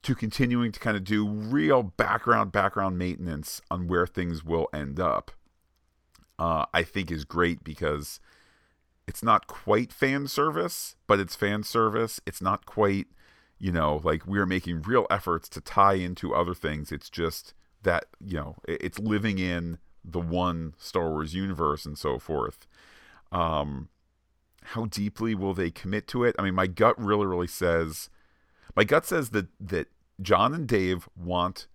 to 0.01 0.15
continuing 0.15 0.71
to 0.71 0.79
kind 0.79 0.95
of 0.95 1.03
do 1.03 1.27
real 1.27 1.83
background, 1.83 2.51
background 2.51 2.97
maintenance 2.97 3.61
on 3.69 3.87
where 3.87 4.07
things 4.07 4.43
will 4.43 4.69
end 4.73 4.99
up, 4.99 5.31
uh, 6.37 6.65
I 6.73 6.83
think 6.83 7.11
is 7.11 7.25
great 7.25 7.63
because 7.63 8.19
it's 9.07 9.23
not 9.23 9.47
quite 9.47 9.91
fan 9.91 10.27
service, 10.27 10.95
but 11.07 11.19
it's 11.19 11.35
fan 11.35 11.63
service. 11.63 12.21
It's 12.25 12.41
not 12.41 12.65
quite, 12.65 13.07
you 13.57 13.71
know, 13.71 13.99
like 14.03 14.25
we're 14.25 14.45
making 14.45 14.83
real 14.83 15.05
efforts 15.09 15.49
to 15.49 15.61
tie 15.61 15.95
into 15.95 16.33
other 16.33 16.53
things. 16.53 16.91
It's 16.91 17.09
just 17.09 17.53
that, 17.83 18.05
you 18.23 18.35
know, 18.35 18.55
it's 18.67 18.99
living 18.99 19.37
in 19.39 19.79
the 20.05 20.19
one 20.19 20.75
Star 20.77 21.09
Wars 21.09 21.33
universe 21.33 21.85
and 21.85 21.97
so 21.97 22.19
forth. 22.19 22.67
Um, 23.31 23.89
how 24.63 24.85
deeply 24.85 25.35
will 25.35 25.53
they 25.53 25.71
commit 25.71 26.07
to 26.09 26.23
it? 26.23 26.35
I 26.39 26.43
mean, 26.43 26.55
my 26.55 26.67
gut 26.67 26.97
really, 26.97 27.25
really 27.25 27.47
says, 27.47 28.09
my 28.75 28.83
gut 28.83 29.05
says 29.05 29.29
that 29.29 29.47
that 29.59 29.87
Jon 30.21 30.53
and 30.53 30.67
Dave 30.67 31.07
want 31.15 31.67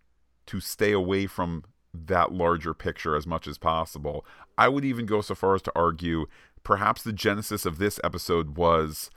to 0.46 0.60
stay 0.60 0.92
away 0.92 1.26
from 1.26 1.64
that 1.92 2.32
larger 2.32 2.74
picture 2.74 3.16
as 3.16 3.26
much 3.26 3.46
as 3.46 3.56
possible. 3.56 4.26
I 4.58 4.68
would 4.68 4.84
even 4.84 5.06
go 5.06 5.20
so 5.20 5.34
far 5.34 5.54
as 5.54 5.62
to 5.62 5.72
argue 5.74 6.26
perhaps 6.62 7.02
the 7.02 7.12
genesis 7.12 7.64
of 7.64 7.78
this 7.78 8.00
episode 8.02 8.56
was 8.56 9.10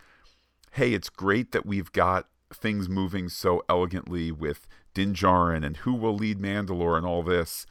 hey, 0.71 0.93
it's 0.93 1.09
great 1.09 1.53
that 1.53 1.65
we've 1.65 1.91
got 1.91 2.27
things 2.53 2.87
moving 2.87 3.29
so 3.29 3.63
elegantly 3.67 4.31
with 4.31 4.67
Din 4.93 5.13
Djarin 5.13 5.65
and 5.65 5.77
who 5.77 5.93
will 5.93 6.15
lead 6.15 6.39
Mandalore 6.39 6.97
and 6.97 7.05
all 7.05 7.23
this. 7.23 7.65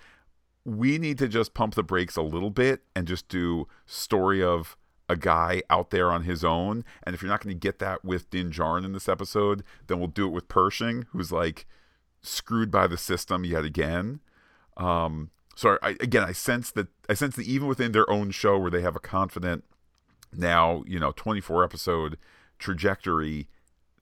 We 0.64 0.98
need 0.98 1.18
to 1.18 1.28
just 1.28 1.54
pump 1.54 1.74
the 1.74 1.84
brakes 1.84 2.16
a 2.16 2.22
little 2.22 2.50
bit 2.50 2.82
and 2.96 3.06
just 3.06 3.28
do 3.28 3.68
story 3.86 4.42
of 4.42 4.76
a 5.08 5.16
guy 5.16 5.62
out 5.70 5.90
there 5.90 6.10
on 6.10 6.24
his 6.24 6.44
own. 6.44 6.84
And 7.02 7.14
if 7.14 7.22
you're 7.22 7.30
not 7.30 7.42
going 7.42 7.54
to 7.54 7.60
get 7.60 7.78
that 7.78 8.04
with 8.04 8.30
Din 8.30 8.50
Djarin 8.50 8.84
in 8.84 8.92
this 8.92 9.08
episode, 9.08 9.62
then 9.86 9.98
we'll 9.98 10.08
do 10.08 10.26
it 10.26 10.32
with 10.32 10.48
Pershing, 10.48 11.06
who's 11.10 11.32
like 11.32 11.66
screwed 12.22 12.70
by 12.70 12.86
the 12.86 12.98
system 12.98 13.44
yet 13.44 13.64
again. 13.64 14.20
Um, 14.76 15.30
so 15.54 15.78
I, 15.82 15.90
again, 16.00 16.22
I 16.22 16.32
sense 16.32 16.70
that 16.72 16.88
I 17.08 17.14
sense 17.14 17.36
that 17.36 17.46
even 17.46 17.66
within 17.68 17.92
their 17.92 18.08
own 18.10 18.30
show, 18.30 18.58
where 18.58 18.70
they 18.70 18.82
have 18.82 18.96
a 18.96 19.00
confident 19.00 19.64
now, 20.32 20.84
you 20.86 20.98
know, 20.98 21.12
24 21.12 21.64
episode 21.64 22.18
trajectory, 22.58 23.48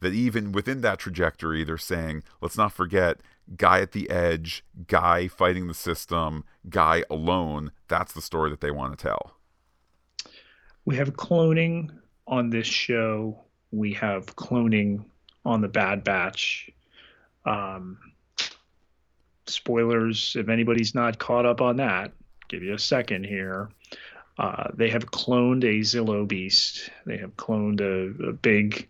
that 0.00 0.14
even 0.14 0.52
within 0.52 0.80
that 0.80 0.98
trajectory, 0.98 1.62
they're 1.62 1.78
saying, 1.78 2.24
let's 2.40 2.56
not 2.56 2.72
forget 2.72 3.18
guy 3.56 3.80
at 3.80 3.92
the 3.92 4.10
edge, 4.10 4.64
guy 4.88 5.28
fighting 5.28 5.68
the 5.68 5.74
system, 5.74 6.44
guy 6.68 7.04
alone. 7.08 7.70
That's 7.88 8.12
the 8.12 8.22
story 8.22 8.50
that 8.50 8.60
they 8.60 8.70
want 8.70 8.98
to 8.98 9.02
tell 9.02 9.33
we 10.84 10.96
have 10.96 11.14
cloning 11.14 11.90
on 12.26 12.50
this 12.50 12.66
show. 12.66 13.44
We 13.70 13.94
have 13.94 14.26
cloning 14.36 15.04
on 15.44 15.60
the 15.60 15.68
Bad 15.68 16.04
Batch. 16.04 16.70
Um, 17.44 17.98
spoilers, 19.46 20.36
if 20.38 20.48
anybody's 20.48 20.94
not 20.94 21.18
caught 21.18 21.46
up 21.46 21.60
on 21.60 21.76
that, 21.76 22.12
give 22.48 22.62
you 22.62 22.74
a 22.74 22.78
second 22.78 23.24
here. 23.24 23.70
Uh, 24.38 24.68
they 24.74 24.90
have 24.90 25.10
cloned 25.10 25.62
a 25.64 25.80
Zillo 25.80 26.26
Beast. 26.26 26.90
They 27.06 27.18
have 27.18 27.36
cloned 27.36 27.80
a, 27.80 28.28
a 28.30 28.32
big 28.32 28.88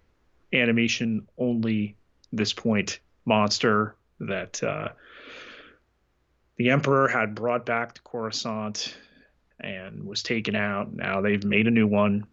animation 0.53 1.27
only 1.37 1.97
this 2.33 2.53
point 2.53 3.01
monster 3.25 3.97
that 4.21 4.62
uh, 4.62 4.89
the 6.57 6.71
Emperor 6.71 7.09
had 7.09 7.35
brought 7.35 7.66
back 7.66 7.95
to 7.95 8.03
Coruscant 8.03 8.97
and 9.65 10.05
was 10.05 10.23
taken 10.23 10.55
out. 10.55 10.93
Now 10.93 11.20
they've 11.20 11.45
made 11.45 11.66
a 11.66 11.70
new 11.70 11.86
one. 11.86 12.27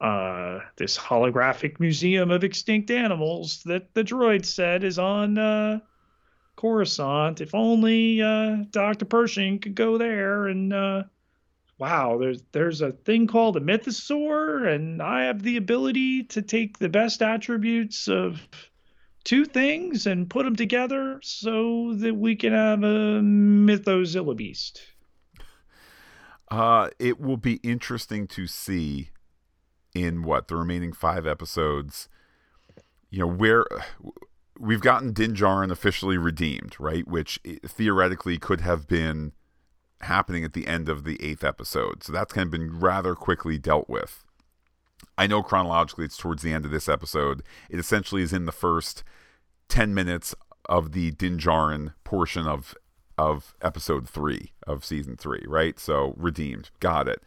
Uh, 0.00 0.60
this 0.76 0.98
holographic 0.98 1.78
museum 1.78 2.30
of 2.30 2.42
extinct 2.42 2.90
animals 2.90 3.62
that 3.64 3.94
the 3.94 4.02
droid 4.02 4.44
said 4.44 4.82
is 4.82 4.98
on 4.98 5.38
uh, 5.38 5.78
Coruscant. 6.56 7.40
If 7.40 7.54
only 7.54 8.20
uh, 8.20 8.64
Dr. 8.70 9.04
Pershing 9.04 9.60
could 9.60 9.76
go 9.76 9.98
there 9.98 10.48
and 10.48 10.72
uh, 10.72 11.04
wow, 11.78 12.18
there's 12.18 12.42
there's 12.52 12.80
a 12.80 12.92
thing 12.92 13.26
called 13.26 13.56
a 13.56 13.60
mythosaur, 13.60 14.72
and 14.72 15.02
I 15.02 15.24
have 15.24 15.42
the 15.42 15.56
ability 15.56 16.24
to 16.24 16.42
take 16.42 16.78
the 16.78 16.88
best 16.88 17.22
attributes 17.22 18.06
of 18.08 18.46
two 19.24 19.44
things 19.44 20.06
and 20.06 20.30
put 20.30 20.44
them 20.44 20.56
together 20.56 21.18
so 21.22 21.94
that 21.94 22.14
we 22.14 22.36
can 22.36 22.52
have 22.52 22.84
a 22.84 23.20
mythozilla 23.20 24.36
beast. 24.36 24.80
Uh, 26.52 26.90
it 26.98 27.18
will 27.18 27.38
be 27.38 27.54
interesting 27.62 28.26
to 28.26 28.46
see 28.46 29.08
in 29.94 30.22
what 30.22 30.48
the 30.48 30.54
remaining 30.54 30.92
five 30.92 31.26
episodes. 31.26 32.10
You 33.08 33.20
know 33.20 33.26
where 33.26 33.64
we've 34.60 34.82
gotten 34.82 35.14
Din 35.14 35.32
Djarin 35.32 35.70
officially 35.70 36.18
redeemed, 36.18 36.78
right? 36.78 37.08
Which 37.08 37.40
theoretically 37.66 38.36
could 38.36 38.60
have 38.60 38.86
been 38.86 39.32
happening 40.02 40.44
at 40.44 40.52
the 40.52 40.66
end 40.66 40.90
of 40.90 41.04
the 41.04 41.22
eighth 41.22 41.42
episode. 41.42 42.02
So 42.04 42.12
that's 42.12 42.34
kind 42.34 42.48
of 42.48 42.50
been 42.50 42.78
rather 42.80 43.14
quickly 43.14 43.56
dealt 43.56 43.88
with. 43.88 44.22
I 45.16 45.26
know 45.26 45.42
chronologically 45.42 46.04
it's 46.04 46.18
towards 46.18 46.42
the 46.42 46.52
end 46.52 46.66
of 46.66 46.70
this 46.70 46.86
episode. 46.86 47.42
It 47.70 47.78
essentially 47.78 48.20
is 48.20 48.34
in 48.34 48.44
the 48.44 48.52
first 48.52 49.04
10 49.70 49.94
minutes 49.94 50.34
of 50.66 50.92
the 50.92 51.12
Din 51.12 51.38
Djarin 51.38 51.94
portion 52.04 52.46
of 52.46 52.74
of 53.18 53.54
episode 53.62 54.08
three 54.08 54.52
of 54.66 54.84
season 54.84 55.16
three, 55.16 55.44
right? 55.46 55.78
So 55.78 56.14
redeemed, 56.16 56.70
got 56.80 57.08
it. 57.08 57.22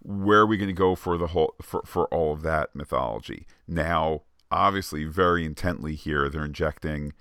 Where 0.00 0.40
are 0.40 0.46
we 0.46 0.56
going 0.56 0.68
to 0.68 0.74
go 0.74 0.94
for 0.94 1.18
the 1.18 1.28
whole 1.28 1.54
for 1.60 1.82
for 1.84 2.06
all 2.06 2.32
of 2.32 2.42
that 2.42 2.74
mythology? 2.74 3.46
Now, 3.66 4.22
obviously, 4.50 5.04
very 5.04 5.44
intently 5.44 5.94
here, 5.94 6.28
they're 6.28 6.44
injecting 6.44 7.12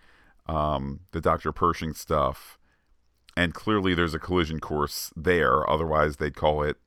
um, 0.45 1.01
the 1.11 1.21
Doctor 1.21 1.51
Pershing 1.51 1.93
stuff, 1.93 2.57
and 3.35 3.53
clearly 3.53 3.93
there's 3.93 4.13
a 4.13 4.19
collision 4.19 4.59
course 4.59 5.11
there. 5.15 5.67
Otherwise, 5.69 6.17
they'd 6.17 6.35
call 6.35 6.61
it 6.63 6.77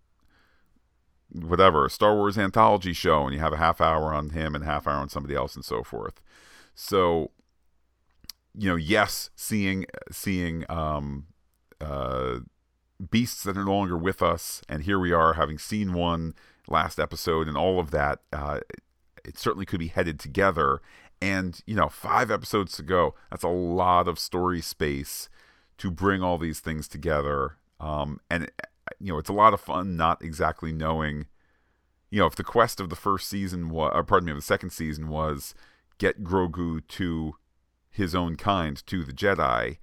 whatever 1.33 1.89
Star 1.89 2.15
Wars 2.15 2.39
anthology 2.39 2.93
show, 2.93 3.25
and 3.25 3.35
you 3.35 3.41
have 3.41 3.53
a 3.53 3.59
half 3.59 3.81
hour 3.81 4.15
on 4.15 4.31
him 4.31 4.55
and 4.55 4.65
half 4.65 4.87
hour 4.87 4.97
on 4.97 5.09
somebody 5.09 5.35
else, 5.35 5.57
and 5.57 5.65
so 5.65 5.83
forth. 5.83 6.21
So 6.75 7.33
you 8.55 8.69
know, 8.69 8.77
yes, 8.77 9.31
seeing 9.37 9.87
seeing 10.11 10.65
um, 10.69 11.27
uh, 11.81 12.41
beasts 13.11 13.43
that 13.45 13.57
are 13.57 13.65
no 13.65 13.73
longer 13.73 13.97
with 13.97 14.23
us, 14.23 14.63
and 14.69 14.85
here 14.85 14.99
we 14.99 15.13
are 15.13 15.35
having 15.35 15.59
seen 15.59 15.93
one 15.93 16.35
last 16.69 16.99
episode, 16.99 17.49
and 17.49 17.57
all 17.57 17.79
of 17.79 17.91
that. 17.91 18.21
Uh, 18.33 18.61
it 19.25 19.39
certainly 19.39 19.67
could 19.67 19.81
be 19.81 19.89
headed 19.89 20.19
together, 20.19 20.81
and 21.21 21.61
you 21.67 21.75
know, 21.75 21.89
five 21.89 22.31
episodes 22.31 22.77
to 22.77 22.83
go. 22.83 23.15
That's 23.31 23.45
a 23.45 23.49
lot 23.49 24.09
of 24.09 24.19
story 24.19 24.61
space 24.61 25.29
to 25.79 25.91
bring 25.91 26.23
all 26.23 26.39
these 26.39 26.61
things 26.61 26.89
together. 26.89 27.57
Um, 27.79 28.21
and 28.31 28.51
you 28.99 29.13
know, 29.13 29.19
it's 29.19 29.31
a 29.31 29.35
lot 29.35 29.55
of 29.55 29.61
fun 29.61 29.97
not 29.97 30.23
exactly 30.23 30.73
knowing. 30.73 31.27
You 32.11 32.21
know, 32.21 32.27
if 32.27 32.35
the 32.35 32.45
quest 32.45 32.81
of 32.81 32.91
the 32.91 32.97
first 32.97 33.29
season 33.29 33.69
was, 33.69 33.93
or 33.95 34.03
pardon 34.03 34.27
me, 34.27 34.33
of 34.33 34.39
the 34.39 34.43
second 34.43 34.71
season 34.71 35.09
was 35.09 35.55
get 35.99 36.25
Grogu 36.25 36.87
to 36.89 37.35
his 37.91 38.15
own 38.15 38.37
kind 38.37 38.85
to 38.87 39.05
the 39.05 39.13
Jedi, 39.13 39.79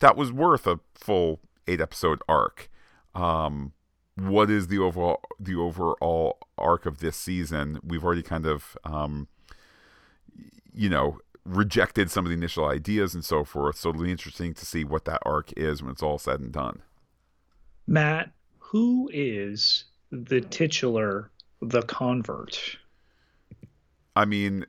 that 0.00 0.16
was 0.16 0.32
worth 0.32 0.66
a 0.66 0.80
full 0.94 1.40
eight 1.66 1.80
episode 1.80 2.20
arc. 2.28 2.70
Um, 3.14 3.72
what 4.16 4.50
is 4.50 4.68
the 4.68 4.78
overall 4.78 5.20
the 5.40 5.54
overall 5.54 6.38
arc 6.58 6.86
of 6.86 6.98
this 6.98 7.16
season? 7.16 7.80
We've 7.82 8.04
already 8.04 8.22
kind 8.22 8.46
of 8.46 8.76
um, 8.84 9.28
you 10.72 10.88
know 10.88 11.18
rejected 11.44 12.10
some 12.10 12.24
of 12.24 12.30
the 12.30 12.36
initial 12.36 12.64
ideas 12.66 13.14
and 13.14 13.24
so 13.24 13.44
forth. 13.44 13.76
So 13.76 13.90
it'll 13.90 14.02
be 14.02 14.10
interesting 14.10 14.54
to 14.54 14.66
see 14.66 14.84
what 14.84 15.04
that 15.06 15.20
arc 15.24 15.52
is 15.56 15.82
when 15.82 15.92
it's 15.92 16.02
all 16.02 16.18
said 16.18 16.40
and 16.40 16.52
done. 16.52 16.82
Matt, 17.86 18.30
who 18.58 19.10
is 19.12 19.84
the 20.10 20.40
titular 20.40 21.30
the 21.60 21.82
convert? 21.82 22.78
I 24.14 24.24
mean, 24.24 24.66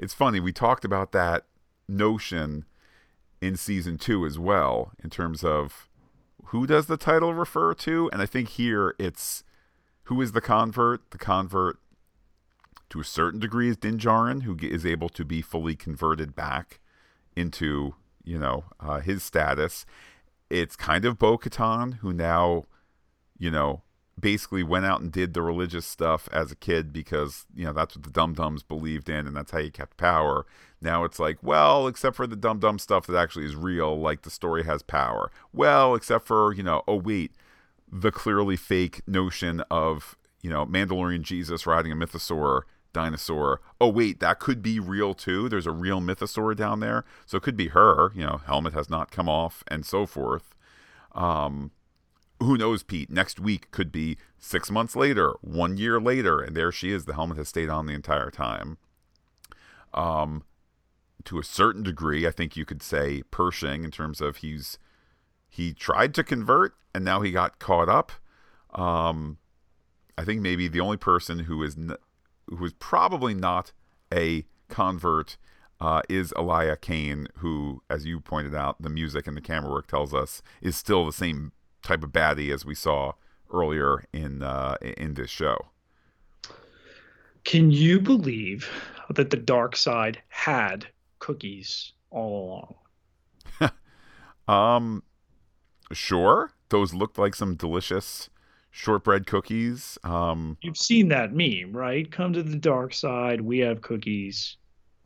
it's 0.00 0.14
funny. 0.14 0.40
We 0.40 0.52
talked 0.52 0.84
about 0.84 1.12
that 1.12 1.44
notion 1.86 2.64
in 3.40 3.56
season 3.56 3.98
two 3.98 4.24
as 4.24 4.38
well, 4.38 4.92
in 5.04 5.10
terms 5.10 5.44
of 5.44 5.88
who 6.46 6.66
does 6.66 6.86
the 6.86 6.96
title 6.96 7.34
refer 7.34 7.74
to? 7.74 8.08
And 8.10 8.22
I 8.22 8.26
think 8.26 8.48
here 8.48 8.94
it's 8.98 9.44
who 10.04 10.20
is 10.22 10.32
the 10.32 10.40
convert? 10.40 11.10
The 11.10 11.18
convert, 11.18 11.78
to 12.88 13.00
a 13.00 13.04
certain 13.04 13.40
degree, 13.40 13.68
is 13.68 13.76
Din 13.76 13.98
Djarin, 13.98 14.42
who 14.42 14.56
is 14.60 14.86
able 14.86 15.10
to 15.10 15.24
be 15.24 15.42
fully 15.42 15.76
converted 15.76 16.34
back 16.34 16.80
into, 17.36 17.94
you 18.24 18.38
know, 18.38 18.64
uh, 18.80 19.00
his 19.00 19.22
status. 19.22 19.84
It's 20.48 20.76
kind 20.76 21.04
of 21.04 21.18
Bo 21.18 21.36
Katan, 21.36 21.98
who 21.98 22.12
now, 22.12 22.64
you 23.38 23.50
know, 23.50 23.82
basically 24.20 24.62
went 24.62 24.84
out 24.84 25.00
and 25.00 25.12
did 25.12 25.34
the 25.34 25.42
religious 25.42 25.86
stuff 25.86 26.28
as 26.32 26.52
a 26.52 26.56
kid 26.56 26.92
because 26.92 27.46
you 27.54 27.64
know 27.64 27.72
that's 27.72 27.96
what 27.96 28.04
the 28.04 28.10
dum 28.10 28.34
dums 28.34 28.62
believed 28.62 29.08
in 29.08 29.26
and 29.26 29.36
that's 29.36 29.50
how 29.52 29.58
you 29.58 29.70
kept 29.70 29.96
power. 29.96 30.46
Now 30.80 31.04
it's 31.04 31.18
like, 31.18 31.38
well, 31.42 31.86
except 31.86 32.16
for 32.16 32.26
the 32.26 32.36
dum 32.36 32.58
dum 32.58 32.78
stuff 32.78 33.06
that 33.06 33.16
actually 33.16 33.46
is 33.46 33.56
real, 33.56 33.98
like 33.98 34.22
the 34.22 34.30
story 34.30 34.64
has 34.64 34.82
power. 34.82 35.30
Well, 35.52 35.94
except 35.94 36.26
for 36.26 36.52
you 36.52 36.62
know, 36.62 36.82
oh 36.86 36.96
wait, 36.96 37.32
the 37.90 38.12
clearly 38.12 38.56
fake 38.56 39.02
notion 39.06 39.62
of 39.70 40.16
you 40.42 40.50
know 40.50 40.66
Mandalorian 40.66 41.22
Jesus 41.22 41.66
riding 41.66 41.92
a 41.92 41.96
mythosaur 41.96 42.62
dinosaur. 42.92 43.60
Oh 43.80 43.88
wait, 43.88 44.20
that 44.20 44.40
could 44.40 44.62
be 44.62 44.80
real 44.80 45.14
too. 45.14 45.48
There's 45.48 45.66
a 45.66 45.72
real 45.72 46.00
mythosaur 46.00 46.56
down 46.56 46.80
there, 46.80 47.04
so 47.26 47.36
it 47.36 47.42
could 47.42 47.56
be 47.56 47.68
her. 47.68 48.12
You 48.14 48.26
know, 48.26 48.40
helmet 48.46 48.74
has 48.74 48.90
not 48.90 49.10
come 49.10 49.28
off, 49.28 49.62
and 49.68 49.84
so 49.84 50.06
forth. 50.06 50.54
Um, 51.12 51.72
who 52.40 52.56
knows, 52.56 52.82
Pete? 52.82 53.10
Next 53.10 53.38
week 53.38 53.70
could 53.70 53.92
be 53.92 54.16
six 54.38 54.70
months 54.70 54.96
later, 54.96 55.34
one 55.42 55.76
year 55.76 56.00
later, 56.00 56.40
and 56.40 56.56
there 56.56 56.72
she 56.72 56.90
is. 56.90 57.04
The 57.04 57.14
helmet 57.14 57.36
has 57.36 57.48
stayed 57.48 57.68
on 57.68 57.86
the 57.86 57.92
entire 57.92 58.30
time. 58.30 58.78
Um, 59.92 60.44
to 61.24 61.38
a 61.38 61.44
certain 61.44 61.82
degree, 61.82 62.26
I 62.26 62.30
think 62.30 62.56
you 62.56 62.64
could 62.64 62.82
say 62.82 63.22
Pershing 63.30 63.84
in 63.84 63.90
terms 63.90 64.20
of 64.20 64.38
he's 64.38 64.78
he 65.48 65.74
tried 65.74 66.14
to 66.14 66.24
convert 66.24 66.74
and 66.94 67.04
now 67.04 67.20
he 67.20 67.32
got 67.32 67.58
caught 67.58 67.88
up. 67.88 68.12
Um, 68.72 69.38
I 70.16 70.24
think 70.24 70.40
maybe 70.40 70.68
the 70.68 70.80
only 70.80 70.96
person 70.96 71.40
who 71.40 71.62
is 71.62 71.76
n- 71.76 71.96
who 72.46 72.64
is 72.64 72.72
probably 72.74 73.34
not 73.34 73.72
a 74.12 74.44
convert 74.68 75.36
uh, 75.80 76.02
is 76.08 76.32
Elia 76.36 76.76
Kane, 76.76 77.26
who, 77.38 77.82
as 77.90 78.04
you 78.06 78.20
pointed 78.20 78.54
out, 78.54 78.80
the 78.80 78.90
music 78.90 79.26
and 79.26 79.36
the 79.36 79.40
camera 79.40 79.70
work 79.70 79.86
tells 79.86 80.14
us 80.14 80.42
is 80.60 80.76
still 80.76 81.04
the 81.04 81.12
same 81.12 81.52
type 81.82 82.02
of 82.02 82.10
baddie 82.10 82.52
as 82.52 82.64
we 82.64 82.74
saw 82.74 83.12
earlier 83.52 84.04
in 84.12 84.42
uh, 84.42 84.76
in 84.82 85.14
this 85.14 85.30
show. 85.30 85.56
Can 87.44 87.70
you 87.70 88.00
believe 88.00 88.70
that 89.08 89.30
the 89.30 89.36
dark 89.36 89.76
side 89.76 90.20
had 90.28 90.86
cookies 91.18 91.92
all 92.10 92.76
along? 93.58 93.72
um, 94.48 95.02
sure. 95.92 96.52
Those 96.68 96.94
looked 96.94 97.18
like 97.18 97.34
some 97.34 97.56
delicious 97.56 98.30
shortbread 98.70 99.26
cookies. 99.26 99.98
Um, 100.04 100.58
You've 100.62 100.76
seen 100.76 101.08
that 101.08 101.32
meme, 101.34 101.72
right? 101.72 102.10
Come 102.10 102.32
to 102.34 102.42
the 102.42 102.56
dark 102.56 102.94
side. 102.94 103.40
We 103.40 103.58
have 103.60 103.80
cookies. 103.80 104.56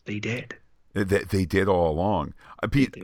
They 0.05 0.19
did. 0.19 0.57
They, 0.93 1.05
they 1.05 1.45
did 1.45 1.69
all 1.69 1.91
along. 1.91 2.35
Uh, 2.63 2.69
Pete, 2.69 2.97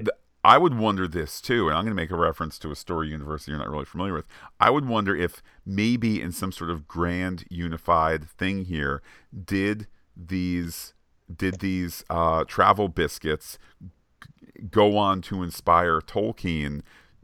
I 0.43 0.57
would 0.57 0.79
wonder 0.79 1.07
this 1.07 1.41
too, 1.41 1.69
and 1.69 1.77
I'm 1.77 1.85
going 1.85 1.91
to 1.91 2.03
make 2.03 2.11
a 2.11 2.17
reference 2.17 2.59
to 2.61 2.71
a 2.71 2.77
story 2.77 3.09
university 3.09 3.53
you're 3.53 3.59
not 3.59 3.71
really 3.71 3.85
familiar 3.85 4.15
with. 4.15 4.25
I 4.59 4.71
would 4.71 4.87
wonder 4.87 5.15
if 5.15 5.43
maybe 5.67 6.21
in 6.21 6.33
some 6.33 6.51
sort 6.51 6.71
of 6.71 6.89
grand 6.89 7.45
unified 7.51 8.29
thing 8.29 8.65
here, 8.65 9.03
did 9.45 9.87
these 10.17 10.95
did 11.35 11.61
these 11.61 12.05
uh, 12.11 12.45
travel 12.45 12.89
biscuits 12.89 13.59
go 14.71 14.97
on 14.97 15.21
to 15.23 15.43
inspire 15.43 16.01
Tolkien 16.01 16.83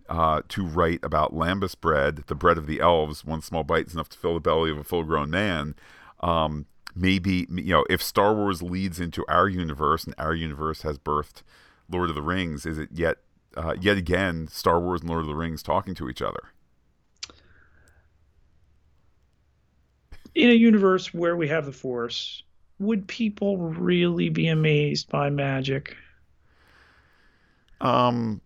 uh, 0.08 0.42
to 0.48 0.64
write 0.64 1.00
about 1.02 1.34
lembas 1.34 1.74
bread, 1.78 2.24
the 2.26 2.34
bread 2.34 2.58
of 2.58 2.66
the 2.66 2.80
elves? 2.80 3.24
One 3.24 3.40
small 3.40 3.64
bite 3.64 3.86
is 3.86 3.94
enough 3.94 4.10
to 4.10 4.18
fill 4.18 4.34
the 4.34 4.40
belly 4.40 4.70
of 4.70 4.78
a 4.78 4.84
full-grown 4.84 5.30
man. 5.30 5.74
Um, 6.20 6.66
maybe 6.94 7.46
you 7.50 7.72
know 7.72 7.86
if 7.88 8.02
Star 8.02 8.34
Wars 8.34 8.62
leads 8.62 9.00
into 9.00 9.24
our 9.26 9.48
universe 9.48 10.04
and 10.04 10.14
our 10.18 10.34
universe 10.34 10.82
has 10.82 10.98
birthed 10.98 11.42
Lord 11.90 12.08
of 12.08 12.14
the 12.14 12.22
Rings, 12.22 12.66
is 12.66 12.78
it 12.78 12.90
yet 12.92 13.18
uh, 13.56 13.74
yet 13.80 13.96
again 13.96 14.48
Star 14.48 14.80
Wars 14.80 15.00
and 15.00 15.10
Lord 15.10 15.22
of 15.22 15.28
the 15.28 15.34
Rings 15.34 15.62
talking 15.62 15.94
to 15.94 16.08
each 16.08 16.22
other? 16.22 16.40
In 20.34 20.50
a 20.50 20.54
universe 20.54 21.14
where 21.14 21.36
we 21.36 21.48
have 21.48 21.64
the 21.64 21.72
Force, 21.72 22.42
would 22.78 23.08
people 23.08 23.56
really 23.56 24.28
be 24.28 24.48
amazed 24.48 25.08
by 25.08 25.30
magic? 25.30 25.96
Um, 27.80 28.42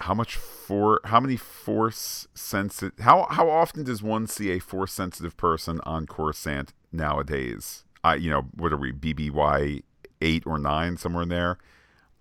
how 0.00 0.14
much 0.14 0.36
for 0.36 1.00
how 1.04 1.20
many 1.20 1.36
force 1.36 2.26
sensitive 2.34 2.98
how 3.04 3.26
how 3.30 3.48
often 3.48 3.84
does 3.84 4.02
one 4.02 4.26
see 4.26 4.50
a 4.50 4.58
force 4.58 4.92
sensitive 4.92 5.36
person 5.36 5.80
on 5.84 6.06
Coruscant 6.06 6.72
nowadays? 6.90 7.84
I 8.02 8.16
you 8.16 8.30
know 8.30 8.42
what 8.54 8.72
are 8.72 8.76
we 8.76 8.92
BBY 8.92 9.82
eight 10.20 10.46
or 10.46 10.58
nine 10.58 10.96
somewhere 10.96 11.22
in 11.22 11.28
there? 11.28 11.58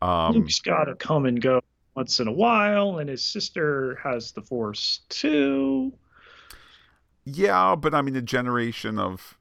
Um, 0.02 0.34
Luke's 0.34 0.60
got 0.60 0.86
to 0.86 0.95
come 0.95 1.26
and 1.26 1.41
go 1.41 1.61
once 1.95 2.19
in 2.19 2.28
a 2.28 2.32
while, 2.32 2.99
and 2.99 3.10
his 3.10 3.23
sister 3.23 3.99
has 4.03 4.32
the 4.32 4.41
Force 4.41 5.02
too. 5.10 5.94
Yeah, 7.26 7.76
but 7.76 7.94
I 7.94 8.02
mean, 8.02 8.15
a 8.15 8.22
generation 8.22 8.98
of 8.98 9.38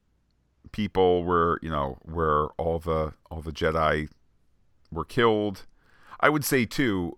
people 0.73 1.25
where 1.25 1.59
you 1.63 1.71
know 1.71 1.99
where 2.03 2.47
all 2.59 2.79
the 2.79 3.15
all 3.31 3.41
the 3.41 3.53
Jedi 3.53 4.09
were 4.91 5.05
killed. 5.05 5.67
I 6.21 6.29
would 6.29 6.45
say 6.45 6.67
too. 6.67 7.17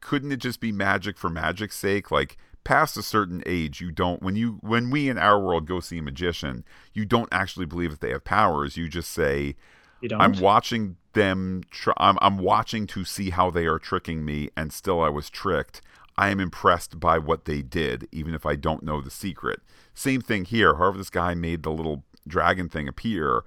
Couldn't 0.00 0.32
it 0.32 0.38
just 0.38 0.58
be 0.58 0.72
magic 0.72 1.16
for 1.16 1.30
magic's 1.30 1.76
sake? 1.76 2.10
Like 2.10 2.36
past 2.64 2.96
a 2.96 3.02
certain 3.02 3.42
age, 3.46 3.80
you 3.80 3.92
don't 3.92 4.22
when 4.22 4.34
you 4.34 4.58
when 4.62 4.90
we 4.90 5.08
in 5.08 5.18
our 5.18 5.38
world 5.38 5.66
go 5.66 5.78
see 5.78 5.98
a 5.98 6.02
magician, 6.02 6.64
you 6.92 7.04
don't 7.04 7.28
actually 7.32 7.66
believe 7.66 7.90
that 7.90 8.00
they 8.00 8.10
have 8.10 8.24
powers. 8.24 8.76
You 8.76 8.88
just 8.88 9.10
say, 9.10 9.54
you 10.00 10.08
"I'm 10.18 10.32
watching 10.40 10.96
them 11.12 11.62
tr- 11.70 11.90
I'm, 11.96 12.18
I'm 12.20 12.38
watching 12.38 12.86
to 12.88 13.04
see 13.04 13.30
how 13.30 13.50
they 13.50 13.66
are 13.66 13.78
tricking 13.78 14.24
me 14.24 14.50
and 14.56 14.72
still 14.72 15.00
i 15.00 15.08
was 15.08 15.30
tricked. 15.30 15.80
I 16.16 16.28
am 16.28 16.40
impressed 16.40 17.00
by 17.00 17.18
what 17.18 17.44
they 17.46 17.62
did 17.62 18.08
even 18.12 18.34
if 18.34 18.44
i 18.46 18.56
don't 18.56 18.82
know 18.82 19.00
the 19.00 19.10
secret. 19.10 19.60
Same 19.94 20.20
thing 20.20 20.44
here. 20.44 20.76
However 20.76 20.98
this 20.98 21.10
guy 21.10 21.34
made 21.34 21.62
the 21.62 21.72
little 21.72 22.04
dragon 22.26 22.68
thing 22.68 22.88
appear. 22.88 23.42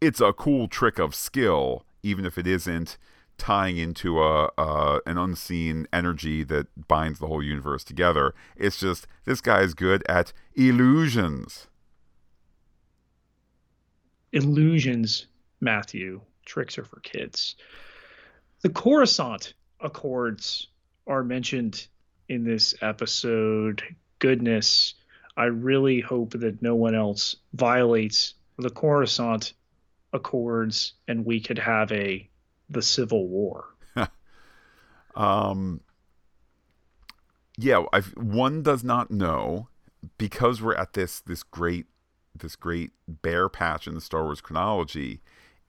It's 0.00 0.20
a 0.20 0.32
cool 0.32 0.68
trick 0.68 0.98
of 0.98 1.14
skill 1.14 1.84
even 2.02 2.24
if 2.24 2.38
it 2.38 2.46
isn't 2.46 2.96
tying 3.40 3.78
into 3.78 4.22
a, 4.22 4.50
a 4.58 5.00
an 5.06 5.16
unseen 5.16 5.86
energy 5.92 6.44
that 6.44 6.66
binds 6.86 7.18
the 7.18 7.26
whole 7.26 7.42
universe 7.42 7.82
together. 7.82 8.34
It's 8.54 8.78
just 8.78 9.06
this 9.24 9.40
guy 9.40 9.62
is 9.62 9.74
good 9.74 10.04
at 10.08 10.32
illusions. 10.54 11.66
Illusions 14.32 15.26
matthew 15.60 16.20
tricks 16.50 16.78
are 16.78 16.84
for 16.84 17.00
kids. 17.00 17.54
The 18.62 18.70
Coruscant 18.70 19.54
Accords 19.80 20.66
are 21.06 21.22
mentioned 21.22 21.86
in 22.28 22.44
this 22.44 22.74
episode. 22.82 23.82
Goodness, 24.18 24.94
I 25.36 25.44
really 25.44 26.00
hope 26.00 26.32
that 26.32 26.60
no 26.60 26.74
one 26.74 26.94
else 26.94 27.36
violates 27.54 28.34
the 28.58 28.68
Coruscant 28.68 29.54
Accords 30.12 30.94
and 31.06 31.24
we 31.24 31.40
could 31.40 31.58
have 31.58 31.92
a 31.92 32.28
the 32.68 32.82
Civil 32.82 33.28
War. 33.28 33.64
um 35.14 35.80
yeah, 37.56 37.84
I've, 37.92 38.16
one 38.16 38.62
does 38.62 38.82
not 38.82 39.10
know 39.10 39.68
because 40.18 40.60
we're 40.60 40.74
at 40.74 40.94
this 40.94 41.20
this 41.20 41.42
great 41.42 41.86
this 42.34 42.56
great 42.56 42.90
bare 43.06 43.48
patch 43.48 43.86
in 43.86 43.94
the 43.94 44.00
Star 44.00 44.24
Wars 44.24 44.40
chronology 44.40 45.20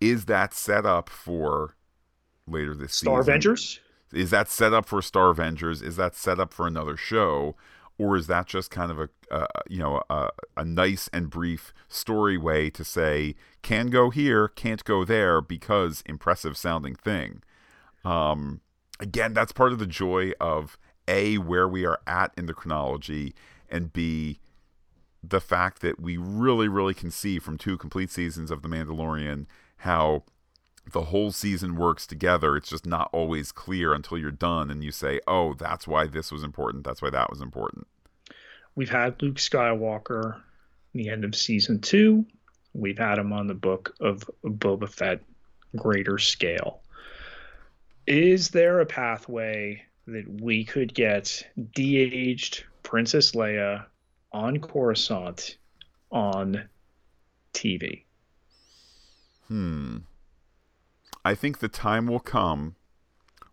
is 0.01 0.25
that 0.25 0.53
set 0.53 0.85
up 0.85 1.07
for 1.07 1.75
later 2.47 2.75
this 2.75 2.93
Star 2.93 3.21
season? 3.21 3.31
Avengers? 3.31 3.79
Is 4.11 4.31
that 4.31 4.49
set 4.49 4.73
up 4.73 4.87
for 4.87 5.01
Star 5.01 5.29
Avengers? 5.29 5.81
Is 5.81 5.95
that 5.95 6.15
set 6.15 6.39
up 6.39 6.51
for 6.51 6.67
another 6.67 6.97
show? 6.97 7.55
Or 7.97 8.17
is 8.17 8.27
that 8.27 8.47
just 8.47 8.71
kind 8.71 8.91
of 8.91 8.99
a, 8.99 9.09
uh, 9.29 9.45
you 9.69 9.77
know 9.77 10.01
a, 10.09 10.29
a 10.57 10.65
nice 10.65 11.07
and 11.13 11.29
brief 11.29 11.71
story 11.87 12.37
way 12.37 12.69
to 12.71 12.83
say 12.83 13.35
can 13.61 13.87
go 13.87 14.09
here, 14.09 14.47
can't 14.47 14.83
go 14.83 15.05
there 15.05 15.39
because 15.39 16.01
impressive 16.07 16.57
sounding 16.57 16.95
thing? 16.95 17.43
Um, 18.03 18.61
again, 18.99 19.33
that's 19.33 19.51
part 19.51 19.71
of 19.71 19.77
the 19.77 19.85
joy 19.85 20.31
of 20.41 20.79
a 21.07 21.37
where 21.37 21.67
we 21.67 21.85
are 21.85 21.99
at 22.07 22.33
in 22.35 22.47
the 22.47 22.55
chronology, 22.55 23.35
and 23.69 23.93
b 23.93 24.39
the 25.23 25.39
fact 25.39 25.81
that 25.81 25.99
we 25.99 26.17
really, 26.17 26.67
really 26.67 26.95
can 26.95 27.11
see 27.11 27.37
from 27.37 27.57
two 27.57 27.77
complete 27.77 28.09
seasons 28.09 28.49
of 28.49 28.63
The 28.63 28.67
Mandalorian 28.67 29.45
how 29.81 30.23
the 30.91 31.05
whole 31.05 31.31
season 31.31 31.75
works 31.75 32.05
together. 32.05 32.55
It's 32.55 32.69
just 32.69 32.85
not 32.85 33.09
always 33.11 33.51
clear 33.51 33.93
until 33.93 34.17
you're 34.17 34.31
done 34.31 34.69
and 34.69 34.83
you 34.83 34.91
say, 34.91 35.19
"Oh, 35.27 35.53
that's 35.53 35.87
why 35.87 36.07
this 36.07 36.31
was 36.31 36.43
important. 36.43 36.83
That's 36.83 37.01
why 37.01 37.09
that 37.09 37.29
was 37.29 37.41
important." 37.41 37.87
We've 38.75 38.89
had 38.89 39.21
Luke 39.21 39.35
Skywalker 39.35 40.35
in 40.93 41.01
the 41.01 41.09
end 41.09 41.25
of 41.25 41.35
season 41.35 41.79
2. 41.79 42.25
We've 42.73 42.97
had 42.97 43.17
him 43.17 43.33
on 43.33 43.47
the 43.47 43.53
book 43.53 43.95
of 43.99 44.29
Boba 44.43 44.89
Fett 44.89 45.21
greater 45.75 46.17
scale. 46.17 46.81
Is 48.07 48.49
there 48.49 48.79
a 48.79 48.85
pathway 48.85 49.83
that 50.07 50.41
we 50.41 50.63
could 50.63 50.93
get 50.93 51.47
de-aged 51.73 52.63
Princess 52.83 53.31
Leia 53.31 53.85
on 54.31 54.59
Coruscant 54.59 55.57
on 56.11 56.69
TV? 57.53 58.03
Hmm. 59.51 59.97
I 61.25 61.35
think 61.35 61.59
the 61.59 61.67
time 61.67 62.07
will 62.07 62.21
come 62.21 62.77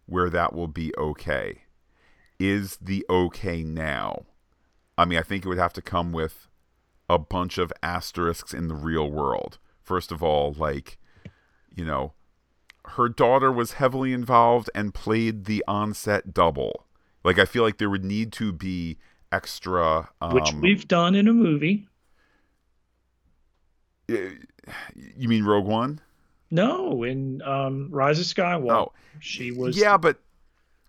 where 0.06 0.30
that 0.30 0.54
will 0.54 0.68
be 0.68 0.96
okay. 0.96 1.62
Is 2.38 2.78
the 2.80 3.04
okay 3.10 3.64
now? 3.64 4.26
I 4.96 5.04
mean, 5.06 5.18
I 5.18 5.22
think 5.22 5.44
it 5.44 5.48
would 5.48 5.58
have 5.58 5.72
to 5.72 5.82
come 5.82 6.12
with 6.12 6.46
a 7.10 7.18
bunch 7.18 7.58
of 7.58 7.72
asterisks 7.82 8.54
in 8.54 8.68
the 8.68 8.76
real 8.76 9.10
world. 9.10 9.58
First 9.82 10.12
of 10.12 10.22
all, 10.22 10.54
like, 10.56 10.98
you 11.74 11.84
know, 11.84 12.12
her 12.90 13.08
daughter 13.08 13.50
was 13.50 13.72
heavily 13.72 14.12
involved 14.12 14.70
and 14.76 14.94
played 14.94 15.46
the 15.46 15.64
onset 15.66 16.32
double. 16.32 16.86
Like, 17.24 17.40
I 17.40 17.44
feel 17.44 17.64
like 17.64 17.78
there 17.78 17.90
would 17.90 18.04
need 18.04 18.32
to 18.34 18.52
be 18.52 18.98
extra. 19.32 20.10
Um, 20.20 20.32
Which 20.32 20.52
we've 20.52 20.86
done 20.86 21.16
in 21.16 21.26
a 21.26 21.32
movie. 21.32 21.88
You 24.08 25.28
mean 25.28 25.44
Rogue 25.44 25.66
One? 25.66 26.00
No, 26.50 27.02
in 27.02 27.42
um, 27.42 27.88
Rise 27.90 28.18
of 28.18 28.24
Skywalker, 28.24 28.88
oh, 28.88 28.92
she 29.20 29.50
was. 29.52 29.76
Yeah, 29.76 29.98
but 29.98 30.18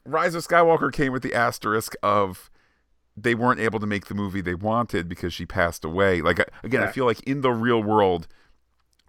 Rise 0.05 0.35
of 0.35 0.47
Skywalker 0.47 0.91
came 0.91 1.11
with 1.11 1.21
the 1.21 1.33
asterisk 1.33 1.95
of 2.01 2.49
they 3.17 3.35
weren't 3.35 3.59
able 3.59 3.79
to 3.79 3.87
make 3.87 4.05
the 4.05 4.15
movie 4.15 4.41
they 4.41 4.55
wanted 4.55 5.09
because 5.09 5.33
she 5.33 5.45
passed 5.45 5.83
away. 5.83 6.21
Like 6.21 6.39
again, 6.63 6.81
yeah. 6.81 6.87
I 6.87 6.91
feel 6.91 7.05
like 7.05 7.21
in 7.23 7.41
the 7.41 7.51
real 7.51 7.83
world, 7.83 8.27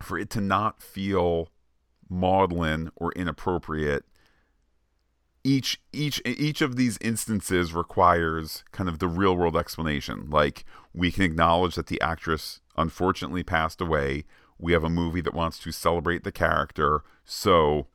for 0.03 0.19
it 0.19 0.31
to 0.31 0.41
not 0.41 0.83
feel 0.83 1.49
maudlin 2.09 2.91
or 2.97 3.13
inappropriate, 3.13 4.05
each 5.45 5.81
each 5.93 6.21
each 6.25 6.61
of 6.61 6.77
these 6.77 6.99
instances 7.01 7.73
requires 7.73 8.65
kind 8.73 8.89
of 8.89 8.99
the 8.99 9.09
real 9.09 9.37
world 9.37 9.57
explanation. 9.57 10.29
Like 10.31 10.65
we 10.93 11.11
can 11.11 11.25
acknowledge 11.25 11.77
that 11.77 11.87
the 11.87 12.01
actress 12.01 12.61
unfortunately 12.77 13.43
passed 13.43 13.81
away. 13.81 14.25
We 14.59 14.73
have 14.73 14.85
a 14.85 14.91
movie 14.91 15.21
that 15.21 15.35
wants 15.35 15.59
to 15.61 15.73
celebrate 15.73 16.25
the 16.25 16.33
character, 16.33 17.03
so 17.25 17.87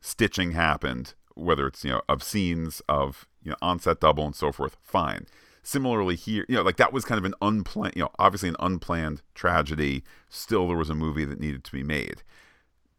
stitching 0.00 0.52
happened, 0.52 1.14
whether 1.34 1.66
it's 1.66 1.84
you 1.84 1.90
know 1.90 2.02
of 2.08 2.22
scenes 2.22 2.82
of 2.88 3.26
you 3.42 3.50
know 3.50 3.56
onset 3.62 4.00
double 4.00 4.26
and 4.26 4.36
so 4.36 4.52
forth. 4.52 4.76
Fine. 4.82 5.26
Similarly 5.64 6.16
here, 6.16 6.44
you 6.48 6.56
know, 6.56 6.62
like 6.62 6.76
that 6.76 6.92
was 6.92 7.04
kind 7.04 7.20
of 7.20 7.24
an 7.24 7.34
unplanned, 7.40 7.94
you 7.94 8.02
know, 8.02 8.10
obviously 8.18 8.48
an 8.48 8.56
unplanned 8.58 9.22
tragedy. 9.34 10.02
Still, 10.28 10.66
there 10.66 10.76
was 10.76 10.90
a 10.90 10.94
movie 10.94 11.24
that 11.24 11.40
needed 11.40 11.62
to 11.64 11.72
be 11.72 11.84
made. 11.84 12.22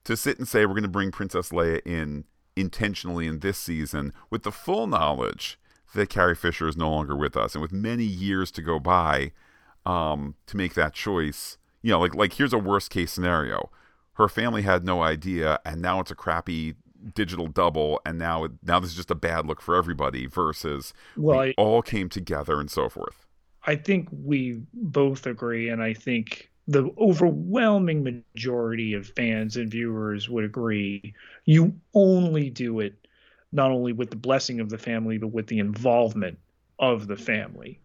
To 0.05 0.15
sit 0.15 0.37
and 0.37 0.47
say 0.47 0.65
we're 0.65 0.73
going 0.73 0.83
to 0.83 0.89
bring 0.89 1.11
Princess 1.11 1.49
Leia 1.49 1.81
in 1.85 2.23
intentionally 2.55 3.27
in 3.27 3.39
this 3.39 3.57
season 3.57 4.13
with 4.29 4.43
the 4.43 4.51
full 4.51 4.87
knowledge 4.87 5.59
that 5.93 6.09
Carrie 6.09 6.35
Fisher 6.35 6.67
is 6.67 6.77
no 6.77 6.89
longer 6.89 7.15
with 7.15 7.37
us 7.37 7.55
and 7.55 7.61
with 7.61 7.71
many 7.71 8.03
years 8.03 8.51
to 8.51 8.61
go 8.61 8.79
by 8.79 9.31
um, 9.85 10.35
to 10.47 10.57
make 10.57 10.73
that 10.73 10.93
choice. 10.93 11.57
You 11.81 11.91
know, 11.91 11.99
like 11.99 12.15
like 12.15 12.33
here's 12.33 12.53
a 12.53 12.57
worst 12.57 12.89
case 12.89 13.11
scenario. 13.11 13.69
Her 14.13 14.27
family 14.27 14.61
had 14.61 14.85
no 14.85 15.01
idea, 15.01 15.59
and 15.65 15.81
now 15.81 15.99
it's 15.99 16.11
a 16.11 16.15
crappy 16.15 16.75
digital 17.13 17.47
double, 17.47 17.99
and 18.05 18.17
now 18.17 18.45
it, 18.45 18.51
now 18.63 18.79
this 18.79 18.91
is 18.91 18.95
just 18.95 19.11
a 19.11 19.15
bad 19.15 19.45
look 19.45 19.61
for 19.61 19.75
everybody. 19.75 20.25
Versus 20.25 20.93
well, 21.17 21.39
we 21.39 21.49
I, 21.49 21.53
all 21.57 21.81
came 21.81 22.09
together 22.09 22.59
and 22.59 22.71
so 22.71 22.89
forth. 22.89 23.25
I 23.65 23.75
think 23.75 24.09
we 24.11 24.61
both 24.73 25.25
agree, 25.25 25.69
and 25.69 25.81
I 25.81 25.93
think 25.93 26.49
the 26.67 26.89
overwhelming 26.97 28.03
majority 28.03 28.93
of 28.93 29.07
fans 29.07 29.57
and 29.57 29.69
viewers 29.69 30.29
would 30.29 30.45
agree 30.45 31.13
you 31.45 31.75
only 31.93 32.49
do 32.49 32.79
it 32.79 33.02
not 33.53 33.71
only 33.71 33.93
with 33.93 34.09
the 34.09 34.15
blessing 34.17 34.59
of 34.59 34.69
the 34.69 34.77
family 34.77 35.17
but 35.17 35.27
with 35.27 35.47
the 35.47 35.59
involvement 35.59 36.37
of 36.79 37.07
the 37.07 37.15
family. 37.15 37.79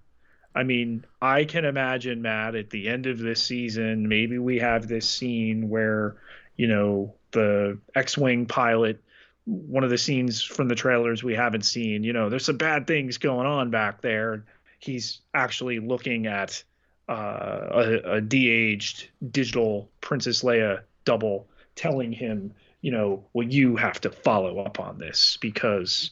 I 0.54 0.64
mean 0.64 1.04
i 1.22 1.44
can 1.44 1.64
imagine 1.64 2.22
matt 2.22 2.56
at 2.56 2.70
the 2.70 2.88
end 2.88 3.06
of 3.06 3.18
this 3.18 3.40
season 3.42 4.08
maybe 4.08 4.38
we 4.38 4.58
have 4.58 4.88
this 4.88 5.08
scene 5.08 5.68
where 5.68 6.16
you 6.56 6.66
know 6.66 7.14
the 7.30 7.78
x-wing 7.94 8.46
pilot 8.46 9.00
one 9.44 9.84
of 9.84 9.90
the 9.90 9.98
scenes 9.98 10.42
from 10.42 10.66
the 10.68 10.74
trailers 10.74 11.22
we 11.22 11.34
haven't 11.34 11.64
seen 11.64 12.02
you 12.02 12.12
know 12.12 12.28
there's 12.28 12.44
some 12.44 12.56
bad 12.56 12.86
things 12.86 13.18
going 13.18 13.46
on 13.46 13.70
back 13.70 14.00
there. 14.00 14.44
He's 14.80 15.20
actually 15.34 15.80
looking 15.80 16.26
at 16.26 16.62
uh, 17.08 17.68
a, 17.70 18.12
a 18.16 18.20
de-aged 18.20 19.08
digital 19.30 19.90
Princess 20.00 20.42
Leia 20.42 20.82
double 21.04 21.48
telling 21.74 22.12
him, 22.12 22.52
you 22.80 22.92
know, 22.92 23.24
well, 23.32 23.46
you 23.46 23.76
have 23.76 24.00
to 24.02 24.10
follow 24.10 24.60
up 24.60 24.80
on 24.80 24.98
this 24.98 25.36
because 25.40 26.10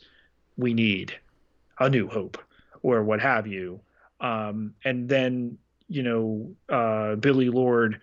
we 0.57 0.75
need 0.75 1.15
a 1.79 1.89
new 1.89 2.09
hope 2.09 2.39
or 2.83 3.03
what 3.03 3.21
have 3.21 3.47
you. 3.47 3.81
Um, 4.21 4.75
and 4.85 5.09
then, 5.09 5.59
you 5.89 6.03
know, 6.03 6.55
uh, 6.69 7.17
Billie 7.17 7.51
Lourd 7.51 8.01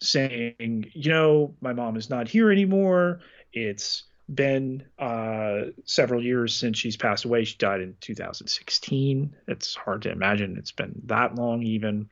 saying, 0.00 0.90
you 0.92 1.10
know, 1.10 1.54
my 1.60 1.72
mom 1.72 1.96
is 1.96 2.08
not 2.08 2.28
here 2.28 2.50
anymore. 2.50 3.20
It's 3.52 4.04
been 4.32 4.84
uh, 4.98 5.66
several 5.84 6.22
years 6.22 6.54
since 6.54 6.78
she's 6.78 6.96
passed 6.96 7.24
away. 7.24 7.44
She 7.44 7.56
died 7.56 7.80
in 7.80 7.96
2016. 8.00 9.34
It's 9.48 9.74
hard 9.74 10.02
to 10.02 10.10
imagine 10.10 10.56
it's 10.58 10.72
been 10.72 11.00
that 11.06 11.34
long, 11.34 11.62
even 11.62 12.08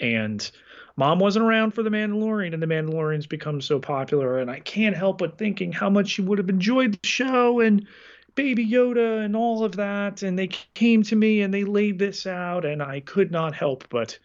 and 0.00 0.50
mom 0.96 1.18
wasn't 1.18 1.44
around 1.44 1.72
for 1.72 1.82
the 1.82 1.90
mandalorian 1.90 2.52
and 2.52 2.62
the 2.62 2.66
mandalorian's 2.66 3.26
become 3.26 3.60
so 3.60 3.78
popular 3.78 4.38
and 4.38 4.50
i 4.50 4.60
can't 4.60 4.96
help 4.96 5.18
but 5.18 5.38
thinking 5.38 5.72
how 5.72 5.90
much 5.90 6.08
she 6.08 6.22
would 6.22 6.38
have 6.38 6.48
enjoyed 6.48 6.92
the 6.92 7.06
show 7.06 7.60
and 7.60 7.86
baby 8.34 8.66
yoda 8.66 9.24
and 9.24 9.36
all 9.36 9.64
of 9.64 9.76
that 9.76 10.22
and 10.22 10.38
they 10.38 10.48
came 10.74 11.02
to 11.02 11.16
me 11.16 11.42
and 11.42 11.52
they 11.52 11.64
laid 11.64 11.98
this 11.98 12.26
out 12.26 12.64
and 12.64 12.82
i 12.82 13.00
could 13.00 13.30
not 13.30 13.54
help 13.54 13.88
but 13.88 14.18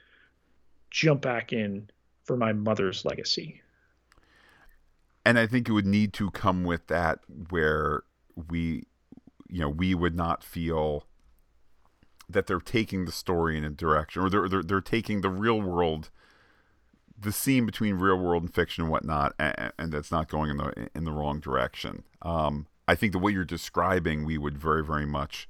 jump 0.89 1.21
back 1.21 1.53
in 1.53 1.89
for 2.23 2.35
my 2.35 2.53
mother's 2.53 3.05
legacy. 3.05 3.61
And 5.25 5.37
i 5.37 5.45
think 5.45 5.69
it 5.69 5.71
would 5.71 5.85
need 5.85 6.13
to 6.13 6.31
come 6.31 6.63
with 6.63 6.87
that 6.87 7.19
where 7.49 8.03
we 8.49 8.83
you 9.49 9.59
know 9.59 9.69
we 9.69 9.93
would 9.93 10.15
not 10.15 10.43
feel 10.43 11.05
that 12.29 12.45
they're 12.47 12.59
taking 12.59 13.05
the 13.05 13.11
story 13.11 13.57
in 13.57 13.63
a 13.63 13.69
direction, 13.69 14.21
or 14.21 14.29
they're 14.29 14.47
they're, 14.47 14.63
they're 14.63 14.81
taking 14.81 15.21
the 15.21 15.29
real 15.29 15.59
world, 15.59 16.09
the 17.21 17.31
scene 17.31 17.65
between 17.65 17.95
real 17.95 18.17
world 18.17 18.43
and 18.43 18.53
fiction 18.53 18.83
and 18.83 18.91
whatnot, 18.91 19.33
and, 19.39 19.73
and 19.77 19.91
that's 19.91 20.11
not 20.11 20.29
going 20.29 20.49
in 20.51 20.57
the 20.57 20.89
in 20.95 21.03
the 21.03 21.11
wrong 21.11 21.39
direction. 21.39 22.03
Um, 22.21 22.67
I 22.87 22.95
think 22.95 23.11
the 23.11 23.19
way 23.19 23.31
you're 23.31 23.45
describing, 23.45 24.25
we 24.25 24.37
would 24.37 24.57
very 24.57 24.83
very 24.83 25.05
much 25.05 25.47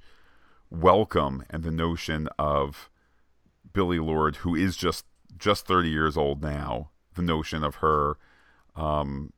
welcome, 0.70 1.44
and 1.50 1.62
the 1.62 1.70
notion 1.70 2.28
of 2.38 2.90
Billie 3.72 3.98
Lourd, 3.98 4.36
who 4.36 4.54
is 4.54 4.76
just 4.76 5.04
just 5.36 5.66
30 5.66 5.88
years 5.88 6.16
old 6.16 6.42
now, 6.42 6.90
the 7.14 7.22
notion 7.22 7.62
of 7.62 7.76
her. 7.76 8.16
Um, 8.76 9.32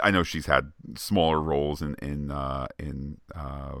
I 0.00 0.10
know 0.10 0.22
she's 0.22 0.46
had 0.46 0.72
smaller 0.96 1.40
roles 1.40 1.82
in 1.82 1.96
in 1.96 2.30
uh, 2.30 2.68
in 2.78 3.18
uh, 3.34 3.74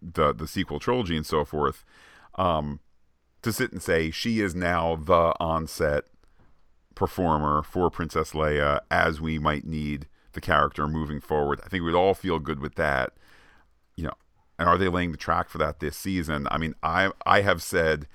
the 0.00 0.32
the 0.32 0.46
sequel 0.46 0.78
trilogy 0.78 1.16
and 1.16 1.26
so 1.26 1.44
forth, 1.44 1.84
um, 2.36 2.80
to 3.42 3.52
sit 3.52 3.72
and 3.72 3.82
say 3.82 4.10
she 4.10 4.40
is 4.40 4.54
now 4.54 4.96
the 4.96 5.34
onset 5.40 6.04
performer 6.94 7.62
for 7.62 7.90
Princess 7.90 8.32
Leia 8.32 8.80
as 8.90 9.20
we 9.20 9.38
might 9.38 9.66
need 9.66 10.06
the 10.32 10.40
character 10.40 10.86
moving 10.86 11.20
forward. 11.20 11.60
I 11.64 11.68
think 11.68 11.84
we'd 11.84 11.94
all 11.94 12.14
feel 12.14 12.38
good 12.38 12.60
with 12.60 12.74
that. 12.76 13.12
You 13.96 14.04
know, 14.04 14.14
and 14.58 14.68
are 14.68 14.78
they 14.78 14.88
laying 14.88 15.12
the 15.12 15.18
track 15.18 15.48
for 15.48 15.58
that 15.58 15.80
this 15.80 15.96
season? 15.96 16.48
I 16.50 16.58
mean, 16.58 16.74
I 16.82 17.10
I 17.24 17.42
have 17.42 17.62
said 17.62 18.06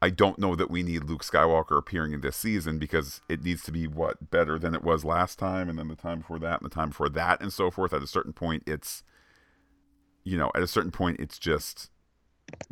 I 0.00 0.10
don't 0.10 0.38
know 0.38 0.56
that 0.56 0.70
we 0.70 0.82
need 0.82 1.04
Luke 1.04 1.24
Skywalker 1.24 1.78
appearing 1.78 2.12
in 2.12 2.20
this 2.22 2.36
season 2.36 2.78
because 2.78 3.20
it 3.28 3.44
needs 3.44 3.62
to 3.64 3.72
be 3.72 3.86
what 3.86 4.30
better 4.30 4.58
than 4.58 4.74
it 4.74 4.82
was 4.82 5.04
last 5.04 5.38
time 5.38 5.68
and 5.68 5.78
then 5.78 5.88
the 5.88 5.94
time 5.94 6.18
before 6.20 6.40
that 6.40 6.60
and 6.60 6.70
the 6.70 6.74
time 6.74 6.88
before 6.88 7.08
that 7.10 7.40
and 7.40 7.52
so 7.52 7.70
forth. 7.70 7.92
At 7.92 8.02
a 8.02 8.06
certain 8.06 8.32
point 8.32 8.64
it's 8.66 9.04
you 10.24 10.38
know, 10.38 10.50
at 10.54 10.62
a 10.62 10.66
certain 10.66 10.90
point, 10.90 11.20
it's 11.20 11.38
just 11.38 11.90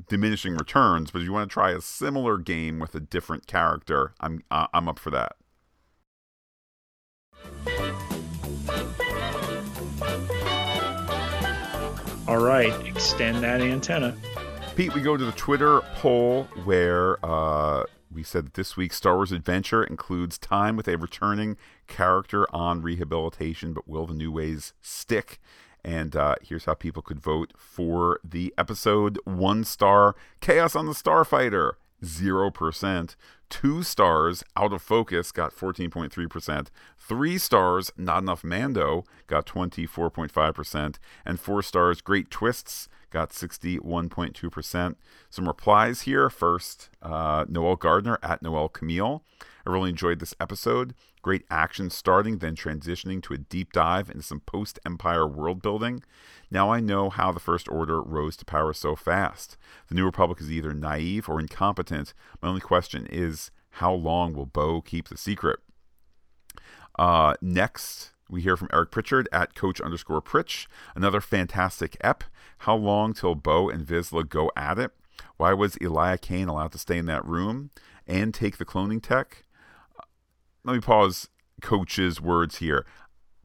diminishing 0.09 0.55
returns. 0.55 1.11
But 1.11 1.21
if 1.21 1.25
you 1.25 1.33
want 1.33 1.51
to 1.51 1.53
try 1.53 1.73
a 1.73 1.81
similar 1.81 2.39
game 2.39 2.79
with 2.79 2.95
a 2.95 3.01
different 3.01 3.47
character, 3.47 4.15
I'm 4.21 4.43
I'm 4.51 4.89
up 4.89 4.99
for 4.99 5.11
that. 5.11 5.37
All 12.31 12.39
right, 12.39 12.73
extend 12.87 13.43
that 13.43 13.61
antenna. 13.61 14.17
Pete, 14.77 14.95
we 14.95 15.01
go 15.01 15.17
to 15.17 15.25
the 15.25 15.33
Twitter 15.33 15.81
poll 15.97 16.45
where 16.63 17.19
uh, 17.27 17.83
we 18.09 18.23
said 18.23 18.47
that 18.47 18.55
this 18.55 18.77
week's 18.77 18.95
Star 18.95 19.17
Wars 19.17 19.33
adventure 19.33 19.83
includes 19.83 20.39
time 20.39 20.77
with 20.77 20.87
a 20.87 20.97
returning 20.97 21.57
character 21.89 22.47
on 22.55 22.83
rehabilitation, 22.83 23.73
but 23.73 23.89
will 23.89 24.07
the 24.07 24.15
new 24.15 24.31
ways 24.31 24.75
stick? 24.81 25.41
And 25.85 26.15
uh, 26.15 26.37
here's 26.41 26.67
how 26.67 26.75
people 26.75 27.03
could 27.03 27.19
vote 27.19 27.53
for 27.57 28.21
the 28.23 28.55
episode 28.57 29.19
one 29.25 29.65
star 29.65 30.15
Chaos 30.41 30.77
on 30.77 30.87
the 30.87 30.93
Starfighter, 30.93 31.73
0%. 32.03 33.17
Two 33.49 33.83
stars, 33.83 34.45
Out 34.57 34.73
of 34.73 34.81
Focus, 34.81 35.33
got 35.33 35.53
14.3%. 35.53 36.69
Three 36.97 37.37
stars, 37.37 37.93
Not 37.97 38.23
Enough 38.23 38.45
Mando, 38.45 39.05
got 39.27 39.47
24.5%. 39.47 40.99
And 41.27 41.41
four 41.41 41.63
stars, 41.63 42.01
Great 42.01 42.31
Twists, 42.31 42.89
got 43.11 43.31
61.2%. 43.31 44.95
Some 45.29 45.49
replies 45.49 46.03
here. 46.03 46.31
First, 46.31 46.91
uh, 47.03 47.45
Noel 47.49 47.77
Gardner 47.77 48.19
at 48.23 48.41
Noel 48.41 48.69
Camille. 48.69 49.25
I 49.67 49.71
really 49.71 49.91
enjoyed 49.91 50.21
this 50.21 50.35
episode. 50.41 50.95
Great 51.23 51.45
action 51.51 51.91
starting, 51.91 52.39
then 52.39 52.57
transitioning 52.57 53.23
to 53.23 53.35
a 53.35 53.39
deep 53.39 53.73
dive 53.73 54.09
into 54.09 54.23
some 54.23 54.41
post 54.41 54.79
Empire 54.87 55.27
world 55.27 55.61
building. 55.61 56.03
Now 56.51 56.71
I 56.71 56.81
know 56.81 57.11
how 57.11 57.31
the 57.31 57.41
First 57.41 57.69
Order 57.69 58.01
rose 58.01 58.37
to 58.39 58.45
power 58.45 58.73
so 58.73 58.97
fast. 58.97 59.57
The 59.89 59.95
New 59.95 60.05
Republic 60.05 60.41
is 60.41 60.51
either 60.51 60.73
naive 60.73 61.29
or 61.29 61.39
incompetent. 61.39 62.15
My 62.41 62.49
only 62.49 62.61
question 62.63 63.07
is 63.07 63.51
how 63.75 63.93
long 63.93 64.33
will 64.33 64.47
Bo 64.47 64.81
keep 64.81 65.09
the 65.09 65.17
secret? 65.19 65.61
Uh, 66.99 67.35
next, 67.41 68.11
we 68.29 68.43
hear 68.43 68.57
from 68.57 68.69
Eric 68.73 68.91
Pritchard 68.91 69.29
at 69.33 69.55
coach 69.55 69.81
underscore 69.81 70.23
Pritch. 70.23 70.67
Another 70.95 71.21
fantastic 71.21 71.97
ep. 72.01 72.25
How 72.59 72.77
long 72.77 73.13
till 73.13 73.35
Bo 73.35 73.69
and 73.69 73.87
Vizsla 73.87 74.29
go 74.29 74.51
at 74.57 74.79
it? 74.79 74.93
Why 75.37 75.53
was 75.53 75.77
Elia 75.81 76.19
Kane 76.19 76.49
allowed 76.49 76.73
to 76.73 76.79
stay 76.79 76.99
in 76.99 77.07
that 77.07 77.25
room 77.25 77.71
and 78.07 78.33
take 78.33 78.57
the 78.57 78.65
cloning 78.65 79.03
tech? 79.03 79.45
Let 80.65 80.75
me 80.75 80.81
pause 80.81 81.29
coach's 81.61 82.21
words 82.21 82.59
here. 82.59 82.87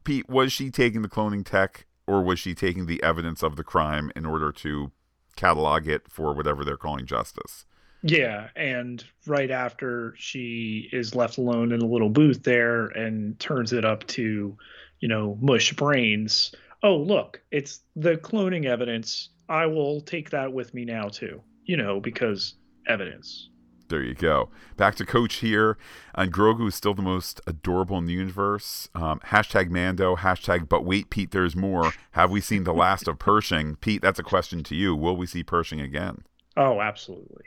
Pete, 0.04 0.28
was 0.28 0.52
she 0.52 0.70
taking 0.70 1.02
the 1.02 1.08
cloning 1.08 1.44
tech 1.44 1.86
or 2.06 2.22
was 2.22 2.38
she 2.38 2.54
taking 2.54 2.86
the 2.86 3.02
evidence 3.02 3.42
of 3.42 3.56
the 3.56 3.64
crime 3.64 4.10
in 4.14 4.24
order 4.24 4.52
to 4.52 4.92
catalog 5.36 5.86
it 5.86 6.10
for 6.10 6.32
whatever 6.34 6.64
they're 6.64 6.76
calling 6.76 7.06
justice? 7.06 7.66
Yeah, 8.02 8.48
and 8.54 9.02
right 9.26 9.50
after 9.50 10.14
she 10.16 10.88
is 10.92 11.14
left 11.14 11.38
alone 11.38 11.72
in 11.72 11.80
a 11.80 11.86
little 11.86 12.08
booth 12.10 12.42
there 12.42 12.86
and 12.86 13.38
turns 13.40 13.72
it 13.72 13.84
up 13.84 14.06
to, 14.08 14.56
you 15.00 15.08
know, 15.08 15.36
mush 15.40 15.72
brains. 15.72 16.54
Oh, 16.82 16.96
look, 16.96 17.40
it's 17.50 17.80
the 17.96 18.16
cloning 18.16 18.66
evidence. 18.66 19.30
I 19.48 19.66
will 19.66 20.00
take 20.00 20.30
that 20.30 20.52
with 20.52 20.72
me 20.72 20.84
now 20.84 21.08
too. 21.08 21.42
You 21.64 21.76
know, 21.76 21.98
because 21.98 22.54
evidence. 22.86 23.48
There 23.88 24.02
you 24.02 24.14
go. 24.14 24.48
Back 24.76 24.96
to 24.96 25.06
Coach 25.06 25.36
here. 25.36 25.78
And 26.14 26.32
Grogu 26.32 26.68
is 26.68 26.74
still 26.74 26.94
the 26.94 27.02
most 27.02 27.40
adorable 27.46 27.98
in 27.98 28.06
the 28.06 28.14
universe. 28.14 28.88
Um, 28.94 29.20
hashtag 29.26 29.70
Mando. 29.70 30.16
Hashtag 30.16 30.68
But 30.68 30.84
wait, 30.84 31.10
Pete, 31.10 31.30
there's 31.30 31.54
more. 31.54 31.92
Have 32.12 32.30
we 32.30 32.40
seen 32.40 32.64
the 32.64 32.74
last 32.74 33.06
of 33.06 33.18
Pershing? 33.18 33.76
Pete, 33.76 34.02
that's 34.02 34.18
a 34.18 34.24
question 34.24 34.62
to 34.64 34.74
you. 34.74 34.94
Will 34.94 35.16
we 35.16 35.26
see 35.26 35.42
Pershing 35.42 35.80
again? 35.80 36.24
Oh, 36.56 36.80
absolutely. 36.80 37.44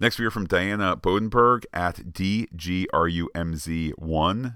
Next, 0.00 0.18
we 0.18 0.24
hear 0.24 0.30
from 0.30 0.46
Diana 0.46 0.96
Bodenberg 0.96 1.64
at 1.72 1.96
DGRUMZ1. 2.12 4.54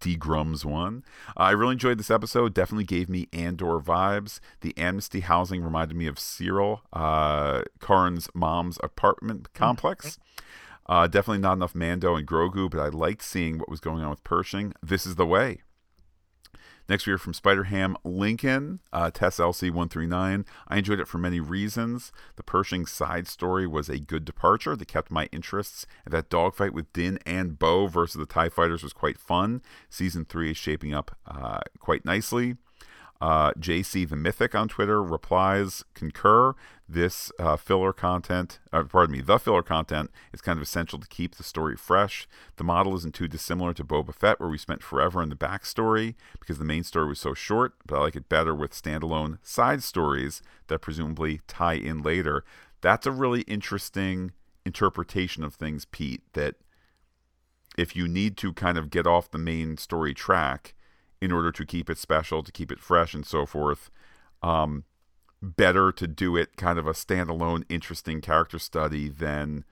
Grums 0.00 0.64
one. 0.64 1.04
Uh, 1.28 1.44
I 1.44 1.50
really 1.52 1.72
enjoyed 1.72 1.98
this 1.98 2.10
episode. 2.10 2.54
Definitely 2.54 2.84
gave 2.84 3.08
me 3.08 3.28
Andor 3.32 3.80
vibes. 3.80 4.40
The 4.60 4.76
Amnesty 4.76 5.20
housing 5.20 5.62
reminded 5.62 5.96
me 5.96 6.06
of 6.06 6.16
Syril, 6.16 6.80
uh, 6.92 7.62
Karn's 7.80 8.28
mom's 8.34 8.78
apartment 8.82 9.52
complex. 9.54 10.18
Uh, 10.88 11.06
definitely 11.06 11.40
not 11.40 11.54
enough 11.54 11.74
Mando 11.74 12.14
and 12.14 12.26
Grogu, 12.26 12.70
but 12.70 12.80
I 12.80 12.88
liked 12.88 13.22
seeing 13.22 13.58
what 13.58 13.68
was 13.68 13.80
going 13.80 14.02
on 14.02 14.10
with 14.10 14.22
Pershing. 14.22 14.72
This 14.82 15.04
is 15.04 15.16
the 15.16 15.26
way. 15.26 15.62
Next, 16.88 17.06
we 17.06 17.10
hear 17.10 17.18
from 17.18 17.34
Spider-Ham 17.34 17.96
Lincoln, 18.04 18.80
uh, 18.92 19.10
Tess 19.10 19.38
LC139. 19.38 20.46
I 20.68 20.76
enjoyed 20.76 21.00
it 21.00 21.08
for 21.08 21.18
many 21.18 21.40
reasons. 21.40 22.12
The 22.36 22.44
Pershing 22.44 22.86
side 22.86 23.26
story 23.26 23.66
was 23.66 23.88
a 23.88 23.98
good 23.98 24.24
departure 24.24 24.76
that 24.76 24.86
kept 24.86 25.10
my 25.10 25.28
interests, 25.32 25.86
and 26.04 26.14
that 26.14 26.30
dogfight 26.30 26.72
with 26.72 26.92
Din 26.92 27.18
and 27.26 27.58
Bo 27.58 27.88
versus 27.88 28.18
the 28.18 28.26
TIE 28.26 28.48
fighters 28.48 28.84
was 28.84 28.92
quite 28.92 29.18
fun. 29.18 29.62
Season 29.90 30.24
3 30.24 30.52
is 30.52 30.56
shaping 30.56 30.94
up 30.94 31.16
uh, 31.26 31.60
quite 31.80 32.04
nicely. 32.04 32.56
Uh, 33.20 33.52
JC 33.52 34.08
the 34.08 34.16
Mythic 34.16 34.54
on 34.54 34.68
Twitter 34.68 35.02
replies, 35.02 35.84
concur. 35.94 36.54
This 36.88 37.32
uh, 37.38 37.56
filler 37.56 37.92
content, 37.92 38.60
uh, 38.72 38.84
pardon 38.84 39.16
me, 39.16 39.20
the 39.20 39.38
filler 39.38 39.62
content 39.62 40.10
is 40.32 40.40
kind 40.40 40.56
of 40.56 40.62
essential 40.62 41.00
to 41.00 41.08
keep 41.08 41.34
the 41.34 41.42
story 41.42 41.76
fresh. 41.76 42.28
The 42.56 42.64
model 42.64 42.94
isn't 42.94 43.14
too 43.14 43.26
dissimilar 43.26 43.74
to 43.74 43.84
Boba 43.84 44.14
Fett, 44.14 44.38
where 44.38 44.48
we 44.48 44.58
spent 44.58 44.84
forever 44.84 45.20
in 45.20 45.28
the 45.28 45.34
backstory 45.34 46.14
because 46.38 46.58
the 46.58 46.64
main 46.64 46.84
story 46.84 47.08
was 47.08 47.18
so 47.18 47.34
short, 47.34 47.74
but 47.86 47.96
I 47.96 48.02
like 48.02 48.14
it 48.14 48.28
better 48.28 48.54
with 48.54 48.70
standalone 48.70 49.38
side 49.42 49.82
stories 49.82 50.42
that 50.68 50.78
presumably 50.78 51.40
tie 51.48 51.74
in 51.74 52.02
later. 52.02 52.44
That's 52.82 53.06
a 53.06 53.10
really 53.10 53.40
interesting 53.42 54.30
interpretation 54.64 55.42
of 55.42 55.54
things, 55.54 55.86
Pete, 55.86 56.22
that 56.34 56.54
if 57.76 57.96
you 57.96 58.06
need 58.06 58.36
to 58.36 58.52
kind 58.52 58.78
of 58.78 58.90
get 58.90 59.08
off 59.08 59.30
the 59.30 59.38
main 59.38 59.76
story 59.76 60.14
track, 60.14 60.75
in 61.26 61.32
order 61.32 61.52
to 61.52 61.66
keep 61.66 61.90
it 61.90 61.98
special, 61.98 62.42
to 62.42 62.52
keep 62.52 62.72
it 62.72 62.80
fresh, 62.80 63.12
and 63.12 63.26
so 63.26 63.44
forth. 63.44 63.90
Um, 64.42 64.84
better 65.42 65.92
to 65.92 66.06
do 66.06 66.36
it 66.36 66.56
kind 66.56 66.78
of 66.78 66.86
a 66.86 66.92
standalone, 66.92 67.64
interesting 67.68 68.20
character 68.20 68.58
study 68.58 69.08
than 69.08 69.64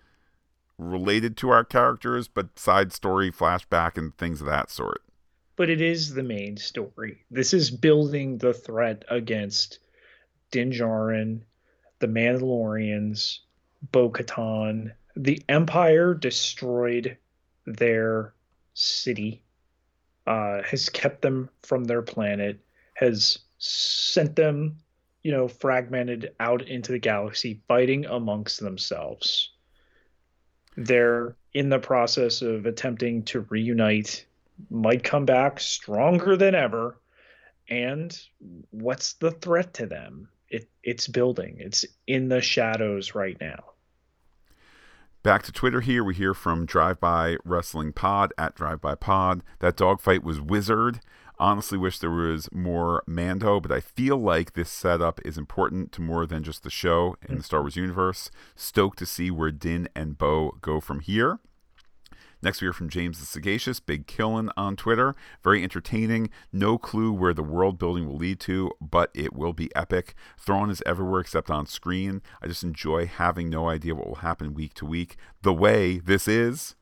related 0.76 1.36
to 1.38 1.50
our 1.50 1.64
characters, 1.64 2.28
but 2.28 2.58
side 2.58 2.92
story, 2.92 3.30
flashback, 3.30 3.96
and 3.96 4.16
things 4.18 4.40
of 4.40 4.46
that 4.48 4.70
sort. 4.70 5.02
But 5.56 5.70
it 5.70 5.80
is 5.80 6.14
the 6.14 6.24
main 6.24 6.56
story. 6.56 7.24
This 7.30 7.54
is 7.54 7.70
building 7.70 8.38
the 8.38 8.52
threat 8.52 9.04
against 9.08 9.78
Din 10.50 10.72
Djarin, 10.72 11.42
the 12.00 12.08
Mandalorians, 12.08 13.38
Bo 13.92 14.10
Katan. 14.10 14.92
The 15.14 15.40
Empire 15.48 16.14
destroyed 16.14 17.16
their 17.66 18.34
city 18.74 19.44
uh, 20.26 20.62
has 20.62 20.88
kept 20.88 21.22
them 21.22 21.50
from 21.62 21.84
their 21.84 22.02
planet, 22.02 22.60
has 22.94 23.38
sent 23.58 24.36
them, 24.36 24.78
you 25.22 25.32
know, 25.32 25.48
fragmented 25.48 26.32
out 26.40 26.62
into 26.62 26.92
the 26.92 26.98
galaxy, 26.98 27.60
fighting 27.68 28.06
amongst 28.06 28.60
themselves. 28.60 29.50
They're 30.76 31.36
in 31.52 31.68
the 31.68 31.78
process 31.78 32.42
of 32.42 32.66
attempting 32.66 33.22
to 33.24 33.40
reunite, 33.40 34.26
might 34.70 35.04
come 35.04 35.24
back 35.24 35.60
stronger 35.60 36.36
than 36.36 36.54
ever. 36.54 36.98
And 37.68 38.16
what's 38.70 39.14
the 39.14 39.30
threat 39.30 39.74
to 39.74 39.86
them? 39.86 40.28
It, 40.48 40.68
it's 40.82 41.08
building. 41.08 41.56
It's 41.58 41.84
in 42.06 42.28
the 42.28 42.40
shadows 42.40 43.14
right 43.14 43.36
now. 43.40 43.73
Back 45.24 45.42
to 45.44 45.52
Twitter 45.52 45.80
here, 45.80 46.04
we 46.04 46.12
hear 46.12 46.34
from 46.34 46.66
Drive 46.66 47.00
By 47.00 47.38
Wrestling 47.46 47.94
Pod 47.94 48.34
at 48.36 48.54
Drive 48.54 48.82
By 48.82 48.94
Pod. 48.94 49.42
That 49.60 49.74
dogfight 49.74 50.22
was 50.22 50.38
wizard. 50.38 51.00
Honestly, 51.38 51.78
wish 51.78 51.98
there 51.98 52.10
was 52.10 52.46
more 52.52 53.02
Mando, 53.06 53.58
but 53.58 53.72
I 53.72 53.80
feel 53.80 54.18
like 54.18 54.52
this 54.52 54.68
setup 54.68 55.22
is 55.24 55.38
important 55.38 55.92
to 55.92 56.02
more 56.02 56.26
than 56.26 56.42
just 56.42 56.62
the 56.62 56.68
show 56.68 57.16
in 57.26 57.38
the 57.38 57.42
Star 57.42 57.62
Wars 57.62 57.74
universe. 57.74 58.30
Stoked 58.54 58.98
to 58.98 59.06
see 59.06 59.30
where 59.30 59.50
Din 59.50 59.88
and 59.96 60.18
Bo 60.18 60.58
go 60.60 60.78
from 60.78 61.00
here. 61.00 61.38
Next, 62.44 62.60
we 62.60 62.66
hear 62.66 62.74
from 62.74 62.90
James 62.90 63.18
the 63.18 63.24
Sagacious, 63.24 63.80
Big 63.80 64.06
Killin 64.06 64.50
on 64.54 64.76
Twitter. 64.76 65.14
Very 65.42 65.62
entertaining. 65.62 66.28
No 66.52 66.76
clue 66.76 67.10
where 67.10 67.32
the 67.32 67.42
world 67.42 67.78
building 67.78 68.06
will 68.06 68.18
lead 68.18 68.38
to, 68.40 68.70
but 68.82 69.10
it 69.14 69.32
will 69.32 69.54
be 69.54 69.74
epic. 69.74 70.14
Thrawn 70.38 70.68
is 70.68 70.82
everywhere 70.84 71.22
except 71.22 71.50
on 71.50 71.64
screen. 71.64 72.20
I 72.42 72.48
just 72.48 72.62
enjoy 72.62 73.06
having 73.06 73.48
no 73.48 73.70
idea 73.70 73.94
what 73.94 74.06
will 74.06 74.16
happen 74.16 74.52
week 74.52 74.74
to 74.74 74.84
week. 74.84 75.16
The 75.40 75.54
way 75.54 75.98
this 75.98 76.28
is. 76.28 76.74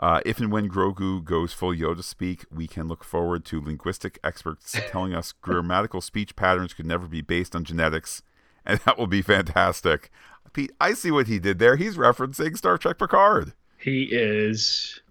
Uh, 0.00 0.20
if 0.26 0.40
and 0.40 0.50
when 0.50 0.68
Grogu 0.68 1.22
goes 1.22 1.52
full 1.52 1.72
Yoda 1.72 2.02
speak, 2.02 2.44
we 2.50 2.66
can 2.66 2.88
look 2.88 3.04
forward 3.04 3.44
to 3.44 3.60
linguistic 3.60 4.18
experts 4.24 4.76
telling 4.88 5.14
us 5.14 5.30
grammatical 5.30 6.00
speech 6.00 6.34
patterns 6.34 6.74
could 6.74 6.86
never 6.86 7.06
be 7.06 7.20
based 7.20 7.54
on 7.54 7.62
genetics, 7.62 8.22
and 8.66 8.80
that 8.80 8.98
will 8.98 9.06
be 9.06 9.22
fantastic. 9.22 10.10
Pete, 10.52 10.72
I 10.80 10.92
see 10.94 11.12
what 11.12 11.28
he 11.28 11.38
did 11.38 11.60
there. 11.60 11.76
He's 11.76 11.96
referencing 11.96 12.56
Star 12.56 12.78
Trek 12.78 12.98
Picard. 12.98 13.52
He 13.78 14.08
is. 14.10 15.02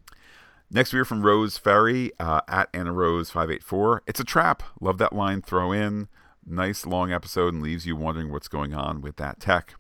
Next, 0.76 0.92
we 0.92 0.98
hear 0.98 1.06
from 1.06 1.22
Rose 1.22 1.60
Ferry 1.60 2.12
uh, 2.20 2.42
at 2.48 2.68
Anna 2.74 2.92
Rose 2.92 3.30
584. 3.30 4.02
It's 4.08 4.20
a 4.20 4.24
trap. 4.24 4.64
Love 4.82 4.98
that 4.98 5.14
line 5.14 5.44
throw 5.44 5.72
in. 5.72 6.08
Nice 6.44 6.88
long 6.88 7.12
episode 7.12 7.54
and 7.54 7.62
leaves 7.62 7.86
you 7.86 7.96
wondering 7.96 8.32
what's 8.32 8.48
going 8.48 8.74
on 8.74 9.00
with 9.00 9.18
that 9.18 9.40
tech. 9.40 9.76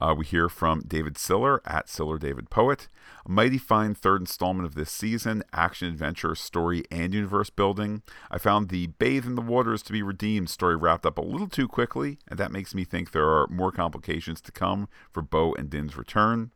Uh, 0.00 0.14
we 0.16 0.24
hear 0.24 0.48
from 0.48 0.82
David 0.86 1.18
Siller 1.18 1.60
at 1.66 1.88
Siller 1.88 2.18
David 2.18 2.50
Poet. 2.50 2.86
A 3.26 3.32
mighty 3.32 3.58
fine 3.58 3.96
third 3.96 4.20
installment 4.20 4.64
of 4.64 4.76
this 4.76 4.92
season 4.92 5.42
action, 5.52 5.88
adventure, 5.88 6.36
story, 6.36 6.84
and 6.88 7.12
universe 7.12 7.50
building. 7.50 8.02
I 8.30 8.38
found 8.38 8.68
the 8.68 8.86
Bathe 8.86 9.26
in 9.26 9.34
the 9.34 9.42
Waters 9.42 9.82
to 9.82 9.92
be 9.92 10.02
redeemed 10.02 10.50
story 10.50 10.76
wrapped 10.76 11.04
up 11.04 11.18
a 11.18 11.22
little 11.22 11.48
too 11.48 11.66
quickly, 11.66 12.20
and 12.28 12.38
that 12.38 12.52
makes 12.52 12.76
me 12.76 12.84
think 12.84 13.10
there 13.10 13.28
are 13.28 13.48
more 13.48 13.72
complications 13.72 14.40
to 14.42 14.52
come 14.52 14.88
for 15.10 15.20
Bo 15.20 15.52
and 15.54 15.68
Din's 15.68 15.96
return. 15.96 16.52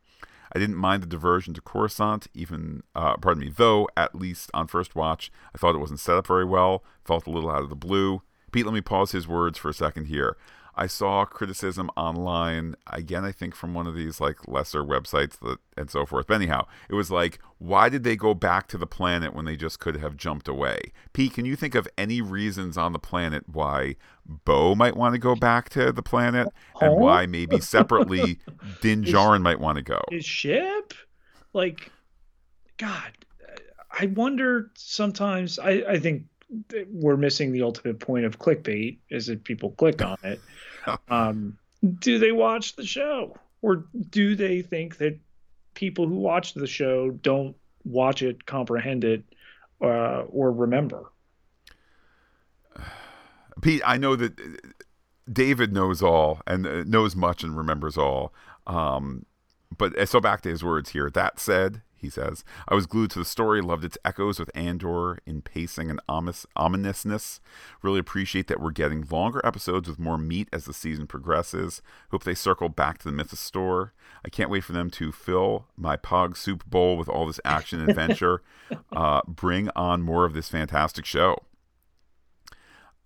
I 0.53 0.59
didn't 0.59 0.75
mind 0.75 1.01
the 1.01 1.07
diversion 1.07 1.53
to 1.53 1.61
Coruscant, 1.61 2.27
even, 2.33 2.83
uh, 2.95 3.15
pardon 3.17 3.43
me, 3.43 3.51
though, 3.55 3.87
at 3.95 4.15
least 4.15 4.51
on 4.53 4.67
first 4.67 4.95
watch, 4.95 5.31
I 5.55 5.57
thought 5.57 5.75
it 5.75 5.79
wasn't 5.79 5.99
set 5.99 6.17
up 6.17 6.27
very 6.27 6.45
well, 6.45 6.83
felt 7.05 7.27
a 7.27 7.31
little 7.31 7.49
out 7.49 7.63
of 7.63 7.69
the 7.69 7.75
blue. 7.75 8.21
Pete, 8.51 8.65
let 8.65 8.73
me 8.73 8.81
pause 8.81 9.11
his 9.11 9.27
words 9.27 9.57
for 9.57 9.69
a 9.69 9.73
second 9.73 10.07
here. 10.07 10.35
I 10.75 10.87
saw 10.87 11.25
criticism 11.25 11.89
online 11.97 12.75
again. 12.87 13.25
I 13.25 13.31
think 13.31 13.55
from 13.55 13.73
one 13.73 13.87
of 13.87 13.95
these 13.95 14.21
like 14.21 14.47
lesser 14.47 14.83
websites 14.83 15.39
that 15.39 15.57
and 15.77 15.89
so 15.89 16.05
forth. 16.05 16.27
But 16.27 16.35
anyhow, 16.35 16.67
it 16.89 16.95
was 16.95 17.11
like, 17.11 17.39
why 17.57 17.89
did 17.89 18.03
they 18.03 18.15
go 18.15 18.33
back 18.33 18.67
to 18.69 18.77
the 18.77 18.87
planet 18.87 19.33
when 19.33 19.45
they 19.45 19.55
just 19.55 19.79
could 19.79 19.97
have 19.97 20.17
jumped 20.17 20.47
away? 20.47 20.79
Pete, 21.13 21.33
can 21.33 21.45
you 21.45 21.55
think 21.55 21.75
of 21.75 21.87
any 21.97 22.21
reasons 22.21 22.77
on 22.77 22.93
the 22.93 22.99
planet 22.99 23.43
why 23.47 23.95
Bo 24.25 24.75
might 24.75 24.95
want 24.95 25.13
to 25.13 25.19
go 25.19 25.35
back 25.35 25.69
to 25.69 25.91
the 25.91 26.03
planet, 26.03 26.47
and 26.79 26.95
why 26.95 27.25
maybe 27.25 27.59
separately 27.59 28.39
Din 28.81 29.03
Djarin 29.03 29.41
might 29.41 29.59
want 29.59 29.77
to 29.77 29.83
go? 29.83 29.99
His 30.09 30.25
ship, 30.25 30.93
like, 31.53 31.91
God, 32.77 33.11
I 33.91 34.05
wonder 34.07 34.71
sometimes. 34.75 35.59
I 35.59 35.83
I 35.87 35.99
think 35.99 36.23
we're 36.89 37.17
missing 37.17 37.51
the 37.51 37.61
ultimate 37.61 37.99
point 37.99 38.25
of 38.25 38.39
clickbait 38.39 38.97
is 39.09 39.27
that 39.27 39.43
people 39.43 39.71
click 39.71 40.01
on 40.01 40.17
it. 40.23 40.39
um, 41.09 41.57
do 41.99 42.19
they 42.19 42.31
watch 42.31 42.75
the 42.75 42.85
show 42.85 43.35
or 43.61 43.85
do 44.09 44.35
they 44.35 44.61
think 44.61 44.97
that 44.97 45.17
people 45.73 46.07
who 46.07 46.15
watch 46.15 46.53
the 46.53 46.67
show 46.67 47.11
don't 47.11 47.55
watch 47.83 48.21
it, 48.21 48.45
comprehend 48.45 49.03
it, 49.03 49.23
uh, 49.81 50.23
or 50.29 50.51
remember? 50.51 51.11
Pete, 53.61 53.81
I 53.85 53.97
know 53.97 54.15
that 54.15 54.39
David 55.31 55.73
knows 55.73 56.01
all 56.01 56.41
and 56.47 56.65
uh, 56.65 56.83
knows 56.83 57.15
much 57.15 57.43
and 57.43 57.55
remembers 57.57 57.97
all. 57.97 58.33
Um, 58.67 59.25
but 59.77 59.97
uh, 59.97 60.05
so 60.05 60.19
back 60.19 60.41
to 60.41 60.49
his 60.49 60.63
words 60.63 60.91
here. 60.91 61.09
That 61.09 61.39
said, 61.39 61.81
he 62.01 62.09
says. 62.09 62.43
I 62.67 62.75
was 62.75 62.85
glued 62.85 63.11
to 63.11 63.19
the 63.19 63.25
story, 63.25 63.61
loved 63.61 63.85
its 63.85 63.97
echoes 64.03 64.39
with 64.39 64.49
Andor 64.55 65.19
in 65.25 65.41
pacing 65.41 65.89
and 65.89 66.01
ominous, 66.09 66.45
ominousness. 66.55 67.39
Really 67.81 67.99
appreciate 67.99 68.47
that 68.47 68.59
we're 68.59 68.71
getting 68.71 69.05
longer 69.09 69.41
episodes 69.43 69.87
with 69.87 69.99
more 69.99 70.17
meat 70.17 70.49
as 70.51 70.65
the 70.65 70.73
season 70.73 71.07
progresses. 71.07 71.81
Hope 72.09 72.23
they 72.23 72.35
circle 72.35 72.69
back 72.69 72.97
to 72.99 73.11
the 73.11 73.23
Mythosaur. 73.23 73.91
I 74.25 74.29
can't 74.29 74.49
wait 74.49 74.63
for 74.63 74.73
them 74.73 74.89
to 74.91 75.11
fill 75.11 75.67
my 75.77 75.97
Pog 75.97 76.35
Soup 76.35 76.65
Bowl 76.65 76.97
with 76.97 77.09
all 77.09 77.25
this 77.25 77.39
action 77.45 77.79
and 77.79 77.89
adventure. 77.89 78.41
uh, 78.91 79.21
bring 79.27 79.69
on 79.75 80.01
more 80.01 80.25
of 80.25 80.33
this 80.33 80.49
fantastic 80.49 81.05
show. 81.05 81.43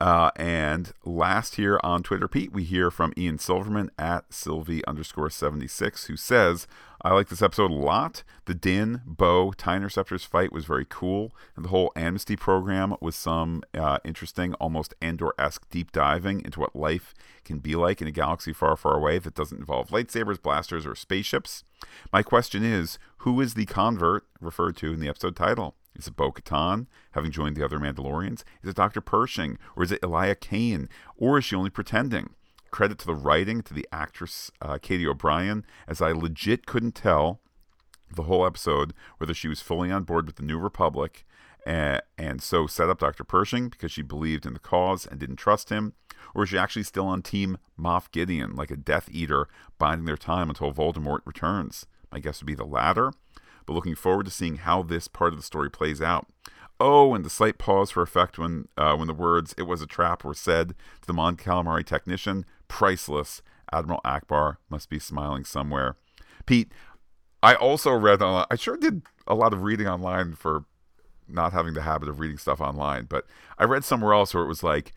Uh, 0.06 0.30
and 0.36 0.91
last 1.03 1.56
here 1.56 1.80
on 1.82 2.03
Twitter, 2.03 2.27
Pete, 2.27 2.52
we 2.52 2.64
hear 2.64 2.91
from 2.91 3.11
Ian 3.18 3.40
Silverman 3.40 3.90
at 3.98 4.32
Sylvie 4.32 4.86
underscore 4.86 5.32
76, 5.32 6.06
who 6.06 6.15
says, 6.15 6.68
I 7.02 7.11
like 7.11 7.30
this 7.30 7.41
episode 7.41 7.72
a 7.72 7.73
lot. 7.73 8.22
The 8.45 8.53
Din, 8.53 9.02
Bo, 9.03 9.52
TIE 9.52 9.77
Interceptors 9.77 10.23
fight 10.23 10.53
was 10.53 10.65
very 10.65 10.86
cool, 10.88 11.36
and 11.56 11.65
the 11.65 11.69
whole 11.69 11.91
amnesty 11.95 12.36
program 12.36 12.95
was 13.02 13.15
some 13.15 13.64
uh, 13.73 13.98
interesting, 14.06 14.53
almost 14.56 14.94
Andor 15.02 15.34
esque 15.40 15.68
deep 15.72 15.91
diving 15.91 16.45
into 16.45 16.60
what 16.60 16.76
life 16.76 17.15
can 17.44 17.57
be 17.57 17.76
like 17.76 17.99
in 17.99 18.07
a 18.07 18.11
galaxy 18.11 18.53
far, 18.53 18.77
far 18.77 18.95
away 18.95 19.18
that 19.18 19.34
doesn't 19.34 19.57
involve 19.57 19.90
lightsabers, 19.90 20.40
blasters, 20.40 20.86
or 20.86 20.94
spaceships. 20.94 21.64
My 22.14 22.22
question 22.22 22.64
is 22.64 22.99
who 23.18 23.41
is 23.41 23.56
the 23.56 23.65
convert 23.65 24.27
referred 24.40 24.77
to 24.77 24.94
in 24.94 24.99
the 24.99 25.10
episode 25.10 25.36
title? 25.36 25.73
Is 25.95 26.07
it 26.07 26.15
Bo 26.15 26.31
Katan, 26.31 26.88
having 27.11 27.31
joined 27.31 27.55
the 27.55 27.65
other 27.65 27.80
Mandalorians? 27.80 28.43
Is 28.63 28.69
it 28.69 28.76
Dr. 28.76 29.01
Pershing? 29.01 29.57
Or 29.76 29.84
is 29.84 29.91
it 29.91 30.03
Elia 30.03 30.35
Kane? 30.35 30.89
Or 31.17 31.38
is 31.38 31.45
she 31.45 31.55
only 31.55 31.69
pretending? 31.69 32.31
credit 32.76 32.99
to 32.99 33.05
the 33.05 33.15
writing, 33.15 33.61
to 33.61 33.73
the 33.73 33.88
actress 33.93 34.51
uh, 34.61 34.77
Katy 34.81 35.07
O'Brian, 35.07 35.65
as 35.88 36.01
I 36.01 36.11
legit 36.11 36.65
couldn't 36.65 36.93
tell 36.93 37.39
the 38.13 38.23
whole 38.23 38.45
episode 38.45 38.93
whether 39.17 39.34
she 39.34 39.47
was 39.47 39.61
fully 39.61 39.89
on 39.89 40.03
board 40.03 40.27
with 40.27 40.35
the 40.35 40.43
New 40.43 40.57
Republic 40.57 41.26
and, 41.65 42.01
and 42.17 42.43
so 42.43 42.67
set 42.67 42.89
up 42.89 42.99
Dr. 42.99 43.23
Pershing 43.23 43.69
because 43.69 43.93
she 43.93 44.01
believed 44.01 44.45
in 44.45 44.51
the 44.51 44.59
cause 44.59 45.05
and 45.05 45.22
didn't 45.22 45.38
trust 45.38 45.69
him, 45.69 45.93
or 46.34 46.43
is 46.43 46.49
she 46.49 46.57
actually 46.57 46.84
still 46.84 47.07
on 47.07 47.22
Team 47.22 47.57
Moff 47.80 48.11
Gideon, 48.11 48.57
like 48.57 48.72
a 48.72 48.76
Death 48.76 49.07
Eater, 49.09 49.47
biding 49.77 50.03
their 50.03 50.17
time 50.17 50.49
until 50.49 50.73
Voldemort 50.73 51.19
returns? 51.23 51.85
My 52.11 52.19
guess 52.19 52.41
would 52.41 52.47
be 52.47 52.55
the 52.55 52.65
latter, 52.65 53.13
but 53.66 53.74
looking 53.74 53.96
forward 53.96 54.26
to 54.26 54.32
seeing 54.32 54.58
how 54.58 54.82
this 54.82 55.08
part 55.08 55.34
of 55.34 55.40
the 55.40 55.46
story 55.46 55.70
plays 55.70 56.02
out. 56.02 56.28
Oh, 56.80 57.14
and 57.14 57.24
the 57.24 57.30
slight 57.30 57.58
pause 57.58 57.92
for 57.92 58.04
effect 58.04 58.38
when 58.38 58.68
uh, 58.78 58.96
when 58.96 59.08
the 59.08 59.14
words 59.14 59.56
"it 59.58 59.64
was 59.64 59.82
a 59.82 59.88
trap" 59.88 60.24
were 60.24 60.34
said 60.34 60.70
to 61.02 61.08
the 61.08 61.14
Mon 61.14 61.38
Calamari 61.38 61.86
technician 61.86 62.46
priceless. 62.68 63.42
Admiral 63.72 64.02
Ackbar 64.06 64.58
must 64.70 64.90
be 64.90 65.00
smiling 65.00 65.44
somewhere. 65.44 65.96
Pete, 66.46 66.72
I 67.42 67.56
also 67.56 67.92
read 67.94 68.22
on. 68.22 68.46
I 68.52 68.56
sure 68.56 68.78
did 68.78 69.02
a 69.28 69.36
lot 69.36 69.54
of 69.54 69.64
reading 69.64 69.88
online 69.88 70.34
for 70.36 70.66
not 71.28 71.54
having 71.54 71.74
the 71.74 71.82
habit 71.82 72.10
of 72.10 72.20
reading 72.20 72.38
stuff 72.38 72.62
online, 72.62 73.06
but 73.06 73.26
I 73.58 73.64
read 73.64 73.84
somewhere 73.84 74.14
else 74.14 74.34
where 74.34 74.44
it 74.44 74.48
was 74.48 74.64
like 74.64 74.94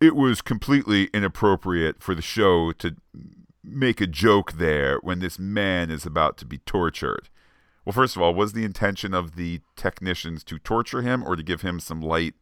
it 0.00 0.16
was 0.16 0.40
completely 0.40 1.04
inappropriate 1.12 2.02
for 2.02 2.14
the 2.14 2.22
show 2.22 2.72
to 2.72 2.96
make 3.62 4.00
a 4.00 4.06
joke 4.06 4.52
there 4.52 4.98
when 5.02 5.18
this 5.18 5.38
man 5.38 5.90
is 5.90 6.06
about 6.06 6.36
to 6.38 6.46
be 6.46 6.58
tortured. 6.58 7.28
Well, 7.84 7.92
first 7.92 8.16
of 8.16 8.22
all, 8.22 8.34
was 8.34 8.52
the 8.52 8.64
intention 8.64 9.14
of 9.14 9.36
the 9.36 9.60
technicians 9.76 10.44
to 10.44 10.58
torture 10.58 11.02
him 11.02 11.24
or 11.24 11.34
to 11.34 11.42
give 11.42 11.62
him 11.62 11.80
some 11.80 12.00
light 12.00 12.34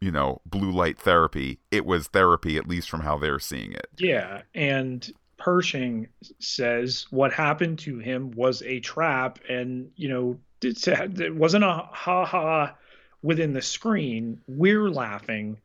you 0.00 0.10
know, 0.10 0.40
blue 0.46 0.70
light 0.70 0.98
therapy. 0.98 1.58
It 1.70 1.84
was 1.84 2.08
therapy, 2.08 2.56
at 2.56 2.68
least 2.68 2.90
from 2.90 3.00
how 3.00 3.18
they're 3.18 3.38
seeing 3.38 3.72
it. 3.72 3.88
Yeah. 3.98 4.42
And 4.54 5.10
Pershing 5.38 6.08
says 6.38 7.06
what 7.10 7.32
happened 7.32 7.78
to 7.80 7.98
him 7.98 8.30
was 8.32 8.62
a 8.62 8.80
trap. 8.80 9.38
And, 9.48 9.90
you 9.96 10.08
know, 10.08 10.38
it 10.62 11.34
wasn't 11.34 11.64
a 11.64 11.88
ha 11.90 12.24
ha 12.24 12.76
within 13.22 13.52
the 13.52 13.62
screen. 13.62 14.40
We're 14.46 14.90
laughing. 14.90 15.58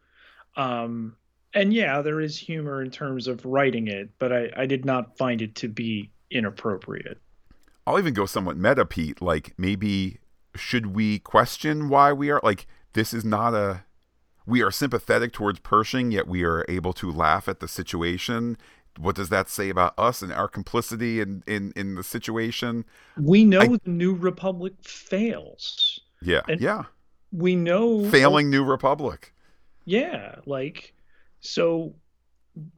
Um, 0.55 1.15
and 1.53 1.73
yeah, 1.73 2.01
there 2.01 2.19
is 2.19 2.37
humor 2.37 2.81
in 2.81 2.89
terms 2.89 3.27
of 3.27 3.45
writing 3.45 3.87
it, 3.87 4.09
but 4.17 4.33
I, 4.33 4.49
I 4.57 4.65
did 4.65 4.85
not 4.85 5.17
find 5.17 5.41
it 5.41 5.55
to 5.55 5.67
be 5.67 6.11
inappropriate. 6.31 7.19
I'll 7.85 7.99
even 7.99 8.13
go 8.13 8.25
somewhat 8.25 8.57
meta, 8.57 8.85
Pete. 8.85 9.21
Like 9.21 9.53
maybe 9.57 10.19
should 10.55 10.87
we 10.95 11.19
question 11.19 11.89
why 11.89 12.13
we 12.13 12.29
are 12.29 12.39
like 12.43 12.67
this 12.93 13.13
is 13.13 13.25
not 13.25 13.53
a 13.53 13.83
we 14.45 14.61
are 14.61 14.71
sympathetic 14.71 15.31
towards 15.31 15.59
Pershing, 15.59 16.11
yet 16.11 16.27
we 16.27 16.43
are 16.43 16.65
able 16.67 16.93
to 16.93 17.11
laugh 17.11 17.47
at 17.47 17.59
the 17.59 17.67
situation. 17.67 18.57
What 18.97 19.15
does 19.15 19.29
that 19.29 19.49
say 19.49 19.69
about 19.69 19.93
us 19.97 20.21
and 20.21 20.31
our 20.31 20.47
complicity 20.47 21.19
in 21.19 21.43
in, 21.47 21.73
in 21.75 21.95
the 21.95 22.03
situation? 22.03 22.85
We 23.17 23.43
know 23.43 23.61
I, 23.61 23.67
the 23.67 23.79
New 23.85 24.13
Republic 24.13 24.73
fails. 24.83 26.01
Yeah, 26.21 26.41
and 26.47 26.61
yeah. 26.61 26.83
We 27.31 27.55
know 27.55 28.09
failing 28.09 28.49
New 28.49 28.63
Republic. 28.63 29.33
Yeah, 29.85 30.35
like 30.45 30.93
so. 31.39 31.95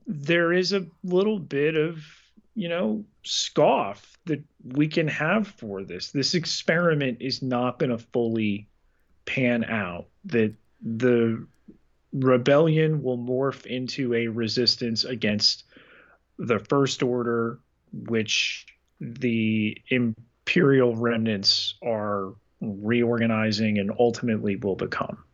There 0.08 0.54
is 0.54 0.72
a 0.72 0.86
little 1.04 1.38
bit 1.38 1.76
of 1.76 1.98
you 2.56 2.70
know 2.70 3.04
scoff 3.24 4.18
that 4.26 4.44
we 4.64 4.88
can 4.88 5.08
have 5.08 5.48
for 5.48 5.84
this. 5.84 6.12
This 6.12 6.34
experiment 6.34 7.18
is 7.22 7.42
not 7.42 7.78
going 7.78 7.92
to 7.92 7.98
fully 7.98 8.68
pan 9.26 9.66
out. 9.66 10.08
That 10.26 10.54
the 10.82 11.46
rebellion 12.14 13.04
will 13.04 13.18
morph 13.18 13.66
into 13.66 14.14
a 14.14 14.28
resistance 14.28 15.04
against 15.04 15.66
the 16.40 16.60
First 16.60 17.04
Order, 17.04 17.60
which 17.94 18.66
the 19.00 19.78
Imperial 19.90 20.96
remnants 20.96 21.76
are 21.84 22.34
reorganizing 22.62 23.78
and 23.78 23.92
ultimately 24.00 24.56
will 24.56 24.76
become. 24.76 25.25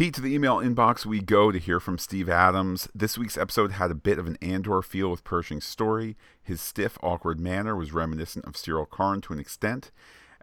Pete, 0.00 0.14
to 0.14 0.22
the 0.22 0.34
email 0.34 0.60
inbox 0.60 1.04
we 1.04 1.20
go 1.20 1.52
to 1.52 1.58
hear 1.58 1.78
from 1.78 1.98
Steve 1.98 2.26
Adams. 2.26 2.88
This 2.94 3.18
week's 3.18 3.36
episode 3.36 3.72
had 3.72 3.90
a 3.90 3.94
bit 3.94 4.18
of 4.18 4.26
an 4.26 4.38
Andor 4.40 4.80
feel 4.80 5.10
with 5.10 5.24
Pershing's 5.24 5.66
story. 5.66 6.16
His 6.42 6.62
stiff, 6.62 6.96
awkward 7.02 7.38
manner 7.38 7.76
was 7.76 7.92
reminiscent 7.92 8.46
of 8.46 8.54
Syril 8.54 8.88
Karn 8.88 9.20
to 9.20 9.34
an 9.34 9.38
extent. 9.38 9.90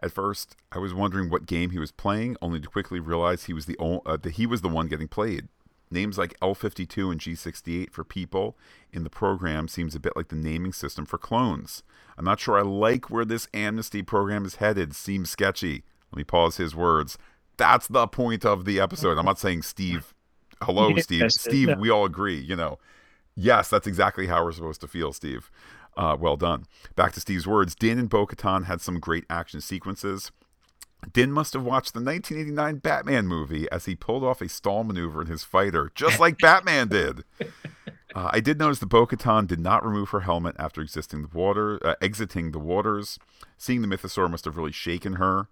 At 0.00 0.12
first, 0.12 0.54
I 0.70 0.78
was 0.78 0.94
wondering 0.94 1.28
what 1.28 1.46
game 1.46 1.70
he 1.70 1.80
was 1.80 1.90
playing, 1.90 2.36
only 2.40 2.60
to 2.60 2.68
quickly 2.68 3.00
realize 3.00 3.46
he 3.46 3.52
was 3.52 3.66
the 3.66 3.76
uh, 3.80 4.16
that 4.18 4.34
he 4.34 4.46
was 4.46 4.60
the 4.60 4.68
one 4.68 4.86
getting 4.86 5.08
played. 5.08 5.48
Names 5.90 6.18
like 6.18 6.38
L52 6.38 7.10
and 7.10 7.20
G68 7.20 7.90
for 7.90 8.04
people 8.04 8.56
in 8.92 9.02
the 9.02 9.10
program 9.10 9.66
seems 9.66 9.96
a 9.96 10.00
bit 10.00 10.14
like 10.14 10.28
the 10.28 10.36
naming 10.36 10.72
system 10.72 11.04
for 11.04 11.18
clones. 11.18 11.82
I'm 12.16 12.24
not 12.24 12.38
sure 12.38 12.56
I 12.56 12.62
like 12.62 13.10
where 13.10 13.24
this 13.24 13.48
amnesty 13.52 14.02
program 14.04 14.44
is 14.44 14.54
headed. 14.62 14.94
Seems 14.94 15.30
sketchy. 15.30 15.82
Let 16.12 16.16
me 16.16 16.22
pause 16.22 16.58
his 16.58 16.76
words. 16.76 17.18
That's 17.58 17.86
the 17.88 18.06
point 18.06 18.46
of 18.46 18.64
the 18.64 18.80
episode. 18.80 19.18
I'm 19.18 19.26
not 19.26 19.38
saying 19.38 19.62
Steve. 19.62 20.14
Hello, 20.62 20.96
Steve. 20.98 21.30
Steve, 21.30 21.76
we 21.78 21.90
all 21.90 22.06
agree. 22.06 22.38
You 22.40 22.56
know, 22.56 22.78
yes, 23.34 23.68
that's 23.68 23.86
exactly 23.86 24.28
how 24.28 24.42
we're 24.42 24.52
supposed 24.52 24.80
to 24.80 24.88
feel, 24.88 25.12
Steve. 25.12 25.50
Uh, 25.96 26.16
well 26.18 26.36
done. 26.36 26.64
Back 26.94 27.12
to 27.14 27.20
Steve's 27.20 27.46
words. 27.46 27.74
Din 27.74 27.98
and 27.98 28.08
Bo 28.08 28.26
Katan 28.26 28.64
had 28.64 28.80
some 28.80 29.00
great 29.00 29.24
action 29.28 29.60
sequences. 29.60 30.30
Din 31.12 31.32
must 31.32 31.52
have 31.52 31.62
watched 31.62 31.94
the 31.94 32.00
1989 32.00 32.76
Batman 32.76 33.26
movie 33.26 33.70
as 33.70 33.84
he 33.84 33.94
pulled 33.94 34.24
off 34.24 34.40
a 34.40 34.48
stall 34.48 34.84
maneuver 34.84 35.22
in 35.22 35.28
his 35.28 35.44
fighter, 35.44 35.90
just 35.94 36.18
like 36.18 36.38
Batman 36.42 36.88
did. 36.88 37.24
Uh, 38.14 38.30
I 38.32 38.40
did 38.40 38.58
notice 38.58 38.78
the 38.78 38.86
Bo-Katan 38.86 39.46
did 39.46 39.60
not 39.60 39.84
remove 39.84 40.10
her 40.10 40.20
helmet 40.20 40.56
after 40.58 40.80
exiting 40.80 41.22
the 41.22 41.38
water, 41.38 41.78
uh, 41.86 41.94
exiting 42.00 42.52
the 42.52 42.58
waters. 42.58 43.18
Seeing 43.56 43.82
the 43.82 43.88
Mythosaur 43.88 44.30
must 44.30 44.44
have 44.44 44.56
really 44.56 44.72
shaken 44.72 45.14
her. 45.14 45.48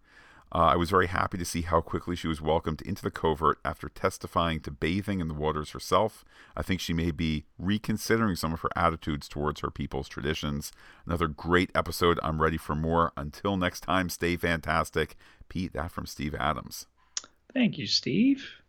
Uh, 0.57 0.70
I 0.73 0.77
was 0.77 0.89
very 0.89 1.09
happy 1.09 1.37
to 1.37 1.45
see 1.45 1.61
how 1.61 1.83
quickly 1.83 2.16
she 2.16 2.28
was 2.28 2.41
welcomed 2.41 2.81
into 2.81 3.03
the 3.03 3.11
covert 3.11 3.59
after 3.62 3.91
testifying 3.91 4.61
to 4.61 4.70
bathing 4.70 5.20
in 5.20 5.28
the 5.28 5.35
waters 5.35 5.73
herself. 5.73 6.24
I 6.57 6.62
think 6.62 6.81
she 6.81 6.95
may 6.95 7.11
be 7.11 7.45
reconsidering 7.59 8.37
some 8.37 8.55
of 8.55 8.61
her 8.61 8.70
attitudes 8.74 9.28
towards 9.28 9.61
her 9.61 9.70
people's 9.70 10.09
traditions. 10.09 10.73
Another 11.05 11.28
great 11.28 11.70
episode. 11.74 12.19
I'm 12.23 12.41
ready 12.41 12.57
for 12.57 12.74
more. 12.74 13.12
Until 13.19 13.59
next 13.59 13.81
time, 13.81 14.09
stay 14.09 14.35
fantastic. 14.39 15.16
Pete, 15.51 15.74
that 15.74 15.91
from 15.91 16.07
Steve 16.07 16.35
Adams. 16.35 16.87
Thank 17.53 17.77
you, 17.77 17.87
Steve. 17.87 18.62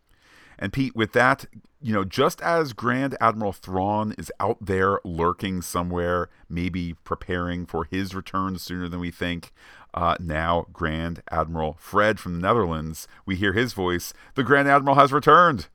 And 0.60 0.74
Pete, 0.74 0.96
with 0.96 1.14
that, 1.14 1.46
you 1.82 1.94
know, 1.94 2.04
just 2.04 2.42
as 2.42 2.74
Grand 2.74 3.16
Admiral 3.22 3.54
Thrawn 3.54 4.14
is 4.18 4.32
out 4.40 4.58
there 4.60 5.00
lurking 5.06 5.62
somewhere, 5.62 6.30
maybe 6.50 6.96
preparing 7.04 7.66
for 7.66 7.86
his 7.86 8.16
return 8.16 8.58
sooner 8.58 8.90
than 8.90 9.00
we 9.00 9.12
think, 9.12 9.54
uh, 9.94 10.16
now 10.20 10.68
Grand 10.74 11.22
Admiral 11.32 11.78
Fred 11.80 12.20
from 12.20 12.34
the 12.34 12.48
Netherlands, 12.48 13.08
we 13.26 13.36
hear 13.36 13.54
his 13.54 13.74
voice. 13.74 14.14
The 14.36 14.44
Grand 14.44 14.68
Admiral 14.68 14.96
has 14.96 15.12
returned. 15.12 15.68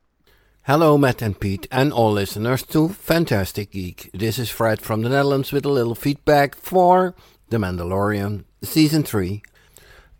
Hello, 0.64 0.96
Matt 0.96 1.22
and 1.22 1.38
Pete, 1.40 1.66
and 1.72 1.92
all 1.92 2.12
listeners 2.12 2.62
to 2.66 2.88
Phantastic 2.88 3.72
Geek. 3.72 4.10
This 4.14 4.38
is 4.38 4.48
Fred 4.48 4.80
from 4.80 5.02
the 5.02 5.08
Netherlands 5.08 5.50
with 5.50 5.64
a 5.64 5.68
little 5.68 5.96
feedback 5.96 6.54
for 6.54 7.16
The 7.48 7.56
Mandalorian, 7.56 8.44
Season 8.62 9.02
3, 9.02 9.42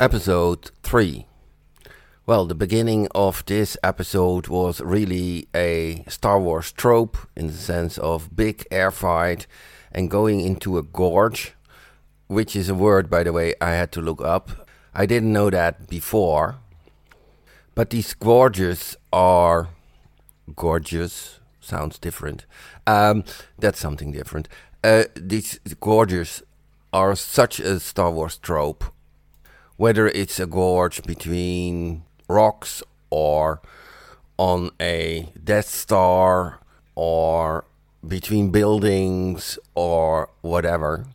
Episode 0.01 0.73
3. 0.83 1.27
Well, 2.27 2.47
the 2.47 2.55
beginning 2.57 3.09
of 3.15 3.45
this 3.47 3.77
episode 3.83 4.49
was 4.49 4.81
really 4.81 5.49
a 5.55 6.05
Star 6.09 6.41
Wars 6.41 6.73
trope 6.73 7.19
in 7.37 7.49
the 7.49 7.53
sense 7.53 7.99
of 7.99 8.35
big 8.35 8.65
air 8.71 8.91
fight 8.91 9.47
and 9.93 10.11
going 10.11 10.41
into 10.41 10.79
a 10.79 10.83
gorge, 10.83 11.55
which 12.33 12.57
is 12.57 12.69
a 12.69 12.75
word, 12.75 13.11
by 13.11 13.23
the 13.23 13.33
way, 13.33 13.55
I 13.61 13.71
had 13.71 13.93
to 13.93 14.01
look 14.01 14.21
up. 14.23 14.69
I 14.95 15.07
didn't 15.07 15.33
know 15.33 15.51
that 15.51 15.89
before. 15.89 16.57
But 17.75 17.91
these 17.91 18.15
gorges 18.15 18.97
are 19.13 19.69
gorgeous, 20.57 21.41
sounds 21.61 21.99
different. 21.99 22.47
Um, 22.87 23.25
that's 23.59 23.79
something 23.79 24.13
different. 24.13 24.49
Uh, 24.83 25.05
these 25.15 25.59
gorges 25.81 26.43
are 26.93 27.15
such 27.15 27.61
a 27.61 27.81
Star 27.81 28.11
Wars 28.11 28.39
trope. 28.39 28.85
Whether 29.77 30.09
it's 30.09 30.39
a 30.39 30.47
gorge 30.47 31.03
between 31.03 32.03
rocks 32.29 32.83
or 33.11 33.61
on 34.37 34.71
a 34.81 35.29
Death 35.43 35.69
Star 35.69 36.61
or 36.95 37.65
between 38.07 38.51
buildings 38.51 39.59
or 39.75 40.29
whatever. 40.41 41.07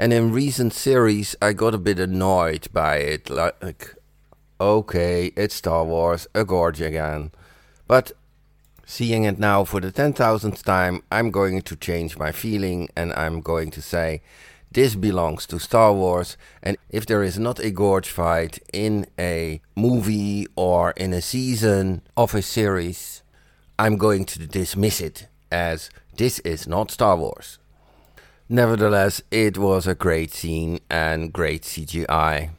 And 0.00 0.14
in 0.14 0.32
recent 0.32 0.72
series, 0.72 1.36
I 1.42 1.52
got 1.52 1.74
a 1.74 1.78
bit 1.78 1.98
annoyed 1.98 2.68
by 2.72 2.96
it. 2.96 3.28
Like, 3.28 3.96
okay, 4.58 5.26
it's 5.36 5.56
Star 5.56 5.84
Wars, 5.84 6.26
a 6.34 6.42
gorge 6.42 6.80
again. 6.80 7.32
But 7.86 8.12
seeing 8.86 9.24
it 9.24 9.38
now 9.38 9.64
for 9.64 9.78
the 9.78 9.92
10,000th 9.92 10.62
time, 10.62 11.02
I'm 11.12 11.30
going 11.30 11.60
to 11.60 11.76
change 11.76 12.16
my 12.16 12.32
feeling 12.32 12.88
and 12.96 13.12
I'm 13.12 13.42
going 13.42 13.70
to 13.72 13.82
say 13.82 14.22
this 14.72 14.94
belongs 14.94 15.46
to 15.48 15.58
Star 15.58 15.92
Wars. 15.92 16.38
And 16.62 16.78
if 16.88 17.04
there 17.04 17.22
is 17.22 17.38
not 17.38 17.58
a 17.58 17.70
gorge 17.70 18.08
fight 18.08 18.58
in 18.72 19.06
a 19.18 19.60
movie 19.76 20.46
or 20.56 20.92
in 20.92 21.12
a 21.12 21.20
season 21.20 22.00
of 22.16 22.34
a 22.34 22.40
series, 22.40 23.22
I'm 23.78 23.98
going 23.98 24.24
to 24.24 24.46
dismiss 24.46 25.02
it 25.02 25.28
as 25.52 25.90
this 26.16 26.38
is 26.38 26.66
not 26.66 26.90
Star 26.90 27.18
Wars. 27.18 27.58
Nevertheless, 28.52 29.22
it 29.30 29.56
was 29.58 29.86
a 29.86 29.94
great 29.94 30.34
scene 30.34 30.80
and 30.90 31.32
great 31.32 31.62
CGI. 31.62 32.50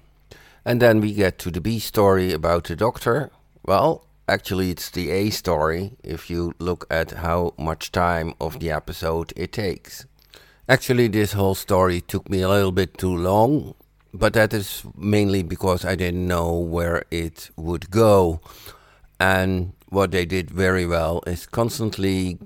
And 0.63 0.81
then 0.81 1.01
we 1.01 1.13
get 1.13 1.37
to 1.39 1.51
the 1.51 1.59
B 1.59 1.79
story 1.79 2.31
about 2.31 2.63
the 2.63 2.77
Doctor. 2.77 3.29
Well, 3.65 4.07
actually, 4.25 4.71
it's 4.71 4.89
the 4.89 5.11
A 5.11 5.31
story 5.31 5.97
if 6.01 6.29
you 6.29 6.53
look 6.59 6.87
at 6.89 7.11
how 7.11 7.53
much 7.57 7.91
time 7.91 8.35
of 8.39 8.61
the 8.61 8.71
episode 8.71 9.33
it 9.35 9.51
takes. 9.51 10.05
Actually, 10.69 11.09
this 11.09 11.33
whole 11.33 11.55
story 11.55 11.99
took 11.99 12.29
me 12.29 12.41
a 12.41 12.47
little 12.47 12.71
bit 12.71 12.97
too 12.97 13.13
long, 13.13 13.75
but 14.13 14.31
that 14.31 14.53
is 14.53 14.85
mainly 14.95 15.43
because 15.43 15.83
I 15.83 15.95
didn't 15.95 16.25
know 16.25 16.55
where 16.55 17.03
it 17.11 17.49
would 17.57 17.91
go. 17.91 18.39
And 19.19 19.73
what 19.89 20.11
they 20.11 20.25
did 20.25 20.51
very 20.51 20.85
well 20.85 21.21
is 21.27 21.45
constantly 21.45 22.39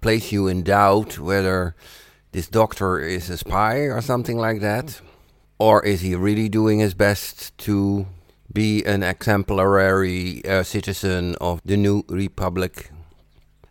place 0.00 0.32
you 0.32 0.48
in 0.48 0.64
doubt 0.64 1.20
whether 1.20 1.76
this 2.36 2.48
doctor 2.48 2.98
is 2.98 3.30
a 3.30 3.38
spy 3.38 3.76
or 3.88 4.02
something 4.02 4.36
like 4.36 4.60
that. 4.60 5.00
Or 5.58 5.82
is 5.82 6.02
he 6.02 6.14
really 6.14 6.50
doing 6.50 6.80
his 6.80 6.92
best 6.92 7.56
to 7.64 8.04
be 8.52 8.84
an 8.84 9.02
exemplary 9.02 10.44
uh, 10.44 10.62
citizen 10.62 11.36
of 11.40 11.62
the 11.64 11.78
new 11.78 12.04
republic? 12.10 12.90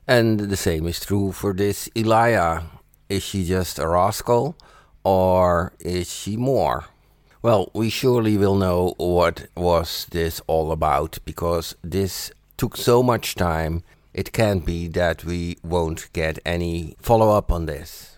And 0.07 0.39
the 0.39 0.57
same 0.57 0.87
is 0.87 0.99
true 0.99 1.31
for 1.31 1.53
this 1.53 1.89
Elia 1.95 2.63
is 3.07 3.21
she 3.21 3.45
just 3.45 3.77
a 3.77 3.87
rascal 3.87 4.55
or 5.03 5.73
is 5.79 6.11
she 6.11 6.35
more? 6.35 6.85
Well, 7.43 7.69
we 7.75 7.91
surely 7.91 8.35
will 8.35 8.55
know 8.55 8.95
what 8.97 9.45
was 9.55 10.07
this 10.09 10.41
all 10.47 10.71
about 10.71 11.19
because 11.23 11.75
this 11.83 12.31
took 12.57 12.77
so 12.77 13.03
much 13.03 13.35
time. 13.35 13.83
It 14.11 14.33
can't 14.33 14.65
be 14.65 14.87
that 14.87 15.23
we 15.23 15.59
won't 15.63 16.11
get 16.13 16.39
any 16.43 16.95
follow 16.99 17.29
up 17.29 17.51
on 17.51 17.67
this. 17.67 18.14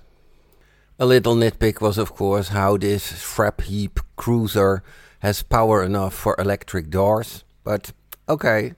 A 0.99 1.06
little 1.06 1.36
nitpick 1.36 1.80
was, 1.80 1.99
of 1.99 2.15
course, 2.15 2.48
how 2.48 2.76
this 2.76 3.03
scrap 3.03 3.61
heap 3.61 3.99
cruiser 4.15 4.82
has 5.19 5.44
power 5.44 5.84
enough 5.84 6.15
for 6.15 6.36
electric 6.40 6.90
doors, 6.90 7.44
but 7.64 7.91
okay. 8.28 8.74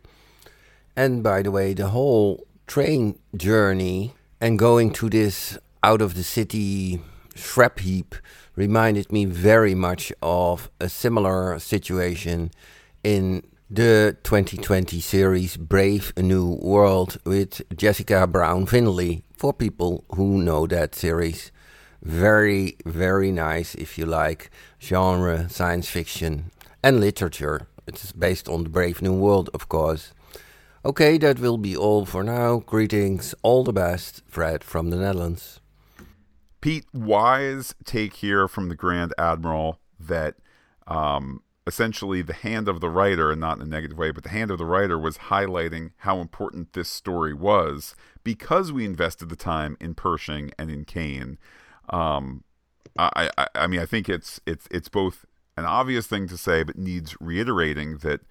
And 0.97 1.23
by 1.23 1.43
the 1.43 1.51
way, 1.51 1.73
the 1.73 1.87
whole 1.87 2.45
train 2.67 3.17
journey 3.37 4.15
and 4.41 4.59
going 4.59 4.91
to 4.95 5.09
this 5.09 5.57
out 5.81 6.01
of 6.01 6.15
the 6.15 6.23
city 6.23 7.01
scrap 7.35 7.79
heap 7.79 8.15
reminded 8.57 9.13
me 9.13 9.23
very 9.23 9.73
much 9.73 10.11
of 10.21 10.69
a 10.81 10.89
similar 10.89 11.57
situation 11.57 12.51
in 13.01 13.47
the 13.69 14.17
2020 14.23 14.99
series 14.99 15.55
Brave 15.55 16.11
New 16.17 16.59
World 16.61 17.17
with 17.23 17.61
Jessica 17.77 18.27
Brown 18.27 18.65
Findlay 18.65 19.23
for 19.37 19.53
people 19.53 20.03
who 20.15 20.43
know 20.43 20.67
that 20.67 20.95
series. 20.95 21.53
Very, 22.01 22.77
very 22.85 23.31
nice 23.31 23.75
if 23.75 23.97
you 23.97 24.05
like 24.05 24.49
genre, 24.81 25.49
science 25.49 25.89
fiction, 25.89 26.51
and 26.83 26.99
literature. 26.99 27.67
It's 27.87 28.11
based 28.11 28.47
on 28.47 28.63
the 28.63 28.69
Brave 28.69 29.01
New 29.01 29.13
World, 29.13 29.49
of 29.53 29.67
course. 29.67 30.13
Okay, 30.85 31.17
that 31.17 31.39
will 31.39 31.57
be 31.57 31.75
all 31.75 32.05
for 32.05 32.23
now. 32.23 32.59
Greetings, 32.59 33.35
all 33.43 33.63
the 33.63 33.73
best, 33.73 34.21
Fred 34.27 34.63
from 34.63 34.89
the 34.89 34.97
Netherlands. 34.97 35.59
Pete, 36.61 36.85
wise 36.93 37.75
take 37.83 38.15
here 38.15 38.47
from 38.47 38.69
the 38.69 38.75
Grand 38.75 39.13
Admiral 39.17 39.79
that 39.99 40.35
um, 40.87 41.41
essentially 41.67 42.21
the 42.21 42.33
hand 42.33 42.67
of 42.67 42.79
the 42.79 42.89
writer, 42.89 43.31
and 43.31 43.41
not 43.41 43.57
in 43.57 43.63
a 43.63 43.65
negative 43.65 43.97
way, 43.97 44.11
but 44.11 44.23
the 44.23 44.29
hand 44.29 44.51
of 44.51 44.57
the 44.57 44.65
writer 44.65 44.97
was 44.97 45.17
highlighting 45.17 45.91
how 45.97 46.19
important 46.19 46.73
this 46.73 46.89
story 46.89 47.33
was 47.33 47.95
because 48.23 48.71
we 48.71 48.85
invested 48.85 49.29
the 49.29 49.35
time 49.35 49.77
in 49.79 49.93
Pershing 49.93 50.51
and 50.57 50.71
in 50.71 50.85
Kane. 50.85 51.37
Um, 51.91 52.43
I, 52.97 53.29
I, 53.37 53.47
I 53.55 53.67
mean, 53.67 53.79
I 53.79 53.85
think 53.85 54.09
it's 54.09 54.39
it's 54.45 54.67
it's 54.71 54.89
both 54.89 55.25
an 55.57 55.65
obvious 55.65 56.07
thing 56.07 56.27
to 56.27 56.37
say, 56.37 56.63
but 56.63 56.77
needs 56.77 57.15
reiterating 57.19 57.97
that 57.97 58.21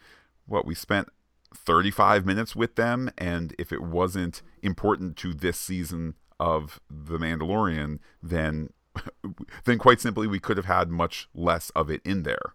what 0.46 0.66
we 0.66 0.74
spent 0.74 1.08
35 1.54 2.26
minutes 2.26 2.54
with 2.54 2.76
them, 2.76 3.10
and 3.16 3.54
if 3.58 3.72
it 3.72 3.82
wasn't 3.82 4.42
important 4.62 5.16
to 5.18 5.34
this 5.34 5.58
season 5.58 6.14
of 6.38 6.80
The 6.90 7.18
Mandalorian, 7.18 7.98
then 8.22 8.70
then 9.64 9.78
quite 9.78 10.00
simply 10.00 10.26
we 10.26 10.40
could 10.40 10.56
have 10.56 10.66
had 10.66 10.90
much 10.90 11.28
less 11.34 11.70
of 11.70 11.90
it 11.90 12.00
in 12.04 12.22
there. 12.22 12.54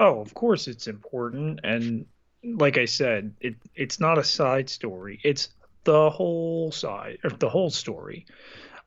Oh, 0.00 0.20
of 0.20 0.34
course 0.34 0.68
it's 0.68 0.86
important 0.86 1.60
and 1.62 2.06
like 2.44 2.76
I 2.76 2.86
said, 2.86 3.34
it 3.40 3.54
it's 3.74 4.00
not 4.00 4.18
a 4.18 4.24
side 4.24 4.68
story. 4.68 5.20
It's 5.22 5.48
the 5.84 6.10
whole 6.10 6.72
side 6.72 7.18
or 7.24 7.30
the 7.30 7.48
whole 7.48 7.70
story. 7.70 8.26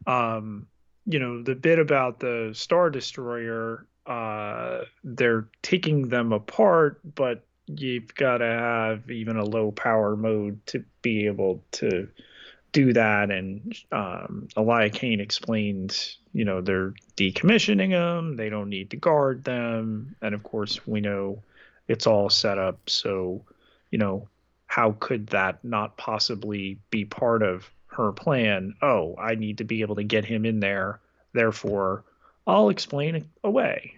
Um, 0.07 0.67
you 1.05 1.19
know, 1.19 1.41
the 1.41 1.55
bit 1.55 1.79
about 1.79 2.19
the 2.19 2.51
Star 2.53 2.89
Destroyer, 2.89 3.85
uh, 4.05 4.81
they're 5.03 5.47
taking 5.61 6.09
them 6.09 6.33
apart, 6.33 6.99
but 7.15 7.45
you've 7.67 8.13
got 8.15 8.39
to 8.39 8.45
have 8.45 9.09
even 9.09 9.37
a 9.37 9.45
low 9.45 9.71
power 9.71 10.15
mode 10.15 10.65
to 10.67 10.83
be 11.01 11.25
able 11.27 11.63
to 11.71 12.07
do 12.71 12.93
that. 12.93 13.31
And 13.31 13.75
um, 13.91 14.47
Elia 14.57 14.89
Kane 14.89 15.19
explained, 15.19 15.97
you 16.33 16.45
know, 16.45 16.61
they're 16.61 16.93
decommissioning 17.15 17.91
them. 17.91 18.35
They 18.35 18.49
don't 18.49 18.69
need 18.69 18.91
to 18.91 18.97
guard 18.97 19.43
them. 19.43 20.15
And 20.21 20.35
of 20.35 20.43
course, 20.43 20.85
we 20.85 21.01
know 21.01 21.41
it's 21.87 22.07
all 22.07 22.29
set 22.29 22.57
up. 22.57 22.89
So, 22.89 23.43
you 23.91 23.97
know, 23.97 24.27
how 24.67 24.95
could 24.99 25.27
that 25.27 25.63
not 25.63 25.97
possibly 25.97 26.79
be 26.89 27.05
part 27.05 27.43
of 27.43 27.69
her 27.95 28.11
plan. 28.11 28.75
Oh, 28.81 29.15
I 29.17 29.35
need 29.35 29.57
to 29.59 29.63
be 29.63 29.81
able 29.81 29.95
to 29.95 30.03
get 30.03 30.25
him 30.25 30.45
in 30.45 30.59
there. 30.59 30.99
Therefore, 31.33 32.03
I'll 32.47 32.69
explain 32.69 33.29
away. 33.43 33.95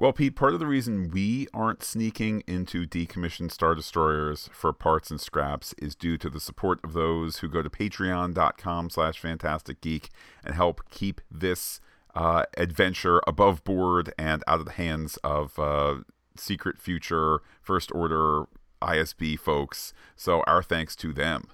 Well, 0.00 0.12
Pete, 0.12 0.36
part 0.36 0.54
of 0.54 0.60
the 0.60 0.66
reason 0.66 1.10
we 1.10 1.48
aren't 1.52 1.82
sneaking 1.82 2.44
into 2.46 2.86
decommissioned 2.86 3.50
Star 3.50 3.74
Destroyers 3.74 4.48
for 4.52 4.72
parts 4.72 5.10
and 5.10 5.20
scraps 5.20 5.74
is 5.76 5.96
due 5.96 6.16
to 6.18 6.30
the 6.30 6.38
support 6.38 6.78
of 6.84 6.92
those 6.92 7.38
who 7.38 7.48
go 7.48 7.62
to 7.62 7.70
patreon.com 7.70 8.90
slash 8.90 9.18
phantastic 9.18 9.80
geek 9.80 10.10
and 10.44 10.54
help 10.54 10.88
keep 10.88 11.20
this 11.28 11.80
uh, 12.14 12.44
adventure 12.56 13.20
above 13.26 13.64
board 13.64 14.14
and 14.16 14.44
out 14.46 14.60
of 14.60 14.66
the 14.66 14.72
hands 14.72 15.16
of 15.24 15.58
uh, 15.58 15.96
secret 16.36 16.78
future 16.78 17.40
first 17.60 17.90
order 17.92 18.44
ISB 18.80 19.36
folks. 19.36 19.92
So 20.14 20.44
our 20.46 20.62
thanks 20.62 20.94
to 20.96 21.12
them 21.12 21.48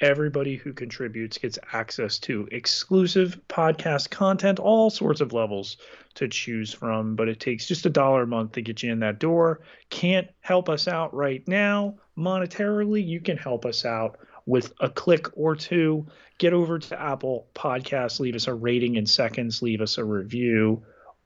everybody 0.00 0.56
who 0.56 0.72
contributes 0.72 1.38
gets 1.38 1.58
access 1.72 2.18
to 2.18 2.48
exclusive 2.50 3.40
podcast 3.48 4.10
content, 4.10 4.58
all 4.58 4.90
sorts 4.90 5.20
of 5.20 5.32
levels 5.32 5.76
to 6.14 6.28
choose 6.28 6.72
from. 6.72 7.16
But 7.16 7.28
it 7.28 7.40
takes 7.40 7.66
just 7.66 7.86
a 7.86 7.90
dollar 7.90 8.22
a 8.22 8.26
month 8.26 8.52
to 8.52 8.62
get 8.62 8.82
you 8.82 8.92
in 8.92 9.00
that 9.00 9.18
door. 9.18 9.60
Can't 9.90 10.28
help 10.40 10.68
us 10.68 10.88
out 10.88 11.14
right 11.14 11.46
now 11.46 11.96
monetarily. 12.16 13.06
You 13.06 13.20
can 13.20 13.36
help 13.36 13.64
us 13.64 13.84
out 13.84 14.18
with 14.46 14.72
a 14.80 14.88
click 14.88 15.28
or 15.34 15.54
two. 15.54 16.06
Get 16.38 16.52
over 16.52 16.78
to 16.78 17.00
Apple 17.00 17.48
Podcasts, 17.54 18.20
leave 18.20 18.34
us 18.34 18.48
a 18.48 18.54
rating 18.54 18.96
in 18.96 19.06
seconds, 19.06 19.62
leave 19.62 19.80
us 19.80 19.98
a 19.98 20.04
review, 20.04 20.82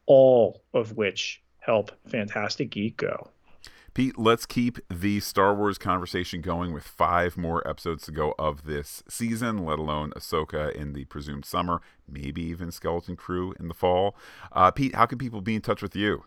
all 0.06 0.62
of 0.74 0.96
which 0.96 1.40
help 1.60 1.92
Phantastic 2.08 2.70
Geek 2.70 2.96
go. 2.96 3.30
Pete, 3.94 4.18
let's 4.18 4.44
keep 4.44 4.80
the 4.90 5.20
Star 5.20 5.54
Wars 5.54 5.78
conversation 5.78 6.40
going 6.40 6.72
with 6.72 6.82
five 6.82 7.36
more 7.36 7.66
episodes 7.66 8.04
to 8.06 8.10
go 8.10 8.34
of 8.40 8.64
this 8.64 9.04
season, 9.08 9.64
let 9.64 9.78
alone 9.78 10.10
Ahsoka 10.16 10.74
in 10.74 10.94
the 10.94 11.04
presumed 11.04 11.44
summer, 11.44 11.80
maybe 12.08 12.42
even 12.42 12.72
Skeleton 12.72 13.14
Crew 13.14 13.54
in 13.60 13.68
the 13.68 13.74
fall. 13.74 14.16
Uh, 14.50 14.72
Pete, 14.72 14.96
how 14.96 15.06
can 15.06 15.18
people 15.18 15.40
be 15.40 15.54
in 15.54 15.60
touch 15.60 15.80
with 15.80 15.94
you? 15.94 16.24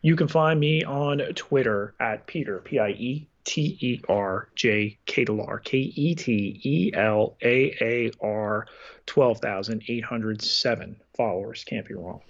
You 0.00 0.16
can 0.16 0.26
find 0.26 0.58
me 0.58 0.84
on 0.84 1.18
Twitter 1.34 1.92
at 2.00 2.26
Peter, 2.26 2.60
P 2.60 2.78
I 2.78 2.88
E 2.88 3.28
T 3.44 3.76
E 3.80 4.00
R 4.08 4.48
J 4.54 4.96
K 5.04 5.22
E 5.22 6.14
T 6.14 6.60
E 6.64 6.92
L 6.94 7.36
A 7.42 7.76
A 7.82 8.10
R, 8.22 8.66
12,807 9.04 10.96
followers. 11.14 11.64
Can't 11.64 11.86
be 11.86 11.92
wrong. 11.92 12.22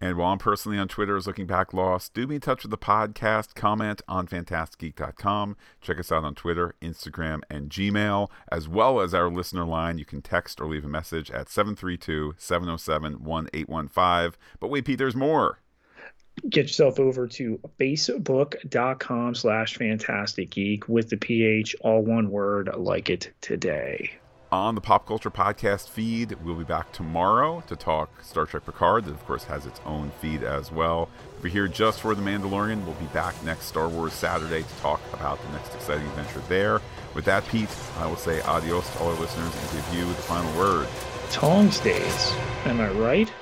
And 0.00 0.16
while 0.16 0.32
I'm 0.32 0.38
personally 0.38 0.78
on 0.78 0.88
Twitter 0.88 1.16
as 1.16 1.26
Looking 1.26 1.46
Back 1.46 1.72
Lost, 1.72 2.12
do 2.12 2.26
be 2.26 2.34
in 2.34 2.40
touch 2.40 2.62
with 2.62 2.70
the 2.70 2.78
podcast. 2.78 3.54
Comment 3.54 4.02
on 4.06 4.26
phantasticgeek.com. 4.26 5.56
Check 5.80 5.98
us 5.98 6.12
out 6.12 6.24
on 6.24 6.34
Twitter, 6.34 6.74
Instagram, 6.82 7.40
and 7.48 7.70
Gmail, 7.70 8.28
as 8.52 8.68
well 8.68 9.00
as 9.00 9.14
our 9.14 9.30
listener 9.30 9.64
line. 9.64 9.96
You 9.98 10.04
can 10.04 10.20
text 10.20 10.60
or 10.60 10.66
leave 10.66 10.84
a 10.84 10.88
message 10.88 11.30
at 11.30 11.48
732 11.48 12.34
707 12.36 13.24
1815. 13.24 14.38
But 14.60 14.68
wait, 14.68 14.84
Pete, 14.84 14.98
there's 14.98 15.16
more. 15.16 15.60
Get 16.50 16.66
yourself 16.66 17.00
over 17.00 17.26
to 17.28 17.58
facebook.com 17.80 19.34
slash 19.34 19.78
phantastic 19.78 20.50
geek 20.50 20.86
with 20.86 21.08
the 21.08 21.16
PH, 21.16 21.74
all 21.80 22.02
one 22.02 22.30
word, 22.30 22.68
like 22.76 23.08
it 23.08 23.32
today 23.40 24.18
on 24.56 24.74
the 24.74 24.80
Pop 24.80 25.06
Culture 25.06 25.30
Podcast 25.30 25.88
feed. 25.88 26.36
We'll 26.42 26.54
be 26.54 26.64
back 26.64 26.90
tomorrow 26.90 27.62
to 27.66 27.76
talk 27.76 28.22
Star 28.22 28.46
Trek 28.46 28.64
Picard, 28.64 29.04
that 29.04 29.10
of 29.10 29.24
course 29.26 29.44
has 29.44 29.66
its 29.66 29.80
own 29.84 30.10
feed 30.20 30.42
as 30.42 30.72
well. 30.72 31.08
If 31.36 31.44
you're 31.44 31.52
here 31.52 31.68
just 31.68 32.00
for 32.00 32.14
The 32.14 32.22
Mandalorian, 32.22 32.84
we'll 32.84 32.94
be 32.94 33.06
back 33.06 33.34
next 33.44 33.66
Star 33.66 33.86
Wars 33.86 34.14
Saturday 34.14 34.62
to 34.62 34.74
talk 34.80 35.00
about 35.12 35.42
the 35.42 35.52
next 35.52 35.74
exciting 35.74 36.06
adventure 36.06 36.42
there. 36.48 36.80
With 37.14 37.26
that, 37.26 37.46
Pete, 37.48 37.68
I 37.98 38.06
will 38.06 38.16
say 38.16 38.40
adios 38.42 38.88
to 38.92 38.98
all 39.00 39.08
our 39.08 39.20
listeners 39.20 39.54
and 39.54 39.72
give 39.72 39.94
you 39.94 40.06
the 40.06 40.14
final 40.22 40.58
word. 40.58 40.88
Tong 41.30 41.70
stays. 41.70 42.34
Am 42.64 42.80
I 42.80 42.90
right? 42.90 43.32